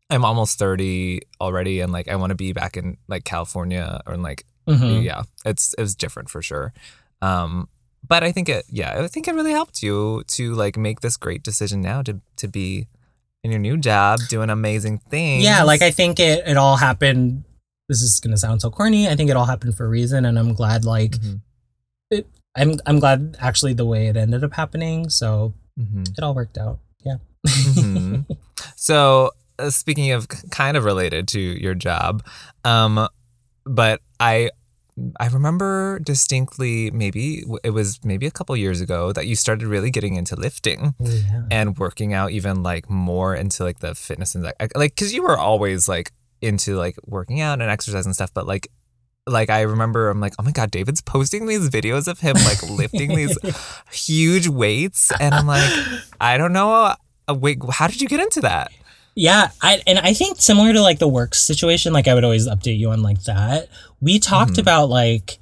I'm 0.09 0.23
almost 0.23 0.57
thirty 0.57 1.22
already 1.41 1.81
and 1.81 1.91
like 1.91 2.07
I 2.07 2.15
want 2.15 2.31
to 2.31 2.35
be 2.35 2.53
back 2.53 2.77
in 2.77 2.97
like 3.09 3.23
California 3.26 3.99
or 4.07 4.13
in, 4.13 4.22
like 4.23 4.45
Mhm. 4.68 5.03
yeah 5.03 5.23
it's 5.43 5.73
it 5.77 5.81
was 5.81 5.95
different 5.95 6.30
for 6.30 6.41
sure 6.41 6.72
um 7.22 7.68
but 8.07 8.23
I 8.23 8.31
think 8.31 8.47
it 8.47 8.63
yeah 8.69 9.01
I 9.03 9.07
think 9.07 9.27
it 9.27 9.35
really 9.35 9.51
helped 9.51 9.84
you 9.84 10.23
to 10.38 10.53
like 10.55 10.77
make 10.77 11.01
this 11.01 11.18
great 11.18 11.43
decision 11.43 11.81
now 11.81 12.01
to 12.03 12.22
to 12.38 12.47
be 12.47 12.88
in 13.43 13.51
your 13.51 13.59
new 13.59 13.77
job 13.77 14.19
doing 14.30 14.49
amazing 14.49 14.99
things 15.09 15.43
Yeah, 15.43 15.63
like 15.63 15.81
I 15.81 15.91
think 15.91 16.19
it 16.19 16.47
it 16.47 16.57
all 16.57 16.77
happened. 16.77 17.43
This 17.89 18.01
is 18.01 18.19
gonna 18.19 18.38
sound 18.38 18.61
so 18.61 18.69
corny. 18.69 19.07
I 19.09 19.15
think 19.15 19.30
it 19.30 19.35
all 19.35 19.45
happened 19.45 19.76
for 19.76 19.85
a 19.85 19.89
reason, 19.89 20.26
and 20.26 20.38
I'm 20.38 20.53
glad. 20.53 20.85
Like 20.85 21.11
Mhm. 21.13 21.41
I'm 22.55 22.80
I'm 22.85 22.99
glad 22.99 23.38
actually 23.39 23.73
the 23.73 23.85
way 23.85 24.07
it 24.07 24.18
ended 24.18 24.43
up 24.43 24.53
happening. 24.53 25.09
So 25.09 25.53
Mhm. 25.80 26.18
it 26.18 26.23
all 26.23 26.35
worked 26.35 26.57
out. 26.57 26.80
Yeah. 27.03 27.18
Mhm. 27.47 28.26
So, 28.76 29.31
uh, 29.59 29.69
speaking 29.72 30.11
of 30.11 30.27
kind 30.27 30.76
of 30.77 30.85
related 30.85 31.27
to 31.30 31.39
your 31.39 31.73
job, 31.76 32.23
um, 32.63 33.07
but 33.65 34.01
I 34.19 34.51
I 35.19 35.28
remember 35.28 35.99
distinctly 35.99 36.91
maybe 36.91 37.44
it 37.64 37.72
was 37.72 37.99
maybe 38.03 38.28
a 38.28 38.32
couple 38.32 38.56
years 38.56 38.82
ago 38.82 39.11
that 39.14 39.28
you 39.28 39.36
started 39.36 39.68
really 39.68 39.91
getting 39.91 40.15
into 40.15 40.36
lifting 40.36 40.95
yeah. 40.99 41.44
and 41.49 41.78
working 41.78 42.14
out 42.14 42.32
even 42.32 42.64
like 42.64 42.90
more 42.90 43.36
into 43.36 43.64
like 43.64 43.80
the 43.80 43.95
fitness 43.95 44.36
and 44.36 44.44
like 44.44 44.76
like 44.76 44.95
cuz 44.95 45.14
you 45.14 45.23
were 45.23 45.38
always 45.38 45.88
like 45.88 46.11
into 46.41 46.76
like 46.78 46.95
working 47.06 47.41
out 47.41 47.61
and 47.61 47.69
exercise 47.69 48.06
and 48.06 48.15
stuff 48.15 48.34
but 48.34 48.48
like 48.48 48.68
like 49.28 49.49
I 49.49 49.61
remember 49.61 50.10
I'm 50.10 50.19
like 50.19 50.34
oh 50.40 50.44
my 50.44 50.52
god 50.52 50.72
David's 50.72 51.02
posting 51.02 51.45
these 51.45 51.69
videos 51.69 52.07
of 52.07 52.19
him 52.19 52.36
like 52.45 52.64
lifting 52.64 53.15
these 53.15 53.38
huge 53.91 54.48
weights 54.48 55.11
and 55.19 55.34
I'm 55.34 55.48
like 55.48 55.72
I 56.19 56.38
don't 56.38 56.53
know 56.53 56.95
uh, 57.28 57.34
wait, 57.34 57.60
how 57.69 57.88
did 57.88 58.02
you 58.02 58.07
get 58.07 58.19
into 58.19 58.41
that? 58.41 58.72
Yeah, 59.15 59.49
I 59.61 59.81
and 59.88 59.99
I 59.99 60.13
think 60.13 60.39
similar 60.41 60.71
to 60.73 60.81
like 60.81 60.99
the 60.99 61.07
work 61.07 61.35
situation, 61.35 61.91
like 61.93 62.07
I 62.07 62.13
would 62.13 62.23
always 62.23 62.47
update 62.47 62.77
you 62.79 62.91
on 62.91 63.01
like 63.03 63.23
that. 63.23 63.67
We 63.99 64.19
talked 64.19 64.53
Mhm. 64.53 64.59
about 64.59 64.89
like 64.89 65.38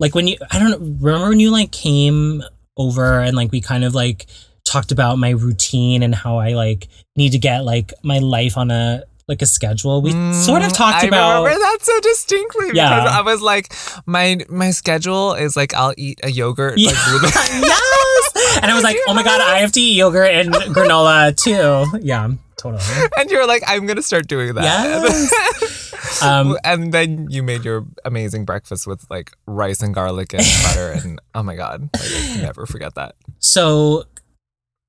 like 0.00 0.14
when 0.14 0.28
you 0.28 0.36
I 0.50 0.58
don't 0.58 0.70
know, 0.70 0.78
remember 1.00 1.30
when 1.30 1.40
you 1.40 1.50
like 1.50 1.72
came 1.72 2.42
over 2.76 3.20
and 3.20 3.36
like 3.36 3.50
we 3.50 3.60
kind 3.60 3.84
of 3.84 3.94
like 3.94 4.26
talked 4.64 4.92
about 4.92 5.18
my 5.18 5.30
routine 5.30 6.02
and 6.02 6.14
how 6.14 6.38
I 6.38 6.50
like 6.52 6.88
need 7.16 7.32
to 7.32 7.38
get 7.38 7.64
like 7.64 7.92
my 8.02 8.18
life 8.18 8.56
on 8.58 8.70
a 8.70 9.04
like 9.26 9.42
a 9.42 9.46
schedule. 9.46 10.00
We 10.02 10.10
sort 10.32 10.62
of 10.62 10.68
Mm, 10.72 10.76
talked 10.76 11.04
I 11.04 11.06
about 11.08 11.42
remember 11.44 11.58
that 11.58 11.78
so 11.82 12.00
distinctly 12.00 12.70
Yeah. 12.74 12.88
because 13.04 13.12
I 13.12 13.20
was 13.22 13.40
like, 13.42 13.74
my 14.06 14.38
my 14.50 14.70
schedule 14.70 15.32
is 15.34 15.56
like 15.56 15.72
I'll 15.74 15.94
eat 15.96 16.20
a 16.22 16.30
yogurt 16.30 16.78
Yeah. 16.78 16.90
like 16.90 17.04
blueberry. 17.08 17.32
yes. 17.62 18.58
And 18.62 18.70
I 18.70 18.74
was 18.74 18.84
like, 18.88 18.96
oh 19.08 19.14
my 19.14 19.22
god, 19.22 19.40
I 19.40 19.58
have 19.60 19.72
to 19.72 19.80
eat 19.80 19.96
yogurt 19.96 20.30
and 20.30 20.52
granola 20.52 21.34
too. 21.34 21.98
Yeah, 22.02 22.30
totally. 22.58 22.82
and 23.16 23.30
you're 23.30 23.46
like, 23.46 23.62
I'm 23.66 23.86
gonna 23.86 24.02
start 24.02 24.26
doing 24.28 24.54
that. 24.54 24.64
Yes. 24.64 25.84
Um, 26.22 26.56
and 26.64 26.92
then 26.92 27.28
you 27.30 27.42
made 27.44 27.64
your 27.64 27.84
amazing 28.04 28.44
breakfast 28.44 28.86
with 28.88 29.04
like 29.10 29.32
rice 29.46 29.82
and 29.82 29.94
garlic 29.94 30.32
and 30.32 30.42
butter, 30.64 30.90
and 30.92 31.20
oh 31.34 31.42
my 31.44 31.54
god, 31.54 31.82
like, 31.94 32.02
I 32.02 32.40
never 32.42 32.66
forget 32.66 32.94
that. 32.96 33.14
so 33.38 34.04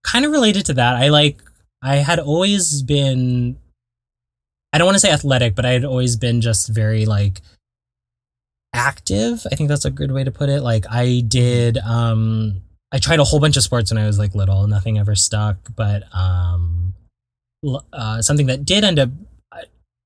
kind 0.04 0.26
of 0.26 0.32
related 0.32 0.66
to 0.68 0.74
that 0.74 0.96
i 0.96 1.10
like 1.10 1.42
i 1.84 1.98
had 1.98 2.20
always 2.20 2.82
been 2.82 3.58
i 4.72 4.78
don't 4.78 4.86
want 4.86 4.96
to 4.96 5.00
say 5.00 5.12
athletic 5.12 5.56
but 5.56 5.66
i 5.66 5.72
had 5.72 5.84
always 5.84 6.16
been 6.16 6.40
just 6.40 6.70
very 6.70 7.06
like 7.06 7.42
active 8.74 9.46
i 9.52 9.56
think 9.56 9.68
that's 9.68 9.86
a 9.86 9.92
good 9.92 10.12
way 10.12 10.24
to 10.24 10.32
put 10.32 10.48
it 10.50 10.62
like 10.62 10.86
i 10.90 11.22
did 11.28 11.78
um 11.80 12.62
i 12.94 12.98
tried 12.98 13.20
a 13.20 13.24
whole 13.26 13.40
bunch 13.42 13.58
of 13.58 13.62
sports 13.64 13.92
when 13.92 13.98
i 14.02 14.06
was 14.08 14.18
like 14.18 14.34
little 14.36 14.66
nothing 14.68 14.98
ever 14.98 15.16
stuck 15.16 15.58
but 15.76 16.04
um 16.16 16.94
uh, 17.94 18.22
something 18.22 18.46
that 18.48 18.66
did 18.66 18.84
end 18.84 19.00
up 19.00 19.10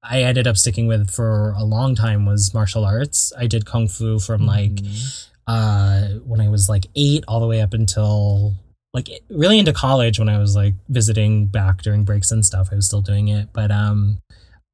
I- 0.05 0.21
ended 0.23 0.47
up 0.47 0.57
sticking 0.57 0.87
with 0.87 1.09
for 1.09 1.51
a 1.57 1.63
long 1.63 1.95
time 1.95 2.25
was 2.25 2.53
martial 2.53 2.83
arts 2.83 3.31
i 3.37 3.47
did 3.47 3.65
kung 3.65 3.87
fu 3.87 4.19
from 4.19 4.45
like 4.45 4.71
Mhm. 4.75 5.27
uh 5.47 6.01
when 6.25 6.41
I 6.41 6.49
was 6.49 6.67
like 6.67 6.87
eight 6.95 7.23
all 7.27 7.39
the 7.39 7.47
way 7.47 7.61
up 7.61 7.73
until 7.73 8.53
like 8.93 9.09
really 9.29 9.57
into 9.59 9.73
college 9.73 10.19
when 10.19 10.29
I 10.29 10.37
was 10.39 10.55
like 10.55 10.73
visiting 10.89 11.47
back 11.47 11.81
during 11.81 12.03
breaks 12.03 12.31
and 12.31 12.45
stuff. 12.45 12.69
I 12.71 12.75
was 12.75 12.85
still 12.85 13.01
doing 13.01 13.27
it. 13.29 13.49
But 13.53 13.71
um 13.71 14.19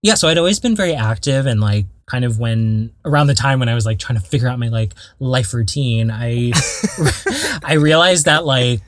yeah, 0.03 0.15
so 0.15 0.27
I'd 0.27 0.37
always 0.37 0.59
been 0.59 0.75
very 0.75 0.93
active 0.93 1.45
and 1.47 1.59
like 1.61 1.85
kind 2.05 2.23
of 2.25 2.37
when 2.39 2.91
around 3.05 3.27
the 3.27 3.33
time 3.35 3.59
when 3.59 3.69
I 3.69 3.75
was 3.75 3.85
like 3.85 3.97
trying 3.99 4.19
to 4.19 4.25
figure 4.25 4.47
out 4.47 4.59
my 4.59 4.67
like 4.69 4.93
life 5.19 5.53
routine, 5.53 6.11
I 6.11 6.51
I 7.63 7.73
realized 7.73 8.25
that 8.25 8.45
like 8.45 8.81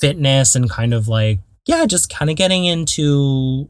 fitness 0.00 0.54
and 0.56 0.68
kind 0.70 0.94
of 0.94 1.06
like 1.08 1.38
yeah, 1.66 1.84
just 1.86 2.08
kind 2.08 2.30
of 2.30 2.36
getting 2.36 2.64
into 2.64 3.68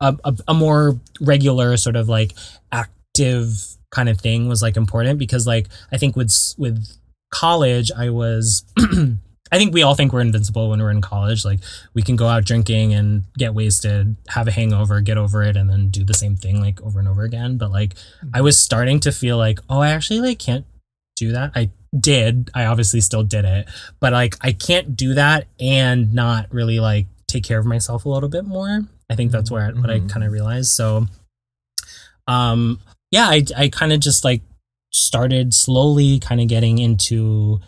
a, 0.00 0.16
a, 0.24 0.36
a 0.48 0.54
more 0.54 1.00
regular 1.20 1.76
sort 1.76 1.96
of 1.96 2.08
like 2.08 2.32
active 2.70 3.76
kind 3.90 4.08
of 4.08 4.20
thing 4.20 4.48
was 4.48 4.60
like 4.60 4.76
important 4.76 5.18
because 5.18 5.46
like 5.46 5.68
I 5.92 5.98
think 5.98 6.16
with 6.16 6.54
with 6.58 6.86
college 7.32 7.90
I 7.96 8.10
was 8.10 8.64
I 9.52 9.58
think 9.58 9.72
we 9.72 9.82
all 9.82 9.94
think 9.94 10.12
we're 10.12 10.20
invincible 10.20 10.70
when 10.70 10.80
we're 10.80 10.90
in 10.90 11.00
college. 11.00 11.44
Like 11.44 11.60
we 11.94 12.02
can 12.02 12.16
go 12.16 12.26
out 12.26 12.44
drinking 12.44 12.92
and 12.92 13.24
get 13.38 13.54
wasted 13.54 14.16
have 14.28 14.48
a 14.48 14.52
hangover 14.52 15.00
get 15.00 15.16
over 15.16 15.42
it 15.42 15.56
and 15.56 15.70
then 15.70 15.88
do 15.88 16.04
the 16.04 16.14
same 16.14 16.36
thing 16.36 16.60
like 16.60 16.82
over 16.82 16.98
and 16.98 17.08
over 17.08 17.22
again. 17.22 17.56
But 17.56 17.70
like 17.70 17.94
I 18.20 18.26
mm-hmm. 18.26 18.44
was 18.44 18.58
starting 18.58 19.00
to 19.00 19.12
feel 19.12 19.38
like 19.38 19.60
oh 19.70 19.80
I 19.80 19.90
actually 19.90 20.20
like 20.20 20.38
can't 20.38 20.66
do 21.16 21.32
that. 21.32 21.52
I 21.54 21.70
did. 21.98 22.50
I 22.54 22.66
obviously 22.66 23.00
still 23.00 23.22
did 23.22 23.44
it. 23.44 23.68
But 24.00 24.12
like 24.12 24.36
I 24.40 24.52
can't 24.52 24.96
do 24.96 25.14
that 25.14 25.46
and 25.60 26.12
not 26.12 26.52
really 26.52 26.80
like 26.80 27.06
take 27.34 27.44
care 27.44 27.58
of 27.58 27.66
myself 27.66 28.04
a 28.04 28.08
little 28.08 28.28
bit 28.28 28.44
more. 28.44 28.86
I 29.10 29.14
think 29.16 29.32
that's 29.32 29.50
where 29.50 29.70
what 29.74 29.90
I 29.90 30.00
Mhm. 30.00 30.08
kind 30.08 30.24
of 30.24 30.32
realized. 30.32 30.70
So 30.70 31.06
um 32.26 32.80
yeah 33.10 33.26
i 33.28 33.44
i 33.56 33.68
kind 33.68 33.92
of 33.92 34.00
just 34.00 34.24
like 34.24 34.40
started 34.92 35.52
slowly 35.52 36.18
kind 36.20 36.40
of 36.40 36.48
getting 36.48 36.78
into 36.78 37.60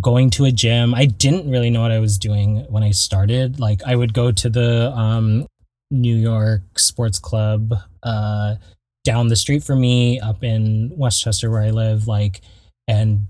going 0.00 0.30
to 0.30 0.44
a 0.44 0.52
gym. 0.52 0.94
I 0.94 1.06
didn't 1.06 1.50
really 1.50 1.70
know 1.70 1.80
what 1.82 1.90
i 1.90 1.98
was 1.98 2.18
doing 2.18 2.64
when 2.68 2.82
i 2.82 2.92
started. 2.92 3.58
Like 3.58 3.82
i 3.84 3.96
would 3.96 4.12
go 4.14 4.30
to 4.32 4.48
the 4.48 4.92
um 4.92 5.46
new 5.90 6.14
york 6.14 6.78
sports 6.78 7.18
club 7.18 7.74
uh 8.04 8.54
down 9.02 9.26
the 9.28 9.34
street 9.34 9.64
from 9.64 9.80
me 9.80 10.20
up 10.20 10.44
in 10.44 10.92
westchester 10.96 11.50
where 11.50 11.62
i 11.62 11.70
live 11.70 12.06
like 12.06 12.42
and 12.86 13.26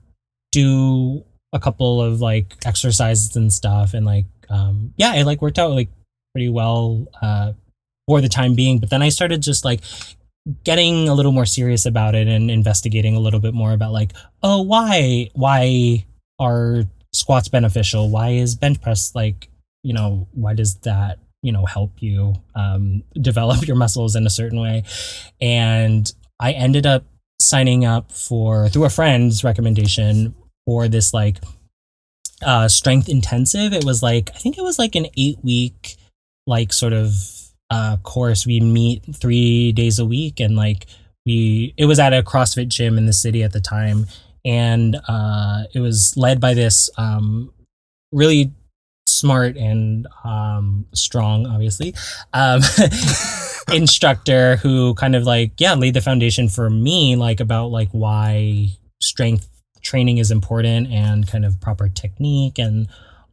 do 0.52 1.24
a 1.54 1.58
couple 1.58 2.02
of 2.02 2.20
like 2.20 2.54
exercises 2.66 3.34
and 3.34 3.50
stuff 3.50 3.94
and 3.94 4.04
like 4.04 4.26
um 4.50 4.92
yeah 4.96 5.14
it 5.14 5.24
like 5.24 5.40
worked 5.40 5.58
out 5.58 5.70
like 5.70 5.88
pretty 6.34 6.48
well 6.48 7.06
uh 7.22 7.52
for 8.06 8.20
the 8.20 8.28
time 8.28 8.54
being 8.54 8.78
but 8.78 8.90
then 8.90 9.02
i 9.02 9.08
started 9.08 9.40
just 9.40 9.64
like 9.64 9.80
getting 10.64 11.08
a 11.08 11.14
little 11.14 11.32
more 11.32 11.46
serious 11.46 11.86
about 11.86 12.14
it 12.14 12.26
and 12.26 12.50
investigating 12.50 13.14
a 13.14 13.20
little 13.20 13.40
bit 13.40 13.54
more 13.54 13.72
about 13.72 13.92
like 13.92 14.12
oh 14.42 14.62
why 14.62 15.28
why 15.34 16.04
are 16.40 16.84
squats 17.12 17.48
beneficial? 17.48 18.08
Why 18.08 18.30
is 18.30 18.54
bench 18.54 18.80
press 18.80 19.14
like 19.14 19.48
you 19.82 19.92
know 19.92 20.26
why 20.32 20.54
does 20.54 20.74
that 20.76 21.18
you 21.42 21.52
know 21.52 21.64
help 21.66 22.02
you 22.02 22.34
um, 22.54 23.02
develop 23.20 23.66
your 23.66 23.76
muscles 23.76 24.16
in 24.16 24.26
a 24.26 24.30
certain 24.30 24.60
way? 24.60 24.84
And 25.40 26.10
i 26.42 26.52
ended 26.52 26.86
up 26.86 27.04
signing 27.38 27.84
up 27.84 28.10
for 28.12 28.68
through 28.68 28.84
a 28.84 28.90
friend's 28.90 29.44
recommendation 29.44 30.34
for 30.66 30.88
this 30.88 31.12
like 31.12 31.38
uh 32.44 32.68
strength 32.68 33.08
intensive. 33.08 33.72
It 33.72 33.84
was 33.84 34.02
like 34.02 34.30
i 34.34 34.38
think 34.38 34.58
it 34.58 34.64
was 34.64 34.78
like 34.78 34.94
an 34.94 35.06
eight 35.16 35.38
week 35.42 35.96
like 36.46 36.72
sort 36.72 36.92
of 36.92 37.12
uh 37.70 37.96
course. 37.98 38.46
We 38.46 38.60
meet 38.60 39.04
three 39.14 39.72
days 39.72 39.98
a 39.98 40.04
week 40.06 40.40
and 40.40 40.56
like 40.56 40.86
we 41.26 41.74
it 41.76 41.86
was 41.86 41.98
at 41.98 42.12
a 42.12 42.22
crossfit 42.22 42.68
gym 42.68 42.98
in 42.98 43.06
the 43.06 43.12
city 43.12 43.42
at 43.42 43.52
the 43.52 43.60
time. 43.60 44.06
And 44.44 44.96
uh 45.08 45.64
it 45.74 45.80
was 45.80 46.14
led 46.16 46.40
by 46.40 46.54
this 46.54 46.90
um 46.96 47.52
really 48.12 48.52
smart 49.06 49.56
and 49.56 50.06
um 50.24 50.86
strong 50.94 51.46
obviously 51.46 51.94
um 52.32 52.60
instructor 53.72 54.56
who 54.56 54.94
kind 54.94 55.16
of 55.16 55.24
like 55.24 55.52
yeah 55.58 55.74
laid 55.74 55.94
the 55.94 56.00
foundation 56.00 56.48
for 56.48 56.70
me 56.70 57.16
like 57.16 57.40
about 57.40 57.66
like 57.70 57.88
why 57.90 58.68
strength 59.02 59.49
training 59.82 60.18
is 60.18 60.30
important 60.30 60.88
and 60.88 61.26
kind 61.26 61.44
of 61.44 61.60
proper 61.60 61.88
technique 61.88 62.58
and 62.58 62.88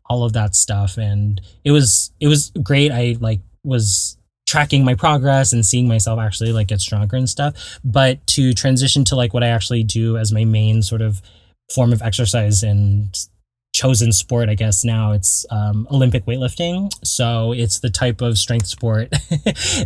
all 0.10 0.24
of 0.24 0.34
that 0.34 0.56
stuff. 0.56 0.98
And 0.98 1.42
it 1.64 1.72
was 1.72 2.12
it 2.20 2.28
was 2.28 2.52
great. 2.64 2.92
I 2.92 3.18
like 3.20 3.42
was 3.64 4.18
tracking 4.48 4.86
my 4.86 4.96
progress 4.96 5.52
and 5.52 5.66
seeing 5.66 5.88
myself 5.88 6.20
actually 6.20 6.54
like 6.54 6.68
get 6.68 6.80
stronger 6.80 7.18
and 7.18 7.30
stuff. 7.30 7.80
But 7.84 8.26
to 8.28 8.54
transition 8.54 9.04
to 9.06 9.16
like 9.16 9.34
what 9.34 9.44
i 9.44 9.48
actually 9.48 9.84
do 9.84 10.18
as 10.18 10.32
my 10.32 10.46
main 10.46 10.82
sort 10.82 11.02
of 11.02 11.22
form 11.74 11.92
of 11.92 12.02
exercise 12.02 12.64
and 12.64 13.14
chosen 13.74 14.12
sport 14.12 14.50
i 14.50 14.56
guess 14.56 14.84
now 14.84 15.12
it's 15.12 15.46
um, 15.52 15.88
olympic 15.92 16.26
weightlifting 16.26 16.92
so 17.04 17.52
it's 17.52 17.80
the 17.80 17.90
type 17.90 18.22
of 18.22 18.38
strength 18.38 18.68
sport 18.68 19.10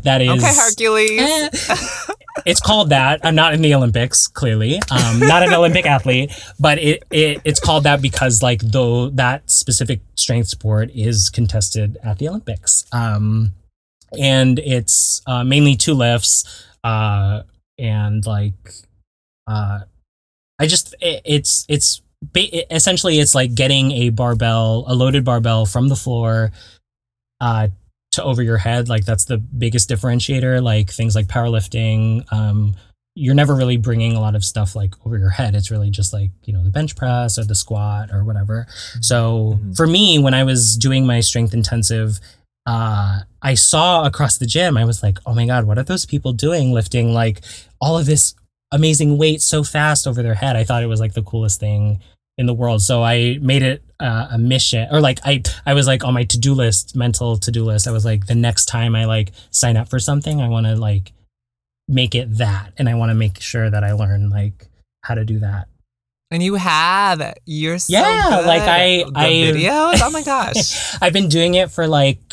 that 0.04 0.20
is 0.22 0.30
okay, 0.30 0.54
Hercules. 0.56 1.20
Eh, 1.20 2.14
it's 2.46 2.62
called 2.62 2.90
that. 2.90 3.20
I'm 3.24 3.36
not 3.36 3.54
in 3.54 3.62
the 3.62 3.74
Olympics, 3.74 4.28
clearly. 4.28 4.80
Um, 4.90 5.20
not 5.20 5.44
an 5.44 5.54
Olympic 5.54 5.86
athlete, 5.86 6.32
but 6.60 6.80
it, 6.80 7.04
it 7.12 7.42
it's 7.44 7.60
called 7.60 7.84
that 7.84 8.02
because 8.02 8.42
like 8.42 8.62
though 8.62 9.10
that 9.12 9.50
specific 9.50 10.02
strength 10.16 10.48
sport 10.48 10.90
is 10.94 11.30
contested 11.30 11.98
at 12.04 12.20
the 12.20 12.30
Olympics. 12.30 12.86
Um, 12.92 13.54
and 14.18 14.60
it's 14.60 15.22
uh, 15.26 15.44
mainly 15.44 15.76
two 15.76 15.94
lifts, 15.94 16.66
uh, 16.84 17.44
and 17.78 18.26
like, 18.26 18.74
uh, 19.48 19.80
I 20.60 20.68
just 20.68 20.96
it, 21.00 21.22
it's 21.26 21.66
it's 21.70 22.02
ba- 22.22 22.74
essentially 22.76 23.20
it's 23.20 23.36
like 23.36 23.56
getting 23.56 23.92
a 23.92 24.10
barbell, 24.10 24.86
a 24.88 24.94
loaded 24.96 25.24
barbell 25.26 25.66
from 25.66 25.88
the 25.90 25.96
floor, 25.96 26.52
uh, 27.40 27.68
to 28.12 28.24
over 28.24 28.44
your 28.44 28.58
head. 28.58 28.90
Like 28.90 29.06
that's 29.06 29.26
the 29.26 29.38
biggest 29.38 29.90
differentiator 29.90 30.62
like 30.62 30.90
things 30.92 31.16
like 31.16 31.28
powerlifting 31.28 32.26
um 32.34 32.76
you're 33.14 33.36
never 33.36 33.54
really 33.56 33.76
bringing 33.76 34.14
a 34.16 34.22
lot 34.22 34.36
of 34.36 34.44
stuff 34.46 34.74
like 34.76 34.94
over 35.06 35.18
your 35.18 35.30
head. 35.32 35.54
It's 35.56 35.70
really 35.72 35.90
just 35.90 36.12
like 36.14 36.30
you 36.44 36.54
know 36.54 36.64
the 36.64 36.70
bench 36.70 36.96
press 36.96 37.38
or 37.40 37.44
the 37.46 37.56
squat 37.56 38.10
or 38.12 38.24
whatever. 38.24 38.68
So 39.02 39.58
Mhm. 39.62 39.76
for 39.78 39.88
me 39.88 40.20
when 40.20 40.34
i 40.34 40.44
was 40.44 40.76
doing 40.78 41.06
my 41.06 41.20
strength 41.22 41.54
intensive 41.54 42.20
uh 42.66 43.22
i 43.42 43.54
saw 43.56 44.06
across 44.06 44.38
the 44.38 44.46
gym 44.46 44.78
i 44.78 44.86
was 44.86 45.02
like 45.02 45.18
oh 45.26 45.34
my 45.34 45.48
god 45.48 45.66
what 45.66 45.78
are 45.80 45.84
those 45.84 46.06
people 46.06 46.32
doing 46.32 46.72
lifting 46.72 47.12
like 47.14 47.42
all 47.82 47.98
of 47.98 48.06
this 48.06 48.36
amazing 48.72 49.18
weight 49.18 49.42
so 49.42 49.64
fast 49.64 50.06
over 50.08 50.22
their 50.22 50.36
head? 50.36 50.56
I 50.56 50.64
thought 50.64 50.84
it 50.84 50.88
was 50.88 51.00
like 51.00 51.14
the 51.14 51.24
coolest 51.24 51.60
thing 51.60 52.00
in 52.38 52.46
the 52.46 52.54
world 52.54 52.82
so 52.82 53.04
i 53.04 53.38
made 53.42 53.62
it 53.62 53.84
uh, 54.00 54.28
a 54.32 54.38
mission 54.38 54.88
or 54.92 55.00
like 55.02 55.20
i 55.26 55.42
i 55.66 55.74
was 55.74 55.86
like 55.86 56.04
on 56.04 56.14
my 56.14 56.24
to-do 56.24 56.54
list 56.54 56.96
mental 56.96 57.38
to-do 57.38 57.64
list 57.64 57.88
i 57.88 57.92
was 57.92 58.04
like 58.06 58.26
the 58.28 58.36
next 58.36 58.66
time 58.66 58.96
i 58.96 59.06
like 59.06 59.32
sign 59.52 59.78
up 59.78 59.88
for 59.90 60.00
something 60.00 60.42
i 60.42 60.48
want 60.48 60.66
to 60.66 60.76
like 60.76 61.12
make 61.88 62.16
it 62.16 62.38
that 62.38 62.72
and 62.78 62.88
i 62.90 62.96
want 62.96 63.10
to 63.10 63.14
make 63.16 63.40
sure 63.40 63.70
that 63.70 63.84
i 63.84 63.92
learn 63.92 64.30
like 64.30 64.68
how 65.04 65.14
to 65.14 65.26
do 65.26 65.40
that 65.40 65.68
And 66.32 66.42
you 66.42 66.56
have. 66.56 67.34
You're 67.46 67.78
so 67.80 67.92
Yeah, 67.92 68.44
like, 68.48 68.62
I- 68.62 69.04
the 69.04 69.12
I- 69.16 69.30
videos. 69.52 70.00
Oh 70.02 70.10
my 70.12 70.24
gosh. 70.34 70.96
i've 71.02 71.12
been 71.12 71.28
doing 71.28 71.56
it 71.56 71.70
for 71.72 71.86
like 71.88 72.31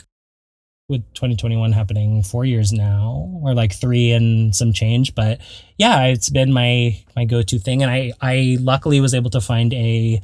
with 0.88 1.02
2021 1.14 1.72
happening 1.72 2.22
four 2.22 2.44
years 2.44 2.72
now, 2.72 3.28
or 3.42 3.54
like 3.54 3.72
three 3.72 4.12
and 4.12 4.54
some 4.54 4.72
change. 4.72 5.14
But 5.14 5.40
yeah, 5.76 6.04
it's 6.06 6.30
been 6.30 6.52
my 6.52 6.98
my 7.14 7.24
go 7.24 7.42
to 7.42 7.58
thing, 7.58 7.82
and 7.82 7.90
I 7.90 8.12
I 8.20 8.56
luckily 8.60 9.00
was 9.00 9.14
able 9.14 9.30
to 9.30 9.40
find 9.40 9.72
a 9.74 10.20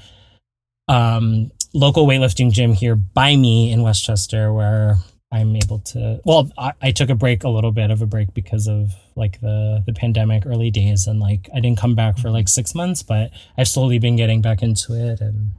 um 0.89 1.51
local 1.75 2.07
weightlifting 2.07 2.53
gym 2.53 2.73
here 2.73 2.97
by 2.97 3.37
me 3.37 3.73
in 3.73 3.83
Westchester 3.83 4.53
where 4.53 4.97
I'm 5.31 5.57
able 5.57 5.81
to. 5.81 6.21
Well, 6.25 6.51
I, 6.57 6.73
I 6.81 6.91
took 6.93 7.11
a 7.11 7.15
break, 7.15 7.45
a 7.45 7.49
little 7.49 7.73
bit 7.73 7.91
of 7.91 8.01
a 8.01 8.07
break 8.07 8.33
because 8.33 8.67
of 8.67 8.95
like 9.17 9.41
the 9.41 9.83
the 9.85 9.93
pandemic 9.93 10.47
early 10.47 10.71
days, 10.71 11.07
and 11.07 11.21
like 11.21 11.51
I 11.55 11.61
didn't 11.61 11.79
come 11.79 11.95
back 11.95 12.19
for 12.19 12.31
like 12.31 12.49
six 12.49 12.75
months, 12.75 13.03
but 13.03 13.33
I've 13.59 13.69
slowly 13.69 13.99
been 13.99 14.17
getting 14.17 14.41
back 14.41 14.63
into 14.63 14.95
it 14.95 15.21
and 15.21 15.53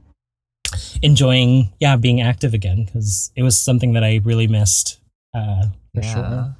enjoying, 1.02 1.72
yeah, 1.80 1.96
being 1.96 2.20
active 2.20 2.54
again 2.54 2.84
because 2.84 3.30
it 3.36 3.42
was 3.42 3.58
something 3.58 3.92
that 3.94 4.04
I 4.04 4.20
really 4.24 4.46
missed. 4.46 4.98
Uh, 5.34 5.66
for 5.94 6.02
yeah. 6.02 6.14
sure. 6.14 6.24
Oh 6.24 6.54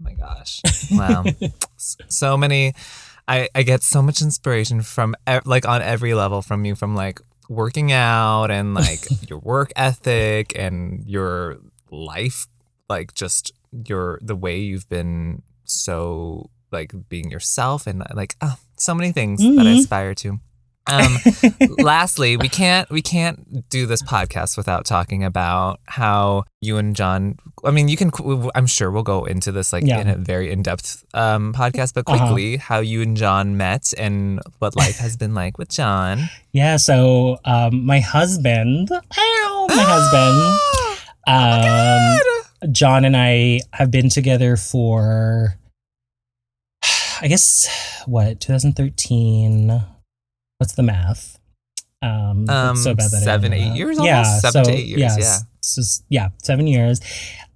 my 0.00 0.12
gosh. 0.14 0.60
Wow. 0.90 1.24
So 1.76 2.36
many 2.36 2.72
I 3.26 3.48
I 3.54 3.62
get 3.62 3.82
so 3.82 4.00
much 4.02 4.22
inspiration 4.22 4.82
from 4.82 5.14
like 5.44 5.66
on 5.68 5.82
every 5.82 6.14
level 6.14 6.40
from 6.42 6.64
you 6.64 6.74
from 6.74 6.94
like 6.94 7.20
working 7.48 7.92
out 7.92 8.50
and 8.50 8.74
like 8.74 9.06
your 9.28 9.38
work 9.38 9.72
ethic 9.76 10.52
and 10.58 11.04
your 11.06 11.58
life 11.90 12.46
like 12.88 13.14
just 13.14 13.52
your 13.86 14.18
the 14.22 14.36
way 14.36 14.58
you've 14.58 14.88
been 14.88 15.42
so 15.64 16.50
like 16.70 16.92
being 17.08 17.30
yourself 17.30 17.86
and 17.86 18.02
like 18.14 18.34
oh, 18.40 18.56
so 18.76 18.94
many 18.94 19.12
things 19.12 19.40
that 19.40 19.66
I 19.66 19.72
Mhm. 19.72 19.78
aspire 19.80 20.14
to. 20.16 20.40
Um 20.88 21.16
lastly, 21.78 22.36
we 22.36 22.48
can't 22.48 22.88
we 22.90 23.02
can't 23.02 23.68
do 23.68 23.86
this 23.86 24.02
podcast 24.02 24.56
without 24.56 24.84
talking 24.86 25.22
about 25.24 25.80
how 25.86 26.44
you 26.60 26.76
and 26.78 26.96
John. 26.96 27.38
I 27.64 27.70
mean, 27.70 27.88
you 27.88 27.96
can. 27.96 28.10
I'm 28.54 28.66
sure 28.66 28.90
we'll 28.90 29.02
go 29.02 29.24
into 29.24 29.52
this 29.52 29.72
like 29.72 29.84
Yeah. 29.84 30.00
in 30.00 30.08
a 30.08 30.16
very 30.16 30.50
in 30.50 30.62
depth 30.62 31.04
um, 31.14 31.52
podcast, 31.52 31.92
but 31.94 32.04
Uh-huh. 32.08 32.18
quickly, 32.26 32.56
how 32.56 32.78
you 32.80 33.02
and 33.02 33.16
John 33.16 33.56
met 33.56 33.92
and 33.98 34.40
what 34.60 34.76
life 34.76 34.98
has 34.98 35.16
been 35.16 35.34
like 35.34 35.58
with 35.58 35.68
John. 35.70 36.28
Yeah, 36.52 36.76
so 36.78 37.38
um, 37.44 37.84
my 37.84 38.00
husband, 38.00 38.90
ow, 38.90 39.66
my 39.68 39.84
husband, 39.86 40.58
um, 41.26 42.72
John 42.72 43.04
and 43.04 43.16
I 43.16 43.60
have 43.72 43.90
been 43.90 44.08
together 44.08 44.56
for, 44.56 45.54
I 47.20 47.28
guess, 47.28 47.68
what, 48.06 48.40
2013? 48.40 49.82
What's 50.58 50.74
the 50.74 50.82
math? 50.82 51.38
Um, 52.02 52.48
Um, 52.48 52.76
so 52.76 52.94
bad 52.94 53.10
that 53.10 53.22
seven, 53.22 53.52
eight 53.52 53.68
that. 53.70 53.76
years 53.76 53.98
Yeah, 54.00 54.18
almost? 54.18 54.40
Seven 54.42 54.64
to 54.64 54.70
eight 54.72 54.86
years, 54.86 55.00
yes, 55.00 55.18
yeah. 55.20 55.38
so 55.60 55.82
yeah, 56.08 56.28
seven 56.42 56.66
years. 56.66 57.00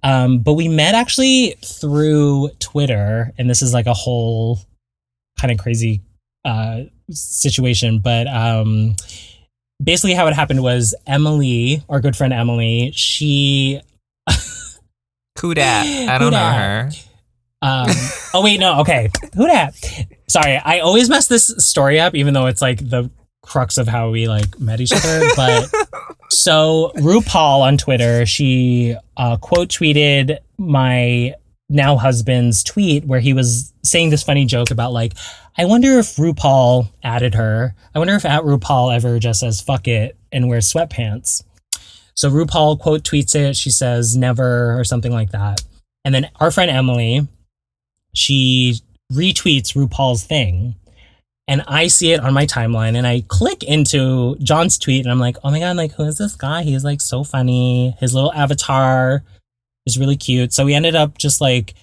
Um, 0.03 0.39
but 0.39 0.53
we 0.53 0.67
met 0.67 0.95
actually 0.95 1.55
through 1.63 2.49
Twitter, 2.59 3.31
and 3.37 3.49
this 3.49 3.61
is 3.61 3.73
like 3.73 3.85
a 3.85 3.93
whole 3.93 4.59
kind 5.39 5.51
of 5.51 5.57
crazy 5.57 6.01
uh, 6.43 6.81
situation. 7.09 7.99
But 7.99 8.27
um, 8.27 8.95
basically, 9.81 10.13
how 10.13 10.27
it 10.27 10.33
happened 10.33 10.61
was 10.61 10.93
Emily, 11.07 11.81
our 11.87 12.01
good 12.01 12.15
friend 12.17 12.33
Emily, 12.33 12.91
she 12.93 13.79
Who 15.39 15.53
dat? 15.53 15.85
I 15.85 16.17
don't 16.17 16.31
know 16.31 16.37
her. 16.51 16.89
um, 17.61 17.87
oh 18.33 18.41
wait, 18.43 18.59
no, 18.59 18.79
okay. 18.81 19.09
Who 19.35 19.47
dat? 19.47 19.73
Sorry, 20.27 20.57
I 20.57 20.79
always 20.79 21.09
mess 21.09 21.27
this 21.27 21.47
story 21.57 21.99
up, 21.99 22.15
even 22.15 22.33
though 22.33 22.47
it's 22.47 22.61
like 22.61 22.89
the 22.89 23.09
crux 23.41 23.77
of 23.77 23.87
how 23.87 24.09
we 24.09 24.27
like 24.27 24.59
met 24.59 24.81
each 24.81 24.93
other. 24.93 25.27
But 25.35 25.69
so 26.29 26.91
RuPaul 26.95 27.61
on 27.61 27.77
Twitter, 27.77 28.25
she 28.25 28.95
uh, 29.17 29.37
quote 29.37 29.69
tweeted 29.69 30.37
my 30.57 31.35
now 31.69 31.97
husband's 31.97 32.63
tweet 32.63 33.05
where 33.05 33.19
he 33.19 33.33
was 33.33 33.73
saying 33.83 34.09
this 34.09 34.23
funny 34.23 34.45
joke 34.45 34.71
about 34.71 34.93
like, 34.93 35.13
I 35.57 35.65
wonder 35.65 35.99
if 35.99 36.15
RuPaul 36.15 36.89
added 37.03 37.35
her. 37.35 37.75
I 37.93 37.99
wonder 37.99 38.15
if 38.15 38.25
at 38.25 38.43
RuPaul 38.43 38.95
ever 38.95 39.19
just 39.19 39.41
says 39.41 39.61
fuck 39.61 39.87
it 39.87 40.17
and 40.31 40.49
wears 40.49 40.71
sweatpants. 40.71 41.43
So 42.15 42.29
RuPaul 42.29 42.79
quote 42.79 43.03
tweets 43.03 43.35
it. 43.35 43.55
She 43.55 43.69
says 43.69 44.15
never 44.15 44.79
or 44.79 44.83
something 44.83 45.11
like 45.11 45.31
that. 45.31 45.61
And 46.05 46.13
then 46.13 46.29
our 46.39 46.51
friend 46.51 46.69
Emily, 46.69 47.27
she 48.13 48.79
retweets 49.11 49.73
RuPaul's 49.73 50.23
thing. 50.23 50.75
And 51.47 51.61
I 51.67 51.87
see 51.87 52.13
it 52.13 52.21
on 52.21 52.33
my 52.33 52.45
timeline 52.45 52.95
and 52.95 53.05
I 53.05 53.23
click 53.27 53.63
into 53.63 54.37
John's 54.37 54.77
tweet 54.77 55.03
and 55.03 55.11
I'm 55.11 55.19
like, 55.19 55.37
oh 55.43 55.51
my 55.51 55.59
God, 55.59 55.75
like, 55.75 55.91
who 55.91 56.03
is 56.03 56.17
this 56.17 56.35
guy? 56.35 56.63
He's 56.63 56.85
like 56.85 57.01
so 57.01 57.23
funny. 57.23 57.95
His 57.99 58.15
little 58.15 58.33
avatar 58.33 59.23
is 59.85 59.99
really 59.99 60.15
cute. 60.15 60.53
So 60.53 60.63
we 60.63 60.73
ended 60.73 60.95
up 60.95 61.17
just 61.17 61.41
like, 61.41 61.73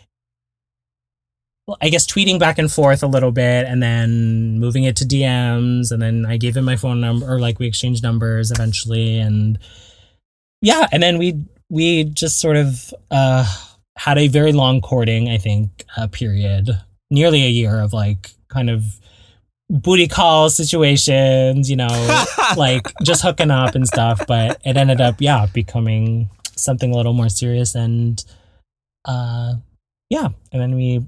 well, 1.66 1.76
I 1.82 1.90
guess 1.90 2.06
tweeting 2.06 2.38
back 2.38 2.58
and 2.58 2.72
forth 2.72 3.02
a 3.02 3.06
little 3.06 3.32
bit 3.32 3.66
and 3.66 3.82
then 3.82 4.58
moving 4.58 4.84
it 4.84 4.96
to 4.96 5.04
DMs. 5.04 5.92
And 5.92 6.00
then 6.00 6.24
I 6.24 6.38
gave 6.38 6.56
him 6.56 6.64
my 6.64 6.76
phone 6.76 7.02
number 7.02 7.30
or 7.30 7.38
like 7.38 7.58
we 7.58 7.66
exchanged 7.66 8.02
numbers 8.02 8.50
eventually. 8.50 9.18
And 9.18 9.58
yeah, 10.62 10.86
and 10.90 11.02
then 11.02 11.18
we, 11.18 11.44
we 11.68 12.04
just 12.04 12.40
sort 12.40 12.56
of, 12.56 12.94
uh, 13.10 13.44
had 13.96 14.16
a 14.16 14.28
very 14.28 14.52
long 14.52 14.80
courting, 14.80 15.28
I 15.28 15.36
think, 15.36 15.84
uh, 15.98 16.06
period, 16.06 16.70
nearly 17.10 17.44
a 17.44 17.48
year 17.48 17.80
of 17.80 17.92
like 17.92 18.32
kind 18.48 18.70
of 18.70 18.84
booty 19.68 20.08
call 20.08 20.50
situations, 20.50 21.70
you 21.70 21.76
know, 21.76 22.24
like 22.56 22.92
just 23.02 23.22
hooking 23.22 23.50
up 23.50 23.74
and 23.74 23.86
stuff. 23.86 24.26
But 24.26 24.60
it 24.64 24.76
ended 24.76 25.00
up, 25.00 25.16
yeah, 25.18 25.46
becoming 25.52 26.30
something 26.56 26.92
a 26.92 26.96
little 26.96 27.12
more 27.12 27.28
serious. 27.28 27.74
And 27.74 28.22
uh, 29.04 29.54
yeah, 30.08 30.28
and 30.52 30.60
then 30.60 30.74
we 30.74 31.06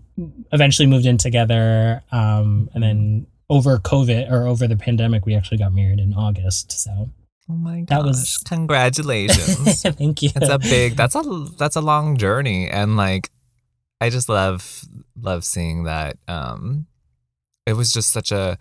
eventually 0.52 0.86
moved 0.86 1.06
in 1.06 1.18
together. 1.18 2.02
Um, 2.12 2.70
and 2.74 2.82
then 2.82 3.26
over 3.50 3.78
COVID 3.78 4.30
or 4.30 4.46
over 4.46 4.66
the 4.68 4.76
pandemic, 4.76 5.26
we 5.26 5.34
actually 5.34 5.58
got 5.58 5.72
married 5.72 5.98
in 5.98 6.14
August. 6.14 6.72
So 6.72 7.10
Oh 7.50 7.54
my 7.54 7.80
gosh! 7.80 7.88
That 7.88 8.04
was- 8.04 8.38
congratulations. 8.38 9.82
thank 9.98 10.22
you. 10.22 10.30
it's 10.34 10.48
a 10.48 10.58
big. 10.58 10.96
That's 10.96 11.14
a 11.16 11.22
that's 11.58 11.74
a 11.74 11.80
long 11.80 12.16
journey, 12.16 12.68
and 12.68 12.96
like, 12.96 13.30
I 14.00 14.10
just 14.10 14.28
love 14.28 14.84
love 15.22 15.44
seeing 15.44 15.84
that. 15.84 16.18
Um, 16.28 16.86
it 17.66 17.74
was 17.74 17.92
just 17.92 18.10
such 18.12 18.32
a 18.32 18.58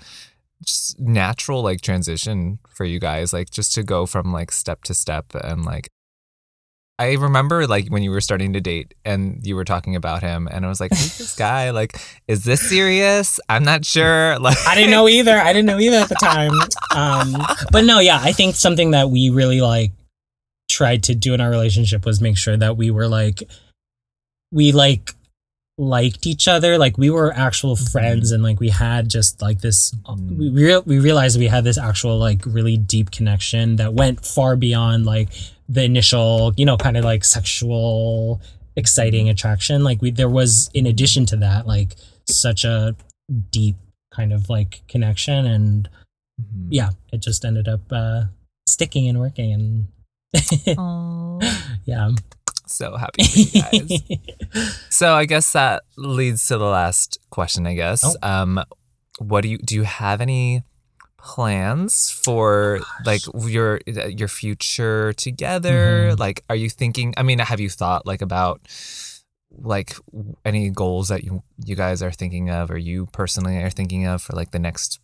just 0.64 1.00
natural 1.00 1.64
like 1.64 1.82
transition 1.82 2.60
for 2.70 2.86
you 2.86 3.00
guys, 3.00 3.34
like 3.34 3.50
just 3.50 3.74
to 3.76 3.84
go 3.84 4.06
from 4.06 4.32
like 4.32 4.52
step 4.52 4.84
to 4.84 4.94
step, 4.94 5.26
and 5.34 5.66
like. 5.66 5.90
I 7.00 7.14
remember 7.14 7.66
like 7.66 7.88
when 7.88 8.04
you 8.04 8.12
were 8.12 8.22
starting 8.22 8.54
to 8.54 8.62
date 8.62 8.94
and 9.04 9.40
you 9.44 9.56
were 9.56 9.66
talking 9.66 9.96
about 9.96 10.22
him 10.22 10.48
and 10.52 10.64
I 10.64 10.70
was 10.70 10.80
like, 10.80 10.92
who's 10.92 11.18
this 11.18 11.36
guy? 11.48 11.72
Like, 11.72 12.00
is 12.28 12.44
this 12.44 12.62
serious? 12.62 13.40
I'm 13.50 13.64
not 13.64 13.86
sure. 13.86 14.38
Like 14.40 14.58
I 14.68 14.76
didn't 14.76 14.92
know 14.92 15.10
either. 15.10 15.36
I 15.36 15.52
didn't 15.52 15.66
know 15.66 15.80
either 15.80 15.98
at 15.98 16.10
the 16.10 16.16
time. 16.16 16.52
Um, 16.96 17.44
but 17.72 17.86
no, 17.86 17.98
yeah, 18.02 18.20
I 18.22 18.34
think 18.34 18.54
something 18.54 18.92
that 18.92 19.10
we 19.10 19.32
really 19.32 19.62
like 19.62 19.94
tried 20.70 21.02
to 21.04 21.16
do 21.16 21.34
in 21.34 21.42
our 21.42 21.50
relationship 21.50 22.06
was 22.06 22.22
make 22.22 22.38
sure 22.38 22.56
that 22.56 22.78
we 22.78 22.92
were 22.92 23.08
like, 23.08 23.42
we 24.52 24.72
like 24.72 25.16
liked 25.82 26.28
each 26.28 26.48
other. 26.48 26.78
Like 26.78 26.98
we 26.98 27.10
were 27.10 27.34
actual 27.34 27.76
friends 27.76 28.32
and 28.32 28.44
like 28.44 28.60
we 28.60 28.70
had 28.70 29.10
just 29.10 29.42
like 29.42 29.62
this, 29.62 29.92
Mhm. 30.06 30.38
we, 30.38 30.50
real 30.50 30.84
we 30.86 31.00
realized 31.00 31.40
we 31.40 31.48
had 31.48 31.64
this 31.64 31.78
actual 31.78 32.18
like 32.20 32.42
really 32.46 32.78
deep 32.78 33.10
connection 33.12 33.78
that 33.78 33.94
went 33.94 34.24
far 34.26 34.56
beyond 34.56 35.06
like 35.06 35.30
the 35.68 35.84
initial, 35.84 36.54
you 36.56 36.66
know, 36.66 36.78
kind 36.78 36.98
of 36.98 37.04
like 37.04 37.24
sexual 37.24 38.40
exciting 38.76 39.28
attraction. 39.30 39.84
Like 39.84 40.02
we, 40.02 40.12
there 40.12 40.30
was, 40.30 40.70
in 40.74 40.86
addition 40.86 41.26
to 41.28 41.38
that, 41.38 41.66
like 41.66 41.96
such 42.30 42.64
a 42.64 42.96
deep 43.50 43.76
kind 44.14 44.32
of 44.34 44.50
like 44.50 44.82
connection 44.88 45.46
and 45.46 45.90
Mhm. 46.42 46.68
yeah 46.70 46.90
it 47.14 47.22
just 47.22 47.46
ended 47.46 47.68
up 47.68 47.82
uh 47.92 48.24
sticking 48.68 49.08
and 49.08 49.20
working 49.20 49.54
and 49.54 49.88
yeah 51.86 52.10
so 52.74 52.96
happy 52.98 53.24
for 53.24 53.40
you 53.40 53.62
guys. 53.62 54.02
So 54.90 55.14
I 55.14 55.26
guess 55.26 55.54
that 55.54 55.84
leads 55.98 56.46
to 56.48 56.58
the 56.58 56.66
last 56.66 57.18
question. 57.30 57.66
I 57.66 57.74
guess. 57.76 58.04
Oh. 58.04 58.16
Um, 58.28 58.64
what 59.20 59.42
do 59.42 59.48
you 59.50 59.58
do? 59.58 59.76
You 59.76 59.84
have 59.84 60.20
any 60.22 60.64
plans 61.18 62.10
for 62.10 62.80
like 63.06 63.22
your 63.48 63.80
your 63.88 64.28
future 64.28 65.14
together? 65.14 66.12
Mhm. 66.12 66.20
Like, 66.20 66.44
are 66.50 66.56
you 66.56 66.70
thinking? 66.70 67.14
I 67.18 67.24
mean, 67.24 67.40
have 67.40 67.60
you 67.60 67.70
thought 67.70 68.06
like 68.06 68.22
about 68.22 68.62
like 69.52 69.96
any 70.46 70.70
goals 70.70 71.10
that 71.10 71.24
you 71.24 71.44
you 71.66 71.76
guys 71.76 72.02
are 72.02 72.12
thinking 72.12 72.50
of, 72.50 72.70
or 72.72 72.78
you 72.78 73.08
personally 73.14 73.58
are 73.62 73.70
thinking 73.70 74.06
of 74.08 74.22
for 74.22 74.34
like 74.36 74.52
the 74.52 74.60
next? 74.60 75.00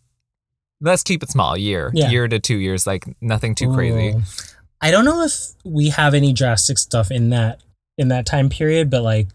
Let's 0.80 1.02
keep 1.02 1.22
it 1.22 1.30
small. 1.30 1.56
Year, 1.56 1.90
Yeah. 1.94 2.10
year 2.10 2.28
to 2.28 2.38
two 2.38 2.56
years. 2.58 2.86
Like 2.86 3.04
nothing 3.20 3.54
too 3.54 3.72
crazy. 3.74 4.14
I 4.80 4.90
don't 4.90 5.04
know 5.04 5.22
if 5.22 5.34
we 5.64 5.88
have 5.90 6.14
any 6.14 6.32
drastic 6.32 6.78
stuff 6.78 7.10
in 7.10 7.30
that 7.30 7.60
in 7.96 8.08
that 8.08 8.26
time 8.26 8.48
period 8.48 8.90
but 8.90 9.02
like 9.02 9.26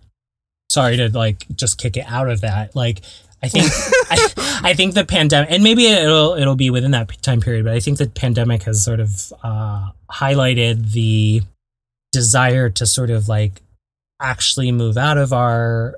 sorry 0.71 0.97
to 0.97 1.09
like 1.09 1.45
just 1.55 1.77
kick 1.77 1.97
it 1.97 2.05
out 2.07 2.29
of 2.29 2.41
that 2.41 2.73
like 2.75 3.01
i 3.43 3.49
think 3.49 3.65
I, 4.09 4.69
I 4.69 4.73
think 4.73 4.93
the 4.93 5.03
pandemic 5.03 5.51
and 5.51 5.61
maybe 5.63 5.85
it'll 5.85 6.35
it'll 6.35 6.55
be 6.55 6.69
within 6.69 6.91
that 6.91 7.21
time 7.21 7.41
period 7.41 7.65
but 7.65 7.73
i 7.73 7.81
think 7.81 7.97
the 7.97 8.07
pandemic 8.07 8.63
has 8.63 8.83
sort 8.83 9.01
of 9.01 9.33
uh 9.43 9.89
highlighted 10.09 10.93
the 10.93 11.41
desire 12.13 12.69
to 12.69 12.85
sort 12.85 13.09
of 13.09 13.27
like 13.27 13.61
actually 14.21 14.71
move 14.71 14.95
out 14.95 15.17
of 15.17 15.33
our 15.33 15.95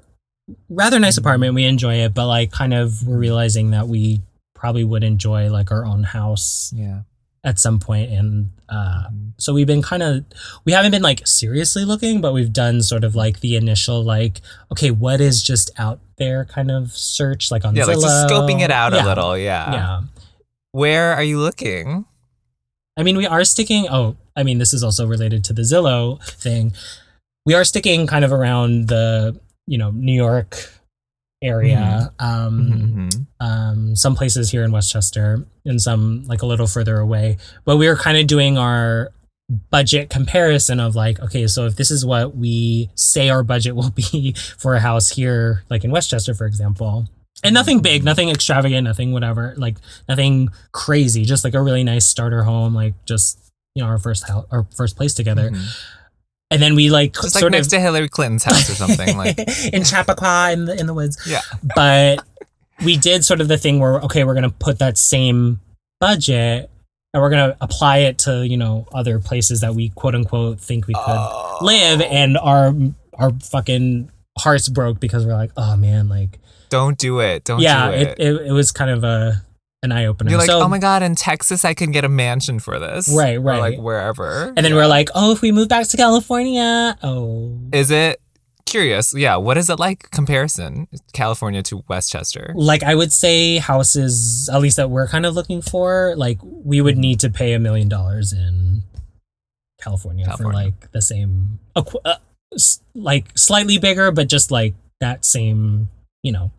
rather 0.70 1.00
nice 1.00 1.18
apartment. 1.18 1.54
We 1.54 1.66
enjoy 1.66 1.96
it, 1.96 2.14
but 2.14 2.28
like 2.28 2.52
kind 2.52 2.74
of 2.74 3.08
we're 3.08 3.18
realizing 3.18 3.72
that 3.72 3.88
we 3.88 4.22
probably 4.56 4.84
would 4.84 5.04
enjoy 5.04 5.50
like 5.50 5.72
our 5.72 5.86
own 5.86 6.04
house 6.04 6.72
Yeah. 6.76 7.02
At 7.46 7.60
some 7.60 7.80
point 7.80 8.12
and 8.12 8.50
uh 8.70 9.04
so 9.38 9.54
we've 9.54 9.68
been 9.68 9.82
kind 9.82 10.02
of 10.04 10.26
we 10.66 10.72
haven't 10.72 10.92
been 10.92 11.04
like 11.04 11.26
seriously 11.28 11.86
looking 11.86 12.20
but 12.20 12.34
we've 12.34 12.52
done 12.52 12.82
sort 12.82 13.04
of 13.04 13.16
like 13.16 13.40
the 13.42 13.56
initial 13.56 14.04
like 14.04 14.42
okay 14.72 14.90
what 14.92 15.22
is 15.22 15.42
just 15.44 15.70
out 15.78 16.00
there 16.18 16.44
kind 16.46 16.72
of 16.72 16.92
search 16.92 17.52
like 17.52 17.64
on 17.64 17.76
Yeah, 17.76 17.86
like 17.86 18.00
just 18.00 18.28
scoping 18.28 18.62
it 18.62 18.72
out 18.72 18.94
Yeah, 18.94 19.06
a 19.06 19.08
little. 19.08 19.38
Yeah. 19.38 19.72
yeah 19.72 20.02
Where 20.72 21.14
are 21.14 21.24
you 21.24 21.40
looking? 21.40 22.06
i 22.98 23.04
mean 23.04 23.16
we 23.18 23.28
are 23.28 23.44
sticking 23.44 23.88
oh 23.90 24.16
i 24.36 24.42
mean 24.44 24.58
this 24.58 24.74
is 24.74 24.82
also 24.84 25.06
related 25.06 25.44
to 25.44 25.54
the 25.54 25.62
zillow 25.64 26.22
thing 26.42 26.74
we 27.46 27.54
are 27.54 27.64
sticking 27.66 28.08
kind 28.08 28.26
of 28.26 28.32
around 28.34 28.88
the 28.88 29.38
you 29.68 29.78
know 29.78 29.92
new 29.92 30.14
york 30.16 30.72
area 31.46 32.12
um 32.20 33.10
Mhm. 33.10 33.26
um, 33.40 33.96
some 33.96 34.16
places 34.16 34.50
here 34.52 34.64
in 34.64 34.72
Westchester 34.72 35.46
and 35.66 35.82
some 35.82 36.24
like 36.26 36.42
a 36.42 36.46
little 36.46 36.68
further 36.68 36.98
away. 36.98 37.38
But 37.66 37.78
we 37.78 37.88
were 37.88 37.96
kind 37.96 38.18
of 38.18 38.28
doing 38.28 38.58
our 38.58 39.12
budget 39.70 40.10
comparison 40.10 40.80
of 40.80 40.96
like, 40.96 41.20
okay, 41.20 41.46
so 41.48 41.66
if 41.66 41.76
this 41.76 41.92
is 41.92 42.04
what 42.06 42.36
we 42.36 42.90
say 42.96 43.30
our 43.30 43.44
budget 43.44 43.76
will 43.76 43.90
be 43.96 44.34
for 44.58 44.76
a 44.76 44.80
house 44.80 45.10
here, 45.10 45.64
like 45.70 45.84
in 45.84 45.92
Westchester, 45.92 46.34
for 46.34 46.46
example, 46.48 47.08
and 47.44 47.54
nothing 47.54 47.80
big, 47.82 48.04
nothing 48.04 48.30
extravagant, 48.30 48.86
nothing 48.86 49.12
whatever, 49.14 49.54
like 49.58 49.78
nothing 50.10 50.50
crazy, 50.72 51.26
just 51.26 51.44
like 51.44 51.54
a 51.54 51.62
really 51.62 51.84
nice 51.84 52.06
starter 52.06 52.44
home, 52.44 52.74
like 52.74 52.94
just 53.06 53.38
you 53.76 53.84
know 53.84 53.90
our 53.90 54.00
first 54.00 54.28
house, 54.28 54.46
our 54.52 54.66
first 54.76 54.96
place 54.98 55.14
together. 55.14 55.52
Mhm. 55.52 55.78
And 56.52 56.62
then 56.62 56.76
we 56.76 56.90
like 56.92 57.14
Just 57.14 57.36
like 57.36 57.52
next 57.52 57.68
of 57.68 57.72
to 57.72 57.80
Hillary 57.80 58.08
Clinton's 58.08 58.44
house 58.44 58.70
or 58.70 58.76
something. 58.76 59.18
Like, 59.18 59.38
in 59.74 59.84
Chappaqua 59.84 60.52
in 60.54 60.66
the 60.66 60.80
in 60.80 60.86
the 60.88 60.94
woods 60.94 61.18
yeah. 61.28 61.42
but 61.76 62.24
we 62.84 62.98
did 62.98 63.26
sort 63.26 63.42
of 63.42 63.48
the 63.48 63.58
thing 63.58 63.80
where 63.80 64.00
okay 64.02 64.24
we're 64.24 64.34
going 64.36 64.44
to 64.44 64.56
put 64.58 64.80
that 64.80 64.98
same 64.98 65.60
budget 66.00 66.70
and 67.14 67.24
we're 67.24 67.30
going 67.30 67.50
to 67.52 67.58
apply 67.62 68.00
it 68.00 68.18
to 68.20 68.46
you 68.46 68.58
know 68.58 68.86
other 68.94 69.20
places 69.20 69.62
that 69.62 69.74
we 69.74 69.90
quote 69.90 70.14
unquote 70.14 70.60
think 70.60 70.86
we 70.88 70.94
could 70.94 71.04
Oh. 71.08 71.58
live 71.62 72.02
and 72.02 72.38
our 72.38 72.74
our 73.16 73.32
fucking 73.42 74.12
hearts 74.38 74.68
broke 74.70 75.00
because 75.00 75.26
we're 75.26 75.34
like 75.34 75.52
oh 75.58 75.76
man 75.78 76.10
like 76.10 76.38
Don't 76.70 76.98
do 76.98 77.22
it. 77.22 77.44
Don't 77.46 77.62
yeah 77.62 77.88
do 77.88 77.94
it. 77.94 78.02
it. 78.02 78.20
It, 78.20 78.42
it 78.48 78.52
was 78.52 78.72
kind 78.72 78.92
of 78.92 79.04
a 79.04 79.45
an 79.86 79.94
eye-opener 79.94 80.30
You're 80.30 80.40
like, 80.40 80.48
so, 80.48 80.60
oh 80.60 80.68
my 80.68 80.80
god, 80.80 81.02
in 81.04 81.16
Texas 81.16 81.64
I 81.64 81.74
can 81.74 81.92
get 81.92 82.04
a 82.04 82.10
mansion 82.10 82.60
for 82.60 82.78
this. 82.80 83.08
Right, 83.08 83.38
Or 83.38 83.42
right. 83.42 83.60
like 83.60 83.80
wherever. 83.80 84.52
and 84.58 84.66
then 84.66 84.76
we're 84.76 84.88
like 84.88 85.10
oh 85.16 85.32
if 85.32 85.42
we 85.42 85.52
move 85.54 85.70
back 85.70 85.88
to 85.88 85.98
california 85.98 86.98
oh 87.04 87.58
Is 87.72 87.90
it 87.92 88.20
curious? 88.66 89.14
Yeah. 89.16 89.36
What 89.38 89.58
is 89.58 89.70
it 89.70 89.80
like 89.80 90.10
comparison? 90.12 90.88
California 91.14 91.62
to 91.64 91.84
Westchester. 91.88 92.52
like 92.56 92.84
I 92.84 92.96
would 92.96 93.14
say 93.14 93.58
houses, 93.60 94.50
at 94.52 94.60
least 94.60 94.78
that 94.78 94.90
we're 94.90 95.08
kind 95.08 95.26
of 95.26 95.36
looking 95.36 95.62
for, 95.62 96.14
like 96.18 96.40
we 96.42 96.82
would 96.82 96.98
need 96.98 97.20
to 97.22 97.30
pay 97.30 97.54
a 97.54 97.60
million 97.60 97.88
dollars 97.88 98.34
in 98.34 98.84
California, 99.80 100.26
for 100.36 100.52
like 100.52 100.92
the 100.92 101.02
same, 101.02 101.60
uh, 101.76 101.84
like 102.96 103.26
slightly 103.38 103.78
bigger, 103.78 104.12
but 104.12 104.28
just 104.28 104.50
like 104.50 104.74
that 105.00 105.24
same, 105.26 105.90
you 106.24 106.32
know. 106.32 106.52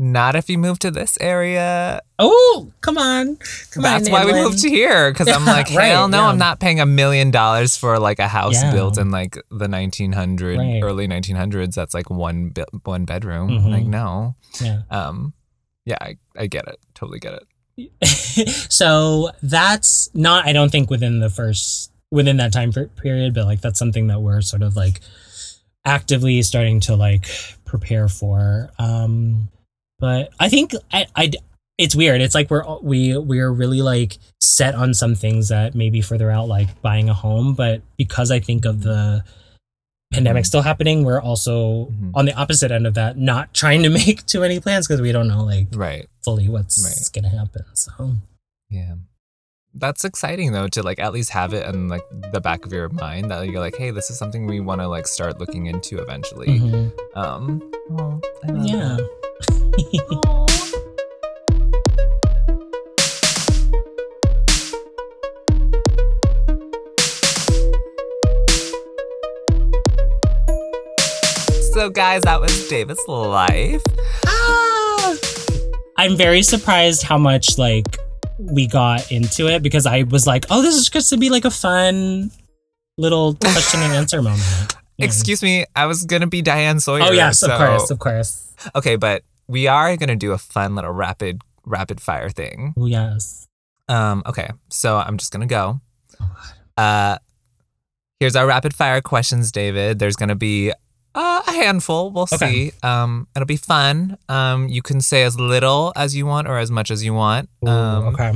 Not 0.00 0.36
if 0.36 0.48
you 0.48 0.58
move 0.58 0.78
to 0.80 0.92
this 0.92 1.18
area. 1.20 2.00
Oh, 2.20 2.70
come 2.82 2.96
on, 2.98 3.36
come 3.72 3.82
That's 3.82 4.06
on, 4.06 4.12
why 4.12 4.24
we 4.26 4.32
moved 4.32 4.60
to 4.60 4.68
here. 4.70 5.10
Because 5.10 5.26
I'm 5.28 5.44
like, 5.56 5.70
Right, 5.70 5.86
hell 5.88 6.06
no, 6.08 6.18
yeah. 6.18 6.26
I'm 6.28 6.38
not 6.38 6.60
paying 6.60 6.78
a 6.78 6.86
million 6.86 7.32
dollars 7.32 7.76
for 7.76 7.98
like 7.98 8.20
a 8.20 8.28
house 8.28 8.54
Yeah. 8.62 8.72
built 8.72 8.96
in 8.96 9.10
like 9.10 9.34
the 9.50 9.68
1900 9.68 10.56
Right. 10.58 10.80
early 10.84 11.08
1900s. 11.08 11.74
That's 11.74 11.94
like 11.94 12.10
one 12.10 12.50
bi- 12.50 12.64
one 12.84 13.06
bedroom. 13.06 13.50
Mhm. 13.50 13.70
Like 13.72 13.86
no. 13.86 14.36
Yeah. 14.60 14.82
Um, 14.90 15.32
yeah, 15.84 15.98
I, 16.00 16.16
I 16.36 16.46
get 16.46 16.68
it. 16.68 16.78
Totally 16.94 17.18
get 17.18 17.34
it. 17.34 18.48
so 18.70 19.30
that's 19.42 20.10
not, 20.14 20.46
I 20.46 20.52
don't 20.52 20.70
think 20.70 20.90
within 20.90 21.18
the 21.20 21.30
first 21.30 21.90
within 22.10 22.36
that 22.36 22.52
time 22.52 22.72
period, 22.72 23.34
but 23.34 23.46
like 23.46 23.60
that's 23.62 23.78
something 23.80 24.06
that 24.08 24.20
we're 24.20 24.42
sort 24.42 24.62
of 24.62 24.76
like 24.76 25.00
actively 25.84 26.40
starting 26.42 26.80
to 26.80 26.94
like 26.96 27.26
prepare 27.64 28.08
for. 28.08 28.70
Um, 28.78 29.48
but 29.98 30.30
I 30.38 30.48
think 30.48 30.72
I, 30.92 31.06
I 31.16 31.30
it's 31.78 31.94
weird. 31.94 32.20
It's 32.20 32.34
like 32.34 32.50
we're 32.50 32.64
we 32.80 33.16
we're 33.16 33.50
really 33.52 33.82
like 33.82 34.18
set 34.40 34.74
on 34.74 34.94
some 34.94 35.14
things 35.14 35.48
that 35.48 35.74
maybe 35.74 36.00
further 36.00 36.30
out, 36.30 36.48
like 36.48 36.80
buying 36.82 37.08
a 37.08 37.14
home. 37.14 37.54
But 37.54 37.82
because 37.96 38.30
I 38.30 38.40
think 38.40 38.64
of 38.64 38.82
the 38.82 39.22
pandemic 40.12 40.44
still 40.46 40.62
happening, 40.62 41.04
we're 41.04 41.20
also 41.20 41.86
Mhm. 41.86 42.10
on 42.14 42.24
the 42.24 42.34
opposite 42.34 42.70
end 42.72 42.86
of 42.86 42.94
that, 42.94 43.18
not 43.18 43.52
trying 43.54 43.82
to 43.82 43.90
make 44.00 44.24
too 44.26 44.40
many 44.40 44.58
plans 44.58 44.88
because 44.88 45.00
we 45.00 45.12
don't 45.12 45.28
know 45.28 45.44
like 45.44 45.68
Right. 45.74 46.08
fully 46.24 46.48
what's 46.48 46.82
Right. 46.84 47.10
gonna 47.22 47.28
happen. 47.36 47.64
So 47.74 48.12
Yeah. 48.70 48.94
That's 49.74 50.04
exciting 50.04 50.52
though 50.52 50.66
to 50.68 50.82
like 50.82 50.98
at 50.98 51.12
least 51.12 51.30
have 51.30 51.52
it 51.54 51.64
in 51.66 51.88
like 51.88 52.02
the 52.32 52.40
back 52.40 52.64
of 52.66 52.72
your 52.72 52.88
mind 52.88 53.30
that 53.30 53.46
you're 53.48 53.60
like, 53.60 53.76
hey, 53.76 53.90
this 53.90 54.10
is 54.10 54.18
something 54.18 54.46
we 54.46 54.60
want 54.60 54.80
to 54.80 54.88
like 54.88 55.06
start 55.06 55.38
looking 55.38 55.66
into 55.66 55.98
eventually. 56.02 56.58
mhm. 56.58 56.90
Um, 57.14 57.70
love 57.90 58.22
yeah. 58.66 58.96
that. 58.96 59.17
So 71.78 71.90
guys, 71.90 72.22
that 72.22 72.40
was 72.40 72.68
David's 72.68 73.06
life. 73.06 73.82
Ah! 74.26 75.16
I'm 75.96 76.16
very 76.16 76.42
surprised 76.42 77.04
how 77.04 77.18
much 77.18 77.56
like 77.56 77.98
we 78.36 78.66
got 78.66 79.12
into 79.12 79.46
it 79.46 79.62
because 79.62 79.86
I 79.86 80.02
was 80.02 80.26
like, 80.26 80.44
oh, 80.50 80.60
this 80.60 80.74
is 80.74 80.88
just 80.88 81.08
to 81.10 81.16
be 81.16 81.30
like 81.30 81.44
a 81.44 81.52
fun 81.52 82.32
little 82.96 83.34
question 83.36 83.80
and 83.80 83.92
answer 83.92 84.20
moment. 84.20 84.77
Yeah. 84.98 85.06
Excuse 85.06 85.42
me, 85.42 85.64
I 85.76 85.86
was 85.86 86.04
gonna 86.04 86.26
be 86.26 86.42
Diane 86.42 86.80
Sawyer. 86.80 87.02
Oh 87.04 87.12
yes, 87.12 87.42
of 87.42 87.50
course, 87.56 87.90
of 87.90 87.98
course. 87.98 88.52
Okay, 88.74 88.96
but 88.96 89.22
we 89.46 89.66
are 89.68 89.96
gonna 89.96 90.16
do 90.16 90.32
a 90.32 90.38
fun 90.38 90.74
little 90.74 90.90
rapid 90.92 91.40
rapid 91.64 92.00
fire 92.00 92.28
thing. 92.30 92.74
Oh 92.76 92.86
yes. 92.86 93.46
Um, 93.88 94.22
okay, 94.26 94.50
so 94.70 94.96
I'm 94.98 95.16
just 95.16 95.32
gonna 95.32 95.46
go. 95.46 95.80
Uh, 96.76 97.18
here's 98.20 98.36
our 98.36 98.46
rapid 98.46 98.74
fire 98.74 99.00
questions, 99.00 99.52
David. 99.52 99.98
There's 99.98 100.16
gonna 100.16 100.34
be 100.36 100.72
uh, 101.14 101.42
a 101.46 101.52
handful. 101.52 102.10
We'll 102.10 102.24
Okay. 102.32 102.70
see. 102.70 102.72
Um, 102.82 103.26
it'll 103.34 103.46
be 103.46 103.56
fun. 103.56 104.18
Um, 104.28 104.68
you 104.68 104.82
can 104.82 105.00
say 105.00 105.22
as 105.22 105.38
little 105.38 105.92
as 105.96 106.14
you 106.14 106.26
want 106.26 106.48
or 106.48 106.58
as 106.58 106.70
much 106.70 106.90
as 106.90 107.04
you 107.04 107.14
want. 107.14 107.48
Ooh, 107.66 107.70
Um, 107.70 108.04
okay. 108.14 108.32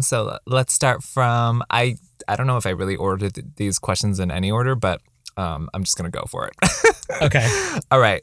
So 0.00 0.38
let's 0.46 0.74
start 0.74 1.02
from 1.04 1.62
I. 1.70 1.96
I 2.26 2.36
don't 2.36 2.46
know 2.46 2.56
if 2.56 2.66
I 2.66 2.70
really 2.70 2.96
ordered 2.96 3.34
th- 3.34 3.46
these 3.56 3.78
questions 3.78 4.18
in 4.18 4.30
any 4.30 4.50
order, 4.50 4.74
but 4.74 5.00
um, 5.36 5.68
I'm 5.74 5.84
just 5.84 5.96
gonna 5.96 6.10
go 6.10 6.24
for 6.28 6.48
it. 6.48 6.54
Okay. 7.22 7.46
All 7.90 8.00
right. 8.00 8.22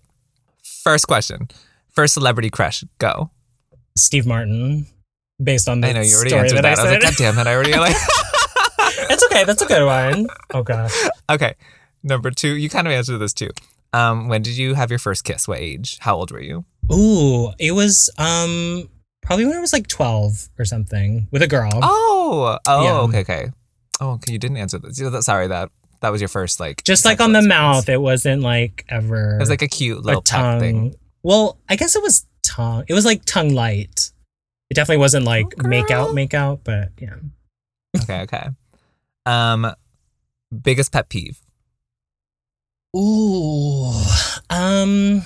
First 0.83 1.07
question. 1.07 1.47
First 1.91 2.15
celebrity 2.15 2.49
crush. 2.49 2.83
Go. 2.97 3.29
Steve 3.95 4.25
Martin, 4.25 4.87
based 5.41 5.69
on 5.69 5.81
the 5.81 5.87
I 5.89 5.93
know 5.93 6.01
you 6.01 6.15
already 6.15 6.33
answered 6.33 6.57
that, 6.57 6.61
that. 6.63 6.79
I, 6.79 6.81
I 6.81 6.83
was 6.83 6.91
like. 6.93 7.01
God 7.01 7.13
damn 7.17 7.37
it! 7.39 7.47
I 7.47 7.53
already 7.55 7.73
like. 7.73 7.95
That's 9.07 9.23
okay. 9.25 9.43
That's 9.43 9.61
a 9.61 9.65
good 9.67 9.85
one. 9.85 10.27
Oh 10.53 10.63
gosh. 10.63 10.93
Okay. 11.29 11.53
Number 12.03 12.31
two, 12.31 12.55
you 12.55 12.69
kind 12.69 12.87
of 12.87 12.93
answered 12.93 13.19
this 13.19 13.33
too. 13.33 13.49
Um, 13.93 14.27
when 14.29 14.41
did 14.41 14.57
you 14.57 14.73
have 14.73 14.89
your 14.89 14.99
first 14.99 15.23
kiss? 15.23 15.47
What 15.47 15.59
age? 15.59 15.97
How 15.99 16.15
old 16.15 16.31
were 16.31 16.41
you? 16.41 16.65
Ooh, 16.91 17.51
it 17.59 17.73
was 17.73 18.09
um 18.17 18.89
probably 19.21 19.45
when 19.45 19.55
I 19.55 19.59
was 19.61 19.73
like 19.73 19.87
12 19.87 20.49
or 20.57 20.65
something 20.65 21.27
with 21.31 21.43
a 21.43 21.47
girl. 21.47 21.69
Oh, 21.75 22.57
oh, 22.67 22.83
Yeah. 22.83 22.99
okay, 23.01 23.19
okay. 23.19 23.51
Oh, 23.99 24.11
okay. 24.13 24.31
You 24.33 24.39
didn't 24.39 24.57
answer 24.57 24.79
this. 24.79 24.97
That- 24.97 25.23
Sorry, 25.23 25.47
that 25.47 25.69
that 26.01 26.11
was 26.11 26.21
your 26.21 26.27
first 26.27 26.59
like. 26.59 26.83
Just 26.83 27.05
like 27.05 27.19
on 27.21 27.31
the 27.33 27.39
experience. 27.39 27.61
mouth, 27.61 27.89
it 27.89 28.01
wasn't 28.01 28.41
like 28.41 28.85
ever 28.89 29.35
It 29.35 29.39
was 29.39 29.49
like 29.49 29.61
a 29.61 29.67
cute 29.67 29.97
a 29.97 30.01
little 30.01 30.21
peck 30.21 30.39
tongue. 30.41 30.59
thing. 30.59 30.95
Well, 31.23 31.59
I 31.69 31.75
guess 31.75 31.95
it 31.95 32.01
was 32.01 32.25
tongue. 32.43 32.83
It 32.87 32.93
was 32.93 33.05
like 33.05 33.23
tongue 33.25 33.53
light. 33.53 34.11
It 34.69 34.73
definitely 34.75 34.99
wasn't 34.99 35.25
like 35.25 35.45
Oh, 35.63 35.67
make 35.67 35.91
out, 35.91 36.13
make 36.13 36.33
out, 36.33 36.63
but 36.63 36.89
yeah. 36.99 37.15
Okay, 38.03 38.21
okay. 38.21 38.47
Um, 39.25 39.73
biggest 40.63 40.91
pet 40.91 41.09
peeve. 41.09 41.39
Ooh. 42.97 43.91
Um 44.49 45.21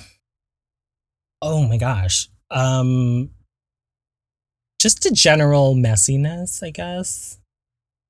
Oh 1.41 1.68
my 1.68 1.77
gosh. 1.77 2.30
Um 2.52 3.30
just 4.80 5.06
a 5.06 5.11
general 5.11 5.73
messiness, 5.73 6.61
I 6.64 6.69
guess. 6.69 7.39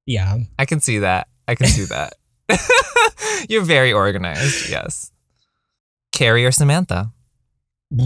Yeah. 0.06 0.38
I 0.60 0.66
can 0.66 0.80
see 0.82 1.00
that. 1.00 1.28
I 1.48 1.56
can 1.56 1.68
see 1.68 1.86
that. 1.86 2.16
You're 3.50 3.64
very 3.64 3.92
organized. 3.94 4.70
Yes. 4.70 5.12
Carrie 6.12 6.46
or 6.46 6.52
Samantha, 6.52 7.12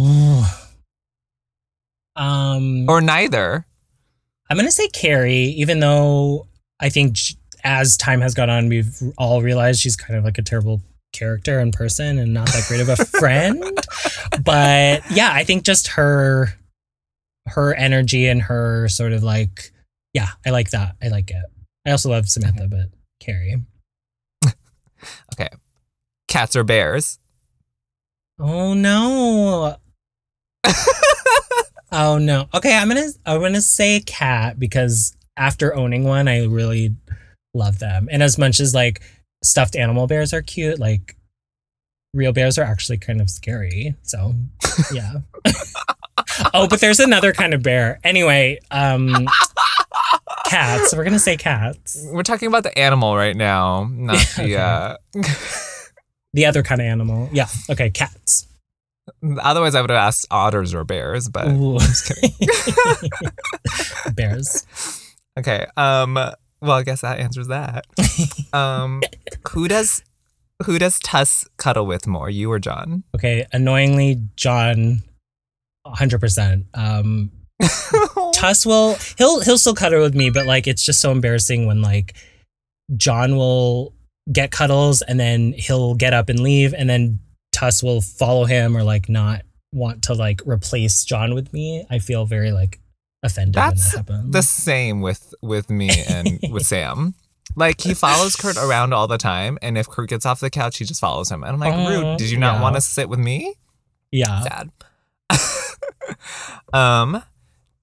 Um 2.16 2.90
or 2.90 3.02
neither. 3.02 3.66
I'm 4.50 4.58
gonna 4.58 4.72
say 4.72 4.88
Carrie, 4.90 5.54
even 5.58 5.80
though 5.80 6.48
I 6.80 6.90
think 6.90 7.18
as 7.64 7.98
time 7.98 8.22
has 8.22 8.34
gone 8.34 8.50
on, 8.50 8.68
we've 8.70 9.00
all 9.18 9.42
realized 9.42 9.80
she's 9.82 9.96
kind 9.96 10.18
of 10.18 10.24
like 10.24 10.38
a 10.38 10.42
terrible 10.42 10.82
character 11.14 11.60
in 11.60 11.72
person 11.72 12.18
and 12.18 12.34
not 12.34 12.48
that 12.48 12.66
great 12.68 12.82
of 12.82 12.90
a 12.90 12.96
friend. 13.20 13.64
but 14.44 15.04
yeah, 15.12 15.30
I 15.32 15.44
think 15.44 15.64
just 15.64 15.88
her 15.90 16.54
her 17.48 17.74
energy 17.76 18.28
and 18.28 18.42
her 18.42 18.88
sort 18.90 19.14
of 19.14 19.24
like 19.24 19.72
yeah, 20.14 20.30
I 20.46 20.50
like 20.50 20.72
that. 20.72 20.96
I 21.02 21.10
like 21.10 21.30
it. 21.30 21.44
I 21.86 21.92
also 21.92 22.10
love 22.10 22.28
Samantha, 22.28 22.68
but 22.68 22.88
Carrie. 23.20 23.62
Cats 26.30 26.56
or 26.56 26.64
bears? 26.64 27.20
Oh 28.40 28.74
no. 28.74 29.76
oh 31.92 32.18
no. 32.20 32.48
Okay, 32.54 32.78
I'm 32.78 32.88
gonna 32.88 33.10
I'm 33.26 33.42
gonna 33.42 33.62
say 33.62 34.00
cat 34.02 34.60
because 34.60 35.18
after 35.36 35.76
owning 35.76 36.04
one, 36.04 36.28
I 36.28 36.46
really 36.46 36.96
love 37.56 37.80
them. 37.80 38.08
And 38.12 38.22
as 38.22 38.38
much 38.38 38.60
as 38.60 38.76
like 38.76 39.02
stuffed 39.44 39.76
animal 39.76 40.06
bears 40.06 40.34
are 40.34 40.44
cute, 40.44 40.80
like 40.80 41.18
real 42.14 42.32
bears 42.32 42.60
are 42.60 42.64
actually 42.64 43.00
kind 43.00 43.22
of 43.22 43.30
scary. 43.30 43.96
So 44.04 44.36
yeah. 44.94 45.14
oh, 46.54 46.68
but 46.68 46.80
there's 46.80 47.00
another 47.00 47.34
kind 47.34 47.56
of 47.56 47.64
bear. 47.64 48.00
Anyway, 48.04 48.60
um 48.70 49.28
cats. 50.46 50.94
We're 50.96 51.04
gonna 51.04 51.20
say 51.20 51.38
cats. 51.38 52.06
We're 52.12 52.24
talking 52.24 52.48
about 52.48 52.64
the 52.64 52.78
animal 52.78 53.16
right 53.16 53.36
now, 53.36 53.90
not 53.92 54.26
the. 54.38 54.58
Uh, 54.58 54.98
The 56.32 56.46
other 56.46 56.62
kind 56.62 56.80
of 56.80 56.86
animal. 56.86 57.28
Yeah. 57.34 57.48
Okay, 57.72 57.90
cats. 57.90 58.46
otherwise, 59.42 59.74
I 59.74 59.82
would 59.82 59.90
have 59.90 59.98
asked 59.98 60.28
otters 60.30 60.76
or 60.76 60.84
bears, 60.84 61.28
but 61.28 61.48
Ooh. 61.48 61.80
just 61.80 62.06
kidding. 62.08 63.10
Bears. 64.14 64.64
okay. 65.40 65.66
Um. 65.76 66.14
Well, 66.14 66.72
I 66.78 66.84
guess 66.84 67.02
that 67.02 67.18
answers 67.20 67.48
that. 67.48 67.86
Um. 68.54 69.02
who 69.52 69.68
does 69.68 70.04
who 70.64 70.78
does 70.78 71.00
Tuss 71.00 71.48
cuddle 71.58 71.88
with 71.88 72.06
more, 72.06 72.30
you 72.30 72.52
or 72.52 72.60
John? 72.60 73.04
Okay, 73.16 73.48
annoyingly, 73.52 74.22
John, 74.36 75.02
hundred 75.84 76.20
percent. 76.22 76.68
Um, 76.76 77.32
Tuss 78.40 78.66
will 78.66 78.96
he'll 79.18 79.42
he'll 79.42 79.58
still 79.58 79.76
cuddle 79.76 80.02
with 80.02 80.16
me, 80.16 80.30
but 80.30 80.46
like 80.46 80.66
it's 80.68 80.84
just 80.84 81.02
so 81.02 81.12
embarrassing 81.12 81.66
when 81.66 81.82
like 81.82 82.16
John 82.96 83.36
will 83.36 83.94
get 84.32 84.52
cuddles 84.52 85.02
and 85.02 85.20
then 85.20 85.54
he'll 85.54 85.96
get 85.96 86.14
up 86.14 86.30
and 86.30 86.40
leave, 86.40 86.74
and 86.74 86.90
then 86.90 87.20
Tuss 87.52 87.84
will 87.84 88.02
follow 88.02 88.46
him 88.46 88.78
or 88.78 88.84
like 88.84 89.10
not 89.10 89.42
want 89.74 90.04
to 90.04 90.14
like 90.14 90.42
replace 90.46 91.04
John 91.04 91.36
with 91.36 91.52
me. 91.52 91.86
I 91.90 92.00
feel 92.00 92.26
very 92.26 92.52
like 92.52 92.80
offended 93.24 93.56
That's 93.56 93.94
when 93.94 94.06
that 94.06 94.14
happens. 94.14 94.34
the 94.34 94.42
same 94.42 95.02
with 95.02 95.34
with 95.42 95.70
me 95.70 95.90
and 96.08 96.40
with 96.50 96.66
Sam. 96.66 97.16
Like 97.56 97.82
he 97.82 97.94
follows 97.94 98.36
Kurt 98.36 98.58
around 98.58 98.94
all 98.94 99.08
the 99.08 99.18
time, 99.18 99.58
and 99.62 99.78
if 99.78 99.90
Kurt 99.90 100.10
gets 100.10 100.26
off 100.26 100.40
the 100.40 100.50
couch, 100.50 100.78
he 100.78 100.86
just 100.86 101.02
follows 101.02 101.30
him. 101.30 101.44
And 101.44 101.54
I'm 101.54 101.60
like, 101.60 101.74
Aw, 101.74 101.88
rude. 101.88 102.18
Did 102.18 102.30
you 102.30 102.38
not 102.38 102.56
yeah. 102.56 102.62
want 102.62 102.76
to 102.76 102.82
sit 102.82 103.10
with 103.10 103.20
me? 103.20 103.56
yeah. 104.12 104.42
Sad. 104.42 104.72
um, 106.74 107.22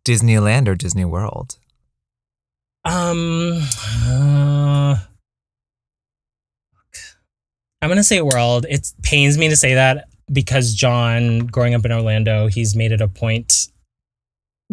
Disneyland 0.07 0.69
or 0.69 0.77
Disney 0.77 1.05
World? 1.05 1.59
Um, 2.85 3.61
uh, 4.07 4.97
I'm 7.83 7.89
gonna 7.91 8.05
say 8.05 8.21
world. 8.23 8.67
It 8.69 8.87
pains 9.03 9.37
me 9.37 9.49
to 9.49 9.57
say 9.57 9.75
that 9.75 10.09
because 10.33 10.73
John, 10.75 11.41
growing 11.41 11.75
up 11.75 11.85
in 11.85 11.91
Orlando, 11.91 12.47
he's 12.47 12.77
made 12.77 12.93
it 12.93 13.01
a 13.01 13.09
point 13.09 13.67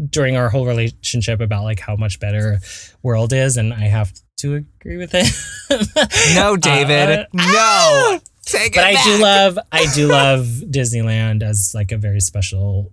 during 0.10 0.38
our 0.38 0.50
whole 0.50 0.68
relationship 0.68 1.42
about 1.42 1.64
like 1.64 1.80
how 1.80 1.96
much 1.96 2.20
better 2.20 2.60
world 3.02 3.34
is, 3.34 3.58
and 3.58 3.74
I 3.74 3.86
have 3.86 4.14
to 4.38 4.56
agree 4.56 4.98
with 4.98 5.12
it. 5.16 5.28
No, 6.36 6.56
David. 6.56 7.10
Uh, 7.10 7.26
no. 7.34 8.20
Take 8.46 8.74
it. 8.74 8.76
but 8.76 8.92
it 8.92 8.98
I 8.98 9.04
do 9.04 9.24
love 9.24 9.58
I 9.72 9.88
do 9.96 10.08
love 10.08 10.46
Disneyland 10.46 11.42
as 11.42 11.72
like 11.74 11.92
a 11.92 11.98
very 11.98 12.20
special 12.20 12.92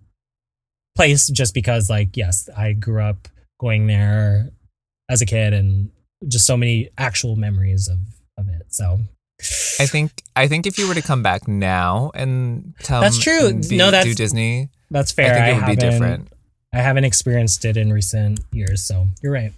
place 1.00 1.28
just 1.28 1.54
because 1.54 1.90
like 1.90 2.16
yes, 2.16 2.48
I 2.56 2.72
grew 2.72 3.02
up 3.02 3.28
going 3.58 3.86
there 3.86 4.50
as 5.08 5.20
a 5.20 5.26
kid 5.26 5.52
and 5.52 5.90
just 6.28 6.46
so 6.46 6.56
many 6.56 6.90
actual 6.98 7.36
memories 7.36 7.88
of 7.88 7.98
of 8.38 8.48
it. 8.48 8.66
So 8.68 8.98
I 9.80 9.86
think 9.86 10.22
I 10.36 10.48
think 10.48 10.66
if 10.66 10.78
you 10.78 10.86
were 10.88 10.94
to 10.94 11.02
come 11.02 11.22
back 11.22 11.48
now 11.48 12.10
and 12.14 12.74
tell 12.82 13.00
That's 13.00 13.18
true. 13.18 13.52
No, 13.70 13.90
that's- 13.90 14.04
do 14.04 14.14
Disney, 14.14 14.68
that's 14.90 15.12
fair. 15.12 15.32
I 15.34 15.46
think 15.46 15.48
it 15.48 15.60
would 15.60 15.80
be 15.80 15.90
different. 15.90 16.28
I 16.72 16.78
haven't 16.78 17.04
experienced 17.04 17.64
it 17.64 17.76
in 17.76 17.92
recent 17.92 18.40
years, 18.52 18.84
so 18.84 19.08
you're 19.22 19.32
right. 19.32 19.52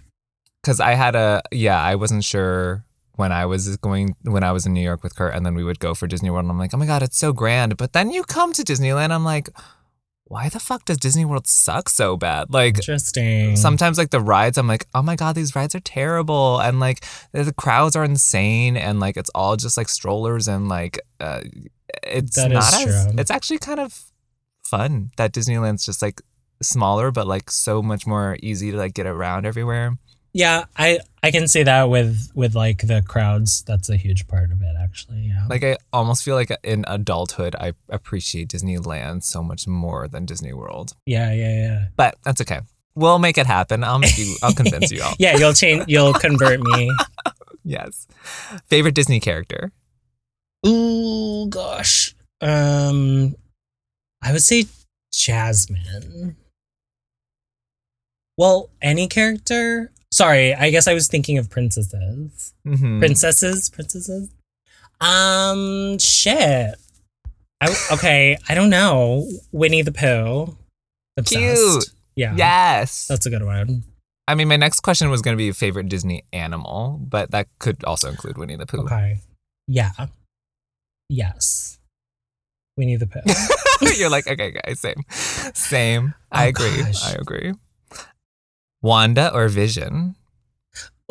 Because 0.61 0.79
I 0.79 0.93
had 0.93 1.15
a 1.15 1.41
yeah, 1.51 1.79
I 1.81 1.95
wasn't 1.95 2.23
sure 2.23 2.85
when 3.15 3.31
I 3.31 3.45
was 3.45 3.77
going 3.77 4.15
when 4.23 4.43
I 4.43 4.51
was 4.51 4.65
in 4.65 4.73
New 4.73 4.81
York 4.81 5.03
with 5.03 5.15
Kurt, 5.15 5.35
and 5.35 5.45
then 5.45 5.53
we 5.53 5.63
would 5.63 5.79
go 5.79 5.93
for 5.93 6.07
Disney 6.07 6.29
World, 6.29 6.45
and 6.45 6.51
I'm 6.51 6.57
like, 6.57 6.73
oh 6.73 6.77
my 6.77 6.85
god, 6.87 7.03
it's 7.03 7.17
so 7.17 7.33
grand. 7.33 7.77
But 7.77 7.93
then 7.93 8.09
you 8.11 8.23
come 8.23 8.53
to 8.53 8.63
Disneyland, 8.63 9.11
I'm 9.11 9.25
like, 9.25 9.49
why 10.25 10.49
the 10.49 10.59
fuck 10.59 10.85
does 10.85 10.97
Disney 10.97 11.25
World 11.25 11.47
suck 11.47 11.89
so 11.89 12.17
bad? 12.17 12.51
Like 12.51 12.77
Interesting. 12.77 13.55
sometimes 13.55 13.97
like 13.97 14.09
the 14.09 14.21
rides, 14.21 14.57
I'm 14.57 14.67
like, 14.67 14.87
oh 14.95 15.01
my 15.01 15.15
god, 15.15 15.35
these 15.35 15.55
rides 15.55 15.75
are 15.75 15.79
terrible, 15.81 16.59
and 16.59 16.79
like 16.79 17.05
the 17.31 17.53
crowds 17.53 17.95
are 17.95 18.03
insane, 18.03 18.77
and 18.77 18.99
like 18.99 19.17
it's 19.17 19.29
all 19.35 19.55
just 19.57 19.77
like 19.77 19.89
strollers 19.89 20.47
and 20.47 20.69
like 20.69 20.99
uh, 21.19 21.41
it's 22.03 22.35
That 22.35 22.51
not 22.51 22.73
as 22.73 22.83
true. 22.83 23.13
it's 23.19 23.31
actually 23.31 23.59
kind 23.59 23.79
of 23.79 24.01
fun 24.65 25.11
that 25.17 25.33
Disneyland's 25.33 25.85
just 25.85 26.01
like 26.01 26.21
smaller, 26.61 27.11
but 27.11 27.27
like 27.27 27.51
so 27.51 27.81
much 27.83 28.07
more 28.07 28.37
easy 28.41 28.71
to 28.71 28.77
like 28.77 28.93
get 28.93 29.05
around 29.05 29.45
everywhere. 29.45 29.97
Yeah, 30.33 30.65
I 30.75 30.99
I 31.21 31.31
can 31.31 31.47
see 31.47 31.63
that 31.63 31.83
with 31.89 32.31
with 32.35 32.55
like 32.55 32.79
the 32.87 33.03
crowds. 33.07 33.61
That's 33.63 33.89
a 33.89 33.95
huge 33.95 34.27
part 34.27 34.51
of 34.51 34.61
it, 34.61 34.75
actually. 34.81 35.21
Yeah. 35.21 35.45
Like 35.49 35.63
I 35.63 35.77
almost 35.93 36.23
feel 36.23 36.35
like 36.35 36.51
in 36.63 36.83
adulthood 36.87 37.55
I 37.55 37.73
appreciate 37.89 38.49
Disneyland 38.49 39.23
so 39.23 39.41
much 39.43 39.67
more 39.67 40.07
than 40.07 40.25
Disney 40.25 40.53
World. 40.53 40.93
yeah, 41.05 41.31
yeah, 41.31 41.55
yeah. 41.55 41.85
But 41.95 42.17
that's 42.23 42.41
okay. 42.41 42.59
We'll 42.95 43.19
make 43.19 43.37
it 43.37 43.45
happen. 43.47 43.83
I'll 43.83 43.99
make 43.99 44.17
you 44.17 44.35
I'll 44.43 44.53
convince 44.53 44.91
you 44.91 45.01
all. 45.03 45.13
Yeah, 45.19 45.37
you'll 45.37 45.53
change. 45.53 45.85
You'll 45.87 46.13
convert 46.13 46.59
me. 46.59 46.91
Yes. 47.65 48.07
Favorite 48.67 48.93
Disney 48.93 49.21
character? 49.21 49.71
Ooh, 50.67 51.47
gosh. 51.47 52.13
Um, 52.41 53.35
I 54.21 54.33
would 54.33 54.41
say 54.41 54.65
Jasmine. 55.13 56.35
Well, 58.37 58.69
any 58.81 59.07
character. 59.07 59.92
Sorry, 60.13 60.53
I 60.53 60.69
guess 60.69 60.87
I 60.87 60.93
was 60.93 61.07
thinking 61.07 61.39
of 61.39 61.49
princesses. 61.49 62.53
Mhm. 62.67 62.99
Princesses, 62.99 63.69
princesses. 63.71 64.29
Um, 65.01 65.97
shit. 65.97 66.75
I, 67.59 67.75
okay, 67.93 68.37
I 68.47 68.53
don't 68.53 68.69
know. 68.69 69.27
Winnie 69.51 69.81
the 69.81 69.91
Pooh. 69.91 70.55
Obsessed. 71.17 71.61
Cute. 71.61 71.85
Yeah, 72.15 72.35
Yes. 72.37 73.07
that's 73.07 73.25
a 73.25 73.31
good 73.31 73.43
one. 73.43 73.83
I 74.27 74.35
mean, 74.35 74.47
my 74.47 74.55
next 74.55 74.81
question 74.81 75.09
was 75.09 75.21
going 75.23 75.35
to 75.35 75.37
be 75.37 75.51
favorite 75.51 75.89
Disney 75.89 76.23
animal, 76.31 76.99
but 77.01 77.31
that 77.31 77.47
could 77.59 77.83
also 77.83 78.07
include 78.09 78.37
Winnie 78.37 78.55
the 78.55 78.67
Pooh. 78.67 78.81
Okay. 78.83 79.17
Yeah. 79.67 79.91
Yes. 81.09 81.79
Winnie 82.77 82.97
the 82.97 83.07
Pooh. 83.07 83.21
You're 83.97 84.09
like, 84.09 84.27
okay, 84.27 84.51
guys, 84.51 84.79
same. 84.79 85.03
Same. 85.53 86.13
I 86.31 86.45
Oh, 86.45 86.49
agree. 86.49 86.83
gosh. 86.83 87.03
I 87.03 87.13
agree. 87.13 87.53
Wanda 88.83 89.33
or 89.33 89.47
Vision? 89.47 90.15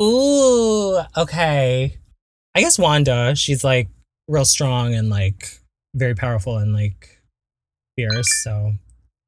Ooh, 0.00 1.00
okay. 1.16 1.98
I 2.54 2.60
guess 2.60 2.78
Wanda, 2.78 3.34
she's 3.34 3.64
like 3.64 3.88
real 4.28 4.44
strong 4.44 4.94
and 4.94 5.08
like 5.10 5.58
very 5.94 6.14
powerful 6.14 6.58
and 6.58 6.72
like 6.72 7.20
fierce. 7.96 8.28
So, 8.44 8.74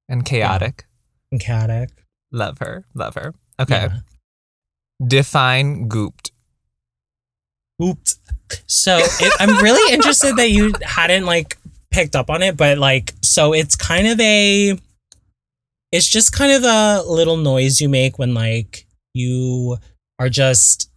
And 0.08 0.24
chaotic. 0.24 0.84
and 1.32 1.40
chaotic. 1.40 1.90
Love 2.30 2.58
her. 2.58 2.84
Love 2.94 3.14
her. 3.14 3.34
Okay. 3.58 3.88
Yeah. 3.90 3.98
Define 5.06 5.88
gooped. 5.88 6.30
Gooped. 7.80 8.18
So 8.66 8.98
it, 8.98 9.32
I'm 9.40 9.62
really 9.62 9.92
interested 9.94 10.36
that 10.36 10.50
you 10.50 10.72
hadn't 10.82 11.24
like 11.24 11.56
picked 11.90 12.14
up 12.16 12.28
on 12.30 12.42
it, 12.42 12.56
but 12.56 12.78
like, 12.78 13.14
so 13.22 13.52
it's 13.54 13.74
kind 13.76 14.06
of 14.08 14.20
a, 14.20 14.78
it's 15.94 16.08
just 16.08 16.32
kind 16.32 16.50
of 16.50 16.64
a 16.64 17.08
little 17.08 17.36
noise 17.36 17.80
you 17.80 17.88
make 17.88 18.18
when 18.18 18.34
like 18.34 18.84
you 19.14 19.76
are 20.18 20.28
just 20.28 20.90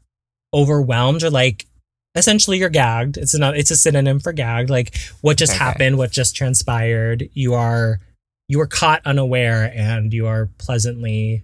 overwhelmed 0.55 1.21
or 1.23 1.29
like 1.29 1.67
essentially 2.15 2.57
you're 2.57 2.69
gagged. 2.69 3.15
It's 3.15 3.37
not, 3.37 3.55
it's 3.55 3.69
a 3.69 3.75
synonym 3.75 4.19
for 4.19 4.33
gagged. 4.33 4.71
Like 4.71 4.97
what 5.21 5.37
just 5.37 5.53
Okay. 5.53 5.63
happened, 5.63 5.99
what 5.99 6.09
just 6.11 6.35
transpired. 6.35 7.29
You 7.33 7.53
are, 7.53 7.99
you 8.47 8.57
were 8.57 8.65
caught 8.65 9.05
unaware 9.05 9.71
and 9.75 10.11
you 10.11 10.25
are 10.25 10.49
pleasantly, 10.57 11.43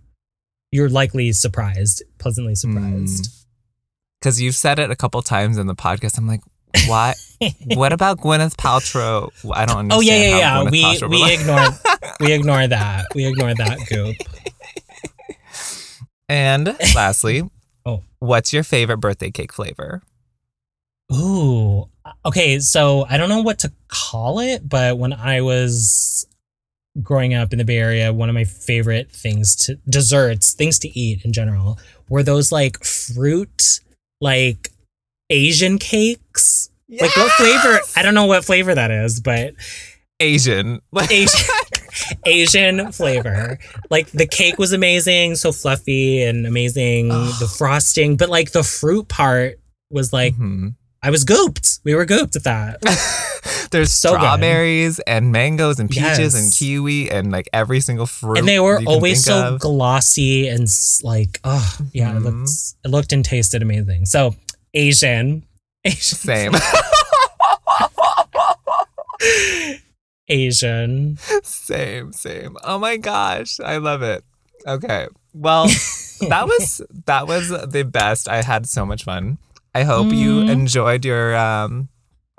you're 0.72 0.90
likely 0.90 1.32
surprised, 1.32 2.02
pleasantly 2.18 2.56
surprised. 2.56 3.26
Mm. 3.26 3.46
Because 4.20 4.42
you've 4.42 4.56
said 4.56 4.80
it 4.80 4.90
a 4.90 4.96
couple 4.96 5.22
times 5.22 5.60
in 5.60 5.68
the 5.68 5.76
podcast. 5.76 6.18
I'm 6.18 6.28
like, 6.28 6.42
why? 6.88 7.14
what 7.76 7.92
about 7.94 8.20
Gwyneth 8.20 8.56
Paltrow? 8.56 9.30
I 9.54 9.66
don't 9.66 9.78
understand. 9.78 9.92
Oh 9.94 10.02
yeah, 10.02 10.30
yeah, 10.30 10.38
yeah. 10.38 10.64
Gwyneth 10.64 10.72
We 10.72 10.84
Paltrow 10.84 11.10
we 11.10 11.16
relates. 11.18 11.42
ignore 11.42 11.68
we 12.20 12.34
ignore 12.34 12.68
that. 12.68 13.06
We 13.16 13.26
ignore 13.28 13.54
that 13.56 13.80
goop. 13.90 14.16
And 16.30 16.76
lastly, 16.96 17.44
Oh. 17.86 18.02
what's 18.20 18.54
your 18.54 18.64
favorite 18.64 19.00
birthday 19.00 19.30
cake 19.30 19.52
flavor? 19.52 20.02
Ooh, 21.12 21.90
okay, 22.26 22.60
so 22.60 23.06
I 23.10 23.18
don't 23.18 23.28
know 23.28 23.42
what 23.42 23.60
to 23.60 23.74
call 23.90 24.40
it, 24.40 24.68
but 24.68 24.98
when 24.98 25.12
I 25.12 25.42
was 25.42 26.26
growing 27.02 27.34
up 27.34 27.52
in 27.52 27.60
the 27.60 27.66
Bay 27.66 27.78
Area, 27.78 28.14
one 28.14 28.30
of 28.30 28.36
my 28.36 28.46
favorite 28.46 29.12
things 29.12 29.56
to 29.58 29.76
desserts, 29.90 30.54
things 30.54 30.80
to 30.80 30.98
eat 30.98 31.26
in 31.26 31.34
general, 31.34 31.78
were 32.08 32.24
those 32.24 32.54
like 32.54 32.82
fruit, 32.86 33.82
like 34.22 34.70
Asian 35.30 35.78
cakes. 35.80 36.70
Like 36.90 37.16
what 37.18 37.32
flavor? 37.34 37.80
I 37.96 38.02
don't 38.04 38.14
know 38.14 38.26
what 38.26 38.46
flavor 38.46 38.76
that 38.76 38.92
is, 38.92 39.20
but 39.20 39.54
Asian. 40.20 40.80
Asian 41.10 41.40
Asian 42.26 42.92
flavor. 42.92 43.58
Like 43.90 44.12
the 44.12 44.28
cake 44.28 44.58
was 44.58 44.74
amazing, 44.74 45.36
so 45.36 45.52
fluffy 45.52 46.22
and 46.24 46.46
amazing. 46.46 47.10
The 47.10 47.52
frosting, 47.58 48.18
but 48.18 48.30
like 48.30 48.52
the 48.52 48.64
fruit 48.64 49.08
part 49.08 49.60
was 49.90 50.14
like 50.14 50.36
Mhm. 50.36 50.76
I 51.02 51.10
was 51.10 51.26
gooped. 51.26 51.80
We 51.84 51.96
were 51.96 52.06
gooped 52.06 52.36
at 52.38 52.44
that. 52.46 52.82
There's 53.72 53.92
So 53.92 54.12
good. 54.12 54.20
strawberries 54.20 55.00
and 55.00 55.32
mangoes 55.32 55.80
and 55.80 55.90
peaches 55.90 56.36
and 56.36 56.54
kiwi 56.54 57.10
and 57.12 57.32
like 57.32 57.50
every 57.52 57.82
single 57.82 58.06
fruit. 58.06 58.38
and 58.38 58.48
they 58.48 58.60
were 58.60 58.80
you 58.80 58.86
can 58.86 58.88
always 58.96 59.24
so 59.24 59.56
of. 59.56 59.60
glossy 59.60 60.48
and 60.48 60.68
like 61.04 61.40
oh 61.44 61.78
yeah, 61.92 62.12
it 62.16 62.20
Mhm. 62.22 62.24
looked 62.24 62.50
it 62.86 62.88
looked 62.92 63.14
and 63.14 63.26
tasted 63.26 63.62
amazing. 63.64 64.06
So 64.06 64.36
Asian, 64.74 65.46
Asian, 65.86 66.18
Same. 66.18 66.52
Asian. 70.30 71.18
same, 71.44 72.14
same. 72.14 72.58
Oh 72.64 72.80
my 72.80 72.98
gosh, 72.98 73.60
I 73.60 73.78
love 73.78 74.02
it. 74.02 74.24
Okay. 74.68 75.08
Well, 75.34 75.66
that 76.30 76.46
was 76.48 76.82
that 77.06 77.28
was 77.28 77.50
the 77.50 77.84
best. 77.84 78.30
I 78.30 78.42
had 78.42 78.68
so 78.68 78.86
much 78.86 79.04
fun. 79.04 79.38
I 79.76 79.84
hope 79.84 80.12
you 80.14 80.42
Mm. 80.44 80.50
enjoyed 80.50 81.04
your 81.06 81.36
um 81.36 81.90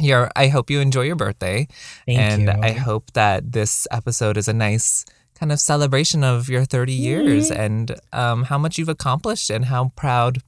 your 0.00 0.30
I 0.34 0.48
hope 0.48 0.70
you 0.70 0.80
enjoy 0.80 1.02
your 1.02 1.16
birthday. 1.16 1.68
Thank 2.06 2.18
and 2.18 2.42
you. 2.42 2.62
I 2.62 2.72
hope 2.72 3.12
that 3.12 3.52
this 3.52 3.86
episode 3.90 4.36
is 4.36 4.48
a 4.48 4.52
nice 4.54 5.04
kind 5.38 5.52
of 5.52 5.60
celebration 5.60 6.24
of 6.24 6.48
your 6.48 6.64
30 6.64 6.92
years 6.92 7.50
Mm-hmm. 7.50 7.60
and 7.60 8.00
um, 8.12 8.44
how 8.44 8.56
much 8.58 8.78
you've 8.78 8.88
accomplished 8.88 9.50
and 9.50 9.64
how 9.66 9.92
proud 9.96 10.38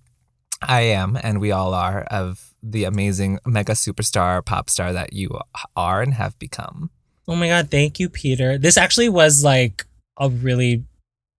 I 0.63 0.83
am 0.83 1.19
and 1.23 1.41
we 1.41 1.53
all 1.53 1.75
are 1.75 2.03
of 2.05 2.55
the 2.63 2.85
amazing 2.85 3.39
mega 3.47 3.73
superstar 3.73 4.45
pop 4.45 4.71
star 4.71 4.93
that 4.93 5.13
you 5.13 5.39
are 5.77 6.03
and 6.03 6.15
have 6.15 6.39
become. 6.39 6.91
Oh 7.29 7.37
my 7.37 7.49
god, 7.49 7.71
thank 7.71 7.99
you, 7.99 8.09
Peter. 8.09 8.59
This 8.59 8.77
actually 8.77 9.09
was 9.09 9.45
like 9.45 9.85
a 10.19 10.29
really, 10.29 10.85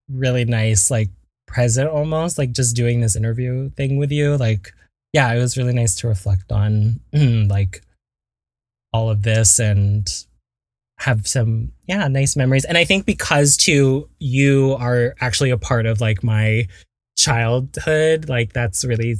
really 0.10 0.46
nice 0.46 0.92
like 0.92 1.10
present 1.48 1.90
almost, 1.90 2.38
like 2.38 2.52
just 2.52 2.76
doing 2.76 3.02
this 3.02 3.16
interview 3.16 3.70
thing 3.72 3.98
with 3.98 4.12
you. 4.12 4.38
Like, 4.38 4.74
yeah, 5.14 5.34
it 5.34 5.40
was 5.40 5.58
really 5.58 5.74
nice 5.74 5.96
to 5.96 6.08
reflect 6.08 6.52
on 6.52 7.00
like 7.14 7.82
all 8.94 9.10
of 9.10 9.24
this 9.24 9.60
and 9.60 10.08
have 11.00 11.28
some 11.28 11.72
yeah, 11.88 12.08
nice 12.08 12.36
memories. 12.36 12.66
And 12.66 12.78
I 12.78 12.84
think 12.84 13.06
because 13.06 13.56
too 13.56 14.10
you 14.20 14.76
are 14.80 15.16
actually 15.22 15.52
a 15.52 15.58
part 15.58 15.86
of 15.86 16.02
like 16.02 16.24
my 16.24 16.68
childhood, 17.18 18.30
like 18.30 18.54
that's 18.54 18.86
really 18.86 19.16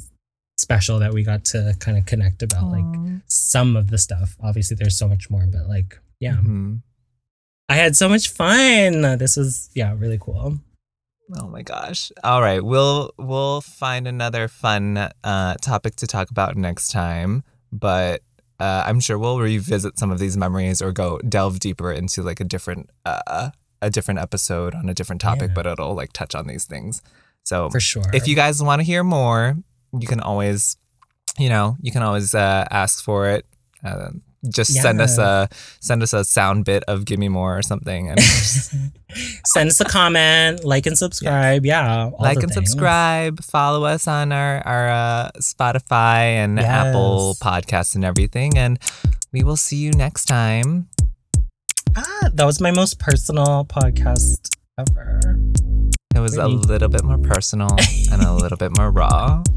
special 0.56 0.98
that 0.98 1.12
we 1.12 1.22
got 1.22 1.44
to 1.44 1.74
kind 1.78 1.96
of 1.98 2.06
connect 2.06 2.42
about 2.42 2.70
like 2.70 3.20
some 3.26 3.76
of 3.76 3.90
the 3.90 3.98
stuff. 3.98 4.36
Obviously 4.42 4.76
there's 4.76 4.96
so 4.98 5.08
much 5.08 5.30
more, 5.30 5.46
but 5.46 5.68
like 5.68 5.98
yeah. 6.20 6.36
Mhm. 6.36 6.80
I 7.68 7.74
had 7.76 7.94
so 7.96 8.08
much 8.08 8.30
fun. 8.30 9.02
This 9.18 9.36
was 9.36 9.68
yeah, 9.74 9.94
really 9.96 10.18
cool. 10.18 10.58
Oh 11.36 11.48
my 11.48 11.60
gosh. 11.62 12.10
All 12.24 12.40
right. 12.40 12.64
We'll 12.64 13.12
we'll 13.18 13.60
find 13.60 14.08
another 14.08 14.48
fun 14.48 14.96
uh, 15.22 15.54
topic 15.60 15.96
to 15.96 16.06
talk 16.06 16.30
about 16.30 16.56
next 16.56 16.88
time, 16.90 17.44
but 17.70 18.22
uh, 18.58 18.82
I'm 18.86 18.98
sure 18.98 19.18
we'll 19.18 19.38
revisit 19.38 19.98
some 19.98 20.10
of 20.10 20.18
these 20.18 20.36
memories 20.36 20.80
or 20.82 20.90
go 20.90 21.18
delve 21.28 21.60
deeper 21.60 21.92
into 21.92 22.22
like 22.22 22.40
a 22.40 22.44
different 22.44 22.88
uh, 23.04 23.50
a 23.82 23.90
different 23.90 24.18
episode 24.18 24.74
on 24.74 24.88
a 24.88 24.94
different 24.94 25.20
topic, 25.20 25.48
Yeah. 25.50 25.54
but 25.54 25.66
it'll 25.66 25.94
like 25.94 26.12
touch 26.14 26.34
on 26.34 26.46
these 26.46 26.64
things. 26.64 27.02
So 27.48 27.70
For 27.70 27.80
sure. 27.80 28.04
if 28.12 28.28
you 28.28 28.36
guys 28.36 28.62
want 28.62 28.80
to 28.80 28.84
hear 28.84 29.02
more, 29.02 29.56
you 29.98 30.06
can 30.06 30.20
always, 30.20 30.76
you 31.38 31.48
know, 31.48 31.76
you 31.80 31.90
can 31.90 32.02
always 32.02 32.34
uh, 32.34 32.66
ask 32.70 33.02
for 33.02 33.28
it. 33.30 33.46
Uh, 33.82 34.10
just 34.52 34.72
send 34.74 35.00
us 35.00 35.16
a 35.18 35.48
send 35.80 36.02
us 36.02 36.12
a 36.12 36.24
sound 36.24 36.64
bit 36.64 36.84
of 36.86 37.04
"Give 37.06 37.18
Me 37.18 37.28
More" 37.28 37.56
or 37.58 37.62
something, 37.62 38.08
and 38.10 38.20
send 39.46 39.68
us 39.70 39.80
a 39.80 39.84
comment, 39.84 40.62
like 40.62 40.84
and 40.86 40.96
subscribe. 40.96 41.64
Yeah. 41.64 42.10
all 42.12 42.16
like 42.20 42.36
and 42.44 42.52
things. 42.52 42.68
subscribe. 42.70 43.42
Follow 43.42 43.84
us 43.84 44.06
on 44.06 44.30
our 44.30 44.60
our 44.66 44.88
uh, 44.90 45.30
Spotify 45.40 46.36
and 46.44 46.60
Apple 46.60 47.34
Yes. 47.34 47.38
Podcasts 47.40 47.94
and 47.96 48.04
everything, 48.04 48.56
and 48.58 48.78
we 49.32 49.42
will 49.42 49.56
see 49.56 49.76
you 49.78 49.90
next 49.92 50.26
time. 50.26 50.88
Ah, 51.96 52.28
that 52.32 52.44
was 52.44 52.60
my 52.60 52.70
most 52.70 52.98
personal 53.00 53.64
podcast 53.64 54.54
ever. 54.78 55.20
It 56.18 56.20
was 56.20 56.36
a 56.36 56.48
little 56.48 56.88
bit 56.88 57.04
more 57.04 57.16
personal 57.16 57.68
and 58.10 58.22
a 58.22 58.34
little 58.34 58.58
bit 58.58 58.76
more 58.76 58.90
raw. 58.90 59.44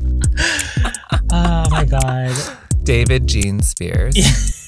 Oh 1.33 1.65
my 1.71 1.85
god. 1.85 2.35
David 2.83 3.25
Jean 3.25 3.61
Spears. 3.61 4.57